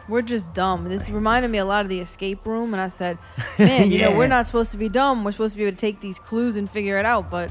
We're 0.08 0.22
just 0.22 0.52
dumb. 0.54 0.84
This 0.88 1.08
reminded 1.10 1.50
me 1.50 1.58
a 1.58 1.64
lot 1.64 1.82
of 1.82 1.88
the 1.88 1.98
escape 2.00 2.46
room, 2.46 2.72
and 2.72 2.80
I 2.80 2.88
said, 2.88 3.18
"Man, 3.58 3.90
you 3.90 3.98
know, 4.00 4.16
we're 4.16 4.26
not 4.28 4.46
supposed 4.46 4.70
to 4.72 4.76
be 4.76 4.88
dumb. 4.88 5.24
We're 5.24 5.32
supposed 5.32 5.54
to 5.54 5.58
be 5.58 5.64
able 5.64 5.72
to 5.76 5.80
take 5.80 6.00
these 6.00 6.18
clues 6.20 6.54
and 6.56 6.70
figure 6.70 6.98
it 6.98 7.04
out." 7.06 7.30
But 7.30 7.50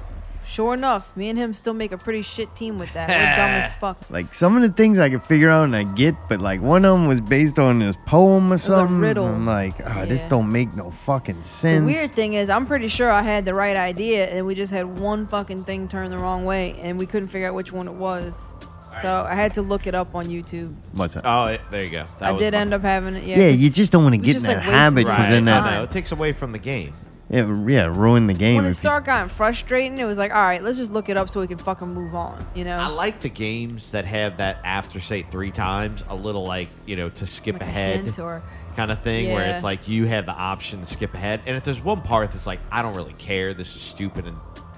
sure 0.52 0.74
enough, 0.74 1.16
me 1.16 1.30
and 1.30 1.40
him 1.40 1.54
still 1.54 1.74
make 1.74 1.92
a 1.92 1.98
pretty 1.98 2.22
shit 2.22 2.54
team 2.56 2.78
with 2.78 2.92
that. 2.94 3.08
We're 3.10 3.16
dumb 3.16 3.50
as 3.50 3.74
fuck. 3.80 3.98
Like 4.10 4.34
some 4.34 4.56
of 4.56 4.62
the 4.62 4.70
things 4.70 5.00
I 5.00 5.10
could 5.10 5.24
figure 5.24 5.50
out 5.50 5.64
and 5.64 5.76
I 5.76 5.84
get, 5.84 6.16
but 6.30 6.40
like 6.42 6.62
one 6.62 6.84
of 6.86 6.92
them 6.98 7.08
was 7.08 7.22
based 7.22 7.58
on 7.58 7.80
this 7.80 7.96
poem 8.06 8.52
or 8.52 8.56
a 8.56 8.58
something. 8.58 9.00
riddle. 9.00 9.26
I'm 9.28 9.46
like, 9.46 9.76
oh, 9.86 10.06
this 10.06 10.26
don't 10.26 10.52
make 10.52 10.74
no 10.76 10.92
fucking 10.92 11.44
sense. 11.44 11.82
The 11.82 11.86
weird 11.86 12.12
thing 12.14 12.34
is, 12.34 12.50
I'm 12.50 12.66
pretty 12.68 12.88
sure 12.90 13.10
I 13.10 13.22
had 13.22 13.46
the 13.46 13.54
right 13.54 13.78
idea, 13.78 14.28
and 14.28 14.46
we 14.46 14.54
just 14.56 14.72
had 14.74 15.00
one 15.00 15.28
fucking 15.28 15.64
thing 15.64 15.88
turn 15.88 16.10
the 16.12 16.20
wrong 16.20 16.46
way, 16.46 16.76
and 16.82 17.00
we 17.00 17.06
couldn't 17.06 17.30
figure 17.30 17.48
out 17.48 17.54
which 17.56 17.72
one 17.72 17.88
it 17.88 17.94
was. 17.94 18.36
So 19.02 19.08
I 19.26 19.36
had 19.36 19.54
to 19.54 19.62
look 19.62 19.88
it 19.88 19.96
up 19.96 20.16
on 20.16 20.26
YouTube. 20.26 20.76
What's 20.92 21.14
that? 21.14 21.24
Oh, 21.26 21.46
it, 21.46 21.62
there 21.72 21.86
you 21.86 21.90
go. 21.90 22.06
That 22.20 22.28
I 22.28 22.32
was 22.34 22.42
did 22.42 22.54
my- 22.54 22.60
end 22.60 22.74
up 22.74 22.82
having 22.82 23.16
it. 23.16 23.24
Yeah, 23.24 23.38
Yeah, 23.38 23.52
'cause 23.52 23.60
you 23.62 23.70
just 23.70 23.90
don't 23.94 24.04
want 24.04 24.16
to 24.16 24.20
we 24.20 24.26
get 24.26 24.32
in 24.32 24.42
just, 24.42 24.46
that 24.48 24.58
like, 24.58 24.66
wasted 24.68 24.74
habit 24.76 25.06
because 25.06 25.26
too 25.28 25.32
then 25.32 25.44
that 25.46 25.64
I 25.64 25.76
know. 25.78 25.84
It 25.84 25.92
takes 25.92 26.12
away 26.12 26.34
from 26.34 26.52
the 26.52 26.60
game. 26.60 26.94
It, 27.32 27.46
yeah 27.70 27.86
ruin 27.86 28.26
the 28.28 28.34
game. 28.34 28.58
when 28.58 28.66
it 28.66 28.68
if 28.70 28.72
you- 28.72 28.82
started 28.82 29.06
getting 29.06 29.30
frustrating, 29.30 29.98
it 29.98 30.06
was 30.06 30.18
like, 30.18 30.32
all 30.32 30.42
right, 30.42 30.62
let's 30.64 30.78
just 30.78 30.92
look 30.92 31.10
it 31.10 31.18
up 31.18 31.30
so 31.30 31.40
we 31.40 31.48
can 31.48 31.58
fucking 31.58 31.88
move 31.94 32.14
on. 32.14 32.46
You 32.54 32.66
know? 32.66 32.78
I 32.78 32.88
like 32.88 33.22
the 33.22 33.30
games 33.30 33.92
that 33.92 34.06
have 34.06 34.38
that 34.38 34.58
after 34.64 35.00
say 35.00 35.24
three 35.24 35.52
times, 35.52 36.04
a 36.10 36.16
little 36.16 36.46
like 36.46 36.68
you 36.86 36.96
know 36.96 37.10
to 37.10 37.26
skip 37.26 37.56
Like 37.56 37.62
ahead 37.64 38.20
or- 38.20 38.44
kind 38.76 38.92
of 38.92 39.02
thing, 39.02 39.32
where 39.32 39.54
it's 39.56 39.64
like 39.64 39.88
you 39.88 40.06
have 40.06 40.26
the 40.26 40.32
option 40.34 40.80
to 40.82 40.86
skip 40.86 41.14
ahead. 41.14 41.42
And 41.46 41.56
if 41.58 41.64
there's 41.64 41.82
one 41.82 42.02
part 42.02 42.32
that's 42.32 42.46
like 42.46 42.60
I 42.72 42.82
don't 42.82 42.96
really 42.96 43.14
care, 43.14 43.54
this 43.54 43.76
is 43.76 43.82
stupid 43.82 44.26
and 44.28 44.38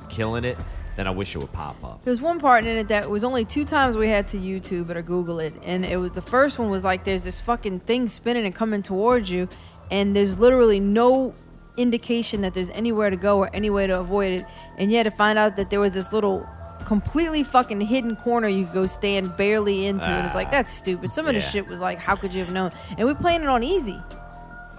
killing 0.10 0.46
it, 0.46 0.58
then 0.96 1.08
I 1.08 1.12
wish 1.12 1.36
it 1.36 1.40
would 1.40 1.52
pop 1.54 1.84
up. 1.84 2.04
There's 2.04 2.22
one 2.22 2.40
part 2.40 2.66
in 2.66 2.78
it 2.78 2.88
that 2.90 3.10
was 3.10 3.24
only 3.24 3.46
two 3.46 3.66
times 3.66 3.98
we 3.98 4.08
had 4.10 4.28
to 4.30 4.38
YouTube 4.38 4.90
it 4.92 4.98
or 4.98 5.02
Google 5.02 5.40
it, 5.40 5.54
and 5.64 5.84
it 5.86 5.98
was 5.98 6.12
the 6.12 6.22
first 6.22 6.60
one 6.60 6.70
was 6.70 6.84
like 6.84 7.04
there's 7.04 7.24
this 7.24 7.42
fucking 7.42 7.80
thing 7.82 8.08
spinning 8.10 8.46
and 8.46 8.54
coming 8.54 8.84
towards 8.84 9.30
you, 9.32 9.48
and 9.90 10.16
there's 10.16 10.38
literally 10.38 10.80
no 10.80 11.34
indication 11.78 12.42
that 12.42 12.54
there's 12.54 12.70
anywhere 12.72 13.10
to 13.10 13.16
go 13.18 13.38
or 13.40 13.50
any 13.54 13.70
way 13.70 13.88
to 13.88 14.00
avoid 14.00 14.40
it, 14.42 14.46
and 14.78 14.92
you 14.92 14.98
had 14.98 15.04
to 15.04 15.12
find 15.12 15.40
out 15.40 15.56
that 15.56 15.70
there 15.70 15.80
was 15.80 15.94
this 15.94 16.12
little 16.14 16.48
completely 16.86 17.44
fucking 17.44 17.80
hidden 17.82 18.16
corner 18.18 18.48
you 18.48 18.66
could 18.66 18.74
go 18.74 18.88
stand 18.88 19.36
barely 19.38 19.86
into, 19.86 20.06
and 20.06 20.26
it's 20.26 20.36
like 20.36 20.52
that's 20.52 20.72
stupid. 20.72 21.10
Some 21.12 21.28
of 21.28 21.34
the 21.34 21.40
Yeah. 21.40 21.48
shit 21.50 21.68
was 21.68 21.80
like, 21.80 21.98
how 22.00 22.16
could 22.16 22.34
you 22.34 22.44
have 22.44 22.54
known? 22.54 22.72
And 22.98 23.08
we 23.08 23.14
playing 23.14 23.42
it 23.44 23.48
on 23.50 23.64
easy. 23.64 24.02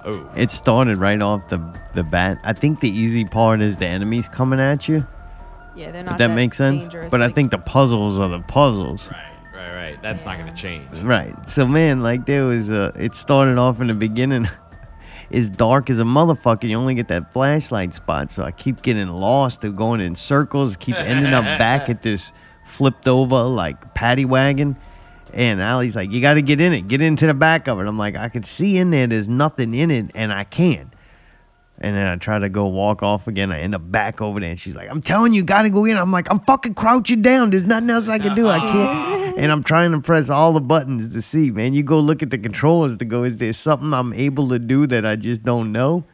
Oh, 0.04 0.30
It 0.36 0.50
started 0.50 0.98
right 0.98 1.20
off 1.22 1.48
the 1.48 1.58
the 1.94 2.02
bat. 2.04 2.38
I 2.44 2.52
think 2.52 2.80
the 2.80 2.90
easy 2.90 3.24
part 3.24 3.62
is 3.62 3.78
the 3.78 3.86
enemies 3.86 4.28
coming 4.28 4.60
at 4.60 4.86
you. 4.86 5.06
Yeah, 5.74 5.90
they're 5.92 6.00
If 6.02 6.06
not 6.06 6.18
that, 6.18 6.28
makes 6.34 6.58
sense. 6.58 6.82
dangerous, 6.82 7.10
But 7.10 7.22
I 7.22 7.30
think 7.30 7.50
the 7.50 7.58
puzzles 7.58 8.18
are 8.18 8.28
the 8.28 8.40
puzzles. 8.40 9.10
Right, 9.10 9.18
right. 9.54 9.74
Right. 9.74 10.02
That's 10.02 10.24
not 10.26 10.36
going 10.38 10.48
to 10.50 10.54
change. 10.56 10.86
Right. 11.02 11.34
So 11.48 11.66
man, 11.66 12.02
like 12.02 12.26
there 12.26 12.44
was 12.44 12.70
uh 12.70 12.92
it 12.96 13.14
started 13.14 13.56
off 13.58 13.80
in 13.80 13.86
the 13.86 13.94
beginning. 13.94 14.46
It's 15.30 15.48
dark 15.48 15.90
as 15.90 16.00
a 16.00 16.04
motherfucker. 16.04 16.68
You 16.68 16.76
only 16.76 16.94
get 16.94 17.08
that 17.08 17.32
flashlight 17.32 17.94
spot. 17.94 18.30
So 18.30 18.42
I 18.42 18.50
keep 18.50 18.82
getting 18.82 19.08
lost 19.08 19.64
and 19.64 19.76
going 19.76 20.00
in 20.00 20.14
circles, 20.14 20.76
keep 20.76 20.96
ending 20.96 21.32
up 21.32 21.44
back 21.58 21.88
at 21.88 22.02
this 22.02 22.32
flipped 22.64 23.06
over 23.06 23.42
like 23.42 23.94
paddy 23.94 24.24
wagon. 24.24 24.76
And 25.32 25.60
Allie's 25.60 25.96
like, 25.96 26.10
You 26.12 26.20
gotta 26.20 26.42
get 26.42 26.60
in 26.60 26.72
it, 26.72 26.86
get 26.88 27.00
into 27.00 27.26
the 27.26 27.34
back 27.34 27.66
of 27.68 27.80
it. 27.80 27.86
I'm 27.86 27.98
like, 27.98 28.16
I 28.16 28.28
can 28.28 28.42
see 28.42 28.78
in 28.78 28.90
there 28.90 29.06
there's 29.06 29.28
nothing 29.28 29.74
in 29.74 29.90
it, 29.90 30.10
and 30.14 30.32
I 30.32 30.44
can't. 30.44 30.93
And 31.80 31.96
then 31.96 32.06
I 32.06 32.16
try 32.16 32.38
to 32.38 32.48
go 32.48 32.66
walk 32.66 33.02
off 33.02 33.26
again. 33.26 33.50
I 33.50 33.60
end 33.60 33.74
up 33.74 33.90
back 33.90 34.20
over 34.20 34.38
there, 34.38 34.50
and 34.50 34.58
she's 34.58 34.76
like, 34.76 34.88
"I'm 34.88 35.02
telling 35.02 35.32
you, 35.32 35.42
gotta 35.42 35.70
go 35.70 35.84
in." 35.84 35.96
I'm 35.96 36.12
like, 36.12 36.30
"I'm 36.30 36.40
fucking 36.40 36.74
crouching 36.74 37.20
down. 37.20 37.50
There's 37.50 37.64
nothing 37.64 37.90
else 37.90 38.08
I 38.08 38.18
can 38.18 38.34
do. 38.36 38.48
I 38.48 38.60
can't." 38.60 39.14
and 39.38 39.50
I'm 39.50 39.64
trying 39.64 39.92
to 39.92 40.00
press 40.00 40.30
all 40.30 40.52
the 40.52 40.60
buttons 40.60 41.12
to 41.12 41.20
see. 41.20 41.50
Man, 41.50 41.74
you 41.74 41.82
go 41.82 41.98
look 41.98 42.22
at 42.22 42.30
the 42.30 42.38
controllers 42.38 42.96
to 42.98 43.04
go. 43.04 43.24
Is 43.24 43.38
there 43.38 43.52
something 43.52 43.92
I'm 43.92 44.12
able 44.12 44.48
to 44.50 44.58
do 44.58 44.86
that 44.86 45.04
I 45.04 45.16
just 45.16 45.42
don't 45.42 45.72
know? 45.72 46.04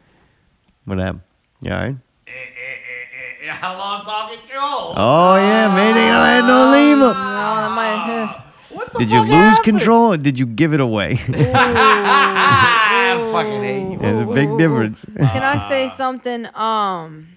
What 0.85 0.97
happened? 0.97 1.21
You 1.61 1.71
all 1.71 1.77
right? 1.77 1.95
How 3.47 3.77
long 3.77 4.03
talking 4.03 4.39
show? 4.47 4.93
Oh 4.95 5.35
yeah, 5.35 5.67
man, 5.67 5.95
they 5.95 6.07
don't 6.07 6.25
have 6.25 6.45
no 6.45 6.71
lever. 6.71 6.99
No, 6.99 7.09
oh, 7.09 7.13
that 7.13 7.71
might. 7.75 8.97
Did 8.97 9.11
you 9.11 9.21
lose 9.21 9.59
control 9.59 10.13
or 10.13 10.17
did 10.17 10.39
you 10.39 10.45
give 10.45 10.73
it 10.73 10.79
away? 10.79 11.19
I 13.17 13.31
fucking 13.31 13.63
hate 13.63 13.91
you. 13.91 13.97
There's 13.97 14.21
a 14.21 14.25
big 14.25 14.57
difference. 14.57 15.05
Can 15.17 15.43
I 15.43 15.67
say 15.69 15.89
something? 15.95 16.47
Um, 16.55 17.27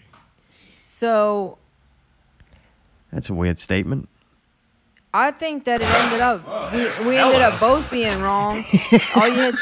so 0.82 1.58
That's 3.12 3.28
a 3.28 3.34
weird 3.34 3.58
statement. 3.58 4.08
I 5.12 5.30
think 5.30 5.64
that 5.64 5.80
it 5.80 5.88
ended 5.88 6.20
up 6.20 6.72
we, 6.72 7.06
we 7.06 7.16
ended 7.16 7.40
up 7.40 7.60
both 7.60 7.88
being 7.90 8.20
wrong. 8.20 8.64
All 9.14 9.28
you 9.28 9.34
had, 9.34 9.54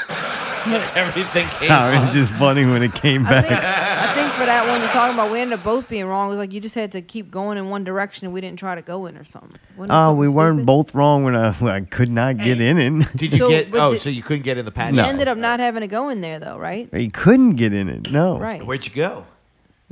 Everything 0.96 1.46
came 1.58 1.68
Sorry, 1.68 1.96
up. 1.96 2.04
it's 2.04 2.14
just 2.14 2.30
funny 2.32 2.64
when 2.64 2.82
it 2.82 2.94
came 2.94 3.26
I 3.26 3.30
back. 3.30 3.46
think, 3.46 3.60
I 3.62 4.14
think 4.14 4.32
for 4.34 4.46
that 4.46 4.66
one 4.70 4.80
you're 4.80 4.90
talking 4.90 5.14
about, 5.14 5.30
we 5.32 5.40
ended 5.40 5.58
up 5.58 5.64
both 5.64 5.88
being 5.88 6.06
wrong. 6.06 6.26
It 6.28 6.30
was 6.30 6.38
like 6.38 6.52
you 6.52 6.60
just 6.60 6.74
had 6.74 6.92
to 6.92 7.02
keep 7.02 7.30
going 7.30 7.58
in 7.58 7.68
one 7.68 7.84
direction 7.84 8.26
and 8.26 8.34
we 8.34 8.40
didn't 8.40 8.58
try 8.58 8.74
to 8.74 8.82
go 8.82 9.06
in 9.06 9.16
or 9.16 9.24
something. 9.24 9.58
Wasn't 9.76 9.90
it 9.90 9.94
Oh, 9.94 10.08
something 10.08 10.18
we 10.18 10.28
weren't 10.28 10.56
stupid? 10.58 10.66
both 10.66 10.94
wrong 10.94 11.24
when 11.24 11.34
I, 11.36 11.52
when 11.52 11.72
I 11.72 11.80
could 11.80 12.10
not 12.10 12.36
get 12.38 12.60
in 12.60 12.78
it. 12.78 13.16
Did 13.16 13.32
you 13.32 13.38
So, 13.38 13.48
get? 13.48 13.70
but 13.70 13.80
Oh, 13.80 13.92
the- 13.92 13.98
so 13.98 14.08
you 14.10 14.22
couldn't 14.22 14.42
get 14.44 14.58
in 14.58 14.64
the 14.64 14.70
You 14.70 14.74
patio? 14.74 15.02
No. 15.02 15.08
ended 15.08 15.28
up 15.28 15.38
not 15.38 15.58
having 15.60 15.80
to 15.80 15.88
go 15.88 16.08
in 16.08 16.20
there 16.20 16.38
though, 16.38 16.58
right? 16.58 16.88
He 16.94 17.08
couldn't 17.08 17.56
get 17.56 17.72
in 17.72 17.88
it. 17.88 18.10
No. 18.10 18.38
Right. 18.38 18.64
Where'd 18.64 18.86
you 18.86 18.92
go? 18.94 19.26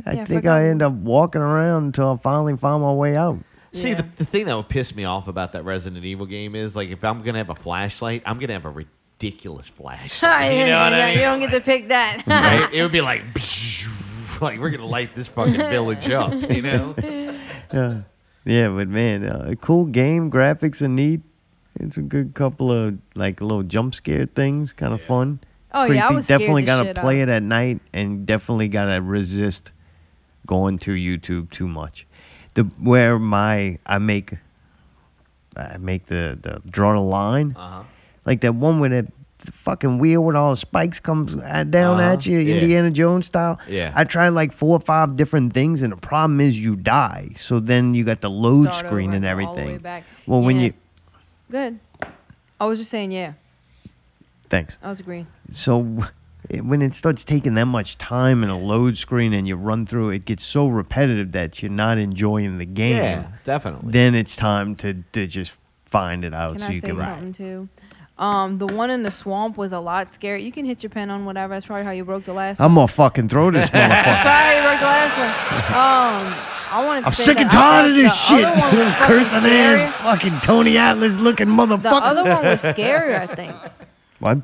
I 0.06 0.12
Yeah, 0.12 0.22
I 0.22 0.24
think 0.24 0.40
forgot. 0.40 0.56
I 0.56 0.64
ended 0.68 0.86
up 0.86 0.92
walking 0.94 1.40
around 1.42 1.84
until 1.84 2.12
I 2.12 2.16
finally 2.22 2.56
found 2.56 2.82
my 2.82 2.92
way 2.92 3.16
out. 3.16 3.38
See, 3.72 3.94
the, 3.94 4.05
the 4.16 4.24
thing 4.24 4.47
that 4.47 4.56
would 4.56 4.68
piss 4.68 4.94
me 4.97 5.05
off 5.05 5.28
about 5.28 5.52
that 5.52 5.64
Resident 5.64 6.05
Evil 6.05 6.26
game 6.26 6.56
is 6.56 6.74
like 6.74 6.88
if 6.90 7.05
I'm 7.05 7.22
gonna 7.22 7.38
have 7.38 7.51
a 7.51 7.55
flashlight, 7.55 8.22
I'm 8.26 8.38
gonna 8.40 8.55
have 8.55 8.64
a 8.64 8.70
ridiculous 9.20 9.68
flashlight. 9.68 10.52
You 10.59 10.64
know 10.66 10.82
what 10.82 10.94
I 10.94 11.06
mean? 11.06 11.14
You 11.18 11.24
don't 11.24 11.40
get 11.40 11.51
to 11.52 11.60
pick 11.60 11.88
that. 11.88 12.22
Right? 12.26 12.68
It 12.72 12.82
would 12.82 12.92
be 12.92 13.01
like, 13.01 13.22
like 14.40 14.59
we're 14.60 14.70
gonna 14.70 14.86
light 14.86 15.14
this 15.14 15.28
fucking 15.28 15.55
village 15.55 16.09
up. 16.10 16.32
You 16.51 16.62
know? 16.62 16.94
Yeah, 17.72 18.01
yeah, 18.44 18.68
but 18.68 18.88
man, 18.88 19.24
uh, 19.24 19.48
a 19.51 19.56
cool 19.56 19.84
game. 19.84 20.30
Graphics 20.30 20.82
are 20.82 20.88
neat. 20.88 21.20
It's 21.78 21.97
a 21.97 22.02
good 22.02 22.34
couple 22.34 22.72
of 22.72 22.98
like 23.14 23.40
little 23.40 23.62
jump 23.62 23.94
scare 23.94 24.26
things, 24.26 24.72
kind 24.72 24.92
of 24.92 25.01
fun. 25.02 25.40
Oh, 25.72 25.84
yeah, 25.84 26.09
I 26.09 26.12
was 26.12 26.26
definitely 26.26 26.64
gotta 26.64 26.86
shit 26.88 26.97
play 26.97 27.22
out. 27.22 27.28
it 27.28 27.32
at 27.32 27.42
night, 27.44 27.80
and 27.92 28.26
definitely 28.26 28.68
gotta 28.68 29.01
resist 29.01 29.70
going 30.47 30.78
to 30.80 30.92
YouTube 30.92 31.51
too 31.51 31.68
much. 31.68 32.06
The 32.55 32.64
where 32.80 33.18
my 33.20 33.78
I 33.86 33.98
make 33.98 34.34
I 35.56 35.76
make 35.76 36.06
the 36.06 36.36
the 36.40 36.60
draw 36.68 36.94
the 36.94 37.01
line, 37.01 37.55
Uh-huh. 37.56 37.82
Like 38.26 38.40
that 38.42 38.55
one 38.55 38.80
with 38.80 38.92
that 38.92 39.06
fucking 39.52 39.98
wheel 39.98 40.22
with 40.22 40.36
all 40.36 40.51
the 40.51 40.56
spikes 40.56 41.01
comes 41.01 41.34
at- 41.42 41.70
down 41.70 41.98
Uh-huh, 41.98 42.12
at 42.12 42.26
you, 42.26 42.38
yeah. 42.38 42.56
Indiana 42.56 42.90
Jones 42.90 43.26
style. 43.26 43.59
Yeah. 43.68 43.90
I 43.94 44.05
tried 44.05 44.30
like 44.30 44.52
four 44.52 44.76
or 44.76 44.80
five 44.80 45.16
different 45.16 45.55
things, 45.55 45.80
and 45.82 45.92
the 45.92 45.97
problem 45.97 46.40
is 46.42 46.59
you 46.59 46.76
die. 46.76 47.30
So 47.36 47.59
then 47.59 47.94
you 47.94 48.05
got 48.05 48.20
the 48.20 48.28
load 48.30 48.66
Start 48.72 48.86
screen 48.86 49.09
over 49.10 49.16
and 49.16 49.24
and 49.24 49.40
all 49.40 49.55
the 49.55 49.60
everything. 49.60 49.76
way 49.76 49.78
back. 49.78 50.05
Well, 50.26 50.42
when 50.42 50.59
you 50.60 50.74
Good. 51.51 51.78
I 52.60 52.66
was 52.66 52.78
just 52.78 52.90
saying, 52.90 53.12
yeah. 53.12 53.32
thanks. 54.51 54.76
I 54.82 54.88
was 54.90 55.01
agreeing. 55.01 55.26
So 55.52 56.05
it- 56.48 56.64
when 56.64 56.82
it 56.82 56.94
starts 56.94 57.24
taking 57.24 57.55
that 57.55 57.66
much 57.66 57.97
time 57.98 58.42
and 58.42 58.52
a 58.52 58.56
load 58.56 58.97
screen 58.98 59.32
and 59.32 59.48
you 59.48 59.56
run 59.56 59.86
through, 59.86 60.10
it 60.10 60.26
gets 60.26 60.44
so 60.44 60.68
repetitive 60.68 61.32
that 61.32 61.62
you're 61.62 61.70
not 61.72 61.97
enjoying 61.98 62.59
the 62.59 62.66
game. 62.66 62.97
Yeah, 62.97 63.26
definitely. 63.44 63.92
Then 63.92 64.14
it's 64.14 64.36
time 64.36 64.76
to, 64.76 65.02
to 65.12 65.26
just 65.26 65.52
find 65.86 66.24
it 66.24 66.34
out 66.34 66.52
Can 66.52 66.60
so 66.60 66.66
I 66.66 66.70
you 66.70 66.80
say 66.80 66.88
can. 66.88 66.97
something 66.98 67.32
too? 67.32 67.68
Um, 68.20 68.59
the 68.59 68.66
one 68.66 68.90
in 68.90 69.02
the 69.02 69.10
swamp 69.10 69.56
was 69.56 69.72
a 69.72 69.80
lot 69.80 70.12
scary. 70.12 70.42
You 70.44 70.52
can 70.52 70.66
hit 70.66 70.82
your 70.82 70.90
pen 70.90 71.09
on 71.10 71.24
whatever. 71.24 71.55
That's 71.55 71.64
probably 71.64 71.84
how 71.84 71.90
you 71.90 72.05
broke 72.05 72.24
the 72.24 72.34
last 72.34 72.59
one. 72.60 72.66
I'm 72.66 72.74
one. 72.76 72.82
gonna 72.86 72.92
fucking 72.92 73.28
throw 73.28 73.51
this 73.51 73.68
That's 73.72 74.20
probably 74.20 74.30
how 74.30 74.56
you 74.56 74.62
broke 74.68 74.80
the 74.80 74.86
last 74.86 75.18
one. 75.18 76.30
Um, 76.30 76.47
I 76.72 76.84
wanted 76.84 77.01
to 77.01 77.06
I'm 77.06 77.12
sick 77.14 77.38
and 77.38 77.51
tired 77.51 77.90
of 77.90 77.97
this 77.97 78.14
shit. 78.14 78.44
other 78.44 78.60
one 78.60 78.76
was 78.76 78.94
fucking 78.97 79.16
Cursing 79.24 79.51
ass 79.51 79.94
fucking 80.02 80.40
Tony 80.40 80.76
Atlas 80.76 81.16
looking 81.18 81.48
motherfucker. 81.48 81.82
The 81.82 81.88
other 81.97 82.22
one 82.24 82.44
was 82.44 82.62
scarier, 82.76 83.18
I 83.18 83.26
think. 83.26 83.55
What? 84.18 84.38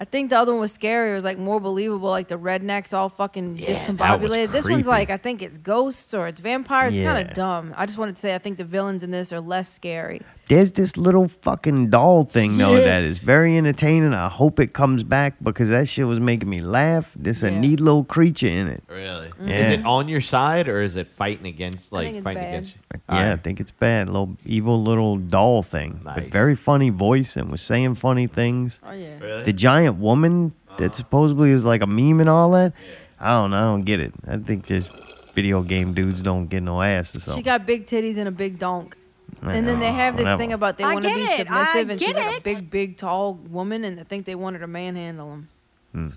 I 0.00 0.06
think 0.06 0.30
the 0.30 0.38
other 0.38 0.52
one 0.52 0.62
was 0.62 0.76
scarier. 0.76 1.12
It 1.12 1.14
was 1.14 1.24
like 1.24 1.36
more 1.36 1.60
believable, 1.60 2.08
like 2.08 2.28
the 2.28 2.38
rednecks 2.38 2.94
all 2.94 3.10
fucking 3.10 3.56
that 3.56 3.68
was 3.68 3.78
discombobulated. 3.80 4.50
This 4.50 4.66
one's 4.66 4.86
like 4.86 5.10
I 5.10 5.18
think 5.18 5.42
it's 5.42 5.58
ghosts 5.58 6.14
or 6.14 6.26
it's 6.26 6.40
vampires. 6.40 6.94
It's 6.96 7.04
kind 7.04 7.28
of 7.28 7.34
dumb. 7.34 7.74
I 7.76 7.84
just 7.84 7.98
wanted 7.98 8.14
to 8.16 8.20
say 8.20 8.34
I 8.34 8.38
think 8.38 8.56
the 8.56 8.64
villains 8.64 9.02
in 9.02 9.10
this 9.10 9.30
are 9.30 9.40
less 9.40 9.70
scary. 9.70 10.22
There's 10.48 10.72
this 10.72 10.96
little 10.96 11.28
fucking 11.28 11.90
doll 11.90 12.24
thing 12.24 12.56
though 12.56 12.76
Yeah. 12.76 12.84
that 12.84 13.02
is 13.02 13.18
very 13.18 13.56
entertaining. 13.58 14.14
I 14.14 14.28
hope 14.28 14.58
it 14.58 14.72
comes 14.72 15.02
back 15.04 15.34
because 15.42 15.68
that 15.68 15.86
shit 15.86 16.06
was 16.06 16.18
making 16.18 16.48
me 16.48 16.60
laugh. 16.60 17.12
There's 17.14 17.42
a 17.42 17.50
neat 17.50 17.78
little 17.78 18.02
creature 18.02 18.48
in 18.48 18.68
it. 18.68 18.82
Really? 18.88 19.30
Yeah. 19.44 19.54
Is 19.54 19.78
it 19.80 19.86
on 19.86 20.08
your 20.08 20.22
side 20.22 20.66
or 20.66 20.80
is 20.80 20.96
it 20.96 21.08
fighting 21.08 21.46
against 21.46 21.92
like 21.92 22.06
fighting 22.24 22.42
bad. 22.42 22.54
against 22.54 22.74
you? 22.74 23.00
Yeah, 23.10 23.32
I 23.34 23.36
think 23.36 23.60
it's 23.60 23.70
bad. 23.70 24.08
Little 24.08 24.36
evil 24.44 24.82
little 24.82 25.18
doll 25.18 25.62
thing. 25.62 26.00
But 26.02 26.28
very 26.32 26.56
funny 26.56 26.88
voice 26.90 27.36
and 27.36 27.50
was 27.52 27.60
saying 27.60 27.96
funny 27.96 28.26
things. 28.26 28.80
Oh 28.82 28.92
yeah. 28.92 29.18
Really? 29.20 29.44
The 29.44 29.52
giant 29.52 29.89
woman 29.98 30.52
that 30.78 30.94
supposedly 30.94 31.50
is 31.50 31.64
like 31.64 31.82
a 31.82 31.86
meme 31.86 32.20
and 32.20 32.28
all 32.28 32.50
that. 32.52 32.72
I 33.18 33.32
don't 33.32 33.50
know. 33.50 33.56
I 33.58 33.60
don't 33.62 33.82
get 33.82 34.00
it. 34.00 34.12
I 34.26 34.36
think 34.38 34.64
just 34.66 34.88
video 35.34 35.62
game 35.62 35.94
dudes 35.94 36.20
don't 36.22 36.46
get 36.48 36.62
no 36.62 36.80
ass 36.82 37.10
or 37.10 37.20
something. 37.20 37.20
She 37.20 37.24
something. 37.30 37.44
got 37.44 37.66
big 37.66 37.86
titties 37.86 38.16
and 38.16 38.28
a 38.28 38.30
big 38.32 38.58
donk. 38.58 38.96
And 39.42 39.66
then 39.66 39.78
they 39.78 39.92
have 39.92 40.16
this 40.16 40.24
Whatever. 40.24 40.38
thing 40.42 40.52
about 40.52 40.76
they 40.76 40.84
I 40.84 40.92
want 40.94 41.02
to 41.04 41.08
get 41.08 41.16
be 41.16 41.22
it. 41.22 41.50
I 41.50 41.64
submissive, 41.64 41.90
and 41.90 42.00
she's 42.00 42.08
get 42.14 42.16
like 42.16 42.32
a 42.34 42.36
it. 42.38 42.42
big, 42.42 42.70
big, 42.70 42.96
tall 42.98 43.34
woman, 43.34 43.84
and 43.84 43.98
they 43.98 44.04
think 44.04 44.26
they 44.26 44.34
wanted 44.34 44.60
her 44.60 44.66
to 44.66 44.70
manhandle 44.70 45.30
them, 45.30 45.48
Hmm. 45.92 46.08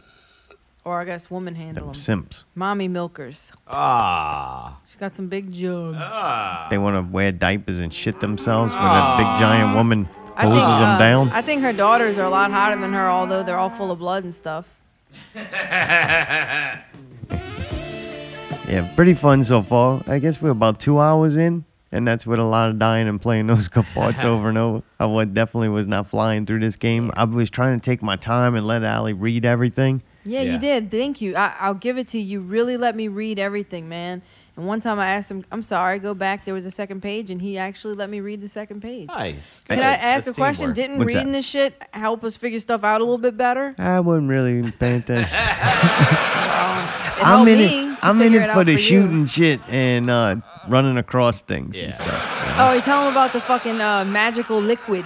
or 0.83 0.99
I 0.99 1.05
guess 1.05 1.29
woman 1.31 1.55
handle 1.55 1.85
Them 1.85 1.93
them. 1.93 2.01
simps. 2.01 2.43
Mommy 2.55 2.87
milkers. 2.89 3.51
Ah. 3.67 4.77
She's 4.87 4.97
got 4.97 5.13
some 5.13 5.27
big 5.27 5.51
jugs. 5.53 5.97
They 6.69 6.77
want 6.77 6.95
to 7.05 7.09
wear 7.11 7.31
diapers 7.31 7.79
and 7.79 7.93
shit 7.93 8.19
themselves 8.19 8.73
when 8.73 8.81
a 8.83 9.15
big 9.17 9.27
giant 9.39 9.75
woman 9.75 10.09
I 10.35 10.43
hoses 10.43 10.59
think, 10.63 10.67
them 10.67 10.89
uh, 10.89 10.97
down. 10.97 11.29
I 11.29 11.41
think 11.41 11.61
her 11.61 11.73
daughters 11.73 12.17
are 12.17 12.25
a 12.25 12.29
lot 12.29 12.51
hotter 12.51 12.79
than 12.79 12.93
her, 12.93 13.09
although 13.09 13.43
they're 13.43 13.57
all 13.57 13.69
full 13.69 13.91
of 13.91 13.99
blood 13.99 14.23
and 14.23 14.33
stuff. 14.33 14.65
Yeah, 18.67 18.91
pretty 18.95 19.13
fun 19.13 19.43
so 19.43 19.61
far. 19.61 20.01
I 20.07 20.19
guess 20.19 20.41
we're 20.41 20.49
about 20.49 20.79
two 20.79 20.97
hours 20.97 21.35
in, 21.35 21.65
and 21.91 22.07
that's 22.07 22.25
with 22.25 22.39
a 22.39 22.43
lot 22.43 22.69
of 22.69 22.79
dying 22.79 23.07
and 23.07 23.21
playing 23.21 23.47
those 23.47 23.67
parts 23.93 24.23
over 24.23 24.49
and 24.49 24.57
over. 24.57 24.83
I 24.99 25.05
wa- 25.05 25.25
definitely 25.25 25.69
was 25.69 25.85
not 25.85 26.07
flying 26.07 26.45
through 26.45 26.61
this 26.61 26.75
game. 26.75 27.11
I 27.15 27.25
was 27.25 27.49
trying 27.49 27.79
to 27.79 27.83
take 27.83 28.01
my 28.01 28.15
time 28.15 28.55
and 28.55 28.65
let 28.65 28.83
Allie 28.83 29.13
read 29.13 29.45
everything. 29.45 30.01
Yeah, 30.25 30.41
you 30.41 30.57
did. 30.57 30.89
Thank 30.89 31.19
you. 31.21 31.35
I, 31.35 31.53
I'll 31.59 31.73
give 31.73 31.97
it 31.97 32.07
to 32.09 32.17
you. 32.19 32.25
You 32.25 32.39
really 32.39 32.77
let 32.77 32.95
me 32.95 33.09
read 33.09 33.37
everything, 33.37 33.89
man. 33.89 34.21
And 34.55 34.67
one 34.67 34.81
time 34.81 34.99
I 34.99 35.09
asked 35.11 35.31
him, 35.31 35.43
I'm 35.51 35.63
sorry, 35.63 35.97
go 35.97 36.13
back. 36.13 36.45
There 36.45 36.53
was 36.53 36.65
a 36.65 36.71
second 36.71 37.01
page, 37.01 37.31
and 37.31 37.41
he 37.41 37.57
actually 37.57 37.95
let 37.95 38.09
me 38.09 38.19
read 38.19 38.39
the 38.41 38.47
second 38.47 38.81
page. 38.81 39.07
Nice. 39.07 39.61
Can 39.67 39.79
I 39.79 39.95
ask 39.95 40.25
That's 40.25 40.37
a 40.37 40.39
question? 40.39 40.65
teamwork. 40.65 40.75
Didn't 40.75 40.97
What's 40.99 41.07
reading 41.13 41.31
that? 41.31 41.39
this 41.39 41.45
shit 41.45 41.81
help 41.91 42.23
us 42.23 42.35
figure 42.35 42.59
stuff 42.59 42.83
out 42.83 43.01
a 43.01 43.03
little 43.03 43.17
bit 43.17 43.35
better? 43.35 43.73
I 43.79 43.99
wasn't 43.99 44.29
really 44.29 44.71
paying 44.73 44.99
attention. 44.99 45.27
I'm 47.15 47.47
helped 47.47 47.49
in 47.49 47.57
me 47.57 47.65
it. 47.65 47.95
to 47.99 48.05
I'm 48.05 48.21
in 48.21 48.27
figure 48.31 48.41
it 48.41 48.49
it 48.49 48.53
for 48.53 48.63
the 48.63 48.73
for 48.73 48.79
you. 48.79 48.85
shooting 48.85 49.25
shit 49.25 49.59
and 49.69 50.09
uh, 50.09 50.35
running 50.67 50.97
across 50.97 51.41
things 51.41 51.79
and 51.79 51.93
stuff. 51.95 52.55
Oh, 52.59 52.73
you 52.73 52.81
tell 52.81 53.03
him 53.05 53.11
about 53.11 53.33
the 53.33 53.41
fucking 53.41 53.79
uh, 53.81 54.05
magical 54.05 54.59
liquid. 54.59 55.05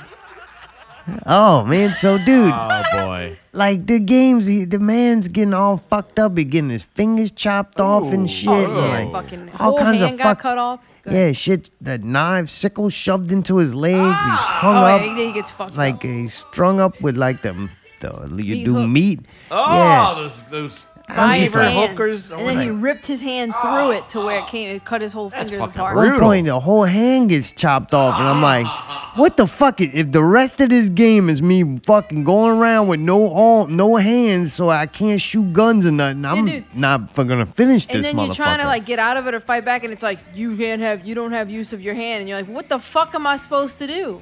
Oh 1.25 1.63
man, 1.65 1.95
so 1.95 2.17
dude, 2.17 2.51
Oh 2.53 2.83
boy. 2.91 3.37
like 3.53 3.85
the 3.85 3.99
games, 3.99 4.47
he, 4.47 4.65
the 4.65 4.79
man's 4.79 5.27
getting 5.27 5.53
all 5.53 5.77
fucked 5.89 6.19
up. 6.19 6.37
He 6.37 6.43
getting 6.43 6.69
his 6.69 6.83
fingers 6.83 7.31
chopped 7.31 7.79
off 7.79 8.11
and 8.13 8.29
shit. 8.29 8.49
Oh, 8.49 8.61
yeah, 8.61 9.03
like, 9.05 9.11
fucking 9.11 9.49
all 9.51 9.57
whole 9.71 9.77
kinds 9.77 10.01
hand 10.01 10.13
of 10.13 10.17
got 10.19 10.23
fuck. 10.23 10.39
cut 10.39 10.57
off. 10.57 10.79
Go 11.03 11.11
Yeah, 11.11 11.31
shit. 11.31 11.69
The 11.79 11.97
knife, 11.97 12.49
sickle 12.49 12.89
shoved 12.89 13.31
into 13.31 13.57
his 13.57 13.73
legs. 13.73 13.97
He's 13.97 14.03
ah. 14.03 14.57
hung 14.61 14.75
oh, 14.77 14.79
up. 14.79 15.01
yeah, 15.01 15.15
he, 15.15 15.25
he 15.27 15.31
gets 15.33 15.51
fucked 15.51 15.75
like 15.77 15.95
up. 15.95 16.01
he's 16.01 16.33
strung 16.33 16.79
up 16.79 16.99
with 17.01 17.15
like 17.15 17.41
the, 17.41 17.69
the 18.01 18.09
you 18.43 18.55
Meat 18.55 18.65
do 18.65 18.73
hooks. 18.73 18.87
meat. 18.87 19.19
Oh, 19.51 19.73
yeah. 19.73 20.13
those 20.15 20.41
those 20.51 20.87
By 21.07 21.37
his 21.37 21.43
just 21.45 21.55
like- 21.55 21.71
hand. 21.73 21.91
hookers. 21.91 22.31
And 22.31 22.47
then 22.47 22.59
he 22.61 22.69
ripped 22.69 23.05
his 23.07 23.21
hand 23.21 23.53
through 23.61 23.91
it 23.91 24.09
to 24.09 24.19
where 24.19 24.39
it 24.39 24.47
came. 24.47 24.75
It 24.75 24.83
cut 24.83 25.01
his 25.01 25.13
whole 25.13 25.29
fingers 25.29 25.53
apart. 25.61 25.91
At 25.97 26.11
one 26.11 26.19
point, 26.19 26.47
the 26.47 26.59
whole 26.59 26.83
hand 26.83 27.29
gets 27.29 27.51
chopped 27.53 27.93
off, 27.93 28.19
and 28.19 28.27
I'm 28.27 28.41
like, 28.41 28.67
"What 29.15 29.37
the 29.37 29.47
fuck? 29.47 29.79
i- 29.79 29.89
If 29.93 30.11
the 30.11 30.21
rest 30.21 30.59
of 30.59 30.69
this 30.69 30.89
game 30.89 31.29
is 31.29 31.41
me 31.41 31.79
fucking 31.85 32.25
going 32.25 32.57
around 32.59 32.87
with 32.89 32.99
no 32.99 33.33
arm, 33.33 33.75
no 33.77 33.95
hands, 33.95 34.53
so 34.53 34.69
I 34.69 34.85
can't 34.85 35.21
shoot 35.21 35.53
guns 35.53 35.85
or 35.85 35.91
nothing, 35.91 36.25
I'm 36.25 36.45
dude. 36.45 36.63
not 36.75 37.15
gonna 37.15 37.45
finish 37.45 37.85
this. 37.87 37.95
And 37.95 38.03
then 38.03 38.25
you're 38.25 38.35
trying 38.35 38.59
to 38.59 38.65
like 38.65 38.85
get 38.85 38.99
out 38.99 39.15
of 39.15 39.27
it 39.27 39.33
or 39.33 39.39
fight 39.39 39.63
back, 39.63 39.85
and 39.85 39.93
it's 39.93 40.03
like 40.03 40.19
you 40.35 40.57
can't 40.57 40.81
have, 40.81 41.05
you 41.05 41.15
don't 41.15 41.31
have 41.31 41.49
use 41.49 41.71
of 41.71 41.81
your 41.81 41.95
hand, 41.95 42.19
and 42.19 42.27
you're 42.29 42.37
like, 42.37 42.49
what 42.49 42.67
the 42.67 42.79
fuck 42.79 43.15
am 43.15 43.25
I 43.25 43.37
supposed 43.37 43.79
to 43.79 43.87
do? 43.87 44.21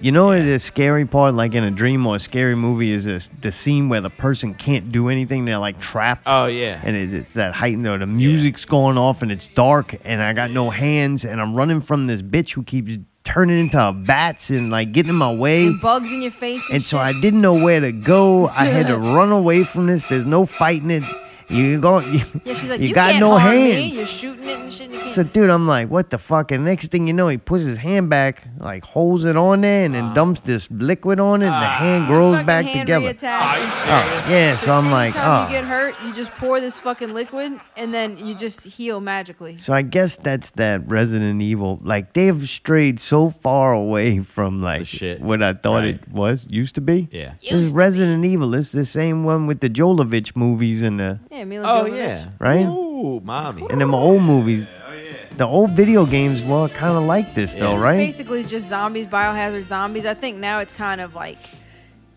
You 0.00 0.12
know 0.12 0.26
what 0.26 0.38
the 0.44 0.58
scary 0.58 1.06
part, 1.06 1.34
like 1.34 1.54
in 1.54 1.64
a 1.64 1.70
dream 1.70 2.06
or 2.06 2.16
a 2.16 2.20
scary 2.20 2.54
movie, 2.54 2.90
is 2.92 3.04
this 3.04 3.30
the 3.40 3.52
scene 3.52 3.88
where 3.88 4.00
the 4.00 4.10
person 4.10 4.54
can't 4.54 4.90
do 4.90 5.08
anything. 5.08 5.44
They're 5.44 5.58
like 5.58 5.80
trapped. 5.80 6.24
Oh 6.26 6.46
yeah. 6.46 6.80
And 6.84 6.96
it, 6.96 7.12
it's 7.14 7.34
that 7.34 7.54
heightened, 7.54 7.86
or 7.86 7.98
the 7.98 8.06
music's 8.06 8.64
going 8.64 8.98
off 8.98 9.22
and 9.22 9.30
it's 9.32 9.48
dark, 9.48 9.94
and 10.04 10.22
I 10.22 10.32
got 10.32 10.50
no 10.50 10.70
hands, 10.70 11.24
and 11.24 11.40
I'm 11.40 11.54
running 11.54 11.80
from 11.80 12.06
this 12.06 12.22
bitch 12.22 12.52
who 12.52 12.62
keeps 12.62 12.96
turning 13.24 13.58
into 13.58 13.92
bats 14.04 14.50
and 14.50 14.70
like 14.70 14.92
getting 14.92 15.10
in 15.10 15.16
my 15.16 15.32
way. 15.32 15.66
And 15.66 15.80
bugs 15.80 16.12
in 16.12 16.22
your 16.22 16.32
face. 16.32 16.62
And, 16.68 16.76
And 16.76 16.84
so 16.84 16.98
I 16.98 17.12
didn't 17.20 17.40
know 17.40 17.54
where 17.54 17.80
to 17.80 17.92
go. 17.92 18.48
I 18.48 18.64
had 18.66 18.88
to 18.88 18.96
run 19.16 19.30
away 19.32 19.64
from 19.64 19.86
this. 19.86 20.04
There's 20.06 20.24
no 20.24 20.46
fighting 20.46 20.90
it. 20.90 21.04
You 21.52 21.80
go. 21.80 21.98
You, 22.12 22.20
Yeah, 22.44 22.54
she's 22.54 22.68
like, 22.68 22.80
you 22.80 22.88
you, 22.88 22.94
got 22.94 23.18
no 23.20 23.38
harm 23.38 23.54
hands. 23.54 23.74
me. 23.74 23.86
You're 23.98 24.06
shooting 24.06 24.48
it 24.48 24.58
and 24.58 24.72
shit. 24.72 24.82
And 24.86 24.94
you 24.94 25.00
can't. 25.00 25.14
So, 25.14 25.22
dude, 25.22 25.50
I'm 25.50 25.66
like, 25.66 25.88
what 25.88 26.10
the 26.10 26.18
fuck? 26.18 26.50
And 26.50 26.64
next 26.64 26.88
thing 26.88 27.06
you 27.06 27.12
know, 27.12 27.28
he 27.28 27.36
puts 27.38 27.64
his 27.64 27.76
hand 27.76 28.10
back, 28.10 28.42
like 28.58 28.84
holds 28.84 29.24
it 29.24 29.36
on 29.36 29.60
there, 29.60 29.84
and 29.84 29.94
then 29.94 30.12
dumps 30.14 30.40
this 30.40 30.70
liquid 30.70 31.20
on 31.20 31.42
it, 31.42 31.46
and 31.46 31.54
the 31.54 31.66
hand 31.66 32.06
grows 32.06 32.42
back 32.44 32.64
hand 32.66 32.86
together. 32.86 33.14
Oh, 33.22 34.26
yeah. 34.28 34.56
So 34.56 34.72
I'm 34.72 34.90
like, 34.90 35.14
Anytime 35.14 35.46
oh. 35.46 35.48
you 35.48 35.54
get 35.60 35.64
hurt, 35.64 35.94
you 36.04 36.12
just 36.14 36.30
pour 36.32 36.60
this 36.60 36.78
fucking 36.78 37.14
liquid, 37.14 37.58
and 37.76 37.92
then 37.94 38.16
you 38.18 38.34
just 38.34 38.62
heal 38.62 39.00
magically. 39.00 39.58
So 39.58 39.72
I 39.72 39.82
guess 39.82 40.16
that's 40.16 40.50
that 40.52 40.90
Resident 40.90 41.40
Evil. 41.42 41.80
Like 41.82 42.12
they've 42.14 42.48
strayed 42.48 42.98
so 43.00 43.30
far 43.30 43.72
away 43.72 44.20
from 44.20 44.62
like 44.62 44.88
what 45.20 45.42
I 45.42 45.52
thought 45.54 45.84
it 45.84 46.08
was 46.08 46.46
used 46.50 46.74
to 46.76 46.80
be. 46.80 47.08
Yeah. 47.12 47.34
This 47.42 47.52
is 47.52 47.70
Resident 47.72 48.24
Evil. 48.24 48.54
It's 48.54 48.72
the 48.72 48.84
same 48.84 49.24
one 49.24 49.46
with 49.46 49.60
the 49.60 49.70
Jovovich 49.70 50.34
movies 50.36 50.82
and 50.82 50.98
the 51.00 51.18
Yeah, 51.30 51.41
Mila 51.44 51.66
Oh 51.66 51.84
Jovovich. 51.84 51.96
yeah. 51.96 52.28
right. 52.38 52.66
Ooh, 52.66 53.20
mommy. 53.20 53.66
And 53.70 53.80
them 53.80 53.94
old 53.94 54.22
movies. 54.22 54.66
Oh, 54.68 55.36
the 55.36 55.46
old 55.46 55.70
video 55.72 56.04
games 56.04 56.42
were 56.42 56.68
kind 56.68 56.96
of 56.96 57.04
like 57.04 57.34
this 57.34 57.54
though, 57.54 57.74
It's 57.74 57.82
right? 57.82 57.96
Basically, 57.96 58.44
just 58.44 58.68
zombies, 58.68 59.06
biohazard 59.06 59.64
zombies. 59.64 60.04
I 60.06 60.14
think 60.14 60.36
now 60.38 60.58
it's 60.58 60.72
kind 60.74 61.00
of 61.00 61.14
like 61.14 61.38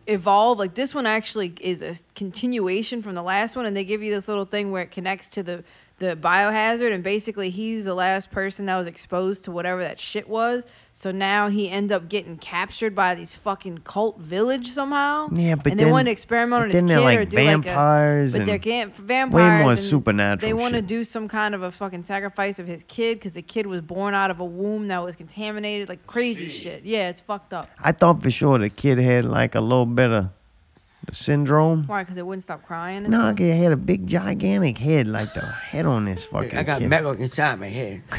evolved. 0.08 0.60
Like 0.60 0.74
this 0.76 0.94
one 0.94 1.06
actually 1.06 1.54
is 1.62 1.82
a 1.82 1.96
continuation 2.16 3.02
from 3.02 3.16
the 3.16 3.24
last 3.24 3.56
one, 3.56 3.66
and 3.66 3.76
they 3.76 3.84
give 3.84 4.02
you 4.04 4.14
this 4.14 4.28
little 4.28 4.46
thing 4.46 4.72
where 4.72 4.84
it 4.84 4.92
connects 4.92 5.30
to 5.30 5.44
the 5.44 5.64
the 5.98 6.16
biohazard, 6.18 6.94
and 6.94 7.04
basically 7.04 7.50
he's 7.50 7.86
the 7.86 7.94
last 7.94 8.30
person 8.30 8.66
that 8.66 8.78
was 8.78 8.86
exposed 8.86 9.46
to 9.46 9.52
whatever 9.52 9.82
that 9.82 10.00
shit 10.00 10.28
was. 10.28 10.66
So 10.92 11.12
now 11.12 11.50
he 11.50 11.70
ends 11.70 11.92
up 11.92 12.08
getting 12.10 12.38
captured 12.38 12.96
by 12.96 13.16
these 13.16 13.36
fucking 13.36 13.80
cult 13.80 14.20
village 14.20 14.70
somehow. 14.70 15.28
Yeah, 15.32 15.56
but 15.56 15.72
and 15.72 15.80
they 15.80 15.86
then- 15.86 15.94
want 15.94 16.06
to 16.08 16.12
experiment 16.12 16.64
on 16.64 16.70
his 16.70 16.74
then 16.76 16.88
kid 16.88 16.90
they're 16.90 17.02
like 17.02 17.20
or 17.20 17.26
do 17.26 17.36
vampires 17.38 18.34
like 18.34 18.40
a. 18.40 18.44
But 18.44 18.46
they're 18.46 18.56
and 18.56 18.64
can't 18.64 18.96
vampires. 18.96 19.62
more 19.62 19.72
and 19.72 19.80
supernatural 19.80 20.50
They 20.50 20.54
want 20.54 20.74
to 20.76 20.82
do 20.82 21.04
some 21.04 21.28
kind 21.28 21.54
of 21.56 21.64
a 21.64 21.72
fucking 21.72 22.04
sacrifice 22.04 22.60
of 22.60 22.68
his 22.68 22.84
kid 22.88 23.20
because 23.20 23.34
the 23.34 23.42
kid 23.42 23.66
was 23.66 23.82
born 23.82 24.14
out 24.14 24.32
of 24.32 24.40
a 24.40 24.46
womb 24.46 24.88
that 24.90 25.04
was 25.04 25.16
contaminated, 25.16 25.90
like 25.90 26.06
crazy 26.08 26.48
shit. 26.50 26.84
Yeah, 26.86 27.10
it's 27.10 27.22
fucked 27.22 27.54
up. 27.54 27.70
I 27.80 27.92
thought 27.94 28.22
for 28.22 28.30
sure 28.32 28.58
the 28.58 28.70
kid 28.70 28.98
had 28.98 29.26
like 29.26 29.56
a 29.56 29.62
little 29.62 29.86
bit 29.86 30.12
of 30.12 30.24
the 30.26 30.30
syndrome. 31.12 31.86
Why? 31.86 32.04
Because 32.04 32.18
it 32.18 32.26
wouldn't 32.26 32.44
stop 32.44 32.64
crying. 32.66 33.04
No, 33.10 33.28
stuff? 33.28 33.38
he 33.38 33.50
had 33.50 33.72
a 33.72 33.78
big 33.78 34.08
gigantic 34.08 34.78
head, 34.78 35.08
like 35.08 35.34
the 35.34 35.42
head 35.42 35.86
on 35.86 36.06
this 36.06 36.26
fucking. 36.26 36.58
I 36.58 36.64
got 36.64 36.80
kid. 36.80 36.90
metal 36.90 37.12
inside 37.14 37.60
my 37.60 37.68
head. 37.68 38.04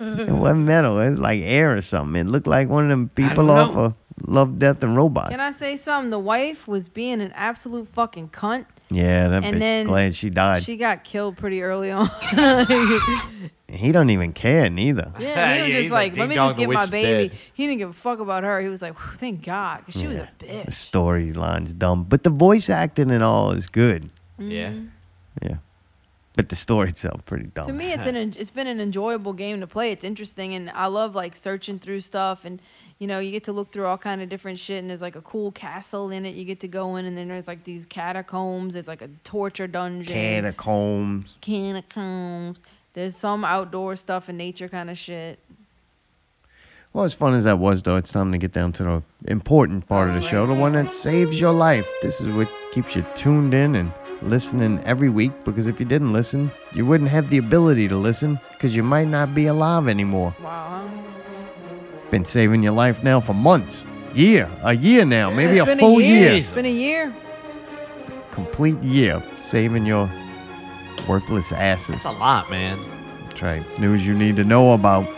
It 0.00 0.30
wasn't 0.30 0.66
metal. 0.66 0.98
It 1.00 1.10
was 1.10 1.18
like 1.18 1.40
air 1.42 1.76
or 1.76 1.80
something. 1.80 2.20
It 2.20 2.26
looked 2.28 2.46
like 2.46 2.68
one 2.68 2.84
of 2.84 2.90
them 2.90 3.08
people 3.10 3.46
don't 3.46 3.58
off 3.58 3.76
of 3.76 3.94
Love, 4.26 4.58
Death, 4.58 4.82
and 4.82 4.96
Robots. 4.96 5.30
Can 5.30 5.40
I 5.40 5.52
say 5.52 5.76
something? 5.76 6.10
The 6.10 6.18
wife 6.18 6.68
was 6.68 6.88
being 6.88 7.20
an 7.20 7.32
absolute 7.34 7.88
fucking 7.88 8.28
cunt. 8.30 8.66
Yeah, 8.90 9.28
that 9.28 9.44
And 9.44 9.60
bitch. 9.62 9.86
glad 9.86 10.14
she 10.14 10.30
died. 10.30 10.62
She 10.62 10.76
got 10.76 11.04
killed 11.04 11.36
pretty 11.36 11.62
early 11.62 11.90
on. 11.90 12.08
he 13.68 13.92
don't 13.92 14.10
even 14.10 14.32
care 14.32 14.68
neither. 14.70 15.12
yeah, 15.18 15.54
he 15.56 15.62
was 15.62 15.70
Yeah, 15.70 15.80
just 15.80 15.90
like, 15.92 16.12
like, 16.12 16.18
let 16.18 16.28
me 16.28 16.34
just 16.34 16.56
get 16.56 16.68
my 16.70 16.86
baby. 16.86 17.28
dead." 17.30 17.38
He 17.54 17.66
didn't 17.66 17.78
give 17.78 17.90
a 17.90 17.94
fuck 17.94 18.20
about 18.20 18.44
her. 18.44 18.60
He 18.60 18.68
was 18.68 18.82
like, 18.82 18.94
thank 19.16 19.42
God, 19.44 19.84
because 19.84 20.00
she 20.00 20.06
was 20.06 20.18
a 20.18 20.28
bitch. 20.38 20.66
storyline's 20.66 21.72
dumb, 21.72 22.04
but 22.04 22.22
the 22.22 22.30
voice 22.30 22.68
acting 22.70 23.10
and 23.10 23.22
all 23.22 23.50
is 23.52 23.66
good. 23.68 24.10
Mm-hmm. 24.38 24.50
Yeah. 24.50 24.72
Yeah, 25.42 25.56
but 26.36 26.48
the 26.48 26.54
story 26.56 26.90
itself 26.90 27.24
pretty 27.24 27.46
dumb. 27.46 27.66
To 27.66 27.72
me, 27.72 27.92
it's 27.92 28.06
an 28.06 28.14
it's 28.38 28.50
been 28.52 28.68
an 28.68 28.80
enjoyable 28.80 29.32
game 29.32 29.58
to 29.60 29.66
play. 29.66 29.90
It's 29.90 30.04
interesting, 30.04 30.54
and 30.54 30.70
I 30.70 30.86
love 30.86 31.16
like 31.16 31.36
searching 31.36 31.80
through 31.80 32.02
stuff, 32.02 32.44
and 32.44 32.62
you 32.98 33.06
know, 33.06 33.18
you 33.18 33.30
get 33.30 33.44
to 33.44 33.52
look 33.52 33.72
through 33.72 33.86
all 33.86 33.98
kind 33.98 34.22
of 34.22 34.28
different 34.28 34.58
shit. 34.58 34.78
And 34.78 34.88
there's 34.88 35.02
like 35.02 35.16
a 35.16 35.20
cool 35.22 35.52
castle 35.52 36.10
in 36.10 36.24
it. 36.24 36.34
You 36.34 36.44
get 36.44 36.60
to 36.60 36.68
go 36.68 36.96
in, 36.96 37.04
and 37.04 37.16
then 37.16 37.28
there's 37.28 37.48
like 37.48 37.64
these 37.64 37.86
catacombs. 37.86 38.76
It's 38.76 38.88
like 38.88 39.02
a 39.02 39.08
torture 39.24 39.66
dungeon. 39.66 40.12
Catacombs. 40.12 41.36
Catacombs. 41.40 42.60
There's 42.92 43.16
some 43.16 43.44
outdoor 43.44 43.96
stuff 43.96 44.28
and 44.28 44.38
nature 44.38 44.68
kind 44.68 44.88
of 44.88 44.96
shit. 44.96 45.38
Well, 46.92 47.04
as 47.04 47.12
fun 47.12 47.34
as 47.34 47.42
that 47.42 47.58
was, 47.58 47.82
though, 47.82 47.96
it's 47.96 48.12
time 48.12 48.30
to 48.30 48.38
get 48.38 48.52
down 48.52 48.70
to 48.74 48.84
the 48.84 49.02
important 49.26 49.88
part 49.88 50.08
of 50.08 50.14
the 50.14 50.20
show, 50.20 50.46
the 50.46 50.54
one 50.54 50.74
that 50.74 50.92
saves 50.92 51.40
your 51.40 51.52
life. 51.52 51.88
This 52.02 52.20
is 52.20 52.32
what 52.32 52.48
keeps 52.72 52.94
you 52.94 53.04
tuned 53.16 53.52
in 53.52 53.74
and 53.74 53.92
listening 54.22 54.78
every 54.84 55.08
week, 55.08 55.32
because 55.44 55.66
if 55.66 55.80
you 55.80 55.86
didn't 55.86 56.12
listen, 56.12 56.52
you 56.72 56.86
wouldn't 56.86 57.10
have 57.10 57.30
the 57.30 57.38
ability 57.38 57.88
to 57.88 57.96
listen, 57.96 58.38
because 58.52 58.76
you 58.76 58.84
might 58.84 59.08
not 59.08 59.34
be 59.34 59.46
alive 59.46 59.88
anymore. 59.88 60.36
Wow. 60.40 60.88
Been 62.14 62.24
saving 62.24 62.62
your 62.62 62.70
life 62.70 63.02
now 63.02 63.18
for 63.18 63.34
months, 63.34 63.84
year, 64.14 64.48
a 64.62 64.72
year 64.72 65.04
now, 65.04 65.30
maybe 65.32 65.58
a 65.58 65.64
been 65.64 65.80
full 65.80 66.00
year. 66.00 66.30
It's 66.30 66.48
been 66.48 66.64
a 66.64 66.70
year. 66.70 67.12
complete 68.30 68.80
year 68.84 69.20
saving 69.42 69.84
your 69.84 70.08
worthless 71.08 71.50
asses. 71.50 71.88
That's 71.88 72.04
a 72.04 72.12
lot, 72.12 72.48
man. 72.52 72.78
That's 73.24 73.42
right. 73.42 73.80
News 73.80 74.06
you 74.06 74.14
need 74.14 74.36
to 74.36 74.44
know 74.44 74.74
about. 74.74 75.08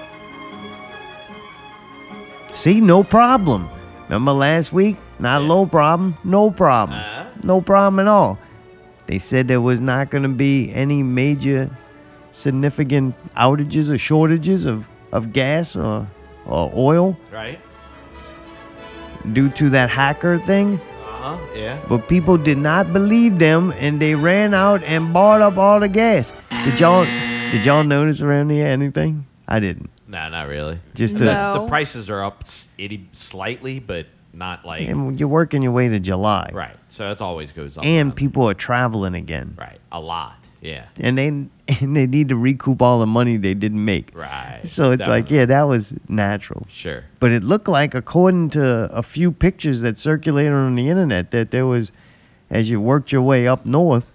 See, 2.52 2.80
no 2.80 3.04
problem. 3.04 3.68
Remember 4.04 4.32
last 4.32 4.72
week? 4.72 4.96
Not 5.18 5.42
a 5.42 5.44
low 5.44 5.66
problem, 5.66 6.16
no 6.24 6.50
problem. 6.50 6.98
Uh-huh. 6.98 7.28
No 7.42 7.60
problem 7.60 8.00
at 8.00 8.08
all. 8.08 8.38
They 9.06 9.18
said 9.18 9.48
there 9.48 9.60
was 9.60 9.80
not 9.80 10.08
going 10.08 10.22
to 10.22 10.30
be 10.30 10.72
any 10.72 11.02
major 11.02 11.68
significant 12.32 13.14
outages 13.34 13.90
or 13.90 13.98
shortages 13.98 14.64
of, 14.64 14.86
of 15.12 15.34
gas 15.34 15.76
or, 15.76 16.08
or 16.46 16.72
oil 16.76 17.16
Right? 17.32 17.60
due 19.32 19.50
to 19.50 19.70
that 19.70 19.90
hacker 19.90 20.38
thing. 20.40 20.80
Uh 21.02 21.36
huh. 21.36 21.38
Yeah. 21.54 21.80
But 21.88 22.08
people 22.08 22.36
did 22.38 22.58
not 22.58 22.92
believe 22.92 23.38
them, 23.38 23.72
and 23.76 24.00
they 24.00 24.14
ran 24.14 24.54
out 24.54 24.82
and 24.84 25.12
bought 25.12 25.40
up 25.40 25.56
all 25.56 25.80
the 25.80 25.88
gas. 25.88 26.32
Did 26.64 26.78
y'all 26.80 27.04
did 27.50 27.64
y'all 27.64 27.84
notice 27.84 28.20
around 28.22 28.50
here 28.50 28.66
anything? 28.66 29.26
I 29.48 29.60
didn't. 29.60 29.90
No, 30.08 30.28
not 30.28 30.48
really. 30.48 30.78
Just 30.94 31.18
the, 31.18 31.24
the- 31.24 31.58
the 31.60 31.66
prices 31.66 32.08
are 32.10 32.22
up 32.22 32.42
s- 32.42 32.68
itty 32.78 33.08
slightly, 33.12 33.80
but 33.80 34.06
not 34.32 34.64
like 34.64 34.86
And 34.88 35.18
you're 35.18 35.28
working 35.28 35.62
your 35.62 35.72
way 35.72 35.88
to 35.88 35.98
July, 35.98 36.50
right. 36.52 36.76
So 36.88 37.10
it 37.10 37.20
always 37.20 37.50
goes 37.52 37.76
up. 37.78 37.84
and 37.84 38.14
people 38.14 38.48
are 38.48 38.54
traveling 38.54 39.14
again, 39.14 39.54
right, 39.58 39.78
a 39.90 40.00
lot. 40.00 40.36
Yeah. 40.60 40.86
and 40.98 41.16
they 41.18 41.46
and 41.80 41.96
they 41.96 42.06
need 42.06 42.28
to 42.28 42.36
recoup 42.36 42.80
all 42.80 43.00
the 43.00 43.06
money 43.06 43.36
they 43.36 43.54
didn't 43.54 43.84
make. 43.84 44.10
Right. 44.14 44.60
So 44.64 44.92
it's 44.92 45.06
like, 45.06 45.30
yeah, 45.30 45.46
that 45.46 45.62
was 45.62 45.92
natural. 46.08 46.66
Sure. 46.70 47.04
But 47.18 47.32
it 47.32 47.42
looked 47.42 47.68
like, 47.68 47.94
according 47.94 48.50
to 48.50 48.88
a 48.92 49.02
few 49.02 49.32
pictures 49.32 49.80
that 49.80 49.98
circulated 49.98 50.52
on 50.52 50.74
the 50.76 50.88
internet, 50.88 51.32
that 51.32 51.50
there 51.50 51.66
was, 51.66 51.90
as 52.50 52.70
you 52.70 52.80
worked 52.80 53.10
your 53.10 53.22
way 53.22 53.48
up 53.48 53.66
north, 53.66 54.12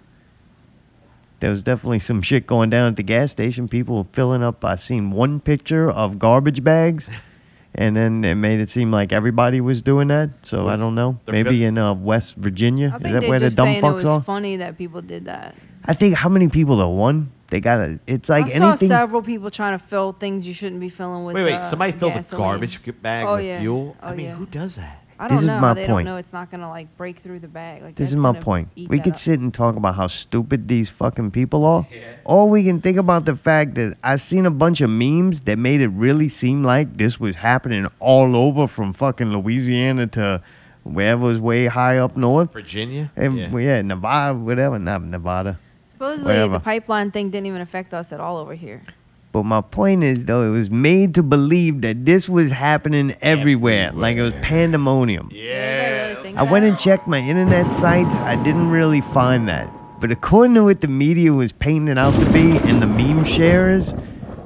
there 1.40 1.50
was 1.50 1.62
definitely 1.62 1.98
some 1.98 2.22
shit 2.22 2.46
going 2.46 2.70
down 2.70 2.88
at 2.88 2.96
the 2.96 3.02
gas 3.02 3.32
station. 3.32 3.68
People 3.68 3.96
were 3.98 4.06
filling 4.12 4.42
up. 4.42 4.64
I 4.64 4.76
seen 4.76 5.10
one 5.10 5.40
picture 5.40 5.90
of 5.90 6.18
garbage 6.18 6.62
bags, 6.62 7.10
and 7.74 7.96
then 7.96 8.24
it 8.24 8.36
made 8.36 8.60
it 8.60 8.70
seem 8.70 8.92
like 8.92 9.12
everybody 9.12 9.60
was 9.60 9.82
doing 9.82 10.08
that. 10.08 10.30
So 10.44 10.68
I 10.68 10.76
don't 10.76 10.94
know. 10.94 11.18
Maybe 11.26 11.58
vi- 11.58 11.64
in 11.64 11.78
uh, 11.78 11.94
West 11.94 12.36
Virginia. 12.36 12.92
I 12.94 12.96
Is 12.96 13.02
think 13.02 13.14
that 13.14 13.20
they're 13.22 13.28
where 13.28 13.38
the 13.40 13.46
just 13.46 13.56
dumb 13.56 13.66
saying 13.66 13.78
it 13.78 13.82
fucks 13.82 13.94
was 13.94 14.04
are? 14.04 14.22
funny 14.22 14.56
that 14.56 14.78
people 14.78 15.02
did 15.02 15.24
that. 15.24 15.56
I 15.84 15.94
think 15.94 16.14
how 16.14 16.28
many 16.28 16.48
people 16.48 16.80
are 16.80 16.88
one? 16.88 17.32
They 17.52 17.60
gotta. 17.60 18.00
It's 18.06 18.30
like 18.30 18.46
I 18.46 18.48
saw 18.58 18.68
anything. 18.70 18.88
several 18.88 19.20
people 19.20 19.50
trying 19.50 19.78
to 19.78 19.84
fill 19.84 20.14
things 20.14 20.46
you 20.46 20.54
shouldn't 20.54 20.80
be 20.80 20.88
filling 20.88 21.24
with. 21.26 21.34
Wait, 21.34 21.44
wait. 21.44 21.54
uh, 21.56 21.60
Somebody 21.62 21.92
filled 21.92 22.12
a 22.12 22.16
gasoline. 22.16 22.42
garbage 22.48 22.80
bag 23.02 23.26
Oh, 23.28 23.36
with 23.36 23.44
yeah. 23.44 23.60
fuel. 23.60 23.94
Oh, 24.02 24.08
I 24.08 24.14
mean, 24.14 24.26
yeah. 24.26 24.34
who 24.36 24.46
does 24.46 24.76
that? 24.76 25.00
I 25.18 25.28
This 25.28 25.32
don't 25.36 25.38
is 25.40 25.46
know. 25.48 25.60
my 25.60 25.74
they 25.74 25.86
point. 25.86 26.06
don't 26.06 26.14
know 26.14 26.18
it's 26.18 26.32
not 26.32 26.50
gonna 26.50 26.70
like 26.70 26.96
break 26.96 27.18
through 27.18 27.40
the 27.40 27.46
bag. 27.48 27.82
Like 27.82 27.94
This 27.94 28.08
that's 28.08 28.14
is 28.14 28.16
my 28.16 28.32
gonna 28.32 28.40
point. 28.44 28.68
eat 28.74 28.88
We 28.88 28.96
that 28.96 29.04
could 29.04 29.12
up. 29.12 29.18
sit 29.18 29.38
and 29.38 29.52
talk 29.52 29.76
about 29.76 29.94
how 29.96 30.06
stupid 30.06 30.66
these 30.66 30.88
fucking 30.88 31.30
people 31.30 31.66
are. 31.66 31.86
Or 32.24 32.48
we 32.48 32.64
can 32.64 32.80
think 32.80 32.96
about 32.96 33.26
the 33.26 33.36
fact 33.36 33.74
that 33.74 33.98
I 34.02 34.16
seen 34.16 34.46
a 34.46 34.50
bunch 34.50 34.80
of 34.80 34.88
memes 34.90 35.42
that 35.42 35.58
made 35.58 35.82
it 35.82 35.88
really 35.88 36.30
seem 36.30 36.64
like 36.64 36.96
this 36.96 37.20
was 37.20 37.36
happening 37.36 37.86
all 38.00 38.34
over 38.34 38.66
from 38.66 38.94
fucking 38.94 39.30
Louisiana 39.30 40.06
to 40.08 40.42
wherever 40.84 41.22
was 41.22 41.38
way 41.38 41.66
high 41.66 41.98
up 41.98 42.16
north. 42.16 42.50
Virginia. 42.52 43.12
And 43.14 43.36
Yeah. 43.38 43.56
yeah, 43.58 43.82
Nevada, 43.82 44.36
whatever, 44.38 44.78
not 44.80 45.04
Nevada. 45.04 45.58
Supposedly 46.02 46.32
whatever. 46.32 46.54
the 46.54 46.60
pipeline 46.60 47.12
thing 47.12 47.30
didn't 47.30 47.46
even 47.46 47.60
affect 47.60 47.94
us 47.94 48.12
at 48.12 48.18
all 48.18 48.36
over 48.36 48.54
here. 48.54 48.82
But 49.30 49.44
my 49.44 49.60
point 49.60 50.02
is, 50.02 50.24
though, 50.24 50.42
it 50.42 50.50
was 50.50 50.68
made 50.68 51.14
to 51.14 51.22
believe 51.22 51.82
that 51.82 52.04
this 52.04 52.28
was 52.28 52.50
happening 52.50 53.14
everywhere, 53.22 53.92
like 53.92 54.16
it 54.16 54.22
was 54.22 54.34
pandemonium. 54.42 55.28
Yeah. 55.32 56.20
I 56.36 56.42
went 56.42 56.64
and 56.64 56.76
checked 56.76 57.06
my 57.06 57.20
internet 57.20 57.72
sites. 57.72 58.16
I 58.16 58.34
didn't 58.42 58.70
really 58.70 59.00
find 59.00 59.46
that. 59.46 59.72
But 60.00 60.10
according 60.10 60.54
to 60.54 60.64
what 60.64 60.80
the 60.80 60.88
media 60.88 61.32
was 61.32 61.52
painting 61.52 61.86
it 61.86 61.98
out 61.98 62.18
to 62.18 62.32
be, 62.32 62.58
and 62.58 62.82
the 62.82 62.88
meme 62.88 63.22
sharers, 63.22 63.94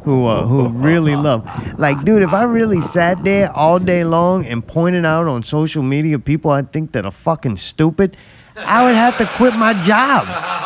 who 0.04 0.26
uh, 0.26 0.46
who 0.46 0.68
really 0.68 1.16
love, 1.28 1.48
like, 1.78 2.04
dude, 2.04 2.22
if 2.22 2.34
I 2.34 2.42
really 2.42 2.82
sat 2.82 3.24
there 3.24 3.50
all 3.56 3.78
day 3.78 4.04
long 4.04 4.44
and 4.44 4.64
pointed 4.64 5.06
out 5.06 5.26
on 5.26 5.42
social 5.42 5.82
media 5.82 6.18
people 6.18 6.50
I 6.50 6.60
think 6.60 6.92
that 6.92 7.06
are 7.06 7.10
fucking 7.10 7.56
stupid, 7.56 8.14
I 8.58 8.84
would 8.84 8.94
have 8.94 9.16
to 9.16 9.24
quit 9.38 9.56
my 9.56 9.72
job. 9.84 10.62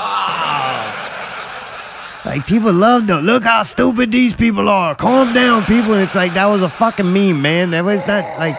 Like 2.25 2.47
people 2.47 2.73
love 2.73 3.07
them. 3.07 3.25
look 3.25 3.45
how 3.45 3.63
stupid 3.63 4.13
these 4.13 4.35
people 4.35 4.69
are. 4.69 4.95
Calm 4.95 5.33
down, 5.33 5.65
people. 5.65 5.95
And 5.95 6.03
it's 6.03 6.15
like 6.15 6.35
that 6.35 6.47
was 6.47 6.63
a 6.63 6.69
fucking 6.69 7.13
meme, 7.13 7.41
man. 7.41 7.71
That 7.71 7.85
was 7.85 8.07
not 8.07 8.25
like 8.39 8.59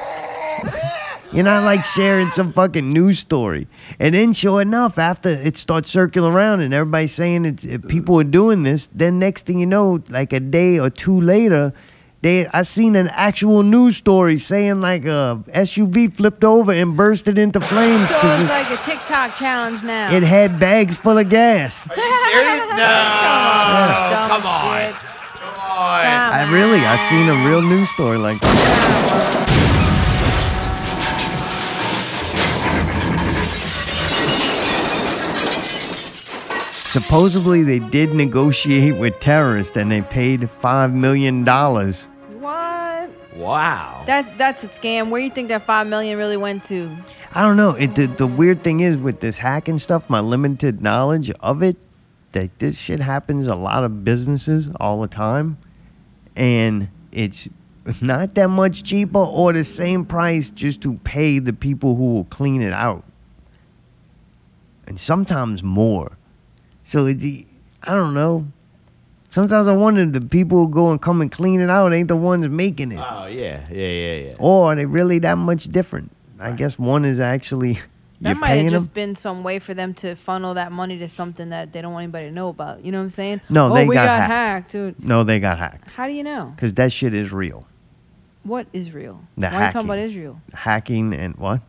you're 1.31 1.45
not 1.45 1.63
like 1.63 1.85
sharing 1.85 2.29
some 2.31 2.51
fucking 2.51 2.91
news 2.91 3.19
story. 3.19 3.67
And 3.99 4.13
then, 4.13 4.33
sure 4.33 4.61
enough, 4.61 4.97
after 4.97 5.29
it 5.29 5.55
starts 5.55 5.89
circling 5.89 6.33
around 6.33 6.59
and 6.59 6.73
everybody's 6.73 7.13
saying 7.13 7.45
it, 7.45 7.87
people 7.87 8.19
are 8.19 8.25
doing 8.25 8.63
this, 8.63 8.89
then 8.93 9.17
next 9.17 9.45
thing 9.45 9.57
you 9.57 9.65
know, 9.65 10.03
like 10.09 10.33
a 10.33 10.41
day 10.41 10.77
or 10.77 10.89
two 10.89 11.21
later, 11.21 11.73
they 12.21 12.47
I 12.47 12.63
seen 12.63 12.95
an 12.95 13.07
actual 13.09 13.63
news 13.63 13.97
story 13.97 14.37
saying 14.39 14.81
like 14.81 15.05
a 15.05 15.43
SUV 15.53 16.15
flipped 16.15 16.43
over 16.43 16.71
and 16.71 16.95
bursted 16.95 17.37
into 17.37 17.59
flames 17.59 18.07
So 18.09 18.19
'cause 18.19 18.39
it's 18.41 18.49
it, 18.49 18.53
like 18.53 18.79
a 18.79 18.83
TikTok 18.83 19.35
challenge 19.35 19.83
now. 19.83 20.13
it 20.13 20.23
had 20.23 20.59
bags 20.59 20.95
full 20.95 21.17
of 21.17 21.29
gas. 21.29 21.85
Dumb 21.85 21.97
come 24.29 24.45
on. 24.45 24.81
shit. 24.83 24.95
I 25.83 26.47
really, 26.51 26.85
I 26.85 26.95
seen 27.09 27.27
a 27.29 27.47
real 27.49 27.61
news 27.61 27.89
story 27.89 28.17
like 28.17 28.39
that. 28.41 29.47
Supposedly, 36.91 37.63
they 37.63 37.79
did 37.79 38.13
negotiate 38.13 38.97
with 38.97 39.17
terrorists 39.21 39.77
and 39.77 39.89
they 39.89 40.01
paid 40.01 40.41
$5 40.61 40.93
million. 40.93 41.45
What? 43.33 43.47
Wow. 43.47 44.03
That's 44.05 44.29
that's 44.31 44.63
a 44.63 44.67
scam. 44.67 45.09
Where 45.09 45.21
do 45.21 45.25
you 45.25 45.31
think 45.31 45.47
that 45.49 45.65
five 45.65 45.87
million 45.87 46.17
really 46.17 46.37
went 46.37 46.65
to? 46.65 46.95
I 47.33 47.41
don't 47.41 47.55
know. 47.55 47.71
It, 47.75 47.95
the, 47.95 48.07
the 48.07 48.27
weird 48.27 48.61
thing 48.61 48.81
is 48.81 48.97
with 48.97 49.21
this 49.21 49.37
hacking 49.37 49.79
stuff, 49.79 50.09
my 50.09 50.19
limited 50.19 50.81
knowledge 50.81 51.31
of 51.39 51.63
it, 51.63 51.77
that 52.33 52.59
this 52.59 52.77
shit 52.77 52.99
happens 52.99 53.47
a 53.47 53.55
lot 53.55 53.85
of 53.85 54.03
businesses 54.03 54.69
all 54.79 55.01
the 55.01 55.07
time. 55.07 55.57
And 56.35 56.89
it's 57.11 57.47
not 58.01 58.35
that 58.35 58.49
much 58.49 58.83
cheaper 58.83 59.19
or 59.19 59.53
the 59.53 59.63
same 59.63 60.05
price 60.05 60.49
just 60.49 60.81
to 60.81 60.95
pay 60.99 61.39
the 61.39 61.53
people 61.53 61.95
who 61.95 62.13
will 62.13 62.25
clean 62.25 62.61
it 62.61 62.73
out. 62.73 63.03
And 64.87 64.99
sometimes 64.99 65.63
more. 65.63 66.17
So 66.83 67.05
it's, 67.05 67.23
I 67.83 67.93
don't 67.93 68.13
know. 68.13 68.47
Sometimes 69.31 69.67
I 69.67 69.75
wonder 69.75 70.01
if 70.01 70.11
the 70.11 70.21
people 70.21 70.57
who 70.65 70.69
go 70.69 70.91
and 70.91 71.01
come 71.01 71.21
and 71.21 71.31
clean 71.31 71.61
it 71.61 71.69
out 71.69 71.93
ain't 71.93 72.09
the 72.09 72.15
ones 72.17 72.47
making 72.49 72.91
it. 72.91 72.99
Oh 72.99 73.27
yeah, 73.27 73.65
yeah, 73.71 73.87
yeah, 73.87 74.15
yeah. 74.25 74.29
Or 74.39 74.71
are 74.71 74.75
they 74.75 74.85
really 74.85 75.19
that 75.19 75.37
much 75.37 75.65
different? 75.65 76.11
I 76.39 76.51
guess 76.51 76.77
one 76.77 77.05
is 77.05 77.19
actually 77.19 77.79
That 78.21 78.31
you're 78.31 78.37
might 78.39 78.49
have 78.57 78.71
just 78.71 78.87
them. 78.87 78.93
been 78.93 79.15
some 79.15 79.41
way 79.43 79.57
for 79.57 79.73
them 79.73 79.95
to 79.95 80.13
funnel 80.15 80.53
that 80.55 80.71
money 80.71 80.99
to 80.99 81.09
something 81.09 81.49
that 81.49 81.71
they 81.73 81.81
don't 81.81 81.93
want 81.93 82.03
anybody 82.03 82.27
to 82.27 82.31
know 82.31 82.49
about. 82.49 82.85
You 82.85 82.91
know 82.91 82.99
what 82.99 83.05
I'm 83.05 83.09
saying? 83.09 83.41
No, 83.49 83.71
oh, 83.71 83.73
they 83.73 83.87
we 83.87 83.95
got 83.95 84.05
got, 84.05 84.17
hacked. 84.19 84.29
hacked, 84.31 84.71
dude. 84.73 85.03
No, 85.03 85.23
they 85.23 85.39
got 85.39 85.57
hacked 85.57 85.89
How 85.91 86.05
do 86.07 86.13
you 86.13 86.23
know? 86.23 86.51
because 86.55 86.73
that 86.75 86.91
shit 86.91 87.13
is 87.15 87.31
real. 87.31 87.65
What 88.43 88.67
is 88.73 88.91
real? 88.91 89.21
The 89.37 89.47
Why 89.47 89.53
are 89.53 89.65
you 89.67 89.71
talking 89.71 89.87
about. 89.87 89.97
Israel? 89.99 90.41
Hacking 90.53 91.13
and 91.13 91.35
what? 91.37 91.61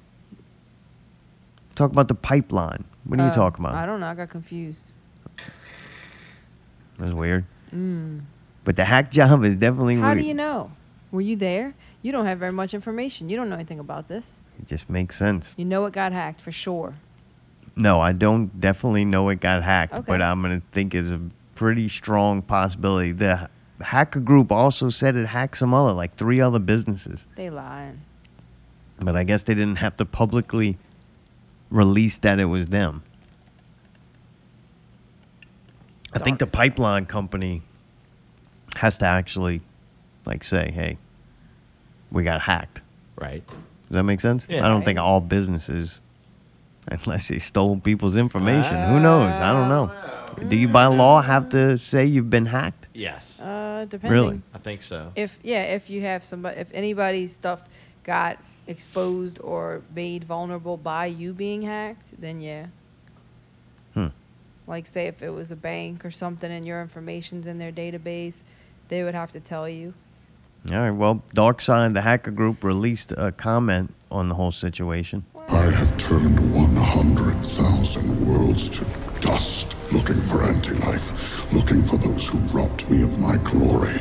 Talk 1.75 1.91
about 1.93 2.09
the 2.09 2.15
pipeline. 2.15 2.85
What 3.05 3.19
are 3.21 3.25
you 3.25 3.31
Uh, 3.31 3.35
talking 3.35 3.65
about? 3.65 3.75
I 3.77 3.87
don't 3.87 4.01
know. 4.01 4.07
I 4.09 4.15
got 4.15 4.29
confused. 4.31 4.91
That's 6.99 7.13
weird. 7.13 7.45
Mm. 7.75 8.23
But 8.65 8.77
the 8.77 8.85
hack 8.85 9.11
job 9.11 9.45
is 9.45 9.57
definitely. 9.57 9.97
How 9.97 10.15
do 10.15 10.21
you 10.23 10.35
know? 10.35 10.71
Were 11.11 11.21
you 11.21 11.37
there? 11.37 11.75
You 12.03 12.13
don't 12.13 12.27
have 12.27 12.39
very 12.39 12.53
much 12.53 12.75
information. 12.75 13.29
You 13.29 13.37
don't 13.37 13.49
know 13.49 13.55
anything 13.57 13.79
about 13.79 14.09
this. 14.09 14.37
It 14.59 14.67
just 14.67 14.89
makes 14.91 15.17
sense. 15.17 15.55
You 15.57 15.65
know 15.65 15.85
it 15.87 15.93
got 15.93 16.13
hacked 16.13 16.41
for 16.41 16.53
sure. 16.53 16.95
No, 17.75 18.01
I 18.01 18.13
don't 18.13 18.61
definitely 18.61 19.05
know 19.05 19.29
it 19.31 19.41
got 19.41 19.63
hacked, 19.63 19.95
Okay. 19.95 20.03
but 20.07 20.21
I'm 20.23 20.43
gonna 20.43 20.63
think 20.73 20.95
is 20.95 21.11
a 21.13 21.21
pretty 21.55 21.89
strong 21.89 22.43
possibility. 22.43 23.13
The 23.13 23.49
hacker 23.81 24.21
group 24.21 24.53
also 24.53 24.89
said 24.91 25.17
it 25.17 25.27
hacked 25.27 25.57
some 25.57 25.73
other, 25.75 25.93
like 25.93 26.15
three 26.15 26.41
other 26.41 26.59
businesses, 26.59 27.27
They 27.37 27.51
lying. 27.51 28.01
but 29.01 29.17
I 29.17 29.25
guess 29.25 29.43
they 29.45 29.55
didn't 29.55 29.77
have 29.79 29.97
to 29.97 30.05
publicly 30.05 30.77
release 31.71 32.19
that 32.19 32.39
it 32.39 32.45
was 32.47 32.67
them. 32.69 33.03
I 36.15 36.19
think 36.19 36.39
the 36.39 36.47
pipeline 36.47 37.07
company 37.07 37.63
has 38.77 38.99
to 38.99 39.07
actually, 39.07 39.63
like, 40.27 40.45
say, 40.45 40.71
"Hey, 40.71 40.99
we 42.11 42.23
got 42.25 42.41
hacked." 42.43 42.81
Right. 43.17 43.47
Does 43.47 43.97
that 43.97 44.03
make 44.05 44.21
sense? 44.21 44.47
Yeah. 44.49 44.65
I 44.65 44.69
don't 44.69 44.85
think 44.85 44.99
all 44.99 45.21
businesses, 45.21 45.99
unless 46.89 47.29
they 47.29 47.39
stole 47.39 47.79
people's 47.79 48.17
information. 48.17 48.75
Who 48.89 49.01
knows? 49.01 49.35
I 49.35 49.53
don't 49.53 49.69
know. 49.69 50.49
Do 50.49 50.57
you 50.57 50.69
by 50.69 50.87
law 50.87 51.21
have 51.21 51.51
to 51.51 51.77
say 51.77 52.07
you've 52.07 52.31
been 52.31 52.47
hacked? 52.47 52.87
Yes. 52.95 53.39
Uh, 53.39 53.85
depending. 53.89 54.11
Really? 54.11 54.43
I 54.55 54.59
think 54.59 54.83
so. 54.83 55.13
If 55.15 55.39
yeah, 55.43 55.63
if 55.63 55.91
you 55.91 56.03
have 56.03 56.25
somebody, 56.25 56.59
if 56.59 56.69
anybody's 56.73 57.33
stuff 57.33 57.61
got 58.05 58.39
exposed 58.67 59.39
or 59.41 59.83
made 59.95 60.25
vulnerable 60.25 60.77
by 60.77 61.07
you 61.07 61.33
being 61.33 61.63
hacked, 61.63 62.21
then 62.21 62.41
yeah. 62.41 62.67
Like 64.67 64.87
say 64.87 65.07
if 65.07 65.23
it 65.23 65.31
was 65.31 65.51
a 65.51 65.57
bank 65.57 66.05
or 66.05 66.11
something 66.11 66.51
and 66.51 66.67
your 66.67 66.81
information's 66.81 67.47
in 67.47 67.59
their 67.59 67.73
database, 67.73 68.35
they 68.89 69.03
would 69.03 69.15
have 69.15 69.33
to 69.33 69.41
tell 69.41 69.69
you. 69.69 69.95
All 70.71 70.77
right. 70.77 70.91
Well, 70.91 71.23
DarkSide, 71.35 71.95
the 71.95 72.03
hacker 72.03 72.31
group, 72.31 72.63
released 72.63 73.13
a 73.13 73.33
comment 73.33 73.93
on 74.11 74.29
the 74.29 74.35
whole 74.37 74.53
situation. 74.53 75.25
I 75.49 75.65
have 75.65 75.97
turned 75.97 76.55
100,000 76.55 78.27
worlds 78.27 78.69
to 78.69 78.87
dust, 79.21 79.75
looking 79.93 80.23
for 80.23 80.45
anti-life, 80.45 81.53
looking 81.53 81.83
for 81.83 81.97
those 81.97 82.29
who 82.29 82.39
robbed 82.57 82.89
me 82.89 83.03
of 83.03 83.19
my 83.19 83.39
glory. 83.39 83.99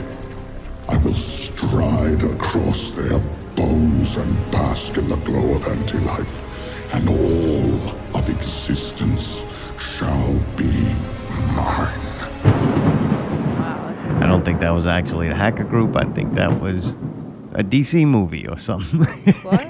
I 0.88 0.98
will 0.98 1.16
stride 1.16 2.22
across 2.22 2.92
their 2.92 3.18
bones 3.56 4.18
and 4.18 4.52
bask 4.52 4.98
in 4.98 5.08
the 5.10 5.16
glow 5.18 5.56
of 5.56 5.68
anti-life, 5.68 6.94
and 6.94 7.10
all 7.10 7.96
of 8.16 8.30
existence 8.30 9.46
shall 9.80 10.34
be 10.56 10.72
mine. 11.56 12.00
I 14.22 14.26
don't 14.28 14.44
think 14.46 14.60
that 14.60 14.70
was 14.72 14.86
actually 14.86 15.30
the 15.30 15.36
hacker 15.36 15.64
group. 15.64 15.96
I 15.96 16.04
think 16.06 16.34
that 16.36 16.62
was 16.62 16.90
a 17.54 17.64
DC 17.64 18.06
movie 18.08 18.48
or 18.48 18.58
something. 18.58 19.02
What? 19.44 19.68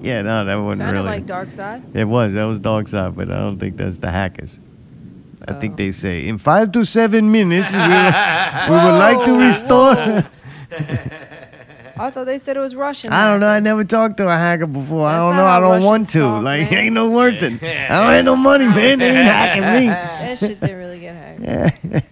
yeah, 0.00 0.22
no, 0.22 0.44
that 0.44 0.56
wasn't 0.56 0.80
Sounded 0.82 0.92
really. 1.00 1.06
like 1.06 1.26
Dark 1.26 1.52
Side. 1.52 1.82
It 1.94 2.04
was. 2.06 2.34
That 2.34 2.44
was 2.44 2.58
DarkSide, 2.58 3.14
but 3.14 3.30
I 3.30 3.38
don't 3.38 3.58
think 3.58 3.76
that's 3.76 3.98
the 3.98 4.10
hackers. 4.10 4.58
I 5.46 5.52
think 5.54 5.74
Oh. 5.74 5.76
they 5.76 5.92
say 5.92 6.26
in 6.26 6.38
five 6.38 6.72
to 6.72 6.84
seven 6.84 7.30
minutes 7.30 7.70
we, 7.72 7.78
we 7.78 8.76
would 8.76 8.98
like 9.06 9.24
to 9.26 9.38
restore. 9.38 10.24
I 11.96 12.10
thought 12.10 12.24
they 12.26 12.38
said 12.38 12.56
it 12.56 12.60
was 12.60 12.74
Russian. 12.74 13.12
I 13.12 13.26
don't 13.26 13.40
know. 13.40 13.48
I 13.48 13.60
never 13.60 13.84
talked 13.84 14.16
to 14.18 14.28
a 14.28 14.36
hacker 14.36 14.66
before. 14.66 15.06
I 15.08 15.16
don't 15.16 15.36
know. 15.36 15.46
I 15.46 15.60
don't 15.60 15.82
want 15.82 16.08
to. 16.10 16.20
talk, 16.20 16.42
like, 16.42 16.70
man. 16.70 16.84
ain't 16.84 16.94
no 16.94 17.10
worth 17.10 17.42
it. 17.42 17.62
I 17.62 17.88
don't 18.02 18.12
have 18.12 18.24
no 18.24 18.36
money, 18.36 18.66
man. 18.66 18.98
They 18.98 19.08
ain't 19.08 19.16
hacking 19.26 19.62
me. 19.82 19.86
That 19.88 20.38
shit 20.38 20.60
didn't 20.60 20.78
really 20.78 21.00
get 21.00 21.14
hacked. 21.16 21.40
Yeah. 21.84 22.00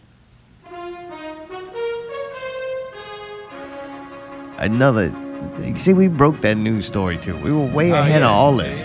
Another. 4.59 5.15
you 5.63 5.77
See, 5.77 5.93
we 5.93 6.09
broke 6.09 6.41
that 6.41 6.57
news 6.57 6.87
story 6.87 7.17
too. 7.17 7.37
We 7.39 7.53
were 7.53 7.67
way 7.67 7.93
Oh, 7.93 7.97
ahead 8.01 8.23
of 8.23 8.31
all 8.31 8.57
this. 8.57 8.81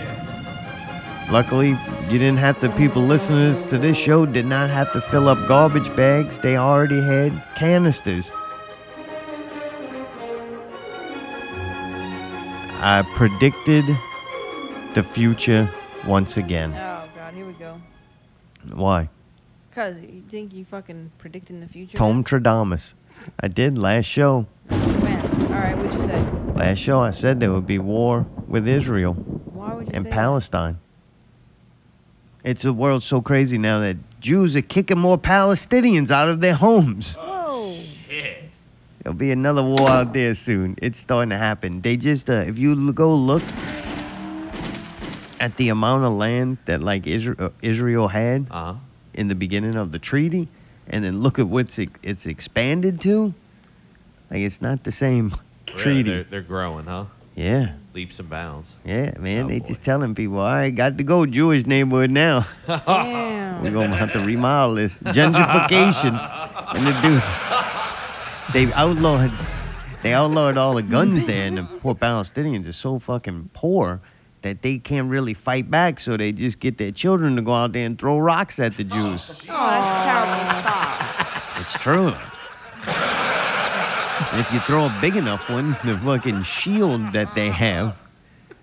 Luckily, 1.30 1.70
you 2.10 2.18
didn't 2.18 2.36
have 2.36 2.60
to. 2.60 2.70
People 2.76 3.02
listening 3.02 3.54
to 3.70 3.78
this 3.78 3.96
show 3.96 4.26
did 4.26 4.46
not 4.46 4.70
have 4.70 4.92
to 4.92 5.00
fill 5.00 5.28
up 5.28 5.48
garbage 5.48 5.94
bags. 5.96 6.38
They 6.38 6.56
already 6.56 7.00
had 7.00 7.42
canisters. 7.56 8.30
I 12.86 13.00
predicted 13.00 13.86
the 14.92 15.02
future 15.02 15.70
once 16.06 16.36
again. 16.36 16.74
Oh 16.74 17.08
God, 17.16 17.32
here 17.32 17.46
we 17.46 17.54
go. 17.54 17.80
Why? 18.74 19.08
Cause 19.74 19.96
you 20.02 20.22
think 20.28 20.52
you 20.52 20.66
fucking 20.66 21.10
predicting 21.16 21.60
the 21.60 21.66
future? 21.66 21.96
Tom 21.96 22.22
Tradamus. 22.22 22.92
I 23.40 23.48
did 23.48 23.78
last 23.78 24.04
show. 24.04 24.46
Man, 24.68 25.42
all 25.44 25.48
right, 25.48 25.74
what'd 25.74 25.94
you 25.94 25.98
say? 26.00 26.26
Last 26.52 26.76
show, 26.76 27.00
I 27.00 27.10
said 27.12 27.40
there 27.40 27.52
would 27.52 27.66
be 27.66 27.78
war 27.78 28.26
with 28.48 28.68
Israel 28.68 29.14
Why 29.14 29.72
would 29.72 29.86
you 29.86 29.92
and 29.94 30.04
say 30.04 30.10
Palestine. 30.10 30.78
It's 32.42 32.66
a 32.66 32.72
world 32.74 33.02
so 33.02 33.22
crazy 33.22 33.56
now 33.56 33.78
that 33.78 33.96
Jews 34.20 34.54
are 34.56 34.60
kicking 34.60 34.98
more 34.98 35.16
Palestinians 35.16 36.10
out 36.10 36.28
of 36.28 36.42
their 36.42 36.54
homes. 36.54 37.16
that? 37.24 37.33
Whoa. 39.04 39.10
There'll 39.12 39.18
be 39.18 39.30
another 39.32 39.62
war 39.62 39.88
out 39.90 40.12
there 40.12 40.34
soon. 40.34 40.76
It's 40.80 40.98
starting 40.98 41.30
to 41.30 41.36
happen. 41.38 41.80
They 41.82 41.96
just, 41.96 42.28
uh, 42.30 42.44
if 42.46 42.58
you 42.58 42.72
l- 42.72 42.92
go 42.92 43.14
look 43.14 43.42
at 45.40 45.56
the 45.56 45.68
amount 45.68 46.04
of 46.04 46.12
land 46.12 46.58
that 46.66 46.82
like 46.82 47.06
Israel, 47.06 47.36
uh, 47.38 47.48
Israel 47.62 48.08
had 48.08 48.46
Uh-huh. 48.50 48.74
in 49.14 49.28
the 49.28 49.34
beginning 49.34 49.76
of 49.76 49.92
the 49.92 49.98
treaty, 49.98 50.48
and 50.88 51.04
then 51.04 51.18
look 51.20 51.38
at 51.38 51.46
what's 51.48 51.78
it, 51.78 51.90
it's 52.02 52.26
expanded 52.26 53.00
to, 53.02 53.34
like 54.30 54.40
it's 54.40 54.62
not 54.62 54.84
the 54.84 54.92
same 54.92 55.34
Really, 55.68 55.78
treaty. 55.82 56.02
They're, 56.10 56.22
they're 56.24 56.40
growing, 56.42 56.86
huh? 56.86 57.04
Yeah. 57.34 57.72
Leaps 57.94 58.18
and 58.20 58.30
bounds. 58.30 58.76
Yeah, 58.84 59.12
man, 59.18 59.48
they 59.48 59.58
just 59.60 59.82
telling 59.82 60.14
people, 60.14 60.38
all 60.38 60.46
right, 60.52 60.70
got 60.74 60.96
to 60.98 61.04
go 61.04 61.26
Jewish 61.26 61.66
neighborhood 61.66 62.10
now. 62.10 62.46
Damn. 62.66 63.62
We're 63.62 63.70
gonna 63.72 63.96
have 63.96 64.12
to 64.12 64.20
remodel 64.20 64.74
this 64.76 64.98
gentrification, 64.98 66.14
and 66.74 66.86
the 66.86 66.92
dude, 67.02 67.22
they 68.52 68.72
outlawed, 68.72 69.32
they 70.02 70.12
outlawed 70.12 70.56
all 70.56 70.74
the 70.74 70.82
guns 70.82 71.24
there, 71.24 71.46
and 71.46 71.58
the 71.58 71.62
poor 71.62 71.94
Palestinians 71.94 72.68
are 72.68 72.72
so 72.72 72.98
fucking 72.98 73.50
poor 73.54 74.00
that 74.42 74.60
they 74.60 74.78
can't 74.78 75.08
really 75.08 75.32
fight 75.32 75.70
back, 75.70 75.98
so 75.98 76.16
they 76.16 76.30
just 76.30 76.60
get 76.60 76.76
their 76.76 76.92
children 76.92 77.34
to 77.36 77.42
go 77.42 77.54
out 77.54 77.72
there 77.72 77.86
and 77.86 77.98
throw 77.98 78.18
rocks 78.18 78.58
at 78.58 78.76
the 78.76 78.84
Jews. 78.84 79.42
Oh, 79.48 79.54
that's 79.54 80.02
terrible. 80.04 80.54
Stop. 80.60 81.60
It's 81.60 81.74
true. 81.74 82.12
And 84.32 84.40
if 84.40 84.52
you 84.52 84.60
throw 84.60 84.86
a 84.86 84.98
big 85.00 85.16
enough 85.16 85.48
one, 85.48 85.70
the 85.84 85.98
fucking 85.98 86.42
shield 86.42 87.12
that 87.12 87.34
they 87.34 87.50
have, 87.50 87.96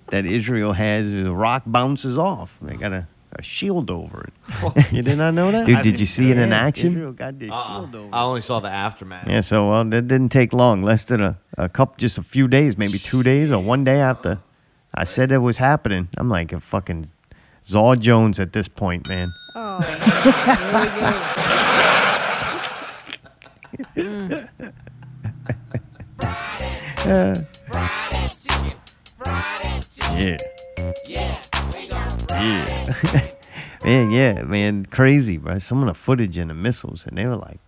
that 0.08 0.26
Israel 0.26 0.74
has, 0.74 1.12
the 1.12 1.32
rock 1.32 1.64
bounces 1.66 2.18
off. 2.18 2.58
They 2.62 2.76
got 2.76 3.06
a, 3.36 3.40
a 3.40 3.41
shield 3.41 3.90
over 3.91 4.28
it. 4.28 4.34
you 4.91 5.02
did 5.02 5.18
not 5.18 5.34
know 5.34 5.52
that? 5.52 5.66
Dude, 5.66 5.82
did 5.82 5.99
you 5.99 6.06
see 6.06 6.32
it 6.32 6.38
in 6.38 6.52
action? 6.53 6.94
Israel 6.94 7.12
got 7.14 7.40
this 7.40 7.49
Uh-uh. 7.52 7.88
I 8.14 8.24
only 8.24 8.41
saw 8.41 8.60
the 8.60 8.70
aftermath. 8.70 9.28
Yeah, 9.28 9.41
so 9.41 9.70
well, 9.70 9.84
that 9.86 10.08
didn't 10.08 10.30
take 10.30 10.53
long. 10.53 10.84
Less 10.84 11.03
than 11.06 11.22
a, 11.22 11.38
a 11.58 11.70
couple, 11.70 11.95
just 11.98 12.18
a 12.18 12.24
few 12.24 12.48
days, 12.48 12.78
maybe 12.78 12.98
two 12.98 13.24
days 13.24 13.52
or 13.52 13.62
one 13.64 13.84
day 13.84 13.99
after 13.99 14.40
I 14.94 15.06
said 15.06 15.32
it 15.32 15.38
was 15.40 15.58
happening. 15.58 16.10
I'm 16.18 16.30
like 16.30 16.52
a 16.52 16.60
fucking 16.60 17.10
Zaw 17.66 17.95
Jones 17.95 18.40
at 18.40 18.53
this 18.53 18.68
point, 18.68 19.08
man. 19.08 19.32
Oh. 19.56 19.80
Here 19.82 19.98
we 24.10 24.22
go. 24.28 24.45
Mm. 24.52 24.72
Uh, 27.03 27.36
yeah. 31.08 31.51
Yeah. 32.32 33.28
man, 33.84 34.12
yeah, 34.12 34.41
man, 34.44 34.86
crazy, 34.86 35.38
bro. 35.38 35.60
Some 35.60 35.80
of 35.82 35.88
the 35.88 35.94
footage 35.94 36.38
and 36.38 36.49
the 36.49 36.53
missiles, 36.53 37.06
and 37.06 37.18
they 37.18 37.26
were 37.26 37.36
like, 37.36 37.60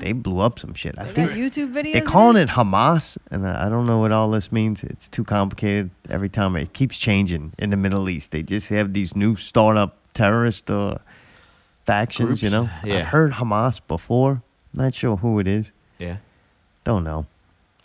they 0.00 0.12
blew 0.12 0.38
up 0.40 0.58
some 0.58 0.74
shit. 0.74 0.94
I 0.98 1.04
They 1.04 1.12
think 1.26 1.30
YouTube 1.32 1.72
videos. 1.72 1.92
they're 1.92 2.02
calling 2.02 2.36
it 2.36 2.48
Hamas, 2.48 3.16
and 3.30 3.46
I 3.46 3.66
I 3.66 3.68
don't 3.68 3.86
know 3.86 3.98
what 3.98 4.12
all 4.12 4.30
this 4.30 4.52
means. 4.52 4.82
It's 4.84 5.08
too 5.08 5.24
complicated. 5.24 5.90
Every 6.08 6.28
time 6.28 6.54
it 6.56 6.72
keeps 6.72 6.98
changing 6.98 7.52
in 7.58 7.70
the 7.70 7.76
Middle 7.76 8.08
East, 8.08 8.30
they 8.30 8.42
just 8.42 8.68
have 8.68 8.92
these 8.92 9.16
new 9.16 9.34
startup 9.36 9.96
terrorist 10.14 10.70
uh, 10.70 10.98
factions. 11.86 12.42
You 12.42 12.50
know, 12.50 12.68
Yeah. 12.84 12.98
I've 12.98 13.06
heard 13.06 13.32
Hamas 13.32 13.80
before. 13.88 14.42
Not 14.74 14.94
sure 14.94 15.16
who 15.16 15.38
it 15.40 15.46
is. 15.48 15.72
Yeah. 15.98 16.18
Don't 16.84 17.02
know. 17.04 17.26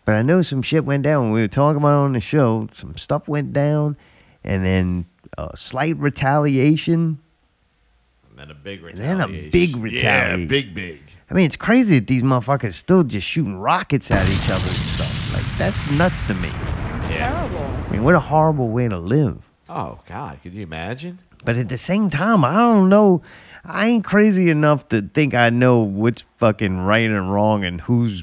But 0.06 0.16
I 0.16 0.22
know 0.22 0.42
some 0.42 0.62
shit 0.62 0.86
went 0.86 1.04
down 1.04 1.32
we 1.32 1.42
were 1.42 1.48
talking 1.48 1.78
about 1.78 2.02
it 2.02 2.06
on 2.06 2.14
the 2.14 2.20
show. 2.20 2.68
Some 2.76 2.96
stuff 2.98 3.28
went 3.28 3.54
down, 3.54 3.96
and 4.44 4.64
then 4.66 5.06
a 5.38 5.56
slight 5.56 5.98
retaliation. 5.98 7.20
And 8.30 8.40
then 8.40 8.52
a 8.52 8.54
big 8.54 8.84
retaliation. 8.84 9.22
And 9.22 9.34
then 9.34 9.46
a 9.48 9.50
big 9.50 9.76
retaliation. 9.76 10.06
Yeah, 10.06 10.22
retaliation. 10.24 10.48
big, 10.48 10.74
big. 10.74 11.02
I 11.30 11.34
mean, 11.34 11.46
it's 11.46 11.56
crazy 11.56 12.00
that 12.00 12.08
these 12.08 12.24
motherfuckers 12.24 12.74
still 12.74 13.04
just 13.04 13.26
shooting 13.26 13.58
rockets 13.58 14.12
at 14.12 14.28
each 14.28 14.50
other 14.50 14.68
and 14.68 14.78
stuff. 14.78 15.34
Like, 15.34 15.58
that's 15.58 15.90
nuts 15.92 16.22
to 16.28 16.34
me. 16.36 16.50
It's 16.50 17.10
terrible. 17.10 17.58
I 17.60 17.90
mean, 17.92 18.04
what 18.04 18.16
a 18.16 18.20
horrible 18.20 18.70
way 18.70 18.88
to 18.88 19.00
live. 19.00 19.42
Oh, 19.70 20.00
God. 20.08 20.40
Could 20.44 20.54
you 20.54 20.64
imagine? 20.64 21.20
But 21.44 21.58
at 21.58 21.70
the 21.70 21.78
same 21.78 22.10
time, 22.10 22.46
I 22.46 22.54
don't 22.54 22.90
know. 22.90 23.22
I 23.66 23.88
ain't 23.88 24.06
crazy 24.06 24.50
enough 24.50 24.88
to 24.90 25.02
think 25.02 25.34
I 25.34 25.50
know 25.50 25.80
what's 25.80 26.24
fucking 26.38 26.80
right 26.80 27.10
and 27.10 27.34
wrong 27.34 27.64
and 27.64 27.82
who's 27.82 28.22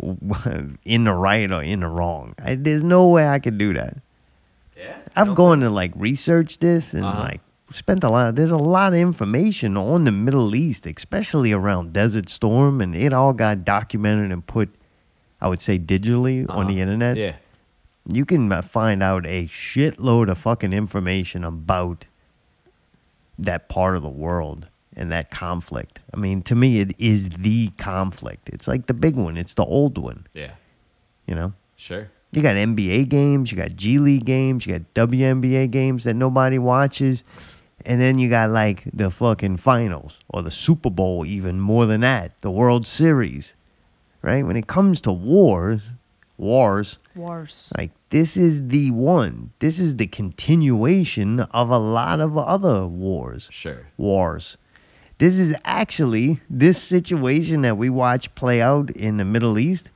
in 0.84 1.04
the 1.04 1.12
right 1.12 1.50
or 1.50 1.62
in 1.62 1.80
the 1.80 1.88
wrong. 1.88 2.34
I, 2.42 2.56
there's 2.56 2.82
no 2.82 3.08
way 3.08 3.28
I 3.28 3.38
could 3.38 3.56
do 3.56 3.72
that. 3.74 3.98
Yeah. 4.82 4.96
I've 5.14 5.34
gone 5.34 5.60
to 5.60 5.70
like 5.70 5.92
research 5.94 6.58
this 6.58 6.92
and 6.94 7.04
Uh-huh. 7.04 7.22
like 7.22 7.40
spent 7.72 8.02
a 8.04 8.10
lot. 8.10 8.34
There's 8.34 8.50
a 8.50 8.56
lot 8.58 8.92
of 8.92 8.98
information 8.98 9.76
on 9.76 10.04
the 10.04 10.12
Middle 10.12 10.54
East, 10.54 10.86
especially 10.86 11.52
around 11.52 11.92
Desert 11.92 12.28
Storm, 12.28 12.80
and 12.80 12.94
it 12.94 13.12
all 13.12 13.32
got 13.32 13.64
documented 13.64 14.30
and 14.32 14.46
put, 14.46 14.68
I 15.40 15.48
would 15.48 15.60
say, 15.60 15.78
digitally 15.78 16.44
on 16.50 16.66
the 16.66 16.80
internet. 16.80 17.16
Uh-huh. 17.16 17.26
Yeah. 17.26 17.36
You 18.12 18.24
can 18.24 18.50
uh, 18.50 18.62
find 18.62 19.02
out 19.02 19.24
a 19.26 19.46
shitload 19.46 20.28
of 20.28 20.36
fucking 20.38 20.72
information 20.72 21.44
about 21.44 22.04
that 23.38 23.68
part 23.68 23.96
of 23.96 24.02
the 24.02 24.08
world 24.08 24.66
and 24.96 25.10
that 25.12 25.30
conflict. 25.30 26.00
I 26.12 26.16
mean, 26.18 26.42
to 26.42 26.54
me, 26.54 26.80
it 26.80 26.94
is 26.98 27.28
the 27.30 27.68
conflict. 27.78 28.50
It's 28.52 28.68
like 28.68 28.86
the 28.86 28.94
big 28.94 29.14
one. 29.16 29.36
It's 29.36 29.54
the 29.54 29.64
old 29.64 29.96
one. 29.98 30.26
Yeah. 30.34 30.52
You 31.26 31.34
know. 31.36 31.52
Sure. 31.76 32.10
You 32.32 32.40
got 32.40 32.56
NBA 32.56 33.10
games, 33.10 33.52
you 33.52 33.58
got 33.58 33.76
G 33.76 33.98
League 33.98 34.24
games, 34.24 34.64
you 34.64 34.78
got 34.78 34.94
WNBA 35.08 35.70
games 35.70 36.04
that 36.04 36.14
nobody 36.14 36.58
watches, 36.58 37.24
and 37.84 38.00
then 38.00 38.18
you 38.18 38.30
got 38.30 38.48
like 38.48 38.84
the 38.90 39.10
fucking 39.10 39.58
finals 39.58 40.14
or 40.28 40.40
the 40.40 40.50
Super 40.50 40.88
Bowl, 40.88 41.26
even 41.26 41.60
more 41.60 41.84
than 41.84 42.00
that, 42.00 42.32
the 42.40 42.50
World 42.50 42.86
Series, 42.86 43.52
right? 44.22 44.46
When 44.46 44.56
it 44.56 44.66
comes 44.66 45.02
to 45.02 45.12
wars, 45.12 45.82
wars, 46.38 46.96
wars, 47.14 47.70
like 47.76 47.90
this 48.08 48.38
is 48.38 48.68
the 48.68 48.90
one. 48.92 49.52
This 49.58 49.78
is 49.78 49.96
the 49.96 50.06
continuation 50.06 51.40
of 51.40 51.68
a 51.68 51.78
lot 51.78 52.20
of 52.20 52.38
other 52.38 52.86
wars. 52.86 53.48
Sure. 53.50 53.88
Wars. 53.98 54.56
This 55.18 55.38
is 55.38 55.54
actually 55.66 56.40
this 56.48 56.82
situation 56.82 57.60
that 57.62 57.76
we 57.76 57.90
watch 57.90 58.34
play 58.34 58.62
out 58.62 58.90
in 58.90 59.18
the 59.18 59.24
Middle 59.26 59.58
East. 59.58 59.90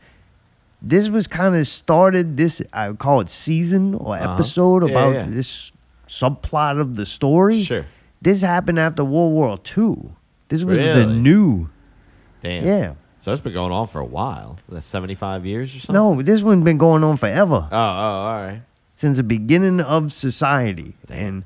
This 0.83 1.09
was 1.09 1.27
kind 1.27 1.57
of 1.57 1.67
started 1.67 2.37
this 2.37 2.61
I 2.73 2.89
would 2.89 2.99
call 2.99 3.21
it 3.21 3.31
season 3.31 3.95
or 3.95 4.17
Uh-huh. 4.17 4.35
episode 4.35 4.85
Yeah, 4.85 4.91
about 4.91 5.15
yeah. 5.15 5.27
this 5.29 5.73
subplot 6.09 6.81
of 6.81 6.97
the 6.97 7.07
story. 7.07 7.63
Sure. 7.63 7.87
This 8.23 8.41
happened 8.41 8.79
after 8.79 9.05
World 9.05 9.33
War 9.33 9.59
II. 9.77 10.11
This 10.49 10.63
was 10.65 10.79
the 10.79 11.07
new. 11.07 11.69
Damn. 12.43 12.65
Yeah. 12.65 12.93
So 13.21 13.33
it's 13.33 13.43
been 13.43 13.53
going 13.55 13.73
on 13.73 13.89
for 13.89 13.99
a 14.01 14.05
while. 14.05 14.59
That's 14.69 14.87
75 14.87 15.45
years 15.45 15.75
or 15.75 15.81
something? 15.81 15.95
No, 15.95 16.23
this 16.23 16.43
one's 16.43 16.63
been 16.65 16.79
going 16.79 17.03
on 17.03 17.17
forever. 17.17 17.67
Oh, 17.73 17.77
oh, 17.77 17.77
all 17.77 18.37
right. 18.43 18.63
since 18.97 19.17
the 19.17 19.25
beginning 19.25 19.81
of 19.81 20.13
society 20.13 20.95
and 21.11 21.43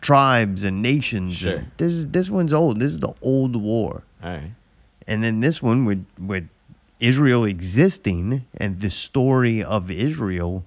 tribes 0.00 0.64
and 0.64 0.80
nations. 0.82 1.34
Sure. 1.36 1.56
and 1.56 1.70
This 1.76 2.04
this 2.08 2.30
one's 2.30 2.52
old. 2.52 2.78
This 2.80 2.92
is 2.92 3.00
the 3.00 3.12
old 3.20 3.56
war. 3.56 4.02
All 4.22 4.30
right. 4.30 4.52
And 5.06 5.22
then 5.22 5.40
this 5.40 5.62
one 5.62 5.84
with 5.84 6.04
with 6.18 6.44
Israel 7.02 7.44
existing 7.44 8.46
and 8.56 8.80
the 8.80 8.88
story 8.88 9.60
of 9.62 9.90
Israel, 9.90 10.64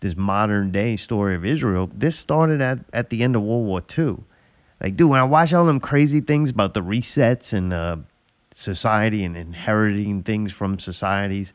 this 0.00 0.14
modern 0.14 0.70
day 0.70 0.96
story 0.96 1.34
of 1.34 1.46
Israel, 1.46 1.90
this 1.94 2.14
started 2.14 2.60
at, 2.60 2.80
at 2.92 3.08
the 3.08 3.22
end 3.22 3.34
of 3.34 3.42
World 3.42 3.64
War 3.64 3.82
II. 3.98 4.18
Like, 4.82 4.96
dude, 4.96 5.08
when 5.08 5.18
I 5.18 5.24
watch 5.24 5.54
all 5.54 5.64
them 5.64 5.80
crazy 5.80 6.20
things 6.20 6.50
about 6.50 6.74
the 6.74 6.82
resets 6.82 7.54
and 7.54 7.72
uh, 7.72 7.96
society 8.52 9.24
and 9.24 9.34
inheriting 9.34 10.22
things 10.22 10.52
from 10.52 10.78
societies, 10.78 11.54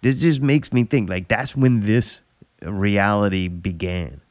this 0.00 0.20
just 0.20 0.40
makes 0.40 0.72
me 0.72 0.84
think 0.84 1.10
like 1.10 1.28
that's 1.28 1.54
when 1.54 1.80
this 1.80 2.22
reality 2.62 3.48
began. 3.48 4.22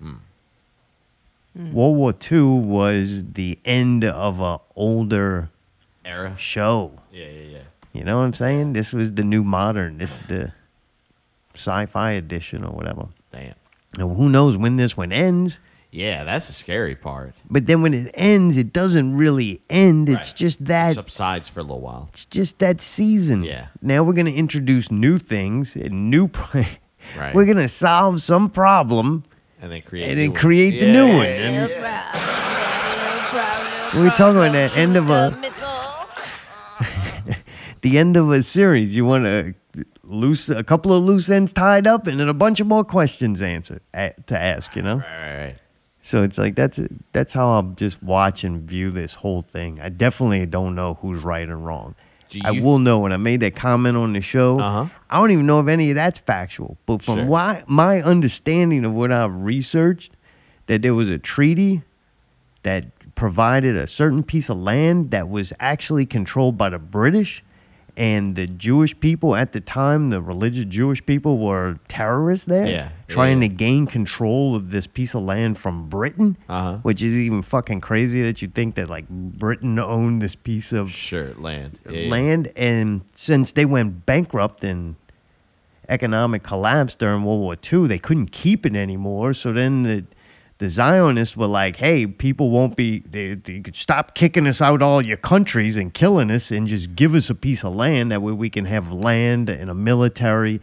World 1.72 1.98
War 1.98 2.16
II 2.32 2.62
was 2.62 3.26
the 3.34 3.60
end 3.64 4.06
of 4.06 4.40
a 4.40 4.60
older 4.76 5.52
Era. 6.04 6.36
show. 6.36 6.94
Yeah, 7.12 7.26
yeah, 7.26 7.42
yeah. 7.42 7.60
You 7.94 8.04
know 8.04 8.18
what 8.18 8.24
I'm 8.24 8.34
saying? 8.34 8.74
This 8.74 8.94
was 8.94 9.14
the 9.14 9.24
new 9.24 9.44
modern. 9.44 9.98
This 9.98 10.14
is 10.16 10.22
the 10.28 10.54
sci-fi 11.56 12.12
edition 12.12 12.64
or 12.64 12.72
whatever. 12.72 13.08
Damn. 13.32 13.56
And 13.98 14.16
who 14.16 14.30
knows 14.30 14.56
when 14.58 14.78
this 14.78 14.96
one 14.96 15.12
ends? 15.12 15.60
Yeah, 15.92 16.24
that's 16.24 16.46
the 16.48 16.54
scary 16.54 16.94
part. 16.96 17.34
But 17.50 17.66
then 17.66 17.82
when 17.82 17.96
it 17.96 18.12
ends, 18.14 18.58
it 18.58 18.72
doesn't 18.72 19.18
really 19.18 19.60
end. 19.72 20.08
It's 20.08 20.34
just 20.34 20.64
that 20.66 20.94
Subsides 20.94 21.50
for 21.50 21.62
a 21.62 21.64
little 21.64 21.80
while. 21.82 22.10
it's 22.14 22.26
just 22.26 22.60
that 22.60 22.80
season. 22.80 23.44
Yeah. 23.44 23.68
Now 23.82 24.04
we're 24.04 24.14
gonna 24.14 24.30
introduce 24.30 24.92
new 24.92 25.18
things 25.18 25.76
and 25.76 26.10
new. 26.12 26.28
Pro- 26.32 26.66
Right. 27.18 27.34
We're 27.34 27.46
gonna 27.46 27.68
solve 27.68 28.22
some 28.22 28.52
problem 28.52 29.24
And 29.60 29.72
then 29.72 29.82
create 29.82 30.04
and 30.10 30.16
new 30.18 30.22
then 30.26 30.30
ones. 30.32 30.42
create 30.42 30.80
the 30.80 30.86
Yeah, 30.86 30.94
new 30.94 31.08
one. 31.08 31.26
yeah, 31.26 31.68
And 33.94 34.04
we're 34.04 34.12
talking 34.12 34.38
about 34.38 34.52
the 34.52 34.72
end 34.80 34.96
of 34.96 35.10
a 35.10 35.32
the 37.82 37.98
end 37.98 38.18
of 38.18 38.32
a 38.32 38.44
series. 38.44 38.96
You 38.96 39.06
want 39.06 39.26
to 39.26 39.54
loose 40.04 40.50
a 40.50 40.64
couple 40.64 40.94
of 40.94 41.04
loose 41.04 41.30
ends 41.30 41.54
tied 41.54 41.88
up, 41.88 42.08
and 42.08 42.20
then 42.20 42.30
a 42.30 42.34
bunch 42.34 42.60
of 42.60 42.68
more 42.68 42.84
questions 42.84 43.42
answered 43.42 43.82
a- 43.94 44.14
to 44.28 44.40
ask. 44.40 44.76
You 44.76 44.82
know. 44.82 44.98
Right, 44.98 45.38
right. 45.46 45.56
So 46.02 46.24
it's 46.24 46.38
like 46.38 46.56
that's 46.56 46.80
that's 47.12 47.34
how 47.34 47.52
I'll 47.52 47.74
just 47.76 48.02
watch 48.02 48.44
and 48.44 48.62
view 48.62 48.92
this 48.92 49.14
whole 49.14 49.42
thing. 49.42 49.80
I 49.82 49.90
definitely 49.90 50.46
don't 50.46 50.74
know 50.76 50.98
who's 51.02 51.24
right 51.24 51.48
and 51.48 51.66
wrong. 51.66 51.96
Do 52.30 52.40
I 52.46 52.52
will 52.52 52.78
know 52.78 53.00
when 53.00 53.12
I 53.12 53.18
made 53.18 53.40
that 53.40 53.56
comment 53.56 53.98
on 53.98 54.14
the 54.14 54.22
show. 54.22 54.60
Uh-huh. 54.60 54.86
I 55.10 55.20
don't 55.20 55.32
even 55.32 55.48
know 55.48 55.60
if 55.62 55.68
any 55.68 55.90
of 55.90 55.96
that's 55.96 56.20
factual, 56.20 56.78
but 56.86 57.02
from 57.02 57.18
Sure. 57.20 57.26
why 57.26 57.64
my 57.66 58.04
understanding 58.04 58.86
of 58.86 58.94
what 58.94 59.12
I've 59.12 59.34
researched, 59.34 60.12
that 60.68 60.84
there 60.84 60.94
was 60.94 61.10
a 61.10 61.18
treaty 61.18 61.82
that 62.62 62.86
provided 63.16 63.76
a 63.76 63.88
certain 63.88 64.22
piece 64.24 64.48
of 64.48 64.58
land 64.58 65.10
that 65.10 65.28
was 65.28 65.52
actually 65.60 66.06
controlled 66.06 66.56
by 66.58 66.70
the 66.70 66.78
British. 66.80 67.44
And 68.00 68.38
the 68.38 68.48
Jewish 68.48 68.98
people 68.98 69.36
at 69.36 69.52
the 69.52 69.60
time, 69.60 70.10
the 70.10 70.22
religious 70.22 70.64
Jewish 70.70 71.06
people, 71.06 71.38
were 71.38 71.78
terrorists 71.90 72.46
there, 72.46 72.66
Yeah, 72.66 72.90
trying 73.10 73.42
yeah. 73.42 73.50
to 73.50 73.54
gain 73.56 73.88
control 73.88 74.56
of 74.56 74.72
this 74.72 74.88
piece 74.88 75.14
of 75.14 75.24
land 75.24 75.58
from 75.58 75.90
Britain, 75.90 76.38
Uh-huh. 76.48 76.78
which 76.84 77.02
is 77.02 77.14
even 77.14 77.42
fucking 77.42 77.82
crazy 77.82 78.22
that 78.24 78.42
you 78.42 78.48
think 78.48 78.76
that 78.76 78.90
like 78.90 79.10
Britain 79.10 79.78
owned 79.78 80.22
this 80.22 80.34
piece 80.34 80.72
of 80.72 80.92
Sure, 80.92 81.34
land. 81.38 81.78
Yeah, 81.92 82.10
land. 82.10 82.54
And 82.56 83.02
since 83.16 83.52
they 83.52 83.66
went 83.66 84.06
bankrupt 84.06 84.64
and 84.64 84.96
economic 85.90 86.42
collapse 86.44 86.96
during 86.96 87.24
World 87.24 87.42
War 87.42 87.58
II, 87.74 87.88
they 87.88 88.00
couldn't 88.00 88.32
keep 88.32 88.66
it 88.66 88.76
anymore. 88.76 89.34
So 89.34 89.52
then 89.52 89.84
the 89.84 90.06
the 90.60 90.70
Zionists 90.70 91.36
were 91.36 91.48
like, 91.48 91.78
"Hey, 91.78 92.06
people 92.06 92.52
won't 92.52 92.76
be. 92.76 93.00
They, 93.00 93.34
they 93.34 93.62
could 93.62 93.76
stop 93.76 94.14
kicking 94.14 94.46
us 94.46 94.62
out 94.62 94.82
all 94.82 95.06
your 95.06 95.18
countries 95.18 95.78
and 95.78 95.94
killing 95.94 96.30
us, 96.30 96.52
and 96.52 96.68
just 96.68 96.96
give 96.96 97.16
us 97.16 97.30
a 97.30 97.36
piece 97.36 97.64
of 97.64 97.76
land. 97.76 98.12
That 98.12 98.22
way 98.22 98.34
we 98.34 98.50
can 98.50 98.66
have 98.66 98.92
land 98.92 99.50
and 99.50 99.70
a 99.70 99.74
military." 99.74 100.62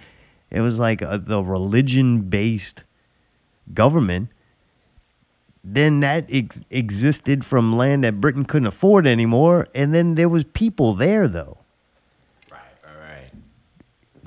It 0.50 0.60
was 0.60 0.78
like 0.78 1.02
a, 1.02 1.20
the 1.24 1.42
religion 1.42 2.22
based 2.22 2.84
government. 3.74 4.28
Then 5.64 6.00
that 6.00 6.26
ex- 6.30 6.60
existed 6.70 7.44
from 7.44 7.76
land 7.76 8.04
that 8.04 8.20
Britain 8.20 8.44
couldn't 8.44 8.68
afford 8.68 9.06
anymore, 9.06 9.66
and 9.74 9.94
then 9.94 10.14
there 10.14 10.28
was 10.28 10.44
people 10.44 10.94
there 10.94 11.26
though. 11.26 11.58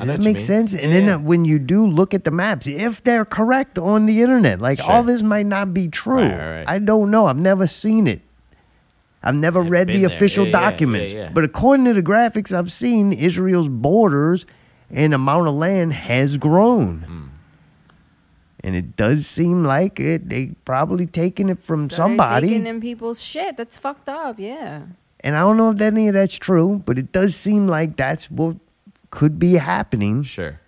I 0.01 0.05
that 0.05 0.11
what 0.13 0.19
you 0.19 0.23
make 0.25 0.35
mean. 0.37 0.45
sense? 0.45 0.73
And 0.73 0.91
then 0.91 1.09
uh, 1.09 1.19
when 1.19 1.45
you 1.45 1.59
do 1.59 1.85
look 1.87 2.13
at 2.13 2.23
the 2.23 2.31
maps, 2.31 2.67
if 2.67 3.03
they're 3.03 3.25
correct 3.25 3.77
on 3.77 4.05
the 4.05 4.21
internet, 4.21 4.59
like 4.61 4.79
all 4.81 5.03
this 5.03 5.21
might 5.21 5.45
not 5.45 5.73
be 5.73 5.87
true. 5.87 6.15
Right, 6.23 6.37
right, 6.37 6.55
right. 6.59 6.65
I 6.69 6.79
don't 6.79 7.11
know. 7.11 7.27
I've 7.27 7.37
never 7.37 7.67
seen 7.67 8.07
it. 8.07 8.21
I've 9.21 9.35
never 9.35 9.61
read 9.61 9.87
the 9.89 10.05
there. 10.05 10.15
official 10.15 10.45
Yeah, 10.45 10.51
yeah, 10.51 10.59
yeah, 10.61 10.69
documents. 10.71 11.13
yeah. 11.13 11.29
But 11.33 11.43
according 11.43 11.85
to 11.85 11.93
the 11.93 12.01
graphics 12.03 12.57
I've 12.57 12.71
seen, 12.71 13.11
Israel's 13.11 13.67
borders 13.67 14.45
and 14.89 15.13
amount 15.13 15.47
of 15.47 15.55
land 15.55 15.91
has 15.93 16.37
grown. 16.37 16.99
Hmm. 17.01 17.25
And 18.61 18.75
it 18.75 18.95
does 18.97 19.25
seem 19.25 19.63
like 19.63 19.99
it 19.99 20.27
they 20.29 20.51
probably 20.65 21.05
taking 21.07 21.49
it 21.49 21.63
from 21.63 21.89
So 21.89 21.95
somebody. 21.97 22.47
taking 22.49 22.63
them 22.65 22.81
people's 22.81 23.21
shit. 23.21 23.55
That's 23.57 23.77
fucked 23.77 24.09
up. 24.09 24.37
Yeah. 24.39 24.83
And 25.21 25.35
I 25.35 25.39
don't 25.41 25.57
know 25.57 25.71
if 25.71 25.81
any 25.81 26.07
of 26.07 26.13
that's 26.13 26.35
true, 26.35 26.81
but 26.85 26.97
it 26.97 27.11
does 27.11 27.35
seem 27.35 27.67
like 27.67 27.97
that's 27.97 28.29
what 28.31 28.55
could 29.11 29.39
be 29.39 29.53
happening. 29.53 30.23
Sure. 30.23 30.59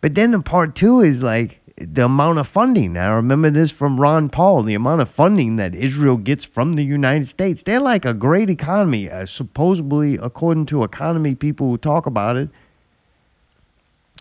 But 0.00 0.14
then 0.14 0.32
the 0.32 0.40
part 0.40 0.74
two 0.74 1.00
is 1.00 1.22
like 1.22 1.60
the 1.76 2.04
amount 2.04 2.38
of 2.38 2.48
funding. 2.48 2.96
I 2.96 3.08
remember 3.08 3.50
this 3.50 3.70
from 3.70 4.00
Ron 4.00 4.28
Paul 4.28 4.62
the 4.62 4.74
amount 4.74 5.00
of 5.00 5.08
funding 5.08 5.56
that 5.56 5.74
Israel 5.74 6.16
gets 6.16 6.44
from 6.44 6.74
the 6.74 6.84
United 6.84 7.28
States. 7.28 7.62
They're 7.62 7.80
like 7.80 8.04
a 8.04 8.14
great 8.14 8.50
economy, 8.50 9.10
uh, 9.10 9.26
supposedly, 9.26 10.16
according 10.16 10.66
to 10.66 10.84
economy 10.84 11.34
people 11.34 11.68
who 11.68 11.78
talk 11.78 12.06
about 12.06 12.36
it. 12.36 12.48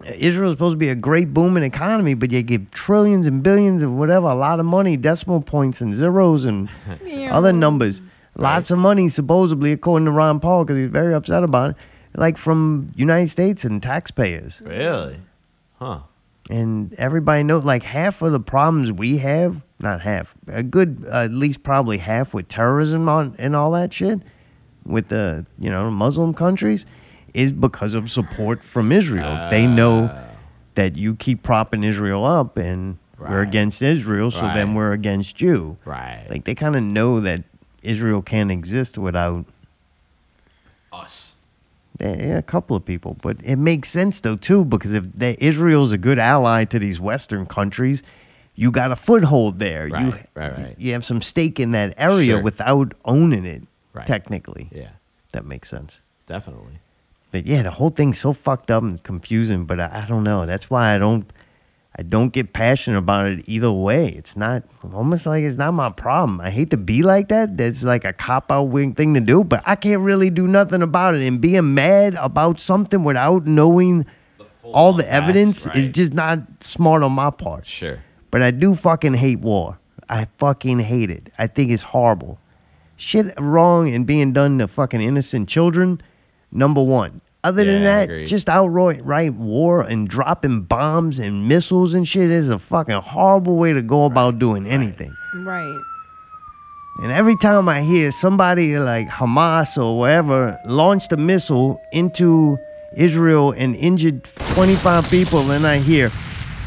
Israel 0.05 0.49
is 0.49 0.53
supposed 0.53 0.73
to 0.73 0.77
be 0.77 0.89
a 0.89 0.95
great 0.95 1.33
booming 1.33 1.63
economy, 1.63 2.15
but 2.15 2.31
you 2.31 2.41
give 2.41 2.71
trillions 2.71 3.27
and 3.27 3.43
billions 3.43 3.83
and 3.83 3.99
whatever, 3.99 4.27
a 4.27 4.35
lot 4.35 4.59
of 4.59 4.65
money, 4.65 4.97
decimal 4.97 5.41
points 5.41 5.81
and 5.81 5.93
zeros 5.93 6.45
and 6.45 6.69
other 7.29 7.53
numbers. 7.53 8.01
Lots 8.35 8.71
of 8.71 8.79
money, 8.79 9.09
supposedly, 9.09 9.73
according 9.73 10.05
to 10.05 10.11
Ron 10.11 10.39
Paul, 10.39 10.63
because 10.63 10.77
he's 10.77 10.89
very 10.89 11.13
upset 11.13 11.43
about 11.43 11.71
it, 11.71 11.75
like 12.15 12.37
from 12.37 12.91
United 12.95 13.29
States 13.29 13.63
and 13.63 13.81
taxpayers. 13.81 14.61
Really? 14.63 15.17
Huh. 15.79 15.99
And 16.49 16.93
everybody 16.95 17.43
knows, 17.43 17.63
like 17.63 17.83
half 17.83 18.21
of 18.21 18.31
the 18.31 18.39
problems 18.39 18.91
we 18.91 19.17
have 19.19 19.61
not 19.79 20.01
half, 20.01 20.35
a 20.47 20.61
good 20.61 21.03
uh, 21.07 21.23
at 21.23 21.31
least 21.31 21.63
probably 21.63 21.97
half 21.97 22.33
with 22.35 22.47
terrorism 22.47 23.09
on 23.09 23.35
and 23.39 23.55
all 23.55 23.71
that 23.71 23.91
shit 23.93 24.19
with 24.85 25.07
the 25.07 25.45
you 25.57 25.69
know 25.69 25.89
Muslim 25.89 26.33
countries 26.33 26.85
is 27.33 27.51
because 27.51 27.93
of 27.95 28.09
support 28.11 28.63
from 28.63 28.91
Israel. 28.91 29.49
they 29.49 29.65
know 29.65 30.09
Ah. 30.13 30.23
that 30.75 30.97
you 30.97 31.15
keep 31.15 31.41
propping 31.43 31.83
Israel 31.83 32.25
up 32.25 32.57
and 32.57 32.97
we're 33.17 33.41
against 33.41 33.81
Israel, 33.83 34.31
so 34.31 34.41
then 34.41 34.73
we're 34.73 34.93
against 34.93 35.41
you. 35.41 35.77
Right. 35.85 36.25
Like 36.29 36.43
they 36.45 36.55
kind 36.55 36.75
of 36.75 36.81
know 36.83 37.19
that 37.21 37.43
Israel 37.83 38.21
can't 38.23 38.51
exist 38.51 38.97
without 38.97 39.45
Us. 40.91 41.30
Yeah, 42.01 42.37
a 42.37 42.41
couple 42.41 42.75
of 42.75 42.83
people, 42.85 43.17
but 43.21 43.37
it 43.43 43.57
makes 43.57 43.89
sense 43.89 44.19
though 44.21 44.35
too 44.35 44.65
because 44.65 44.93
if 44.93 45.03
they, 45.13 45.37
Israel's 45.39 45.91
a 45.91 45.97
good 45.97 46.19
ally 46.19 46.65
to 46.65 46.79
these 46.79 46.99
Western 46.99 47.45
countries, 47.45 48.01
you 48.55 48.71
got 48.71 48.91
a 48.91 48.95
foothold 48.95 49.59
there. 49.59 49.87
you, 49.87 49.93
Right, 49.93 50.29
right, 50.35 50.57
right. 50.57 50.75
You 50.77 50.93
have 50.93 51.05
some 51.05 51.21
stake 51.21 51.59
in 51.59 51.71
that 51.71 51.93
area 51.97 52.33
Sure. 52.33 52.41
without 52.41 52.93
owning 53.05 53.45
it, 53.45 53.63
Right. 53.93 54.05
technically. 54.07 54.69
Yeah. 54.71 54.89
That 55.31 55.45
makes 55.45 55.69
sense. 55.69 55.99
Definitely. 56.27 56.79
But 57.31 57.45
yeah, 57.45 57.63
the 57.63 57.71
whole 57.71 57.89
thing's 57.89 58.19
so 58.19 58.33
fucked 58.33 58.69
up 58.69 58.83
and 58.83 59.01
confusing. 59.03 59.63
But 59.65 59.79
I, 59.79 60.01
I 60.03 60.05
don't 60.07 60.23
know. 60.25 60.45
That's 60.45 60.69
why 60.69 60.93
I 60.93 60.97
don't. 60.97 61.25
I 61.97 62.03
don't 62.03 62.29
get 62.29 62.53
passionate 62.53 62.97
about 62.97 63.27
it 63.27 63.45
either 63.47 63.71
way. 63.71 64.07
It's 64.07 64.37
not 64.37 64.63
almost 64.93 65.25
like 65.25 65.43
it's 65.43 65.57
not 65.57 65.73
my 65.73 65.89
problem. 65.89 66.39
I 66.39 66.49
hate 66.49 66.69
to 66.69 66.77
be 66.77 67.03
like 67.03 67.27
that. 67.27 67.57
That's 67.57 67.83
like 67.83 68.05
a 68.05 68.13
cop 68.13 68.49
out 68.49 68.63
wing 68.63 68.95
thing 68.95 69.13
to 69.15 69.19
do, 69.19 69.43
but 69.43 69.61
I 69.65 69.75
can't 69.75 70.01
really 70.01 70.29
do 70.29 70.47
nothing 70.47 70.81
about 70.81 71.15
it. 71.15 71.21
And 71.21 71.41
being 71.41 71.73
mad 71.73 72.15
about 72.15 72.61
something 72.61 73.03
without 73.03 73.45
knowing 73.45 74.05
all 74.63 74.93
the 74.93 75.09
evidence 75.11 75.67
is 75.67 75.89
just 75.89 76.13
not 76.13 76.39
smart 76.61 77.03
on 77.03 77.11
my 77.11 77.29
part. 77.29 77.65
Sure. 77.65 77.99
But 78.29 78.41
I 78.41 78.51
do 78.51 78.73
fucking 78.73 79.15
hate 79.15 79.39
war. 79.39 79.77
I 80.09 80.27
fucking 80.37 80.79
hate 80.79 81.09
it. 81.09 81.31
I 81.37 81.47
think 81.47 81.71
it's 81.71 81.83
horrible. 81.83 82.39
Shit 82.95 83.33
wrong 83.37 83.93
and 83.93 84.05
being 84.05 84.31
done 84.31 84.59
to 84.59 84.67
fucking 84.67 85.01
innocent 85.01 85.49
children, 85.49 86.01
number 86.51 86.81
one. 86.81 87.19
Other 87.43 87.63
than 87.63 87.83
Yeah, 87.83 87.97
I 87.97 88.05
that, 88.05 88.25
just 88.27 88.47
outright 88.49 89.03
right 89.03 89.33
war 89.33 89.81
and 89.81 90.07
dropping 90.07 90.61
bombs 90.61 91.17
and 91.17 91.47
missiles 91.47 91.95
and 91.95 92.07
shit 92.07 92.29
is 92.29 92.49
a 92.49 92.59
fucking 92.59 93.01
horrible 93.01 93.57
way 93.57 93.73
to 93.73 93.81
go 93.81 94.05
about 94.05 94.37
doing 94.37 94.67
anything. 94.67 95.15
Right. 95.35 95.81
And 97.01 97.11
every 97.11 97.35
time 97.37 97.67
I 97.67 97.81
hear 97.81 98.11
somebody 98.11 98.77
like 98.77 99.07
Hamas 99.07 99.75
or 99.81 99.97
whatever 99.97 100.59
launched 100.65 101.11
a 101.13 101.17
missile 101.17 101.81
into 101.91 102.59
Israel 102.95 103.53
and 103.53 103.75
injured 103.75 104.23
25 104.53 105.09
people, 105.09 105.41
then 105.43 105.65
I 105.65 105.79
hear 105.79 106.11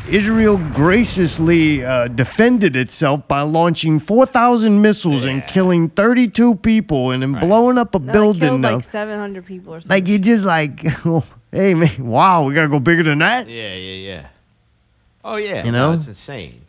Israel 0.08 0.58
graciously 0.74 1.82
uh, 1.82 2.08
defended 2.08 2.76
itself 2.76 3.26
by 3.26 3.40
launching 3.40 3.98
4,000 3.98 4.82
missiles 4.82 5.24
and 5.24 5.46
killing 5.46 5.88
32 5.88 6.56
people 6.56 7.10
and 7.10 7.22
then 7.22 7.32
blowing 7.32 7.78
up 7.78 7.94
a 7.94 7.98
No, 7.98 8.04
they 8.06 8.12
building. 8.12 8.40
killed 8.40 8.62
though. 8.64 8.74
like 8.76 8.84
700 8.84 9.46
people 9.46 9.74
or 9.74 9.80
something. 9.80 9.88
Like 9.96 10.06
you 10.08 10.18
just 10.18 10.44
like, 10.44 10.80
hey 11.52 11.74
man, 11.74 12.06
wow, 12.06 12.44
we 12.44 12.54
gotta 12.54 12.68
go 12.68 12.80
bigger 12.80 13.02
than 13.02 13.18
that. 13.20 13.48
Yeah, 13.48 13.74
yeah, 13.74 14.10
yeah. 14.12 14.26
Oh 15.24 15.36
yeah. 15.36 15.64
You 15.64 15.72
no, 15.72 15.90
know? 15.90 15.96
it's 15.96 16.06
insane. 16.06 16.60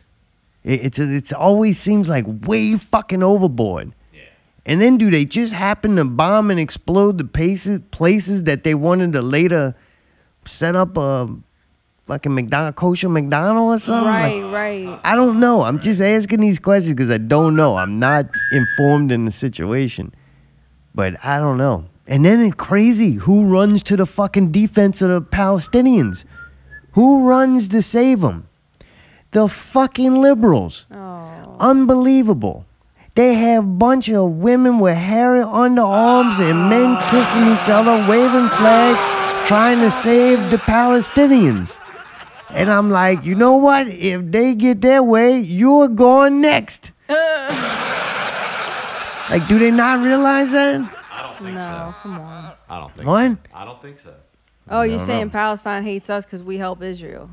It, 0.64 0.86
it's 0.86 0.98
it's 0.98 1.32
always 1.32 1.78
seems 1.78 2.08
like 2.08 2.24
way 2.46 2.78
fucking 2.78 3.22
overboard. 3.22 3.92
Yeah. 4.14 4.20
And 4.64 4.80
then 4.80 4.96
do 4.96 5.10
they 5.10 5.26
just 5.26 5.52
happen 5.52 5.96
to 5.96 6.04
bomb 6.06 6.50
and 6.50 6.58
explode 6.58 7.18
the 7.18 7.24
places 7.24 7.80
places 7.90 8.44
that 8.44 8.64
they 8.64 8.74
wanted 8.74 9.12
to 9.12 9.20
later 9.20 9.74
set 10.46 10.74
up 10.74 10.96
a 10.96 11.28
fucking 12.06 12.34
McDonald 12.34 12.76
kosher 12.76 13.08
McDonald 13.08 13.76
or 13.76 13.78
something? 13.80 14.06
Right, 14.08 14.42
Like, 14.42 14.52
right. 14.52 15.00
I 15.04 15.14
don't 15.16 15.40
know. 15.40 15.62
I'm 15.62 15.80
just 15.80 16.00
asking 16.00 16.40
these 16.40 16.58
questions 16.58 16.94
because 16.94 17.10
I 17.10 17.18
don't 17.18 17.56
know. 17.56 17.76
I'm 17.76 17.98
not 17.98 18.26
informed 18.52 19.12
in 19.12 19.24
the 19.24 19.32
situation. 19.32 20.14
But 20.94 21.22
I 21.24 21.38
don't 21.38 21.58
know. 21.58 21.84
And 22.06 22.24
then 22.24 22.40
it's 22.40 22.54
crazy. 22.54 23.12
Who 23.14 23.44
runs 23.46 23.82
to 23.84 23.96
the 23.96 24.06
fucking 24.06 24.52
defense 24.52 25.02
of 25.02 25.10
the 25.10 25.20
Palestinians? 25.20 26.24
Who 26.92 27.28
runs 27.28 27.68
to 27.68 27.82
save 27.82 28.20
them? 28.20 28.48
The 29.32 29.48
fucking 29.48 30.14
liberals. 30.14 30.86
Oh. 30.90 31.56
Unbelievable. 31.58 32.64
They 33.16 33.34
have 33.34 33.78
bunch 33.78 34.08
of 34.08 34.30
women 34.30 34.78
with 34.78 34.96
hairy 34.96 35.40
underarms 35.44 36.38
and 36.38 36.70
men 36.70 36.96
kissing 37.10 37.42
each 37.52 37.68
other, 37.68 38.08
waving 38.08 38.48
flags, 38.50 39.48
trying 39.48 39.80
to 39.80 39.90
save 39.90 40.50
the 40.50 40.58
Palestinians. 40.58 41.76
And 42.56 42.70
I'm 42.70 42.90
like, 42.90 43.22
you 43.22 43.34
know 43.34 43.56
what? 43.58 43.86
If 43.86 44.30
they 44.30 44.54
get 44.54 44.80
their 44.80 45.02
way, 45.02 45.38
you're 45.40 45.88
going 45.88 46.40
next. 46.40 46.90
like, 47.08 47.18
do 49.46 49.58
they 49.58 49.70
not 49.70 50.02
realize 50.02 50.52
that? 50.52 50.90
I 51.12 51.22
don't 51.22 51.36
think 51.36 51.54
no, 51.54 51.60
so. 51.60 51.94
come 52.00 52.18
on. 52.18 52.52
I 52.68 52.80
don't 52.80 52.92
think 52.94 53.06
What? 53.06 53.30
so. 53.30 53.38
I 53.52 53.64
don't 53.66 53.82
think 53.82 53.98
so. 53.98 54.14
Oh, 54.70 54.80
you're 54.82 54.98
saying 54.98 55.26
no. 55.26 55.30
Palestine 55.30 55.84
hates 55.84 56.08
us 56.08 56.24
because 56.24 56.42
we 56.42 56.56
help 56.56 56.82
Israel? 56.82 57.28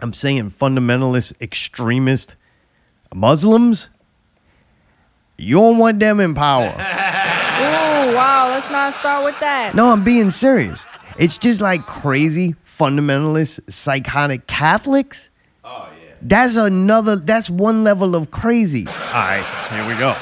I'm 0.00 0.14
saying 0.14 0.50
fundamentalist, 0.52 1.34
extremist 1.42 2.36
Muslims. 3.14 3.90
You 5.36 5.56
don't 5.56 5.76
want 5.76 6.00
them 6.00 6.20
in 6.20 6.34
power. 6.34 6.74
oh, 6.78 8.12
wow. 8.16 8.48
Let's 8.48 8.70
not 8.70 8.94
start 8.94 9.24
with 9.24 9.38
that. 9.40 9.74
No, 9.74 9.90
I'm 9.90 10.02
being 10.02 10.30
serious. 10.30 10.86
It's 11.18 11.36
just 11.36 11.60
like 11.60 11.82
crazy 11.82 12.56
fundamentalist, 12.78 13.60
psychotic 13.72 14.46
Catholics. 14.46 15.28
Oh 15.64 15.88
yeah. 16.04 16.14
That's 16.22 16.56
another. 16.56 17.16
That's 17.16 17.50
one 17.50 17.84
level 17.84 18.14
of 18.14 18.30
crazy. 18.30 18.86
All 18.86 18.92
right, 19.14 19.44
here 19.70 19.86
we 19.86 19.94
go. 19.98 20.14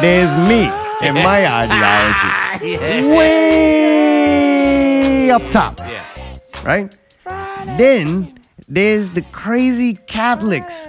There's 0.00 0.34
me 0.48 0.70
and 1.02 1.14
my 1.14 1.46
ideology. 1.62 3.08
Way 3.16 5.30
up 5.30 5.42
top. 5.50 5.78
Yeah. 5.80 6.04
Right? 6.64 6.96
Then 7.76 8.38
there's 8.68 9.10
the 9.10 9.22
crazy 9.32 9.94
Catholics. 9.94 10.86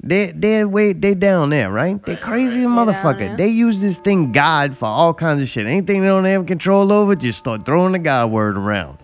They 0.00 0.30
they 0.30 0.64
way 0.64 0.92
they 0.92 1.14
down 1.14 1.50
there, 1.50 1.72
right? 1.72 2.02
They 2.04 2.14
crazy 2.14 2.60
motherfucker. 2.60 3.36
They 3.36 3.48
use 3.48 3.80
this 3.80 3.98
thing 3.98 4.30
God 4.30 4.76
for 4.76 4.86
all 4.86 5.12
kinds 5.12 5.42
of 5.42 5.48
shit. 5.48 5.66
Anything 5.66 6.02
they 6.02 6.08
don't 6.08 6.24
have 6.24 6.46
control 6.46 6.92
over, 6.92 7.16
just 7.16 7.38
start 7.38 7.66
throwing 7.66 7.92
the 7.92 7.98
God 7.98 8.30
word 8.30 8.56
around. 8.56 8.98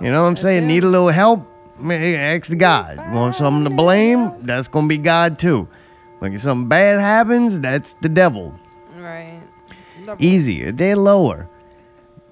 You 0.00 0.10
know 0.10 0.22
what 0.22 0.28
I'm 0.28 0.36
saying? 0.36 0.66
Need 0.66 0.84
a 0.84 0.88
little 0.88 1.08
help? 1.08 1.46
Man, 1.78 2.00
hey, 2.00 2.16
ask 2.16 2.48
the 2.48 2.56
God. 2.56 2.96
Want 3.12 3.34
something 3.34 3.64
to 3.64 3.76
blame? 3.76 4.32
That's 4.42 4.68
gonna 4.68 4.88
be 4.88 4.96
God 4.96 5.38
too. 5.38 5.68
Like 6.22 6.32
if 6.32 6.40
something 6.40 6.68
bad 6.68 6.98
happens, 6.98 7.60
that's 7.60 7.94
the 8.00 8.08
devil. 8.08 8.58
Right. 8.96 9.40
Easier. 10.18 10.72
They're 10.72 10.96
lower. 10.96 11.48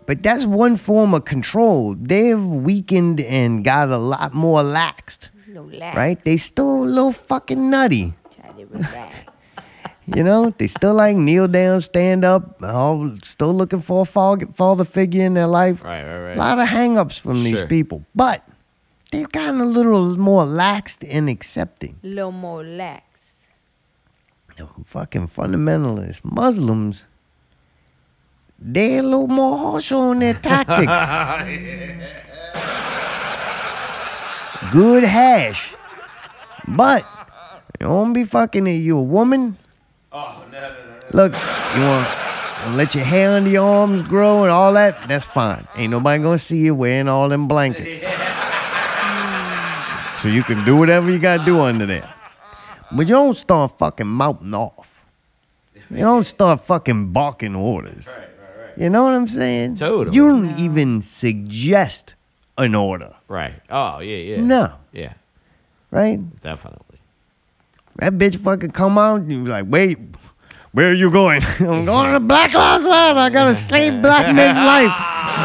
But 0.06 0.22
that's 0.22 0.46
one 0.46 0.76
form 0.76 1.12
of 1.12 1.24
control. 1.24 1.94
They've 1.98 2.42
weakened 2.42 3.20
and 3.20 3.62
got 3.62 3.90
a 3.90 3.98
lot 3.98 4.32
more 4.32 4.62
laxed. 4.62 5.28
Right? 5.64 6.22
They 6.22 6.36
still 6.36 6.84
a 6.84 6.86
little 6.86 7.12
fucking 7.12 7.70
nutty. 7.70 8.14
You 10.14 10.22
know, 10.22 10.50
they 10.50 10.68
still 10.68 10.94
like 10.94 11.16
kneel 11.16 11.48
down, 11.48 11.80
stand 11.80 12.24
up, 12.24 12.62
all 12.62 13.12
still 13.24 13.52
looking 13.52 13.80
for 13.80 14.02
a 14.02 14.04
father, 14.04 14.46
father 14.54 14.84
figure 14.84 15.26
in 15.26 15.34
their 15.34 15.48
life. 15.48 15.82
Right, 15.82 16.04
right, 16.04 16.20
right. 16.28 16.36
A 16.36 16.38
lot 16.38 16.60
of 16.60 16.68
hang-ups 16.68 17.18
from 17.18 17.42
these 17.42 17.60
people. 17.62 18.04
But 18.14 18.48
they've 19.10 19.30
gotten 19.30 19.60
a 19.60 19.64
little 19.64 20.16
more 20.16 20.44
laxed 20.44 21.04
and 21.08 21.28
accepting. 21.28 21.98
A 22.04 22.06
little 22.06 22.30
more 22.30 22.62
lax. 22.62 23.02
Fucking 24.84 25.26
fundamentalists, 25.26 26.20
Muslims, 26.22 27.04
they're 28.60 29.00
a 29.00 29.02
little 29.02 29.26
more 29.26 29.58
harsh 29.58 29.90
on 29.90 30.20
their 30.20 30.34
tactics. 30.34 30.86
Good 34.72 35.04
hash. 35.04 35.72
But 36.68 37.04
you 37.80 37.88
won't 37.88 38.14
be 38.14 38.24
fucking 38.24 38.66
it. 38.66 38.76
You 38.82 38.98
a 38.98 39.02
woman? 39.02 39.56
Oh 40.12 40.44
no, 40.50 40.60
no, 40.60 40.68
no. 40.68 41.22
Look, 41.22 41.32
you 41.32 41.82
want 41.82 42.06
to 42.08 42.70
let 42.74 42.94
your 42.94 43.04
hair 43.04 43.32
under 43.32 43.50
your 43.50 43.64
arms 43.68 44.06
grow 44.08 44.42
and 44.42 44.50
all 44.50 44.72
that? 44.72 45.06
That's 45.08 45.24
fine. 45.24 45.66
Ain't 45.76 45.90
nobody 45.90 46.22
gonna 46.22 46.38
see 46.38 46.58
you 46.58 46.74
wearing 46.74 47.08
all 47.08 47.28
them 47.28 47.48
blankets. 47.48 48.04
So 50.18 50.28
you 50.28 50.42
can 50.42 50.64
do 50.64 50.76
whatever 50.76 51.10
you 51.10 51.18
gotta 51.18 51.44
do 51.44 51.60
under 51.60 51.84
there. 51.86 52.08
But 52.90 53.06
you 53.06 53.14
don't 53.14 53.36
start 53.36 53.78
fucking 53.78 54.06
mouthing 54.08 54.54
off. 54.54 55.04
You 55.90 55.98
don't 55.98 56.24
start 56.24 56.66
fucking 56.66 57.12
barking 57.12 57.54
orders. 57.54 58.08
right 58.08 58.28
You 58.76 58.88
know 58.90 59.04
what 59.04 59.12
I'm 59.12 59.28
saying? 59.28 59.76
Totally. 59.76 60.16
You 60.16 60.28
don't 60.28 60.58
even 60.58 61.02
suggest 61.02 62.15
an 62.58 62.74
order, 62.74 63.14
Right. 63.28 63.54
Oh 63.70 63.98
yeah, 64.00 64.16
yeah. 64.16 64.40
No. 64.40 64.72
Yeah. 64.92 65.12
right? 65.90 66.18
Definitely. 66.40 66.98
That 67.96 68.14
bitch 68.14 68.36
fucking 68.42 68.70
come 68.72 68.98
out 68.98 69.20
and 69.22 69.32
you 69.32 69.44
be 69.44 69.50
like, 69.50 69.66
wait, 69.68 69.98
where 70.72 70.90
are 70.90 70.94
you 70.94 71.10
going? 71.10 71.42
I'm 71.60 71.84
going 71.86 72.12
to 72.12 72.20
Black 72.20 72.52
Lives 72.54 72.84
Matter. 72.84 73.18
I 73.18 73.30
gotta 73.30 73.54
save 73.54 74.02
black 74.02 74.34
men's 74.34 74.58
life. 74.58 74.92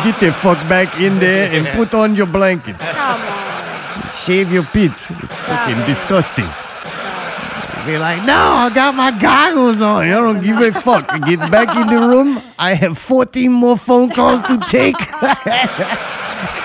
Get 0.03 0.19
the 0.19 0.33
fuck 0.33 0.57
back 0.67 0.99
in 0.99 1.19
there 1.19 1.51
and 1.51 1.67
put 1.77 1.93
on 1.93 2.15
your 2.15 2.25
blankets. 2.27 2.83
Shave 4.25 4.51
your 4.51 4.63
pits. 4.63 5.09
It's 5.11 5.33
fucking 5.47 5.85
disgusting. 5.85 6.47
Be 7.85 7.97
like, 7.97 8.23
no, 8.25 8.35
I 8.35 8.69
got 8.73 8.93
my 8.93 9.09
goggles 9.09 9.81
on. 9.81 10.05
I 10.05 10.09
don't 10.09 10.43
give 10.43 10.59
a 10.59 10.71
fuck. 10.81 11.07
Get 11.25 11.39
back 11.49 11.75
in 11.75 11.87
the 11.87 12.05
room. 12.07 12.39
I 12.59 12.75
have 12.75 12.97
14 12.97 13.51
more 13.51 13.75
phone 13.77 14.11
calls 14.11 14.43
to 14.43 14.57
take. 14.69 14.95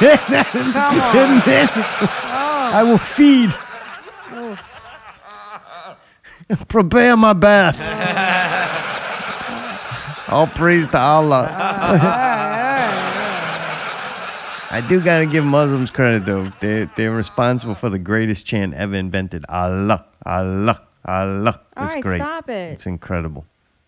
And 0.01 1.43
then 1.43 1.69
oh. 1.69 2.71
I 2.75 2.83
will 2.83 2.99
feed. 2.99 3.51
Oh. 4.33 4.59
Prepare 6.69 7.17
my 7.17 7.33
bath. 7.33 7.77
All 10.29 10.47
praise 10.47 10.89
to 10.91 10.99
Allah. 10.99 11.45
Uh, 11.45 12.27
I 14.69 14.81
do 14.89 15.01
gotta 15.01 15.27
give 15.27 15.45
Muslims 15.45 15.91
credit 15.91 16.25
though. 16.27 16.53
They're, 16.61 16.87
they're 16.97 17.13
responsible 17.13 17.75
for 17.75 17.89
the 17.89 17.99
greatest 17.99 18.45
chant 18.45 18.75
ever 18.75 18.95
invented. 18.97 19.45
Allah, 19.49 20.05
Allah, 20.25 20.83
Allah. 21.05 21.61
All 21.77 21.85
It's 21.85 21.95
right, 21.95 22.03
great. 22.03 22.19
stop 22.19 22.49
it. 22.51 22.73
It's 22.73 22.87
incredible. 22.87 23.45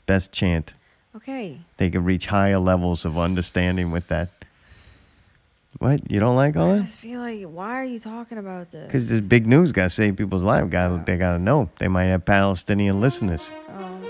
Best 0.06 0.30
chant. 0.32 0.72
Okay. 1.16 1.58
They 1.78 1.90
can 1.90 2.04
reach 2.04 2.26
higher 2.26 2.58
levels 2.58 3.04
of 3.04 3.18
understanding 3.18 3.90
with 3.90 4.06
that. 4.08 4.30
What? 5.78 6.10
You 6.10 6.18
don't 6.18 6.34
like 6.34 6.56
all 6.56 6.70
this? 6.72 6.78
I 6.78 6.80
that? 6.80 6.86
just 6.86 6.98
feel 6.98 7.20
like, 7.20 7.42
why 7.44 7.80
are 7.80 7.84
you 7.84 8.00
talking 8.00 8.38
about 8.38 8.72
this? 8.72 8.86
Because 8.86 9.08
this 9.08 9.20
big 9.20 9.46
news 9.46 9.70
got 9.70 9.84
to 9.84 9.90
save 9.90 10.16
people's 10.16 10.42
lives. 10.42 10.68
Got 10.70 11.06
they 11.06 11.16
got 11.16 11.32
to 11.32 11.38
know. 11.38 11.70
They 11.78 11.86
might 11.86 12.04
have 12.04 12.24
Palestinian 12.24 12.96
oh 12.96 13.00
listeners. 13.00 13.48
Oh, 13.68 14.00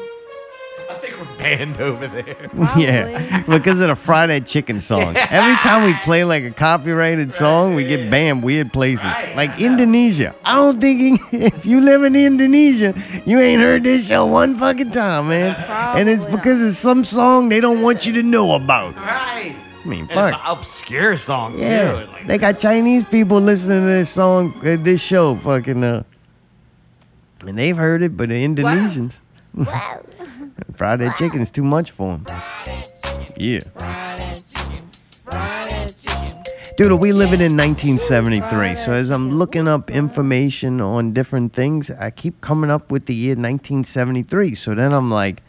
I 0.89 0.95
think 0.95 1.19
we're 1.19 1.37
banned 1.37 1.77
over 1.79 2.07
there. 2.07 2.51
yeah, 2.79 3.45
because 3.47 3.81
of 3.81 3.89
the 3.89 3.97
fried 3.97 4.31
egg 4.31 4.47
chicken 4.47 4.81
song. 4.81 5.15
Every 5.31 5.57
time 5.57 5.85
we 5.85 5.93
play 6.05 6.25
like 6.25 6.43
a 6.45 6.51
copyrighted 6.51 7.35
song, 7.35 7.75
we 7.75 7.85
get 7.85 8.11
banned 8.11 8.43
weird 8.43 8.73
places. 8.73 9.13
Like 9.37 9.61
Indonesia. 9.61 10.35
I 10.45 10.57
don't 10.57 10.81
think 10.81 11.21
if 11.35 11.67
you 11.67 11.83
live 11.83 12.03
in 12.03 12.17
Indonesia, 12.17 12.95
you 13.27 13.39
ain't 13.41 13.61
heard 13.61 13.83
this 13.85 14.07
show 14.07 14.25
one 14.25 14.57
fucking 14.57 14.93
time, 14.93 15.29
man. 15.29 15.55
and 15.99 16.09
it's 16.09 16.25
because 16.35 16.63
it's 16.63 16.79
some 16.79 17.05
song 17.05 17.51
they 17.51 17.61
don't 17.61 17.83
want 17.83 18.07
you 18.07 18.15
to 18.15 18.23
know 18.23 18.55
about. 18.55 18.97
Right. 18.97 19.55
I 19.85 19.89
mean, 19.89 20.09
fuck. 20.09 20.33
it's 20.33 20.43
an 20.43 20.47
obscure 20.47 21.17
song 21.17 21.59
Yeah, 21.59 22.05
too. 22.05 22.13
Like, 22.13 22.27
they 22.27 22.39
got 22.39 22.59
Chinese 22.59 23.05
people 23.05 23.41
listening 23.41 23.83
to 23.83 23.87
this 23.87 24.11
song, 24.11 24.55
uh, 24.67 24.77
this 24.81 25.01
show, 25.01 25.37
fucking, 25.37 25.85
uh, 25.85 26.03
and 27.47 27.59
they've 27.59 27.77
heard 27.77 28.03
it, 28.03 28.17
but 28.17 28.29
the 28.29 28.45
Indonesians, 28.45 29.21
wow. 29.55 30.05
fried 30.77 31.01
egg 31.01 31.15
chicken's 31.17 31.51
too 31.51 31.63
much 31.63 31.93
for 31.93 32.19
them. 32.19 32.27
Yeah, 33.37 33.61
dude, 36.79 36.93
we 36.93 37.11
living 37.11 37.41
in 37.41 37.57
1973. 37.57 38.77
So 38.77 38.93
as 38.93 39.11
I'm 39.11 39.33
looking 39.33 39.67
up 39.67 39.91
information 39.91 40.81
on 40.81 41.11
different 41.11 41.53
things, 41.53 41.91
I 41.91 42.13
keep 42.13 42.41
coming 42.41 42.71
up 42.71 42.93
with 42.93 43.07
the 43.07 43.15
year 43.17 43.35
1973. 43.35 44.55
So 44.55 44.77
then 44.77 44.93
I'm 44.93 45.11
like, 45.11 45.43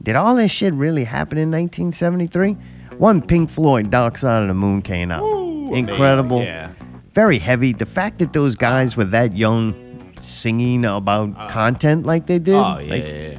did 0.00 0.14
all 0.14 0.36
this 0.36 0.52
shit 0.52 0.72
really 0.74 1.02
happen 1.02 1.38
in 1.38 1.50
1973? 1.50 2.56
One, 3.00 3.22
Pink 3.22 3.48
Floyd, 3.48 3.90
Dark 3.90 4.18
Side 4.18 4.42
of 4.42 4.48
the 4.48 4.52
Moon 4.52 4.82
came 4.82 5.10
out. 5.10 5.24
Incredible. 5.72 6.42
yeah. 6.42 6.70
Very 7.14 7.38
heavy. 7.38 7.72
The 7.72 7.86
fact 7.86 8.18
that 8.18 8.34
those 8.34 8.56
guys 8.56 8.94
were 8.94 9.06
that 9.06 9.34
young 9.34 10.12
singing 10.20 10.84
about 10.84 11.30
uh, 11.34 11.48
content 11.48 12.04
like 12.04 12.26
they 12.26 12.38
did. 12.38 12.56
oh, 12.56 12.76
yeah, 12.78 12.90
like, 12.90 13.02
yeah, 13.02 13.28
yeah. 13.30 13.38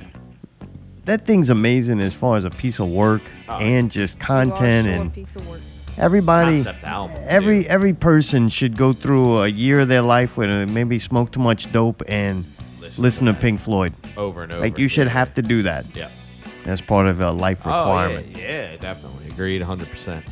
That 1.06 1.28
thing's 1.28 1.52
amazing 1.52 2.00
as 2.00 2.16
far 2.16 2.38
as 2.38 2.46
a 2.46 2.50
piece 2.50 2.80
of 2.80 2.90
work 2.92 3.22
uh, 3.48 3.58
and 3.58 3.92
just 3.92 4.20
content 4.20 4.88
and 4.88 5.14
piece 5.14 5.36
of 5.36 5.48
work. 5.48 5.62
everybody 5.96 6.66
album, 6.84 7.24
every 7.28 7.70
every 7.70 7.94
person 7.94 8.50
should 8.50 8.76
go 8.76 8.94
through 8.94 9.44
a 9.44 9.48
year 9.48 9.82
of 9.82 9.90
their 9.90 10.02
life 10.02 10.38
where 10.38 10.66
they 10.66 10.74
maybe 10.74 10.98
smoke 10.98 11.32
too 11.32 11.40
much 11.40 11.72
dope 11.72 12.02
and 12.08 12.46
listen, 12.98 13.28
to 13.28 13.34
Pink 13.36 13.60
Floyd 13.60 13.94
Over 14.18 14.42
and 14.42 14.54
over. 14.54 14.62
Like 14.62 14.80
you 14.80 14.88
should 14.88 15.08
have 15.08 15.36
to 15.36 15.44
do 15.44 15.62
that. 15.64 15.86
Yeah. 15.96 16.10
As 16.66 16.80
part 16.80 17.08
of 17.08 17.22
a 17.22 17.32
life 17.32 17.60
requirement. 17.66 18.28
Oh, 18.36 18.40
yeah, 18.40 18.46
requirement. 18.46 18.74
yeah, 18.74 18.78
definitely. 18.78 19.28
Agreed 19.30 19.62
100%. 19.62 20.24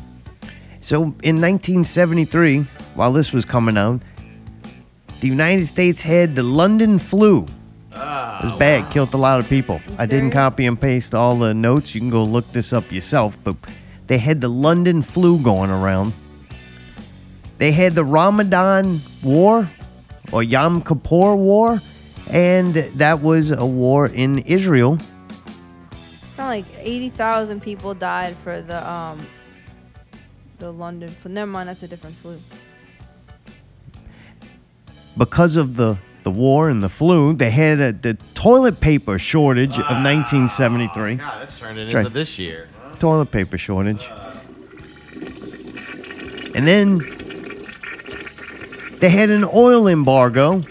So 0.80 1.02
in 1.02 1.40
1973, 1.40 2.62
while 2.94 3.12
this 3.12 3.32
was 3.32 3.44
coming 3.44 3.76
out, 3.76 4.00
the 5.20 5.28
United 5.28 5.66
States 5.66 6.00
had 6.00 6.34
the 6.34 6.42
London 6.42 6.98
flu. 6.98 7.42
it 7.92 8.44
was 8.44 8.58
bad, 8.58 8.90
killed 8.90 9.12
a 9.12 9.18
lot 9.18 9.40
of 9.40 9.48
people. 9.48 9.80
I 9.98 10.06
didn't 10.06 10.30
copy 10.30 10.64
and 10.66 10.80
paste 10.80 11.14
all 11.14 11.36
the 11.36 11.52
notes. 11.52 11.94
You 11.94 12.00
can 12.00 12.10
go 12.10 12.24
look 12.24 12.46
this 12.52 12.72
up 12.72 12.90
yourself. 12.90 13.36
But 13.44 13.56
they 14.06 14.18
had 14.18 14.40
the 14.40 14.48
London 14.48 15.02
flu 15.02 15.38
going 15.42 15.70
around. 15.70 16.14
They 17.58 17.72
had 17.72 17.92
the 17.92 18.04
Ramadan 18.04 19.00
War 19.22 19.68
or 20.32 20.42
Yom 20.42 20.80
Kippur 20.80 21.36
War, 21.36 21.78
and 22.30 22.72
that 22.74 23.20
was 23.20 23.50
a 23.50 23.66
war 23.66 24.06
in 24.06 24.38
Israel. 24.40 24.98
Something 26.40 26.64
like 26.64 26.86
eighty 26.86 27.10
thousand 27.10 27.60
people 27.60 27.92
died 27.92 28.34
for 28.42 28.62
the 28.62 28.90
um 28.90 29.20
the 30.58 30.72
London 30.72 31.10
flu. 31.10 31.30
Never 31.32 31.50
mind, 31.50 31.68
that's 31.68 31.82
a 31.82 31.88
different 31.88 32.16
flu. 32.16 32.38
because 35.18 35.56
of 35.56 35.76
the, 35.76 35.98
the 36.22 36.30
war 36.30 36.70
and 36.70 36.82
the 36.82 36.88
flu, 36.88 37.34
they 37.34 37.50
had 37.50 37.78
a, 37.80 37.92
the 37.92 38.14
toilet 38.34 38.80
paper 38.80 39.18
shortage 39.18 39.72
of 39.78 39.84
1973. 40.02 41.16
God, 41.16 41.42
that's 41.42 41.58
turning 41.58 41.92
Right. 41.92 42.00
into 42.06 42.10
this 42.10 42.38
year. 42.38 42.68
Toilet 43.00 43.30
paper 43.30 43.58
shortage. 43.58 44.08
And 46.54 46.66
then 46.66 46.98
they 49.00 49.10
had 49.10 49.28
an 49.28 49.44
oil 49.44 49.86
embargo. 49.88 50.64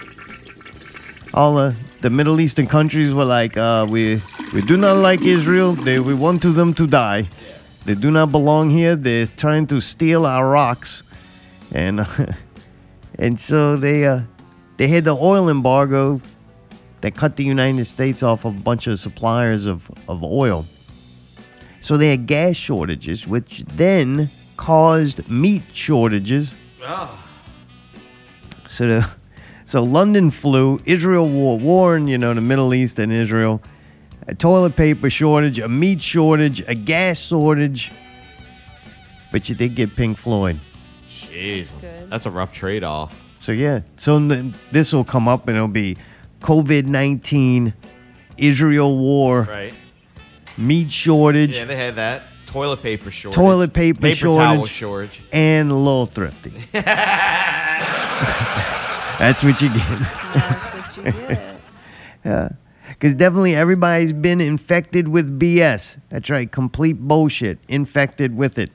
All 1.36 1.56
the, 1.56 1.76
the 2.02 2.10
Middle 2.10 2.40
Eastern 2.40 2.66
countries 2.66 3.14
were 3.14 3.26
like, 3.26 3.56
uh, 3.58 3.86
we, 3.90 4.20
we 4.54 4.62
do 4.62 4.78
not 4.78 4.98
like 4.98 5.22
Israel. 5.22 5.74
They, 5.74 6.00
we 6.00 6.14
want 6.14 6.42
them 6.42 6.74
to 6.74 6.88
die. 6.88 7.30
They 7.86 7.96
do 7.96 8.12
not 8.12 8.32
belong 8.32 8.70
here. 8.70 8.96
They're 8.96 9.28
trying 9.28 9.68
to 9.68 9.80
steal 9.80 10.26
our 10.26 10.50
rocks. 10.50 11.04
And 11.72 12.06
and 13.20 13.40
so 13.40 13.78
they 13.78 14.06
uh, 14.06 14.22
they 14.78 14.88
had 14.88 15.04
the 15.04 15.16
oil 15.16 15.50
embargo 15.50 16.22
that 17.02 17.16
cut 17.16 17.36
the 17.36 17.44
United 17.44 17.86
States 17.86 18.24
off 18.24 18.46
of 18.46 18.58
a 18.58 18.60
bunch 18.62 18.88
of 18.88 19.00
suppliers 19.00 19.66
of, 19.66 19.90
of 20.10 20.24
oil. 20.24 20.66
So 21.82 21.96
they 21.96 22.10
had 22.10 22.28
gas 22.28 22.56
shortages, 22.56 23.26
which 23.26 23.64
then 23.68 24.28
caused 24.58 25.30
meat 25.30 25.64
shortages. 25.74 26.54
So 28.68 28.88
the 28.88 29.10
so 29.66 29.84
London 29.84 30.32
flu, 30.32 30.80
Israel 30.86 31.28
war, 31.28 31.60
war 31.60 31.96
in 31.96 32.08
you 32.08 32.18
know 32.18 32.34
the 32.34 32.42
Middle 32.42 32.74
East 32.74 33.00
and 33.00 33.12
Israel, 33.12 33.62
a 34.30 34.36
toilet 34.36 34.76
paper 34.76 35.10
shortage, 35.10 35.58
a 35.60 35.68
meat 35.68 36.02
shortage, 36.02 36.62
a 36.68 36.76
gas 36.76 37.18
shortage. 37.20 37.92
But 39.32 39.50
you 39.50 39.56
did 39.56 39.76
get 39.76 39.96
Pink 39.96 40.18
Floyd. 40.18 40.60
Jeez. 41.10 41.70
That's 42.10 42.26
a 42.26 42.32
rough 42.32 42.52
trade 42.54 42.84
off. 42.84 43.20
So 43.42 43.52
yeah, 43.52 43.82
so 43.98 44.20
this 44.72 44.92
will 44.94 45.04
come 45.04 45.28
up 45.28 45.48
and 45.48 45.56
it'll 45.56 45.68
be 45.68 45.98
COVID 46.42 46.86
nineteen, 46.86 47.74
Israel 48.38 48.98
war, 48.98 49.44
Right. 49.44 49.74
meat 50.58 50.92
shortage, 50.92 51.56
Yeah, 51.56 51.66
they 51.66 51.76
had 51.76 51.96
that. 51.96 52.24
Toilet 52.48 52.82
paper 52.82 53.12
shortage. 53.12 53.36
toilet 53.36 53.74
paper, 53.74 54.02
paper 54.02 54.16
shortage, 54.16 54.44
towel 54.46 54.66
shortage. 54.66 55.22
and 55.32 55.70
a 55.72 55.76
little 55.76 56.08
thrifty. 56.08 56.52
That's 59.20 59.44
what 59.44 59.62
you 59.62 59.70
get. 59.70 59.84
yeah. 62.26 62.50
Because 63.00 63.16
definitely 63.16 63.56
everybody's 63.56 64.12
been 64.12 64.42
infected 64.42 65.08
with 65.08 65.40
BS. 65.40 65.96
That's 66.10 66.30
right, 66.30 66.52
complete 66.52 67.00
bullshit. 67.00 67.58
Infected 67.70 68.36
with 68.36 68.60
it. 68.60 68.70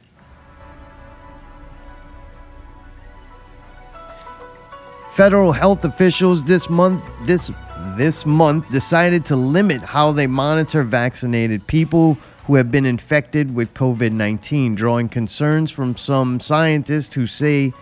Federal 5.13 5.53
health 5.53 5.85
officials 5.85 6.43
this 6.45 6.71
month 6.71 7.05
this 7.27 7.51
this 7.97 8.25
month 8.25 8.73
decided 8.73 9.27
to 9.27 9.37
limit 9.37 9.83
how 9.83 10.11
they 10.11 10.27
monitor 10.27 10.83
vaccinated 10.83 11.67
people 11.67 12.15
who 12.47 12.55
have 12.55 12.71
been 12.71 12.87
infected 12.87 13.55
with 13.55 13.73
COVID-19, 13.75 14.75
drawing 14.75 15.09
concerns 15.09 15.71
from 15.71 15.97
some 15.97 16.41
scientists 16.41 17.15
who 17.15 17.27
say 17.27 17.73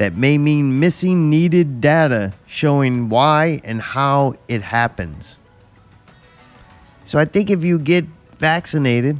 that 0.00 0.16
may 0.16 0.38
mean 0.38 0.80
missing 0.80 1.28
needed 1.28 1.82
data 1.82 2.32
showing 2.46 3.10
why 3.10 3.60
and 3.64 3.82
how 3.82 4.34
it 4.48 4.62
happens. 4.62 5.36
So 7.04 7.18
I 7.18 7.26
think 7.26 7.50
if 7.50 7.62
you 7.62 7.78
get 7.78 8.06
vaccinated, 8.38 9.18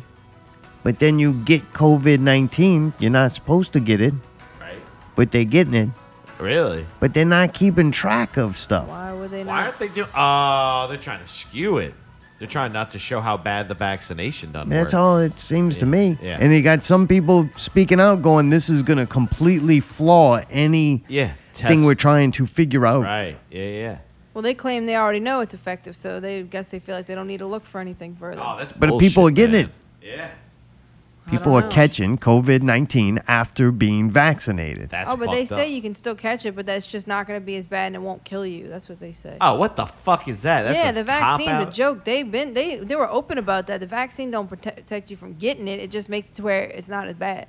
but 0.83 0.99
then 0.99 1.19
you 1.19 1.35
get 1.35 1.75
COVID 1.75 2.21
19, 2.21 2.95
you're 2.99 3.11
not 3.11 3.33
supposed 3.33 3.75
to 3.75 3.81
get 3.81 4.01
it. 4.01 4.15
Right. 4.59 4.79
But 5.17 5.33
they're 5.33 5.45
getting 5.45 5.75
it. 5.75 5.91
Really? 6.39 6.87
But 6.99 7.13
they're 7.13 7.27
not 7.27 7.53
keeping 7.53 7.91
track 7.91 8.39
of 8.39 8.57
stuff. 8.57 8.89
Why 8.89 9.13
would 9.13 9.31
they 9.33 9.45
not? 9.45 9.51
Why 9.51 9.57
not? 9.57 9.67
aren't 9.67 9.79
they 9.81 9.89
doing? 9.89 10.09
Oh, 10.17 10.87
they're 10.89 10.97
trying 10.97 11.21
to 11.21 11.29
skew 11.29 11.77
it. 11.77 11.93
They're 12.41 12.49
trying 12.49 12.73
not 12.73 12.91
to 12.93 12.99
show 12.99 13.21
how 13.21 13.37
bad 13.37 13.69
the 13.69 13.75
vaccination 13.75 14.51
done. 14.53 14.71
That's 14.71 14.95
work. 14.95 15.01
all 15.01 15.19
it 15.19 15.39
seems 15.39 15.77
to 15.77 15.85
me. 15.87 16.17
Yeah. 16.23 16.39
And 16.41 16.55
you 16.55 16.63
got 16.63 16.83
some 16.85 17.07
people 17.07 17.51
speaking 17.55 18.01
out 18.01 18.23
going, 18.23 18.49
this 18.49 18.71
is 18.71 18.81
going 18.83 18.99
to 18.99 19.05
completely 19.07 19.79
flaw 19.81 20.41
any 20.51 21.05
Yeah. 21.07 21.33
thing 21.53 21.85
we're 21.85 21.95
trying 21.95 22.33
to 22.33 22.47
figure 22.47 22.87
out. 22.87 23.03
Right. 23.03 23.37
Yeah, 23.51 23.65
yeah. 23.67 23.99
Well, 24.33 24.41
they 24.41 24.55
claim 24.55 24.87
they 24.87 24.97
already 24.97 25.21
know 25.21 25.41
it's 25.41 25.53
effective, 25.53 25.95
so 25.95 26.19
they 26.19 26.43
guess 26.43 26.69
they 26.69 26.79
feel 26.79 26.97
like 26.97 27.05
they 27.07 27.15
don't 27.15 27.27
need 27.27 27.41
to 27.41 27.47
look 27.47 27.67
for 27.67 27.79
anything 27.79 28.17
further. 28.19 28.41
Oh, 28.43 28.57
that's 28.59 28.73
But 28.73 28.99
people 28.99 29.27
are 29.29 29.31
getting 29.31 29.67
it. 29.67 29.71
Yeah. 30.01 30.31
People 31.31 31.55
are 31.55 31.69
catching 31.69 32.19
COVID 32.19 32.63
19 32.63 33.23
after 33.29 33.71
being 33.71 34.11
vaccinated. 34.11 34.91
That's 34.91 35.09
oh, 35.11 35.17
but 35.17 35.31
they 35.31 35.47
fucked 35.47 35.61
say 35.61 35.67
up. 35.67 35.71
you 35.71 35.83
can 35.83 35.95
still 35.95 36.15
catch 36.15 36.45
it, 36.45 36.57
but 36.57 36.67
that's 36.67 36.87
just 36.87 37.07
not 37.07 37.27
going 37.27 37.41
to 37.41 37.45
be 37.45 37.57
as 37.57 37.67
bad 37.67 37.87
and 37.87 37.97
it 37.97 38.01
won't 38.01 38.25
kill 38.25 38.45
you. 38.45 38.69
That's 38.69 38.89
what 38.89 39.01
they 39.01 39.13
say. 39.13 39.37
Oh, 39.41 39.55
what 39.55 39.77
the 39.77 39.87
fuck 39.87 40.27
is 40.29 40.39
that? 40.39 40.63
That's 40.63 40.77
yeah, 40.77 40.93
the 40.93 41.05
vaccine's 41.05 41.69
a 41.69 41.71
joke. 41.71 42.05
They've 42.05 42.31
been 42.31 42.55
they 42.55 42.77
they 42.77 42.97
were 42.97 43.09
open 43.09 43.39
about 43.39 43.67
that. 43.69 43.81
The 43.81 43.87
vaccine 43.87 44.31
don't 44.31 44.49
protect, 44.49 44.77
protect 44.77 45.11
you 45.11 45.17
from 45.17 45.35
getting 45.35 45.69
it. 45.69 45.81
It 45.81 45.91
just 45.91 46.09
makes 46.09 46.31
it 46.31 46.35
to 46.37 46.43
where 46.43 46.65
it's 46.65 46.89
not 46.89 47.07
as 47.09 47.17
bad. 47.17 47.47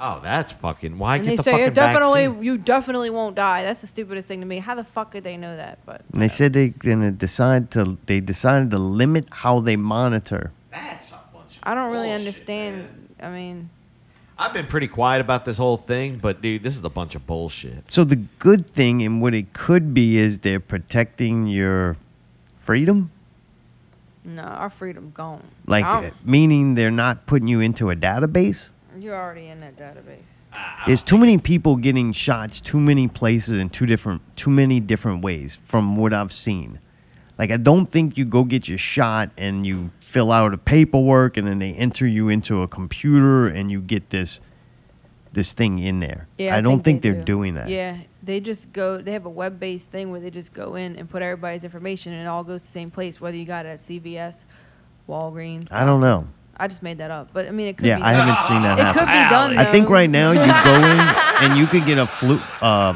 Oh, 0.00 0.20
that's 0.22 0.52
fucking. 0.52 0.98
Why 0.98 1.16
and 1.16 1.24
get 1.24 1.30
they 1.30 1.36
the 1.36 1.42
say 1.42 1.50
fucking 1.52 1.64
you 1.66 1.70
definitely 1.72 2.26
vaccine? 2.28 2.42
you 2.44 2.58
definitely 2.58 3.10
won't 3.10 3.34
die. 3.34 3.64
That's 3.64 3.80
the 3.80 3.88
stupidest 3.88 4.28
thing 4.28 4.40
to 4.40 4.46
me. 4.46 4.58
How 4.58 4.74
the 4.74 4.84
fuck 4.84 5.10
could 5.10 5.24
they 5.24 5.36
know 5.36 5.56
that? 5.56 5.80
But 5.84 6.02
And 6.12 6.22
they 6.22 6.28
said 6.28 6.52
they're 6.52 6.68
gonna 6.68 7.10
decide 7.10 7.70
to. 7.72 7.98
They 8.06 8.20
decided 8.20 8.70
to 8.70 8.78
limit 8.78 9.26
how 9.30 9.60
they 9.60 9.76
monitor. 9.76 10.52
That's 10.70 11.10
a 11.10 11.20
bunch. 11.32 11.58
I 11.62 11.74
don't 11.74 11.90
really 11.90 12.12
understand. 12.12 13.07
I 13.20 13.30
mean, 13.30 13.70
I've 14.38 14.52
been 14.52 14.66
pretty 14.66 14.88
quiet 14.88 15.20
about 15.20 15.44
this 15.44 15.56
whole 15.56 15.76
thing, 15.76 16.18
but 16.18 16.40
dude, 16.40 16.62
this 16.62 16.76
is 16.76 16.84
a 16.84 16.88
bunch 16.90 17.14
of 17.14 17.26
bullshit. 17.26 17.84
So 17.92 18.04
the 18.04 18.16
good 18.16 18.72
thing 18.72 19.02
and 19.02 19.20
what 19.20 19.34
it 19.34 19.52
could 19.52 19.92
be 19.92 20.16
is 20.16 20.40
they're 20.40 20.60
protecting 20.60 21.46
your 21.46 21.96
freedom, 22.60 23.10
no, 24.24 24.42
our 24.42 24.70
freedom 24.70 25.10
gone. 25.14 25.42
like 25.66 25.84
I'm- 25.84 26.04
uh, 26.04 26.10
meaning 26.24 26.74
they're 26.74 26.90
not 26.90 27.26
putting 27.26 27.48
you 27.48 27.60
into 27.60 27.90
a 27.90 27.96
database. 27.96 28.68
you're 28.98 29.14
already 29.16 29.46
in 29.48 29.60
that 29.60 29.76
database. 29.76 30.26
There's 30.86 31.02
too 31.02 31.18
many 31.18 31.38
people 31.38 31.76
getting 31.76 32.12
shots, 32.12 32.60
too 32.60 32.80
many 32.80 33.06
places, 33.06 33.58
in 33.58 33.68
two 33.70 33.86
different, 33.86 34.22
too 34.36 34.50
many 34.50 34.80
different 34.80 35.22
ways 35.22 35.58
from 35.62 35.96
what 35.96 36.12
I've 36.12 36.32
seen. 36.32 36.78
Like 37.38 37.50
I 37.52 37.56
don't 37.56 37.86
think 37.86 38.18
you 38.18 38.24
go 38.24 38.42
get 38.44 38.68
your 38.68 38.78
shot 38.78 39.30
and 39.38 39.64
you 39.66 39.90
fill 40.00 40.32
out 40.32 40.52
a 40.52 40.58
paperwork 40.58 41.36
and 41.36 41.46
then 41.46 41.58
they 41.60 41.72
enter 41.74 42.06
you 42.06 42.28
into 42.28 42.62
a 42.62 42.68
computer 42.68 43.46
and 43.46 43.70
you 43.70 43.80
get 43.80 44.10
this, 44.10 44.40
this 45.32 45.52
thing 45.52 45.78
in 45.78 46.00
there. 46.00 46.26
Yeah, 46.38 46.56
I, 46.56 46.60
don't 46.60 46.82
think, 46.82 47.02
they 47.02 47.10
they're 47.10 47.18
do. 47.20 47.24
doing 47.24 47.54
that. 47.54 47.68
Yeah, 47.68 47.98
they 48.22 48.40
just 48.40 48.72
go. 48.72 49.00
They 49.00 49.12
have 49.12 49.24
a 49.26 49.30
web-based 49.30 49.88
thing 49.88 50.10
where 50.10 50.20
they 50.20 50.30
just 50.30 50.52
go 50.52 50.74
in 50.74 50.96
and 50.96 51.08
put 51.08 51.22
everybody's 51.22 51.62
information, 51.64 52.12
and 52.12 52.22
it 52.22 52.26
all 52.26 52.42
goes 52.42 52.62
to 52.62 52.66
the 52.66 52.72
same 52.72 52.90
place, 52.90 53.20
whether 53.20 53.36
you 53.36 53.44
got 53.44 53.66
it 53.66 53.68
at 53.68 53.86
CVS, 53.86 54.44
Walgreens. 55.08 55.68
I 55.70 55.84
don't 55.84 56.00
know. 56.00 56.26
I 56.56 56.66
just 56.66 56.82
made 56.82 56.98
that 56.98 57.12
up, 57.12 57.28
but 57.32 57.46
I 57.46 57.52
mean, 57.52 57.68
it 57.68 57.76
could. 57.76 57.86
Yeah, 57.86 57.98
be 57.98 58.02
I 58.02 58.12
done. 58.14 58.26
haven't 58.26 58.46
seen 58.48 58.62
that 58.62 58.78
It 58.78 58.82
happen. 58.82 58.98
could 58.98 59.06
be 59.06 59.12
done. 59.30 59.58
I 59.58 59.70
think 59.70 59.88
right 59.88 60.10
now 60.10 60.32
you 60.32 60.38
go 60.64 60.74
in 60.74 61.50
and 61.50 61.56
you 61.58 61.66
could 61.68 61.86
get 61.86 61.98
a 61.98 62.06
flu, 62.06 62.40
uh, 62.60 62.94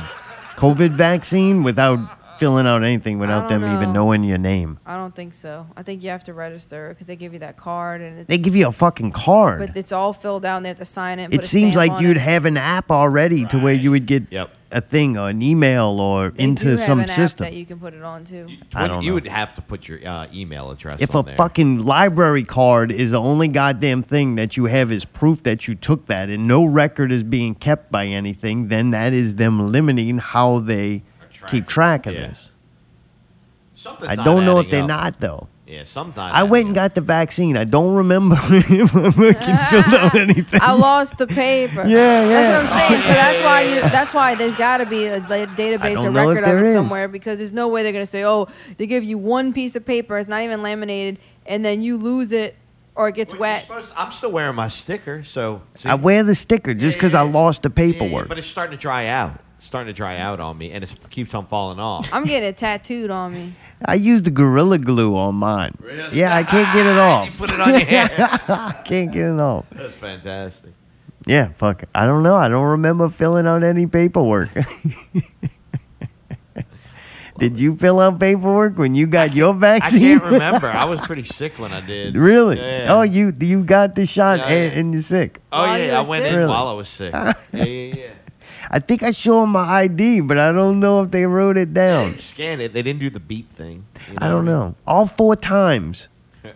COVID 0.56 0.90
vaccine 0.96 1.62
without 1.62 1.98
filling 2.38 2.66
out 2.66 2.82
anything, 2.82 3.18
without 3.18 3.48
don't 3.48 3.60
them 3.60 3.74
even 3.76 3.92
knowing 3.92 4.24
your 4.24 4.38
name. 4.38 4.78
I 4.86 4.96
don't 4.96 5.14
think 5.14 5.34
so. 5.34 5.66
I 5.76 5.82
think 5.82 6.02
you 6.02 6.10
have 6.10 6.24
to 6.24 6.34
register 6.34 6.88
because 6.90 7.06
they 7.06 7.16
give 7.16 7.32
you 7.32 7.38
that 7.40 7.56
card, 7.56 8.00
and 8.00 8.20
it's, 8.20 8.28
They 8.28 8.38
give 8.38 8.56
you 8.56 8.66
a 8.68 8.72
fucking 8.72 9.12
card. 9.12 9.60
but 9.60 9.76
it's 9.76 9.92
all 9.92 10.12
filled 10.12 10.44
out. 10.44 10.56
and 10.56 10.64
They 10.64 10.68
have 10.70 10.78
to 10.78 10.84
sign 10.84 11.18
it. 11.18 11.32
it 11.32 11.44
seems 11.44 11.76
like 11.76 12.00
you'd 12.00 12.16
it. 12.16 12.20
have 12.20 12.44
an 12.46 12.56
app 12.56 12.90
already 12.90 13.44
to 13.46 13.58
where 13.58 13.74
you 13.74 13.90
would 13.90 14.06
get 14.06 14.24
a 14.74 14.80
thing 14.80 15.18
or 15.18 15.28
an 15.28 15.42
email 15.42 16.00
or 16.00 16.30
They 16.30 16.44
into 16.44 16.64
do 16.64 16.70
have 16.70 16.78
some 16.80 17.00
an 17.00 17.10
app 17.10 17.14
system. 17.16 17.44
that 17.44 17.52
you 17.52 17.66
can 17.66 17.78
put 17.78 17.92
it 17.92 18.02
on 18.02 18.24
too. 18.24 18.48
I 18.74 18.88
don't 18.88 19.02
you 19.02 19.10
know. 19.10 19.14
would 19.16 19.26
have 19.26 19.52
to 19.54 19.62
put 19.62 19.86
your 19.86 19.98
uh, 20.06 20.26
email 20.32 20.70
address 20.70 21.00
If 21.02 21.14
on 21.14 21.24
a 21.24 21.26
there. 21.26 21.36
fucking 21.36 21.80
library 21.84 22.44
card 22.44 22.90
is 22.90 23.10
the 23.10 23.20
only 23.20 23.48
goddamn 23.48 24.02
thing 24.02 24.36
that 24.36 24.56
you 24.56 24.64
have 24.64 24.90
is 24.90 25.04
proof 25.04 25.42
that 25.42 25.68
you 25.68 25.74
took 25.74 26.06
that 26.06 26.30
and 26.30 26.48
no 26.48 26.64
record 26.64 27.12
is 27.12 27.22
being 27.22 27.54
kept 27.54 27.92
by 27.92 28.06
anything, 28.06 28.68
then 28.68 28.92
that 28.92 29.12
is 29.12 29.34
them 29.34 29.70
limiting 29.70 30.16
how 30.16 30.58
they 30.60 31.02
keep 31.48 31.66
track 31.66 32.06
of 32.06 32.14
this. 32.14 32.50
Something's 33.74 34.10
I 34.10 34.14
don't 34.16 34.44
know 34.44 34.60
if 34.60 34.70
they're 34.70 34.82
up. 34.82 34.88
not 34.88 35.20
though. 35.20 35.48
Yeah, 35.66 35.84
sometimes. 35.84 36.34
I 36.34 36.42
went 36.42 36.66
and 36.66 36.74
got 36.74 36.94
the 36.94 37.00
vaccine. 37.00 37.56
I 37.56 37.64
don't 37.64 37.94
remember 37.94 38.36
if 38.42 38.94
I 38.94 39.10
fucking 39.10 39.12
filled 39.70 39.94
out 39.94 40.14
anything. 40.28 40.60
I 40.62 40.72
lost 40.72 41.16
the 41.16 41.26
paper. 41.26 41.84
Yeah, 41.86 42.22
yeah. 42.24 42.28
That's 42.28 42.68
what 42.68 42.72
I'm 42.74 42.88
saying. 42.90 43.02
So 43.02 43.08
that's 43.08 43.42
why 43.42 43.62
you. 43.62 43.80
That's 43.92 44.12
why 44.14 44.34
there's 44.34 44.56
got 44.56 44.78
to 44.78 44.86
be 44.86 45.06
a, 45.06 45.18
like, 45.20 45.48
database 45.50 45.94
don't 45.94 46.08
or 46.16 46.34
record 46.34 46.44
of 46.44 46.58
it 46.58 46.66
is. 46.66 46.74
somewhere 46.74 47.08
because 47.08 47.38
there's 47.38 47.52
no 47.52 47.68
way 47.68 47.82
they're 47.82 47.92
gonna 47.92 48.04
say, 48.06 48.24
oh, 48.24 48.48
they 48.76 48.86
give 48.86 49.02
you 49.04 49.16
one 49.18 49.52
piece 49.54 49.74
of 49.74 49.86
paper, 49.86 50.18
it's 50.18 50.28
not 50.28 50.42
even 50.42 50.62
laminated, 50.62 51.18
and 51.46 51.64
then 51.64 51.80
you 51.80 51.96
lose 51.96 52.32
it 52.32 52.56
or 52.94 53.08
it 53.08 53.14
gets 53.14 53.34
wet. 53.34 53.68
I'm 53.96 54.12
still 54.12 54.32
wearing 54.32 54.54
my 54.56 54.68
sticker, 54.68 55.22
so. 55.24 55.62
see- 55.76 55.88
I 55.88 55.94
wear 55.94 56.22
the 56.22 56.34
sticker 56.34 56.74
just 56.74 56.96
because 56.98 57.14
I 57.14 57.22
lost 57.22 57.62
the 57.62 57.72
Yeah, 57.74 57.84
yeah, 57.84 57.92
paperwork. 57.92 58.28
but 58.28 58.36
it's 58.38 58.46
starting 58.46 58.76
to 58.76 58.80
dry 58.80 59.06
out. 59.06 59.40
It's 59.62 59.68
starting 59.68 59.86
to 59.94 59.96
dry 59.96 60.16
out 60.18 60.40
on 60.40 60.58
me, 60.58 60.72
and 60.72 60.82
it 60.82 60.92
keeps 61.10 61.34
on 61.34 61.46
falling 61.46 61.78
off. 61.78 62.08
I'm 62.10 62.24
getting 62.24 62.48
it 62.48 62.56
tattooed 62.56 63.10
on 63.12 63.32
me. 63.32 63.54
I 63.84 63.94
used 63.94 64.24
the 64.24 64.32
Gorilla 64.32 64.76
Glue 64.76 65.16
on 65.16 65.36
mine. 65.36 65.76
Really? 65.80 66.18
Yeah, 66.18 66.34
I 66.34 66.42
can't 66.42 66.74
get 66.74 66.84
it 66.84 66.98
off. 66.98 67.26
You 67.26 67.32
put 67.38 67.52
it 67.52 67.60
on 67.60 67.68
your 67.70 67.78
hair. 67.84 68.08
I 68.48 68.82
can't 68.84 69.12
get 69.12 69.22
it 69.26 69.38
off. 69.38 69.66
That's 69.70 69.94
fantastic. 69.94 70.72
Yeah, 71.26 71.50
fuck. 71.52 71.84
I 71.94 72.06
don't 72.06 72.24
know. 72.24 72.34
I 72.34 72.48
don't 72.48 72.70
remember 72.70 73.08
filling 73.08 73.46
out 73.46 73.62
any 73.62 73.86
paperwork. 73.86 74.48
Did 77.38 77.60
you 77.60 77.76
fill 77.76 78.00
out 78.00 78.18
paperwork 78.18 78.76
when 78.78 78.96
you 78.96 79.06
got 79.06 79.32
your 79.32 79.54
vaccine? 79.54 80.16
I 80.16 80.18
can't 80.18 80.24
remember. 80.32 80.66
I 80.66 80.86
was 80.86 81.00
pretty 81.02 81.22
sick 81.24 81.56
when 81.60 81.72
I 81.72 81.80
did. 81.80 82.16
Really? 82.16 82.56
Yeah. 82.58 82.86
Oh, 82.88 83.02
you 83.02 83.32
you 83.38 83.62
got 83.62 83.94
the 83.94 84.06
shot 84.06 84.38
Yeah, 84.40 84.46
and, 84.48 84.72
yeah. 84.72 84.78
and 84.80 84.92
you're 84.92 85.02
sick. 85.02 85.40
Oh 85.52 85.72
yeah, 85.76 86.00
I 86.00 86.08
went 86.08 86.24
in 86.24 86.34
Really? 86.34 86.48
while 86.48 86.66
I 86.66 86.72
was 86.72 86.88
sick. 86.88 87.12
yeah, 87.14 87.32
yeah, 87.52 87.64
yeah. 87.64 88.06
I 88.74 88.78
think 88.78 89.02
I 89.02 89.10
showed 89.10 89.42
them 89.42 89.50
my 89.50 89.60
ID, 89.82 90.20
but 90.22 90.38
I 90.38 90.50
don't 90.50 90.80
know 90.80 91.02
if 91.02 91.10
they 91.10 91.26
wrote 91.26 91.56
it 91.58 91.74
down. 91.74 92.14
Scan 92.14 92.60
it. 92.60 92.72
They 92.72 92.82
didn't 92.82 93.00
do 93.00 93.10
the 93.10 93.20
beep 93.20 93.54
thing. 93.54 93.84
you 94.08 94.14
I 94.18 94.28
don't 94.28 94.46
know. 94.46 94.74
All 94.86 95.06
four 95.06 95.36
times. 95.36 96.08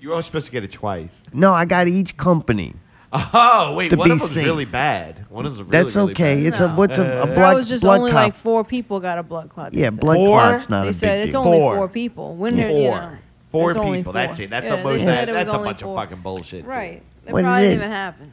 You 0.00 0.10
were 0.10 0.14
only 0.14 0.22
supposed 0.22 0.46
to 0.46 0.52
get 0.52 0.62
it 0.62 0.70
twice. 0.70 1.24
No, 1.32 1.52
I 1.52 1.64
got 1.64 1.88
each 1.88 2.16
company. 2.16 2.74
Oh 3.12 3.74
wait, 3.76 3.88
To 3.88 3.96
one 3.96 4.08
be 4.08 4.12
of 4.12 4.20
them's 4.20 4.30
safe. 4.30 4.44
really 4.46 4.64
bad. 4.64 5.26
One 5.28 5.44
of 5.44 5.56
them's 5.56 5.66
really, 5.68 5.70
That's 5.84 5.96
really 5.96 6.12
okay. 6.12 6.36
bad. 6.36 6.46
It's 6.46 6.60
a 6.60 6.68
what's 6.68 6.98
a, 6.98 7.22
a 7.22 7.26
that 7.34 7.54
was 7.54 7.68
just 7.68 7.82
blood 7.82 7.98
only 8.00 8.12
clot. 8.12 8.24
like 8.26 8.34
four 8.36 8.62
people 8.64 9.00
got 9.00 9.18
a 9.18 9.24
blood 9.24 9.48
clot. 9.48 9.72
they 9.72 9.80
Yeah, 9.80 9.90
said. 9.90 9.98
blood 9.98 10.14
Four? 10.16 10.38
clot's 10.38 10.68
not 10.68 10.84
a 10.84 10.90
big 10.90 10.92
deal. 10.92 11.00
They 11.00 11.06
a 11.08 11.10
said 11.10 11.16
big 11.18 11.26
it's 11.26 11.32
deal. 11.34 11.40
only 11.44 11.58
Four. 11.58 11.74
four 11.76 11.88
people. 11.88 12.36
When 12.36 12.56
they're, 12.56 12.68
Four. 12.68 12.78
you 12.78 12.90
know, 12.90 13.10
Four 13.50 13.70
it's 13.72 13.78
only 13.80 13.98
people. 13.98 14.12
four. 14.12 14.20
That's 14.22 14.38
it. 14.38 14.50
That's 14.50 14.66
Yeah, 14.66 14.74
a 14.74 14.76
they 14.76 14.82
most. 14.84 14.98
said 15.00 15.06
That, 15.08 15.28
it 15.28 15.32
was 15.32 15.36
that's 15.44 15.48
a 15.48 15.58
only 15.58 15.68
bunch 15.70 15.82
four. 15.82 15.98
of 15.98 16.04
fucking 16.04 16.22
bullshit. 16.22 16.62
too. 16.64 16.70
Right. 16.70 17.02
It 17.26 17.32
What 17.32 17.40
it 17.40 17.42
probably 17.42 17.62
is. 17.64 17.68
didn't 17.70 17.80
even 17.80 17.90
happen. 17.90 18.30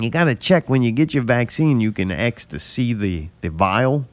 You 0.00 0.10
gotta 0.10 0.34
check 0.34 0.68
when 0.68 0.82
you 0.82 0.92
get 0.92 1.12
your 1.12 1.24
vaccine. 1.24 1.80
You 1.80 1.92
can 1.92 2.10
X 2.10 2.46
to 2.46 2.58
see 2.58 2.92
the 2.94 3.28
the 3.40 3.48
vial, 3.50 4.06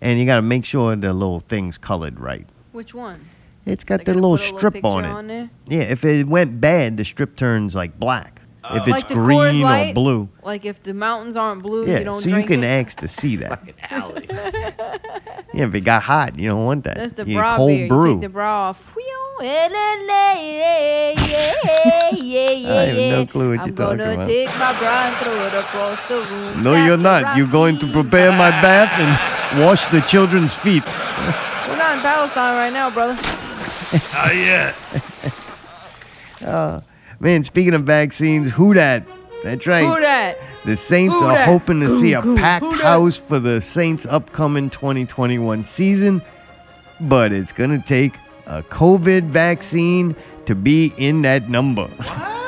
and 0.00 0.18
you 0.18 0.26
gotta 0.26 0.42
make 0.42 0.64
sure 0.64 0.94
the 0.94 1.12
little 1.12 1.40
thing's 1.40 1.78
colored 1.78 2.20
right. 2.20 2.46
Which 2.72 2.92
one? 2.92 3.26
It's 3.64 3.82
got 3.82 3.98
They 4.00 4.04
the 4.04 4.12
gotta 4.12 4.26
little 4.26 4.36
put 4.36 4.42
a 4.42 4.54
little 4.54 4.58
strip 4.58 4.84
on 4.84 5.02
picture 5.02 5.08
it. 5.10 5.12
on 5.12 5.26
there? 5.26 5.50
Yeah, 5.68 5.80
if 5.80 6.04
it 6.04 6.28
went 6.28 6.60
bad, 6.60 6.96
the 6.98 7.04
strip 7.04 7.36
turns 7.36 7.74
like 7.74 7.98
black. 7.98 8.40
If 8.74 8.82
it's 8.82 8.88
like 8.88 9.08
the 9.08 9.14
Coors 9.14 9.24
green 9.52 9.62
or 9.62 9.64
Light, 9.64 9.94
blue, 9.94 10.28
Like 10.42 10.64
if 10.64 10.82
the 10.82 10.94
mountains 10.94 11.36
aren't 11.36 11.62
blue, 11.62 11.86
yeah, 11.86 11.98
you 11.98 12.04
don't 12.04 12.20
so 12.22 12.28
you 12.28 12.34
drink 12.34 12.48
can 12.48 12.64
it. 12.64 12.68
X 12.68 12.94
to 12.96 13.08
see 13.08 13.36
that. 13.36 13.62
yeah, 15.54 15.64
if 15.66 15.74
it 15.74 15.80
got 15.82 16.02
hot, 16.02 16.38
you 16.38 16.48
don't 16.48 16.64
want 16.64 16.84
that. 16.84 16.96
That's 16.96 17.12
the 17.14 17.26
You 17.26 17.36
bra 17.38 17.56
cold 17.56 17.68
beer. 17.68 17.86
You 17.86 18.12
take 18.14 18.20
the 18.22 18.28
bra 18.28 18.68
off. 18.70 18.94
I 19.38 19.44
have 22.88 22.96
no 22.96 23.26
clue 23.26 23.50
what 23.50 23.60
I'm 23.60 23.66
you're 23.68 23.76
talking 23.76 23.98
gonna 23.98 24.12
about. 24.14 24.26
take 24.28 24.48
my 24.58 24.78
bra 24.78 25.06
and 25.06 25.16
throw 25.16 25.46
it 25.46 25.54
across 25.54 26.00
the 26.08 26.34
room. 26.34 26.62
No, 26.62 26.86
you're 26.86 26.96
not. 26.96 27.36
You're 27.36 27.46
going 27.46 27.78
to 27.80 27.92
prepare 27.92 28.30
my 28.32 28.50
bath 28.62 28.92
and 28.98 29.64
wash 29.64 29.86
the 29.88 30.00
children's 30.02 30.54
feet. 30.54 30.84
We're 30.86 31.76
not 31.76 31.96
in 31.96 32.00
Palestine 32.00 32.54
right 32.56 32.72
now, 32.72 32.90
brother. 32.90 33.16
Oh 33.22 34.30
yeah. 34.32 34.74
uh, 36.46 36.80
man, 37.20 37.42
speaking 37.42 37.74
of 37.74 37.82
vaccines, 37.84 38.50
who 38.50 38.74
dat? 38.74 39.04
That's 39.44 39.66
right. 39.66 39.84
Who 39.86 40.00
dat? 40.00 40.38
The 40.64 40.76
Saints 40.76 41.20
Who 41.20 41.26
are 41.26 41.34
dat? 41.34 41.46
hoping 41.46 41.80
to 41.80 41.90
see 42.00 42.12
a 42.14 42.20
Goo, 42.20 42.34
goo. 42.34 42.40
packed 42.40 42.72
house 42.82 43.16
for 43.16 43.38
the 43.38 43.60
Saints' 43.60 44.04
upcoming 44.06 44.68
2021 44.70 45.62
season, 45.64 46.22
but 47.00 47.32
it's 47.32 47.52
gonna 47.52 47.82
take 47.82 48.14
a 48.46 48.62
COVID 48.62 49.28
vaccine 49.30 50.16
to 50.46 50.54
be 50.54 50.92
in 50.96 51.22
that 51.22 51.48
number. 51.48 51.88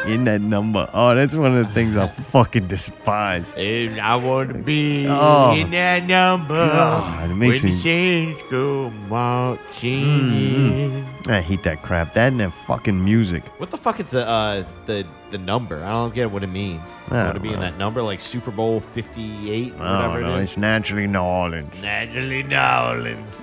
in 0.07 0.25
that 0.25 0.41
number. 0.41 0.89
Oh, 0.95 1.15
that's 1.15 1.35
one 1.35 1.55
of 1.57 1.67
the 1.69 1.75
things 1.75 1.97
I 1.97 2.09
fucking 2.33 2.67
despise. 2.69 3.53
And 3.57 4.01
I 4.01 4.17
want 4.17 4.49
to 4.53 4.59
be 4.59 5.07
Oh. 5.09 5.53
in 5.55 5.71
that 5.73 6.07
number. 6.07 6.55
God, 6.55 7.31
it 7.31 7.35
makes 7.35 7.63
when 7.63 7.73
me- 7.73 7.77
the 7.77 7.83
Saints 7.83 8.43
go 8.51 8.91
marching 9.09 10.05
mm-hmm. 10.05 10.35
in. 10.35 11.07
I 11.29 11.43
hate 11.43 11.63
that 11.65 11.83
crap. 11.83 12.15
That 12.15 12.29
and 12.29 12.41
that 12.41 12.53
fucking 12.53 13.05
music. 13.05 13.45
What 13.61 13.71
the 13.71 13.77
fuck 13.77 14.01
is 14.01 14.07
the 14.07 14.27
uh 14.27 14.65
the 14.87 15.07
the 15.31 15.37
number? 15.39 15.85
I 15.85 15.91
don't 15.91 16.15
get 16.15 16.31
what 16.31 16.43
it 16.43 16.47
means. 16.49 16.81
I 17.11 17.29
I 17.29 17.33
to 17.33 17.41
be 17.41 17.53
in 17.53 17.61
that 17.61 17.77
number 17.77 18.03
like 18.03 18.21
Super 18.23 18.51
Bowl 18.51 18.81
58 18.81 19.73
or 19.73 19.77
Oh, 19.77 19.79
whatever 19.79 20.21
it 20.23 20.43
is. 20.43 20.51
it's 20.51 20.59
naturally 20.59 21.07
New 21.07 21.19
Orleans. 21.21 21.71
Naturally 21.83 22.43
New 22.43 22.57
Orleans. 22.57 23.37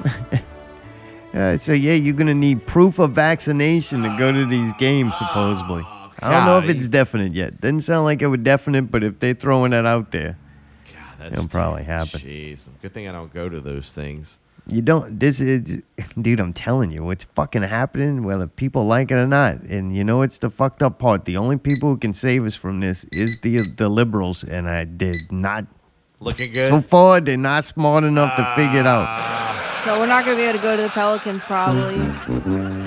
Uh, 1.34 1.58
so 1.66 1.74
yeah, 1.74 1.94
you're 1.94 2.16
gonna 2.16 2.34
need 2.34 2.66
proof 2.66 2.98
of 2.98 3.12
vaccination 3.12 4.02
to 4.02 4.16
go 4.18 4.32
to 4.32 4.46
these 4.48 4.74
games, 4.80 5.16
supposedly. 5.18 5.84
I 6.20 6.32
don't 6.32 6.46
know 6.46 6.58
if 6.58 6.76
it's 6.76 6.88
definite 6.88 7.34
yet. 7.34 7.62
Doesn't 7.62 7.82
sound 7.82 8.06
like 8.06 8.22
it 8.24 8.28
was 8.28 8.40
definite, 8.40 8.90
but 8.90 9.04
if 9.04 9.20
they're 9.20 9.34
throwing 9.36 9.72
that 9.72 9.86
out 9.86 10.12
there, 10.12 10.38
That's 11.20 11.34
It'll 11.38 11.48
probably 11.50 11.84
happen. 11.84 12.20
Jeez, 12.20 12.62
good 12.82 12.94
thing 12.94 13.08
I 13.08 13.12
don't 13.12 13.32
go 13.34 13.48
to 13.48 13.60
those 13.60 13.92
things. 13.94 14.38
You 14.68 14.82
don't. 14.82 15.20
This 15.20 15.40
is, 15.40 15.82
dude. 16.22 16.40
I'm 16.40 16.54
telling 16.54 16.92
you, 16.92 17.10
it's 17.12 17.26
fucking 17.36 17.62
happening, 17.62 18.24
whether 18.24 18.48
people 18.48 18.86
like 18.86 19.12
it 19.12 19.16
or 19.16 19.28
not. 19.28 19.62
And 19.62 19.96
you 19.96 20.04
know, 20.04 20.22
it's 20.22 20.40
the 20.40 20.50
fucked 20.50 20.82
up 20.82 21.00
part. 21.00 21.26
The 21.26 21.38
only 21.38 21.58
people 21.58 21.90
who 21.90 21.98
can 21.98 22.14
save 22.14 22.46
us 22.46 22.56
from 22.56 22.80
this 22.80 23.04
is 23.06 23.40
the 23.42 23.62
the 23.62 23.90
liberals, 23.90 24.44
and 24.44 24.68
I 24.70 24.86
did 24.86 25.32
not. 25.32 25.66
Looking 26.20 26.54
good. 26.54 26.70
So 26.70 26.82
far, 26.82 27.20
they're 27.20 27.38
not 27.38 27.66
smart 27.66 28.04
enough 28.04 28.36
to 28.38 28.56
figure 28.56 28.80
it 28.80 28.88
out. 28.88 29.36
So 29.86 30.00
we're 30.00 30.08
not 30.08 30.26
gonna 30.26 30.38
be 30.38 30.44
able 30.44 30.58
to 30.58 30.64
go 30.64 30.76
to 30.76 30.82
the 30.82 30.90
Pelicans 30.90 31.44
probably. 31.44 31.98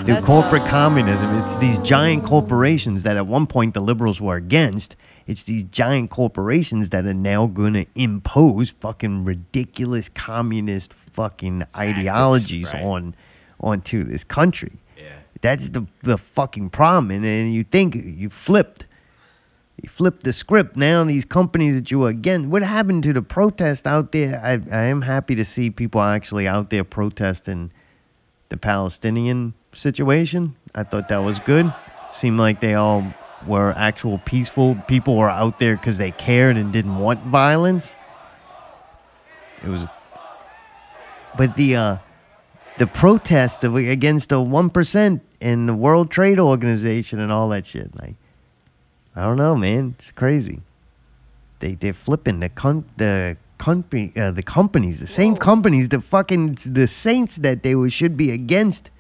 Dude, 0.01 0.07
That's, 0.07 0.27
corporate 0.27 0.63
uh, 0.63 0.69
communism. 0.69 1.33
It's 1.45 1.57
these 1.59 1.79
giant 1.79 2.25
corporations 2.25 3.05
that 3.05 3.17
at 3.17 3.29
one 3.29 3.47
point 3.47 3.75
the 3.75 3.81
liberals 3.81 4.21
were 4.21 4.35
against. 4.35 4.97
It's 5.29 5.45
these 5.45 5.63
giant 5.63 6.11
corporations 6.11 6.91
that 6.91 7.05
are 7.05 7.15
now 7.15 7.47
going 7.47 7.75
to 7.75 7.87
impose 7.95 8.71
fucking 8.71 9.25
ridiculous 9.25 10.09
communist 10.09 10.93
fucking 11.13 11.65
ideologies 11.77 12.73
right. 12.73 12.83
on 12.83 13.15
onto 13.61 14.05
this 14.05 14.25
country. 14.25 14.73
Yeah. 14.97 15.05
That's 15.41 15.71
the 15.71 15.87
the 16.03 16.19
fucking 16.19 16.71
problem. 16.71 17.11
And 17.11 17.25
then 17.25 17.53
you 17.53 17.65
think 17.65 17.95
you 17.95 18.31
flipped. 18.31 18.87
You 19.83 19.89
flipped 19.89 20.25
the 20.25 20.33
script. 20.33 20.77
Now 20.77 21.05
these 21.05 21.25
companies 21.25 21.77
that 21.77 21.91
you 21.91 22.01
were 22.01 22.09
against. 22.09 22.49
What 22.49 22.63
happened 22.63 23.05
to 23.05 23.13
the 23.13 23.23
protest 23.23 23.87
out 23.87 24.11
there? 24.11 24.41
I, 24.43 24.55
I 24.77 24.85
am 24.87 25.03
happy 25.03 25.37
to 25.37 25.45
see 25.45 25.71
people 25.71 26.01
actually 26.01 26.49
out 26.49 26.71
there 26.71 26.83
protesting 26.83 27.71
the 28.49 28.57
Palestinian 28.57 29.55
situation. 29.73 30.57
I 30.75 30.83
thought 30.83 31.09
that 31.09 31.19
was 31.19 31.39
good. 31.41 31.73
Seemed 32.11 32.39
like 32.39 32.61
they 32.61 32.75
all 32.75 33.05
were 33.47 33.73
actual 33.77 34.19
peaceful 34.19 34.75
people 34.89 35.17
were 35.17 35.31
out 35.31 35.59
there 35.59 35.77
because 35.77 35.99
they 35.99 36.11
cared 36.11 36.57
and 36.57 36.73
didn't 36.73 36.99
want 36.99 37.21
violence. 37.21 37.95
It 39.65 39.69
was, 39.69 39.87
but 41.39 41.57
the 41.57 41.77
uh, 41.77 41.97
the 42.77 42.87
protest 42.87 43.65
of, 43.65 43.75
against 43.77 44.29
the 44.29 44.43
one 44.43 44.69
percent 44.69 45.23
and 45.41 45.67
the 45.69 45.75
World 45.75 46.11
Trade 46.11 46.39
Organization 46.39 47.19
and 47.21 47.33
all 47.33 47.49
that 47.49 47.65
shit, 47.65 47.97
like 47.97 48.17
I 49.17 49.23
don't 49.23 49.39
know, 49.39 49.57
man, 49.57 49.95
it's 49.97 50.13
crazy. 50.13 50.61
They 51.61 51.75
they're 51.75 51.95
flipping 51.95 52.41
the 52.41 52.51
con- 52.51 52.85
the 52.99 53.39
company 53.57 54.13
uh, 54.17 54.33
the 54.33 54.43
companies, 54.43 55.01
the 55.01 55.07
same 55.07 55.37
companies, 55.37 55.89
the 55.89 56.01
fucking 56.01 56.59
the 56.67 56.87
saints 56.87 57.37
that 57.37 57.63
they 57.63 57.75
were, 57.75 57.89
should 57.89 58.17
be 58.17 58.31
against. 58.31 58.91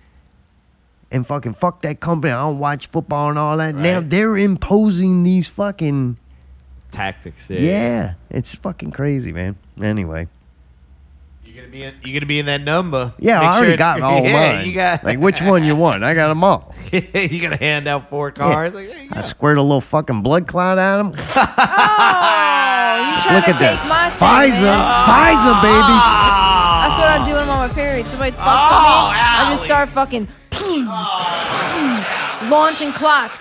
And 1.10 1.26
fucking 1.26 1.54
fuck 1.54 1.80
that 1.82 2.00
company. 2.00 2.32
I 2.32 2.42
don't 2.42 2.58
watch 2.58 2.88
football 2.88 3.30
and 3.30 3.38
all 3.38 3.56
that. 3.56 3.74
Now 3.74 4.00
they're 4.00 4.36
imposing 4.36 5.22
these 5.22 5.48
fucking 5.48 6.18
Tactics. 6.90 7.48
yeah. 7.48 8.14
It's 8.30 8.54
fucking 8.54 8.90
crazy, 8.92 9.32
man. 9.32 9.56
Anyway, 9.82 10.28
gonna 11.68 11.72
be 11.72 11.82
in, 11.84 11.94
you're 12.04 12.20
gonna 12.20 12.26
be 12.26 12.38
in 12.38 12.46
that 12.46 12.60
number. 12.62 13.12
yeah, 13.18 13.38
Make 13.40 13.48
I 13.48 13.56
already 13.56 13.66
sure 13.72 13.76
got 13.76 14.00
all 14.02 14.22
yeah, 14.24 14.56
mine. 14.56 14.66
You 14.66 14.74
got 14.74 15.04
like 15.04 15.18
which 15.18 15.40
one 15.42 15.64
you 15.64 15.76
want? 15.76 16.02
I 16.04 16.14
got 16.14 16.28
them 16.28 16.42
all. 16.44 16.74
you 16.92 17.40
gonna 17.42 17.56
hand 17.56 17.86
out 17.86 18.08
four 18.10 18.30
cards? 18.30 18.74
Like, 18.74 18.90
hey, 18.90 19.08
I 19.10 19.20
squirt 19.20 19.58
a 19.58 19.62
little 19.62 19.80
fucking 19.80 20.22
blood 20.22 20.46
clot 20.46 20.78
at 20.78 20.96
them. 20.96 21.12
Oh, 22.90 23.30
you 23.30 23.34
Look 23.36 23.44
to 23.44 23.50
at 23.50 23.58
take 23.58 23.78
this. 23.78 23.88
my 23.88 24.10
thing, 24.10 24.18
Pfizer, 24.18 24.62
man. 24.62 25.06
Pfizer, 25.06 25.62
baby. 25.62 25.96
That's 26.82 26.98
what 26.98 27.08
I'm 27.08 27.24
doing 27.28 27.48
on 27.48 27.68
my 27.68 27.74
period. 27.74 28.06
Somebody 28.06 28.32
fucks 28.32 28.38
Oh, 28.40 29.08
with 29.08 29.14
me, 29.14 29.20
I 29.22 29.50
just 29.50 29.62
oh, 29.62 29.66
start 29.66 29.88
fucking 29.90 30.26
launching 32.50 32.92
clots. 32.92 33.38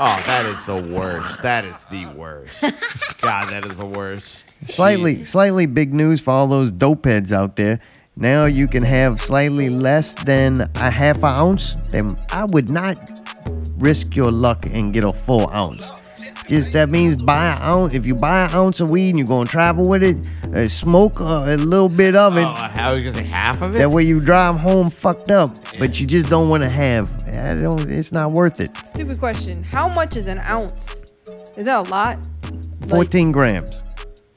Oh, 0.00 0.22
that 0.26 0.46
is 0.46 0.64
the 0.66 0.80
worst. 0.80 1.42
That 1.42 1.64
is 1.64 1.84
the 1.90 2.06
worst. 2.06 2.60
God, 3.20 3.50
that 3.50 3.64
is 3.66 3.78
the 3.78 3.86
worst. 3.86 4.46
Slightly, 4.66 5.24
slightly 5.24 5.66
big 5.66 5.92
news 5.92 6.20
for 6.20 6.30
all 6.30 6.46
those 6.46 6.70
dope 6.70 7.04
heads 7.04 7.32
out 7.32 7.56
there. 7.56 7.80
Now 8.16 8.46
you 8.46 8.66
can 8.66 8.82
have 8.82 9.20
slightly 9.20 9.70
less 9.70 10.14
than 10.14 10.62
a 10.76 10.90
half 10.90 11.18
an 11.18 11.24
ounce. 11.24 11.76
Then 11.90 12.10
I 12.30 12.44
would 12.46 12.70
not 12.70 12.96
risk 13.76 14.16
your 14.16 14.32
luck 14.32 14.66
and 14.66 14.92
get 14.92 15.04
a 15.04 15.10
full 15.10 15.48
ounce. 15.50 15.88
Just 16.48 16.72
that 16.72 16.88
means 16.88 17.22
buy 17.22 17.52
an 17.52 17.62
ounce. 17.62 17.92
If 17.92 18.06
you 18.06 18.14
buy 18.14 18.46
an 18.46 18.50
ounce 18.54 18.80
of 18.80 18.88
weed 18.90 19.10
and 19.10 19.18
you're 19.18 19.28
gonna 19.28 19.44
travel 19.44 19.86
with 19.88 20.02
it, 20.02 20.28
uh, 20.54 20.66
smoke 20.66 21.20
uh, 21.20 21.44
a 21.46 21.56
little 21.58 21.90
bit 21.90 22.16
of 22.16 22.38
it. 22.38 22.46
Oh, 22.46 22.52
how 22.54 22.90
are 22.90 22.98
you 22.98 23.04
gonna 23.04 23.22
say 23.22 23.30
half 23.30 23.60
of 23.60 23.74
it? 23.74 23.78
That 23.78 23.90
way 23.90 24.02
you 24.04 24.18
drive 24.18 24.56
home 24.56 24.88
fucked 24.88 25.30
up, 25.30 25.50
but 25.78 26.00
you 26.00 26.06
just 26.06 26.30
don't 26.30 26.48
want 26.48 26.62
to 26.62 26.70
have. 26.70 27.06
I 27.28 27.54
don't. 27.54 27.90
It's 27.90 28.12
not 28.12 28.32
worth 28.32 28.60
it. 28.60 28.74
Stupid 28.78 29.18
question. 29.18 29.62
How 29.62 29.88
much 29.88 30.16
is 30.16 30.26
an 30.26 30.38
ounce? 30.38 30.94
Is 31.56 31.66
that 31.66 31.86
a 31.86 31.90
lot? 31.90 32.26
Fourteen 32.88 33.30
grams. 33.30 33.84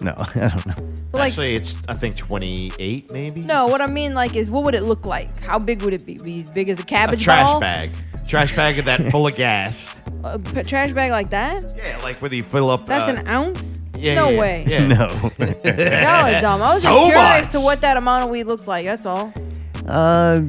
No, 0.01 0.13
I 0.35 0.47
don't 0.47 0.65
know. 0.65 0.75
Like- 1.13 1.27
Actually, 1.31 1.55
it's 1.55 1.75
I 1.87 1.93
think 1.93 2.15
28 2.15 3.11
maybe. 3.11 3.41
No, 3.41 3.65
what 3.65 3.81
I 3.81 3.87
mean 3.87 4.13
like 4.13 4.35
is 4.35 4.49
what 4.51 4.63
would 4.63 4.75
it 4.75 4.83
look 4.83 5.05
like? 5.05 5.43
How 5.43 5.59
big 5.59 5.81
would 5.83 5.93
it 5.93 6.05
be? 6.05 6.17
Be 6.17 6.35
as 6.35 6.49
big 6.49 6.69
as 6.69 6.79
a 6.79 6.83
cabbage 6.83 7.21
A 7.21 7.23
cabbage 7.23 7.23
trash 7.23 7.45
ball? 7.51 7.59
bag. 7.59 7.91
Trash 8.27 8.55
bag 8.55 8.79
of 8.79 8.85
that 8.85 9.11
full 9.11 9.27
of 9.27 9.35
gas. 9.35 9.93
A 10.23 10.39
p- 10.39 10.63
trash 10.63 10.91
bag 10.93 11.11
like 11.11 11.29
that? 11.31 11.73
Yeah, 11.77 11.97
like 12.03 12.21
whether 12.21 12.35
you 12.35 12.43
fill 12.43 12.69
up. 12.69 12.85
That's 12.85 13.09
uh, 13.17 13.21
an 13.21 13.27
ounce? 13.27 13.81
yeah, 13.97 14.15
no 14.15 14.29
yeah, 14.29 14.39
way. 14.39 14.65
Yeah. 14.67 14.87
No. 14.87 15.07
Y'all 15.07 16.35
are 16.35 16.41
dumb. 16.41 16.61
I 16.61 16.73
was 16.73 16.83
just 16.83 16.95
So 16.95 17.05
curious 17.05 17.45
much. 17.45 17.51
to 17.51 17.59
what 17.59 17.79
that 17.81 17.97
amount 17.97 18.23
of 18.23 18.29
weed 18.29 18.43
looked 18.43 18.67
like. 18.67 18.85
That's 18.85 19.05
all. 19.05 19.33
Uh, 19.87 20.41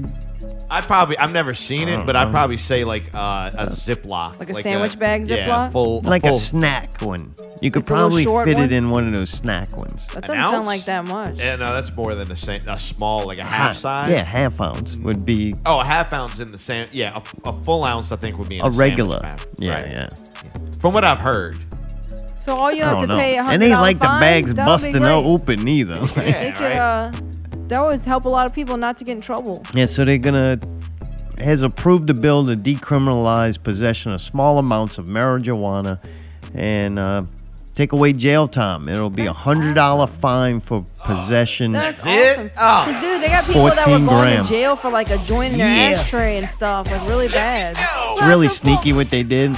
I'd 0.72 0.84
probably 0.84 1.18
I've 1.18 1.30
never 1.32 1.52
seen 1.54 1.88
it, 1.88 1.96
don't 1.96 2.06
but 2.06 2.16
I'd 2.16 2.30
probably 2.32 2.56
say 2.56 2.82
like 2.84 3.04
uh, 3.14 3.50
a 3.54 3.66
Ziploc, 3.66 4.38
Like 4.40 4.48
a 4.50 4.54
sandwich 4.62 4.98
bag 4.98 5.28
Yeah, 5.28 5.46
Ziploc? 5.46 5.72
full 5.72 6.00
like 6.00 6.22
full, 6.22 6.34
a 6.36 6.38
snack 6.38 7.00
one. 7.02 7.34
You 7.60 7.70
could 7.70 7.80
Like 7.82 7.86
the 7.86 7.92
little 7.94 7.96
probably 8.08 8.22
short 8.24 8.46
fit 8.48 8.56
one? 8.56 8.64
it 8.64 8.72
in 8.72 8.90
one 8.90 9.06
of 9.06 9.12
those 9.12 9.28
snack 9.30 9.76
ones. 9.76 10.06
That 10.08 10.22
doesn't 10.22 10.36
sound 10.36 10.54
ounce? 10.56 10.66
like 10.66 10.84
that 10.86 11.06
much. 11.06 11.34
Yeah, 11.36 11.56
no, 11.56 11.72
that's 11.74 11.94
more 11.94 12.14
than 12.14 12.30
a 12.32 12.36
sa- 12.36 12.58
a 12.66 12.78
small 12.78 13.26
like 13.26 13.38
a 13.38 13.44
half 13.44 13.76
size. 13.76 14.10
Yeah, 14.10 14.24
half 14.24 14.60
ounce 14.60 14.96
would 14.96 15.24
be 15.26 15.54
Oh, 15.66 15.80
a 15.80 15.84
half 15.84 16.12
ounce 16.12 16.38
in 16.40 16.50
the 16.50 16.58
sand. 16.58 16.90
Yeah, 16.92 17.18
a, 17.44 17.48
a 17.50 17.64
full 17.64 17.84
ounce 17.84 18.10
I 18.10 18.16
think 18.16 18.38
would 18.38 18.48
be 18.48 18.56
in 18.58 18.62
a 18.62 18.64
sandwich 18.72 18.78
regular. 18.78 19.18
bag. 19.20 19.40
Yeah, 19.58 19.72
Right. 19.74 19.90
yeah. 19.90 20.08
From 20.80 20.94
what 20.94 21.04
I've 21.04 21.18
heard. 21.18 21.58
So 22.38 22.56
all 22.56 22.72
you 22.72 22.82
I 22.82 22.86
have 22.86 22.92
don't 22.94 23.02
to 23.02 23.06
know. 23.08 23.18
pay 23.18 23.36
a 23.36 23.40
It 23.40 23.44
hundred 23.44 23.66
ain't 23.66 23.80
like 23.80 23.98
the 23.98 24.04
bags 24.06 24.54
That'll 24.54 24.72
busting 24.74 24.96
out 25.04 25.22
great. 25.22 25.30
open 25.32 25.68
either. 25.68 25.96
They 26.16 26.50
could, 26.56 26.72
uh, 26.72 27.12
that 27.72 27.82
would 27.84 28.04
help 28.04 28.24
a 28.26 28.28
lot 28.28 28.46
of 28.46 28.54
people 28.54 28.76
not 28.76 28.98
to 28.98 29.04
get 29.04 29.12
in 29.12 29.20
trouble. 29.20 29.62
Yeah, 29.74 29.86
so 29.86 30.04
they're 30.04 30.18
gonna 30.18 30.58
has 31.38 31.62
approved 31.62 32.08
a 32.10 32.14
bill 32.14 32.46
to 32.46 32.54
decriminalize 32.54 33.60
possession 33.60 34.12
of 34.12 34.20
small 34.20 34.58
amounts 34.58 34.98
of 34.98 35.06
marijuana 35.06 35.98
and 36.54 36.98
uh, 36.98 37.24
take 37.74 37.92
away 37.92 38.12
jail 38.12 38.46
time. 38.46 38.88
It'll 38.88 39.10
be 39.10 39.26
a 39.26 39.32
hundred 39.32 39.74
dollar 39.74 40.06
fine 40.06 40.60
for 40.60 40.84
possession. 41.04 41.72
That's 41.72 42.00
awesome. 42.00 42.50
Oh. 42.56 42.84
'Cause, 42.86 43.00
dude, 43.02 43.22
they 43.22 43.28
got 43.28 43.44
people 43.46 43.64
that 43.64 43.78
were 43.88 43.98
going 43.98 44.06
grams. 44.06 44.46
to 44.48 44.52
jail 44.52 44.76
for 44.76 44.90
like 44.90 45.10
a 45.10 45.18
joint 45.18 45.52
in 45.54 45.58
their 45.58 45.74
Yeah. 45.90 45.98
ashtray 46.00 46.38
and 46.38 46.48
stuff, 46.50 46.90
like 46.90 47.08
really 47.08 47.28
bad. 47.28 47.76
It's 47.80 48.22
really 48.22 48.48
sneaky 48.48 48.92
what 48.92 49.08
they 49.10 49.22
did. 49.22 49.56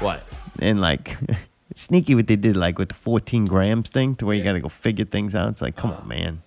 What? 0.00 0.24
And 0.58 0.80
like 0.80 1.16
sneaky 1.76 2.14
what 2.14 2.26
they 2.26 2.36
did, 2.36 2.56
like 2.56 2.78
with 2.78 2.88
the 2.88 2.94
14 2.94 3.44
grams 3.44 3.90
thing, 3.90 4.16
to 4.16 4.26
where 4.26 4.34
you 4.34 4.42
got 4.42 4.52
to 4.54 4.60
go 4.60 4.68
figure 4.70 5.04
things 5.04 5.34
out. 5.34 5.48
It's 5.50 5.62
like, 5.62 5.76
come 5.76 5.92
on, 5.92 6.08
man. 6.08 6.42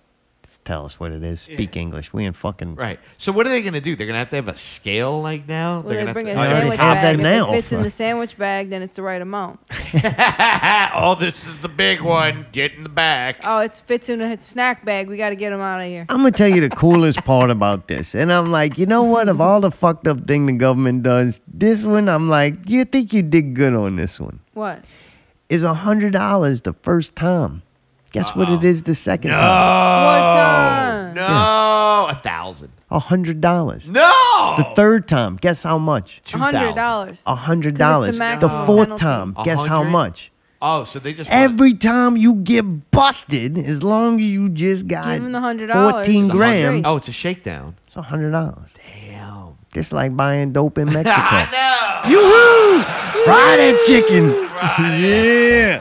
Just 0.64 0.72
tell 0.76 0.84
us 0.86 0.98
what 0.98 1.12
it 1.12 1.22
is. 1.22 1.42
Speak 1.42 1.76
English. 1.76 2.12
We 2.12 2.24
ain't 2.24 2.36
fucking. 2.36 2.76
Right. 2.76 2.98
So 3.18 3.32
what 3.32 3.46
are 3.46 3.50
they 3.50 3.60
gonna 3.62 3.80
do? 3.80 3.96
They're 3.96 4.06
gonna 4.06 4.18
have 4.18 4.30
to 4.30 4.36
have 4.36 4.48
a 4.48 4.56
scale 4.56 5.20
like 5.20 5.46
now. 5.46 5.80
Well, 5.80 5.82
They're 5.90 5.96
they 5.98 6.00
gonna 6.02 6.12
bring 6.14 6.28
a 6.30 6.34
have 6.34 6.50
to, 6.50 6.56
sandwich 6.56 6.78
have 6.80 6.94
bag. 6.94 7.02
that 7.02 7.14
if 7.14 7.20
now. 7.20 7.50
it 7.52 7.54
fits 7.56 7.72
in 7.72 7.82
the 7.82 7.90
sandwich 8.02 8.38
bag, 8.38 8.70
then 8.70 8.80
it's 8.82 8.96
the 8.96 9.02
right 9.02 9.20
amount. 9.20 9.60
oh, 10.94 11.16
this 11.18 11.44
is 11.46 11.56
the 11.60 11.68
big 11.68 12.00
one. 12.00 12.46
Get 12.52 12.74
in 12.74 12.82
the 12.82 12.88
back. 12.88 13.40
Oh, 13.44 13.58
it 13.58 13.76
fits 13.86 14.08
in 14.08 14.20
a 14.20 14.38
snack 14.40 14.84
bag. 14.84 15.08
We 15.08 15.16
got 15.16 15.30
to 15.30 15.36
get 15.36 15.50
them 15.50 15.60
out 15.60 15.80
of 15.80 15.86
here. 15.86 16.06
I'm 16.08 16.18
gonna 16.18 16.30
tell 16.30 16.48
you 16.48 16.60
the 16.66 16.70
coolest 16.76 17.24
part 17.24 17.50
about 17.50 17.88
this, 17.88 18.14
and 18.14 18.32
I'm 18.32 18.50
like, 18.50 18.78
you 18.78 18.86
know 18.86 19.02
what? 19.02 19.28
Of 19.28 19.40
all 19.40 19.60
the 19.60 19.70
fucked 19.70 20.06
up 20.06 20.26
thing 20.26 20.46
the 20.46 20.52
government 20.54 21.02
does, 21.02 21.40
this 21.46 21.82
one, 21.82 22.08
I'm 22.08 22.28
like, 22.28 22.54
you 22.68 22.84
think 22.84 23.12
you 23.12 23.22
did 23.22 23.54
good 23.54 23.74
on 23.74 23.96
this 23.96 24.18
one? 24.18 24.40
What? 24.54 24.84
Is 25.50 25.62
a 25.62 25.74
hundred 25.74 26.14
dollars 26.14 26.62
the 26.62 26.72
first 26.72 27.14
time? 27.16 27.62
Guess 28.14 28.36
what 28.36 28.48
it 28.48 28.62
is 28.62 28.84
the 28.84 28.94
second 28.94 29.32
No. 29.32 29.36
time? 29.38 30.04
What 30.04 30.34
time? 30.34 31.14
No, 31.14 32.06
a 32.10 32.20
thousand. 32.22 32.70
A 32.90 32.98
hundred 33.00 33.40
dollars. 33.40 33.88
No. 33.88 34.54
The 34.56 34.64
third 34.76 35.08
time, 35.08 35.34
guess 35.36 35.64
how 35.64 35.78
much? 35.78 36.22
A 36.32 36.38
hundred 36.38 36.76
dollars. 36.76 37.22
A 37.26 37.34
hundred 37.34 37.72
'Cause 37.74 37.78
dollars. 37.78 38.06
the 38.12 38.12
The 38.12 38.18
maximum 38.18 38.66
fourth 38.66 38.78
penalty. 38.88 39.02
time, 39.04 39.34
A 39.36 39.42
guess 39.44 39.66
how 39.66 39.78
hundred? 39.78 39.90
much? 39.90 40.30
Oh, 40.62 40.84
so 40.84 40.98
they 41.00 41.12
just 41.12 41.28
want- 41.28 41.42
Every 41.42 41.74
time 41.74 42.16
you 42.16 42.36
get 42.36 42.90
busted, 42.92 43.58
as 43.58 43.82
long 43.82 44.20
as 44.20 44.26
you 44.26 44.48
just 44.48 44.86
got 44.86 45.04
Give 45.06 45.24
him 45.24 45.32
the 45.32 45.40
hundred 45.40 45.66
dollars. 45.68 45.90
fourteen 45.92 46.28
The 46.28 46.34
hundred- 46.34 46.36
grams, 46.62 46.86
Oh, 46.86 46.96
it's 46.96 47.08
a 47.08 47.12
shakedown. 47.12 47.74
it's 47.88 47.96
a 47.96 48.02
hundred 48.02 48.30
dollars. 48.30 48.70
Damn. 49.08 49.54
Just 49.74 49.92
like 49.92 50.16
buying 50.16 50.52
dope 50.52 50.78
in 50.78 50.86
Mexico. 50.92 51.10
I 51.20 51.48
know. 51.50 52.10
Yoo-hoo! 52.12 52.82
Fry 53.24 53.56
that 53.56 53.80
chicken. 53.88 54.30
yeah. 55.02 55.80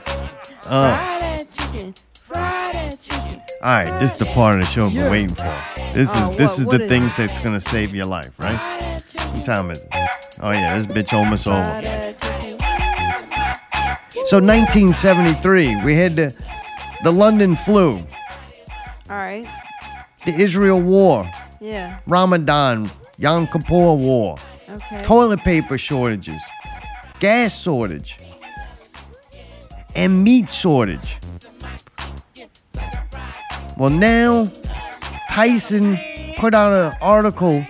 Uh, 0.66 0.98
Fry 0.98 1.46
chicken. 1.54 1.94
Fry 2.34 2.72
that 2.74 2.98
chicken. 3.02 3.42
all 3.62 3.72
right, 3.74 4.00
this 4.00 4.14
is 4.14 4.18
the 4.18 4.26
part 4.26 4.56
of 4.56 4.62
the 4.62 4.68
show 4.68 4.88
I've 4.88 4.94
been 4.94 5.12
waiting 5.12 5.30
for. 5.36 5.44
This 5.94 6.10
uh, 6.10 6.14
is 6.14 6.22
Oh, 6.22 6.30
this 6.34 6.50
what- 6.52 6.60
is 6.60 6.66
what 6.66 6.78
the 6.80 6.84
is 6.86 6.90
things 6.90 7.16
that's 7.18 7.40
gonna 7.40 7.60
save 7.60 7.94
your 7.94 8.06
life, 8.06 8.32
right? 8.40 8.60
What 9.34 9.46
time 9.46 9.72
is 9.72 9.80
it? 9.80 9.88
Oh 10.42 10.52
yeah, 10.52 10.78
this 10.78 10.86
bitch 10.88 11.14
almost 11.14 11.48
over. 11.48 11.64
So 14.26 14.40
1973, 14.40 15.84
we 15.84 15.96
had 15.96 16.16
the 16.16 16.34
the 17.04 17.12
London 17.12 17.56
flu, 17.56 17.98
All 19.10 19.18
right. 19.18 19.46
the 20.26 20.34
Israel 20.34 20.80
war, 20.82 21.30
Yeah. 21.60 21.98
Ramadan, 22.08 22.90
Yom 23.18 23.46
Kippur 23.48 23.94
war, 23.96 24.38
Okay. 24.70 25.02
toilet 25.04 25.42
paper 25.42 25.78
shortages, 25.78 26.42
gas 27.20 27.60
shortage, 27.62 28.18
and 29.96 30.24
meat 30.24 30.50
shortage. 30.50 31.18
Well, 33.78 33.90
now 33.90 34.52
Tyson 35.32 35.98
put 36.38 36.54
out 36.54 36.74
an 36.74 36.98
article 37.02 37.66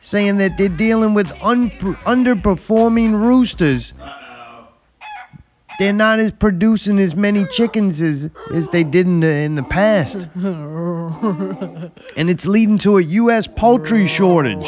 saying 0.00 0.38
that 0.38 0.56
they're 0.58 0.68
dealing 0.68 1.14
with 1.14 1.30
un- 1.42 1.70
underperforming 1.70 3.14
roosters. 3.14 3.94
They're 5.78 5.94
not 5.94 6.20
as 6.20 6.30
producing 6.30 6.98
as 6.98 7.16
many 7.16 7.46
chickens 7.46 8.02
as, 8.02 8.28
as 8.52 8.68
they 8.68 8.84
did 8.84 9.06
in 9.06 9.20
the, 9.20 9.32
in 9.32 9.54
the 9.54 9.62
past. 9.62 10.28
And 10.34 12.28
it's 12.28 12.44
leading 12.44 12.76
to 12.78 12.98
a 12.98 13.02
U.S. 13.02 13.46
poultry 13.46 14.06
shortage. 14.06 14.66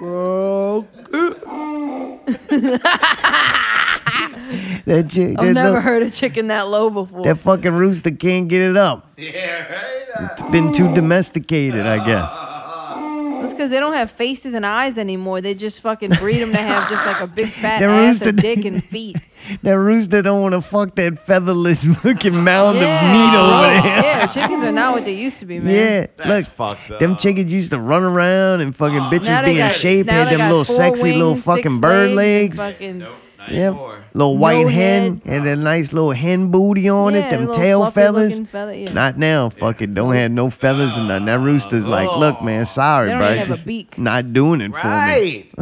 Oh, 0.00 0.86
That 4.86 5.10
chi- 5.10 5.34
I've 5.38 5.52
never 5.52 5.68
little- 5.68 5.80
heard 5.82 6.02
a 6.02 6.10
chicken 6.10 6.46
that 6.46 6.68
low 6.68 6.88
before. 6.88 7.22
That 7.24 7.36
fucking 7.38 7.74
rooster 7.74 8.10
can't 8.10 8.48
get 8.48 8.62
it 8.62 8.76
up. 8.76 9.12
Yeah, 9.18 9.66
right. 9.70 10.30
It's 10.32 10.42
been 10.50 10.72
too 10.72 10.92
domesticated, 10.94 11.84
I 11.86 12.04
guess. 12.06 12.34
That's 13.42 13.52
because 13.52 13.70
they 13.70 13.78
don't 13.80 13.92
have 13.92 14.10
faces 14.10 14.54
and 14.54 14.64
eyes 14.64 14.96
anymore. 14.98 15.40
They 15.40 15.54
just 15.54 15.80
fucking 15.80 16.10
breed 16.12 16.38
them 16.38 16.52
to 16.52 16.58
have 16.58 16.88
just 16.88 17.04
like 17.04 17.20
a 17.20 17.26
big 17.26 17.50
fat 17.50 17.80
The 17.80 17.86
ass, 17.86 18.14
rooster- 18.14 18.28
a 18.30 18.32
dick, 18.32 18.64
and 18.64 18.82
feet. 18.82 19.16
That 19.62 19.72
rooster 19.78 20.22
don't 20.22 20.40
want 20.42 20.54
to 20.54 20.60
fuck 20.62 20.94
that 20.96 21.18
featherless 21.24 21.84
fucking 21.84 22.34
mound 22.44 22.78
yeah, 22.78 23.04
of 23.06 23.12
meat 23.12 23.38
over 23.38 23.56
oh, 23.56 23.82
there. 23.82 24.02
Yeah, 24.04 24.26
chickens 24.26 24.64
are 24.64 24.72
not 24.72 24.94
what 24.94 25.04
they 25.04 25.14
used 25.14 25.40
to 25.40 25.46
be, 25.46 25.58
man. 25.60 25.74
Yeah, 25.74 26.06
That's 26.16 26.58
look, 26.58 26.78
them 26.98 27.16
chickens 27.16 27.52
used 27.52 27.70
to 27.72 27.78
run 27.80 28.02
around 28.02 28.60
and 28.62 28.74
fucking 28.74 28.98
bitches 29.18 29.26
Now 29.26 29.42
they 29.42 29.54
be 29.54 29.60
in 29.60 29.66
got- 29.68 29.72
shape, 29.76 30.06
now 30.06 30.24
had 30.24 30.38
them 30.38 30.48
little 30.48 30.64
four 30.64 30.76
sexy 30.76 31.12
little 31.12 31.36
fucking 31.36 31.80
bird 31.80 32.12
legs, 32.12 32.58
legs. 32.58 32.78
and 32.80 33.02
fucking- 33.04 33.54
Yeah, 33.54 33.97
little 34.14 34.36
white 34.38 34.62
No 34.62 34.68
hen 34.68 35.22
and 35.24 35.46
a 35.46 35.56
nice 35.56 35.92
little 35.92 36.10
hen 36.12 36.50
booty 36.50 36.88
on 36.88 37.14
Yeah, 37.14 37.26
it, 37.26 37.30
them 37.30 37.52
tail 37.52 37.90
feathers. 37.90 38.32
looking 38.32 38.46
feather, 38.46 38.74
yeah. 38.74 38.92
Not 38.92 39.18
now, 39.18 39.50
fucking 39.50 39.94
don't 39.94 40.14
have 40.14 40.30
no 40.30 40.50
feathers 40.50 40.96
and 40.96 41.08
nothing. 41.08 41.26
That 41.26 41.40
rooster's 41.40 41.86
like, 41.86 42.10
look, 42.16 42.42
man, 42.42 42.66
sorry, 42.66 43.08
They 43.08 43.12
don't 43.12 43.18
bro, 43.20 43.26
even 43.28 43.38
have 43.38 43.50
a 43.50 43.54
just 43.54 43.66
beak. 43.66 43.98
not 43.98 44.32
doing 44.32 44.60
it 44.60 44.70
for 44.72 44.76
me. 44.78 44.82
Right. 44.82 45.46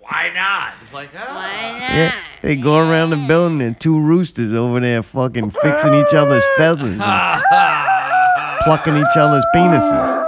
Why 0.00 0.30
not? 0.34 0.74
It's 0.82 0.92
like, 0.92 1.10
ah. 1.16 1.88
Yeah, 1.96 2.14
they 2.42 2.56
go 2.56 2.78
around 2.78 3.10
the 3.10 3.24
building 3.26 3.60
and 3.62 3.78
two 3.80 4.00
roosters 4.00 4.54
over 4.54 4.78
there 4.80 5.02
fucking 5.02 5.50
fixing 5.50 5.94
each 5.94 6.14
other's 6.14 6.44
feathers 6.56 7.00
and 7.02 7.42
plucking 8.62 8.96
each 8.96 9.16
other's 9.16 9.44
penises. 9.54 10.22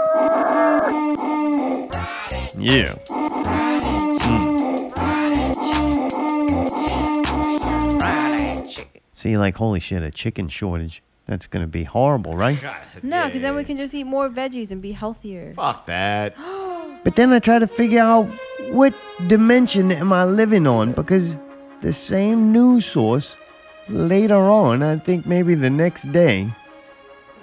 Yeah. 2.60 2.94
See, 9.18 9.36
like, 9.36 9.56
holy 9.56 9.80
shit, 9.80 10.00
a 10.04 10.12
chicken 10.12 10.48
shortage. 10.48 11.02
That's 11.26 11.48
gonna 11.48 11.66
be 11.66 11.82
horrible, 11.82 12.36
right? 12.36 12.56
No, 13.02 13.26
because 13.26 13.42
then 13.42 13.56
we 13.56 13.64
can 13.64 13.76
just 13.76 13.92
eat 13.92 14.04
more 14.04 14.28
veggies 14.30 14.70
and 14.70 14.80
be 14.80 14.92
healthier. 14.92 15.54
Fuck 15.54 15.86
that. 15.86 16.36
But 17.02 17.16
then 17.16 17.32
I 17.32 17.40
try 17.40 17.58
to 17.58 17.66
figure 17.66 18.00
out 18.00 18.26
what 18.70 18.94
dimension 19.26 19.90
am 19.90 20.12
I 20.12 20.24
living 20.24 20.68
on 20.68 20.92
because 20.92 21.34
the 21.80 21.92
same 21.92 22.52
news 22.52 22.86
source 22.86 23.34
later 23.88 24.36
on, 24.36 24.84
I 24.84 24.98
think 24.98 25.26
maybe 25.26 25.56
the 25.56 25.70
next 25.70 26.12
day, 26.12 26.52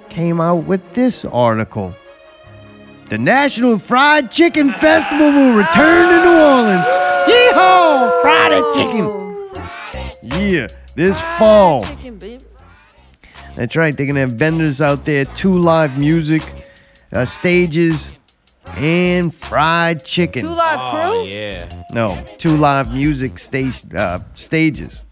came 0.08 0.40
out 0.40 0.64
with 0.64 0.94
this 0.94 1.26
article. 1.26 1.94
The 3.10 3.18
National 3.18 3.80
Fried 3.80 4.32
Chicken 4.32 4.70
Festival 4.70 5.30
will 5.32 5.58
return 5.58 6.08
to 6.10 6.18
New 6.24 6.40
Orleans. 6.40 6.86
Yeehaw! 7.32 8.22
Fried 8.22 8.64
chicken. 8.76 9.06
Yeah, 10.40 10.68
this 10.96 11.20
fall. 11.38 11.86
That's 13.56 13.76
right. 13.76 13.96
They're 13.96 14.06
gonna 14.06 14.20
have 14.22 14.34
vendors 14.34 14.82
out 14.82 15.06
there, 15.06 15.26
two 15.26 15.54
live 15.58 15.98
music 15.98 16.42
uh, 17.14 17.26
stages, 17.26 18.18
and 18.76 19.34
fried 19.34 20.04
chicken. 20.04 20.44
Two 20.46 20.54
live 20.54 20.80
crew? 20.94 21.20
Oh, 21.22 21.24
yeah. 21.26 21.84
No, 21.92 22.22
two 22.38 22.58
live 22.58 22.94
music 22.94 23.40
station 23.40 23.96
uh, 23.96 24.20
stages. 24.34 25.04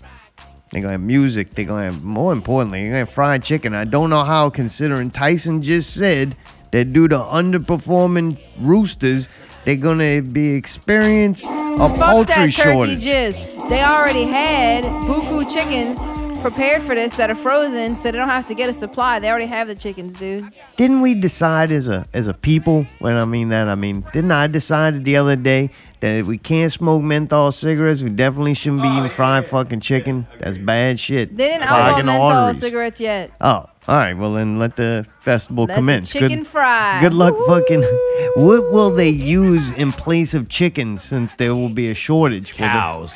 They're 0.71 0.81
gonna 0.81 0.93
have 0.93 1.01
music. 1.01 1.51
They're 1.51 1.65
gonna 1.65 1.85
have 1.85 2.03
more 2.03 2.33
importantly, 2.33 2.79
they're 2.81 2.89
gonna 2.89 2.99
have 2.99 3.09
fried 3.09 3.43
chicken. 3.43 3.73
I 3.73 3.83
don't 3.85 4.09
know 4.09 4.23
how, 4.23 4.49
considering 4.49 5.09
Tyson 5.11 5.61
just 5.61 5.93
said 5.93 6.35
that 6.71 6.91
due 6.91 7.07
to 7.07 7.17
underperforming 7.17 8.39
roosters, 8.59 9.29
they're 9.63 9.75
gonna 9.77 10.21
be 10.21 10.49
experiencing 10.49 11.47
a 11.49 11.77
Fuck 11.77 11.95
poultry 11.97 12.25
that 12.25 12.53
turkey 12.53 12.71
shortage. 12.73 13.03
jizz. 13.03 13.52
They 13.69 13.81
already 13.81 14.25
had 14.25 14.83
buku 14.83 15.51
chickens 15.51 15.97
prepared 16.41 16.83
for 16.83 16.93
this 16.93 17.15
that 17.15 17.29
are 17.31 17.35
frozen, 17.35 17.95
so 17.95 18.03
they 18.03 18.11
don't 18.11 18.27
have 18.29 18.47
to 18.49 18.53
get 18.53 18.69
a 18.69 18.73
supply. 18.73 19.17
They 19.19 19.29
already 19.29 19.45
have 19.47 19.67
the 19.67 19.75
chickens, 19.75 20.19
dude. 20.19 20.51
Didn't 20.75 21.01
we 21.01 21.15
decide 21.15 21.71
as 21.71 21.87
a 21.87 22.05
as 22.13 22.27
a 22.27 22.33
people? 22.33 22.85
When 22.99 23.17
I 23.17 23.25
mean 23.25 23.49
that, 23.49 23.69
I 23.69 23.75
mean 23.75 24.01
didn't 24.13 24.31
I 24.31 24.47
decide 24.47 25.03
the 25.05 25.15
other 25.15 25.35
day 25.37 25.71
that 26.01 26.11
if 26.17 26.27
we 26.27 26.37
can't 26.37 26.71
smoke 26.71 27.01
menthol 27.01 27.51
cigarettes, 27.51 28.01
we 28.03 28.09
definitely 28.09 28.53
shouldn't 28.53 28.81
be 28.83 28.89
eating 28.89 29.09
fried 29.09 29.45
fucking 29.47 29.79
chicken? 29.79 30.27
That's 30.39 30.57
bad 30.57 30.99
shit. 30.99 31.35
They 31.35 31.47
didn't 31.47 31.67
Clogging 31.67 32.01
outlaw 32.01 32.03
menthol 32.03 32.21
arteries. 32.37 32.59
cigarettes 32.59 32.99
yet. 32.99 33.31
Oh, 33.39 33.65
all 33.87 33.95
right. 33.95 34.13
Well, 34.13 34.33
then 34.33 34.59
let 34.59 34.75
the 34.75 35.07
festival 35.21 35.63
Let 35.63 35.69
the 35.69 35.73
commence. 35.75 36.11
chicken 36.11 36.39
good, 36.39 36.47
fry. 36.47 36.99
Good 37.01 37.13
luck, 37.13 37.33
fucking. 37.47 37.83
What 38.35 38.71
will 38.71 38.89
they 38.91 39.09
use 39.09 39.71
in 39.73 39.91
place 39.91 40.33
of 40.33 40.49
chickens 40.49 41.01
since 41.03 41.35
there 41.35 41.53
will 41.55 41.69
be 41.69 41.89
a 41.89 41.93
shortage 41.95 42.51
for 42.51 42.57
Cows. 42.59 43.13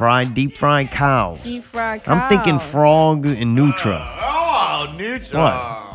The 0.00 0.04
fried, 0.06 0.32
deep 0.34 0.56
fried 0.56 0.90
cows? 0.90 1.40
Deep 1.40 1.62
fried 1.62 2.00
I'm 2.08 2.26
thinking 2.30 2.58
frog 2.58 3.26
and 3.26 3.54
nutria. 3.54 4.00
Oh, 4.22 4.94
neutral. 4.96 5.42
What? 5.42 5.86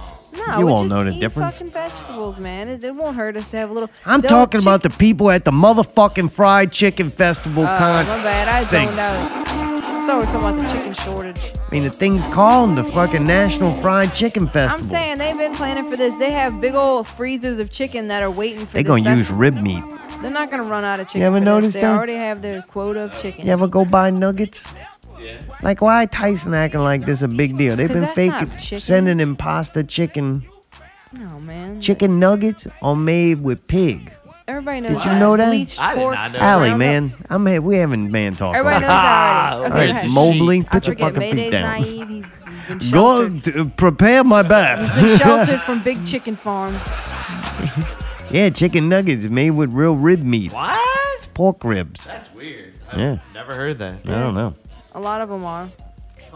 No, 0.47 0.59
You 0.59 0.65
we 0.67 0.71
all 0.71 0.83
know 0.83 1.03
the 1.03 1.09
eat 1.09 1.19
difference. 1.21 1.53
fucking 1.53 1.71
vegetables, 1.71 2.37
man. 2.37 2.69
It, 2.69 2.83
it 2.83 2.93
won't 2.93 3.15
hurt 3.15 3.35
us 3.35 3.47
to 3.47 3.57
have 3.57 3.71
a 3.71 3.73
little. 3.73 3.89
I'm 4.05 4.21
talking 4.21 4.59
chick- 4.59 4.67
about 4.67 4.83
the 4.83 4.91
people 4.91 5.31
at 5.31 5.43
the 5.43 5.49
motherfucking 5.49 6.31
fried 6.31 6.71
chicken 6.71 7.09
festival 7.09 7.63
Oh, 7.63 7.65
con 7.79 8.05
my 8.05 8.21
bad. 8.21 8.47
I 8.47 8.63
thing. 8.65 8.89
zoned 8.89 8.99
out. 8.99 9.74
I 10.05 10.07
thought 10.07 10.19
we 10.19 10.25
were 10.27 10.31
talking 10.31 10.59
about 10.59 10.71
the 10.71 10.77
chicken 10.77 10.93
shortage. 10.93 11.51
I 11.55 11.71
mean, 11.71 11.81
the 11.83 11.89
thing's 11.89 12.27
called 12.27 12.75
the 12.77 12.83
fucking 12.83 13.25
National 13.25 13.73
Fried 13.81 14.13
Chicken 14.13 14.47
Festival. 14.47 14.85
I'm 14.85 14.91
saying 14.91 15.17
they've 15.17 15.35
been 15.35 15.51
planning 15.55 15.89
for 15.89 15.97
this. 15.97 16.13
They 16.15 16.29
have 16.31 16.61
big 16.61 16.75
old 16.75 17.07
freezers 17.07 17.57
of 17.57 17.71
chicken 17.71 18.05
that 18.09 18.21
are 18.21 18.29
waiting 18.29 18.67
for 18.67 18.73
They're 18.73 18.83
gonna 18.83 19.15
use 19.15 19.31
rib 19.31 19.55
meat. 19.55 19.83
They're 20.21 20.29
not 20.29 20.51
gonna 20.51 20.61
run 20.63 20.83
out 20.83 20.99
of 20.99 21.07
chicken. 21.07 21.21
You 21.21 21.27
ever 21.27 21.39
noticed 21.39 21.73
They 21.73 21.81
that? 21.81 21.97
already 21.97 22.13
have 22.13 22.43
their 22.43 22.61
quota 22.61 23.05
of 23.05 23.19
chicken. 23.19 23.47
You 23.47 23.51
ever 23.53 23.67
go 23.67 23.83
buy 23.83 24.11
nuggets? 24.11 24.63
Like, 25.63 25.81
why 25.81 26.05
Tyson 26.05 26.53
acting 26.53 26.81
like 26.81 27.05
this 27.05 27.23
a 27.23 27.27
big 27.27 27.57
deal? 27.57 27.75
They've 27.75 27.87
'Cause 27.87 27.95
been 27.95 28.01
that's 28.03 28.13
fake 28.15 28.29
not 28.31 28.59
chicken. 28.59 28.79
sending 28.81 29.19
imposter 29.19 29.81
chicken. 29.81 30.43
No 31.13 31.39
man. 31.39 31.81
Chicken 31.81 32.19
nuggets 32.19 32.67
are 32.83 32.95
made 32.95 33.41
with 33.41 33.65
pig. 33.65 34.11
Everybody 34.47 34.81
knows. 34.81 35.03
Did 35.03 35.11
you 35.11 35.19
know 35.19 35.35
that? 35.37 35.49
Bleached 35.49 35.77
pork. 35.79 36.15
Allie, 36.15 36.67
ground 36.67 36.77
man, 36.79 37.13
I'm 37.29 37.45
here. 37.47 37.61
We 37.61 37.77
having 37.77 38.11
man 38.11 38.35
talk. 38.35 38.55
Everybody 38.55 38.81
knows 38.81 38.89
that 38.89 39.53
already. 39.53 39.55
All 39.55 39.65
Okay, 39.65 39.73
right, 39.75 39.87
go 39.87 39.95
ahead. 39.97 40.09
Mobley, 40.11 40.59
I 40.59 40.63
put 40.63 40.87
your 40.87 40.95
forget. 40.95 41.13
fucking 41.15 41.35
feet 41.35 41.49
down. 41.51 41.61
naive. 41.63 42.07
He's, 42.09 42.25
he's 42.25 42.67
been 42.81 42.91
Go 42.91 43.27
sheltered. 43.39 43.57
uh, 43.57 43.65
prepare 43.75 44.23
my 44.23 44.43
bath. 44.43 44.93
He's 44.99 45.09
been 45.09 45.17
sheltered 45.17 45.61
from 45.61 45.81
big 45.83 46.05
chicken 46.05 46.35
farms. 46.35 46.79
yeah, 48.29 48.49
chicken 48.51 48.87
nuggets 48.87 49.25
made 49.27 49.51
with 49.51 49.71
real 49.71 49.95
rib 49.95 50.21
meat. 50.21 50.53
What? 50.53 50.77
It's 51.17 51.27
pork 51.27 51.63
ribs. 51.63 52.05
That's 52.05 52.31
weird. 52.33 52.73
Yeah. 52.95 53.17
Never 53.33 53.55
heard 53.55 53.79
that. 53.79 53.95
I 54.05 54.09
don't 54.09 54.35
know. 54.35 54.53
A 54.93 54.99
lot 54.99 55.21
of 55.21 55.29
them 55.29 55.43
are. 55.43 55.67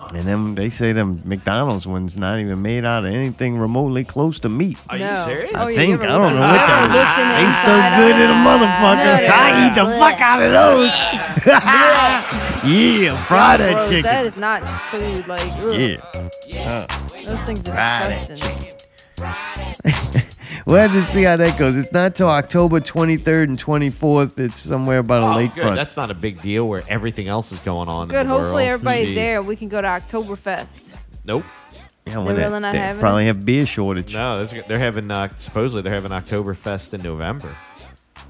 And 0.10 0.22
then 0.22 0.56
they 0.56 0.70
say 0.70 0.92
them 0.94 1.22
McDonald's 1.24 1.86
one's 1.86 2.18
not 2.18 2.40
even 2.40 2.62
made 2.62 2.84
out 2.86 3.06
of 3.06 3.14
anything 3.14 3.58
remotely 3.60 4.04
close 4.04 4.40
to 4.40 4.50
meat. 4.50 4.78
Are 4.90 4.98
No. 4.98 5.12
you 5.12 5.18
serious? 5.26 5.52
Oh, 5.54 5.60
I 5.68 5.70
yeah, 5.70 5.78
think. 5.78 5.90
I 5.92 5.94
ever 5.94 6.06
don't 6.08 6.22
looked 6.22 6.36
know 6.36 6.42
what 6.42 6.50
you 6.50 6.60
ever 6.60 6.88
that 6.88 6.90
looked 6.98 7.20
in 7.20 7.28
the 7.30 7.36
is. 7.36 7.46
They 7.46 7.54
still 7.62 7.76
inside 7.78 7.98
good 8.00 8.16
of 8.16 8.22
in 8.22 8.30
a 8.30 8.40
motherfucker. 8.50 9.06
No, 9.06 9.28
no, 9.28 9.34
I 9.36 9.68
eat 9.68 9.76
the 9.76 9.84
no. 9.84 10.00
fuck 10.00 10.20
out 10.22 10.42
of 10.42 10.52
those. 10.52 10.94
yeah, 12.72 13.26
fried 13.26 13.60
that 13.60 13.74
Gross. 13.74 13.88
chicken. 13.90 14.04
That 14.04 14.26
is 14.26 14.38
not 14.38 14.68
food. 14.90 15.28
Like, 15.28 15.52
ugh. 15.60 16.00
Yeah. 16.48 16.68
Uh, 16.70 16.88
Those 17.26 17.42
things 17.42 17.60
are 17.70 17.74
Fried 17.74 18.28
disgusting. 18.28 18.76
We'll 20.70 20.78
have 20.88 20.92
to 20.92 21.04
see 21.06 21.24
how 21.24 21.36
that 21.38 21.58
goes. 21.58 21.76
It's 21.76 21.92
not 21.92 22.16
till 22.16 22.28
October 22.28 22.80
23rd 22.80 23.44
and 23.50 23.60
24th. 23.62 24.40
It's 24.40 24.60
somewhere 24.60 25.04
by 25.04 25.20
the 25.20 25.26
Oh, 25.26 25.30
lakefront. 25.36 25.56
good. 25.56 25.78
That's 25.78 25.98
not 25.98 26.12
a 26.12 26.14
big 26.14 26.42
deal 26.42 26.68
where 26.68 26.84
everything 26.88 27.28
else 27.28 27.52
is 27.52 27.60
going 27.60 27.90
on. 27.90 28.08
Good. 28.08 28.22
In 28.22 28.28
the 28.28 28.34
Hopefully 28.34 28.66
world. 28.66 28.74
everybody's 28.82 29.08
Gee. 29.10 29.16
there. 29.16 29.42
We 29.42 29.56
can 29.56 29.68
go 29.70 29.82
to 29.82 29.88
Oktoberfest. 29.88 30.94
Nope. 31.26 31.44
Yeah, 32.06 32.14
They're 32.16 32.24
when 32.24 32.36
they- 32.36 32.42
really 32.44 32.60
not 32.60 32.72
they 32.74 32.80
having 32.80 33.00
probably 33.00 33.26
have 33.26 33.46
beer 33.46 33.66
shortage. 33.66 34.14
No, 34.14 34.46
they're 34.46 34.80
having 34.80 35.12
uh, 35.12 35.30
supposedly 35.38 35.82
they're 35.82 35.94
having 35.94 36.12
Oktoberfest 36.12 36.94
in 36.94 37.02
November. 37.02 37.50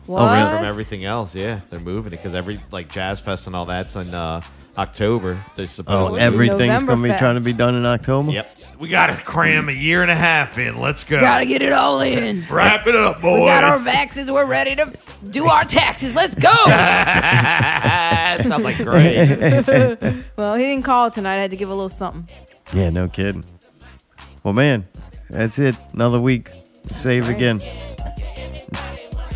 What? 0.10 0.24
Oh, 0.24 0.34
really? 0.34 0.58
From 0.58 0.66
everything 0.66 1.06
else, 1.06 1.36
yeah, 1.36 1.62
they're 1.70 1.80
moving 1.80 2.14
it 2.14 2.16
because 2.16 2.34
every 2.34 2.60
like 2.72 2.92
Jazz 2.92 3.20
Fest 3.20 3.46
and 3.46 3.56
all 3.56 3.66
that's 3.66 3.96
in 3.96 4.12
uh, 4.12 4.42
October. 4.76 5.46
They're 5.54 5.68
supposed 5.68 6.14
to. 6.14 6.14
Oh, 6.14 6.16
everything's 6.16 6.82
going 6.82 6.98
to 6.98 7.14
be 7.14 7.16
trying 7.20 7.36
to 7.36 7.42
be 7.42 7.54
done 7.54 7.76
in 7.76 7.86
October? 7.86 8.32
Yep. 8.32 8.58
We 8.80 8.90
got 8.90 9.16
to 9.16 9.24
cram 9.24 9.70
a 9.70 9.72
year 9.72 10.02
and 10.02 10.10
a 10.10 10.16
half 10.16 10.58
in. 10.58 10.80
Let's 10.80 11.04
go. 11.04 11.20
Gotta 11.20 11.46
get 11.46 11.62
it 11.62 11.74
all 11.74 12.02
in. 12.02 12.44
Wrap 12.50 12.88
it 12.88 12.96
up, 12.96 13.22
boys. 13.22 13.42
We 13.42 13.46
got 13.46 13.64
our 13.64 13.78
vaxes. 13.78 14.34
We're 14.34 14.46
ready 14.46 14.76
to 14.78 14.92
do 15.30 15.46
our 15.46 15.64
taxes. 15.64 16.16
Let's 16.16 16.34
go. 16.34 16.56
Sounds 18.50 18.64
like 18.64 18.78
great. 18.78 19.64
well, 20.38 20.56
he 20.56 20.64
didn't 20.64 20.86
call 20.86 21.12
tonight. 21.12 21.38
I 21.38 21.42
had 21.42 21.52
to 21.52 21.58
give 21.58 21.70
a 21.70 21.76
little 21.76 21.88
something. 21.88 22.28
Yeah, 22.74 22.90
no 22.90 23.08
kidding. 23.08 23.46
Well, 24.44 24.56
man, 24.56 24.88
that's 25.30 25.60
it. 25.60 25.76
Another 25.94 26.20
week. 26.20 26.50
Save 26.96 27.30
again. 27.30 27.62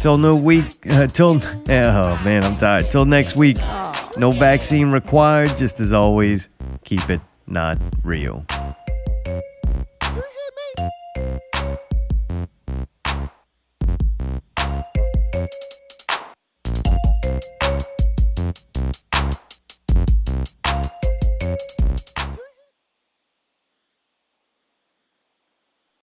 Till 0.03 0.17
no 0.17 0.35
week. 0.35 0.65
Uh, 0.89 1.07
till. 1.07 1.39
Oh, 1.41 2.21
man, 2.25 2.43
I'm 2.43 2.57
tired. 2.57 2.91
Till 2.91 3.05
next 3.05 3.37
week. 3.37 3.55
No 4.17 4.33
vaccine 4.33 4.91
required. 4.91 5.57
Just 5.57 5.79
as 5.79 5.93
always, 5.93 6.49
keep 6.83 7.09
it 7.09 7.21
not 7.47 7.77
real. 8.03 8.45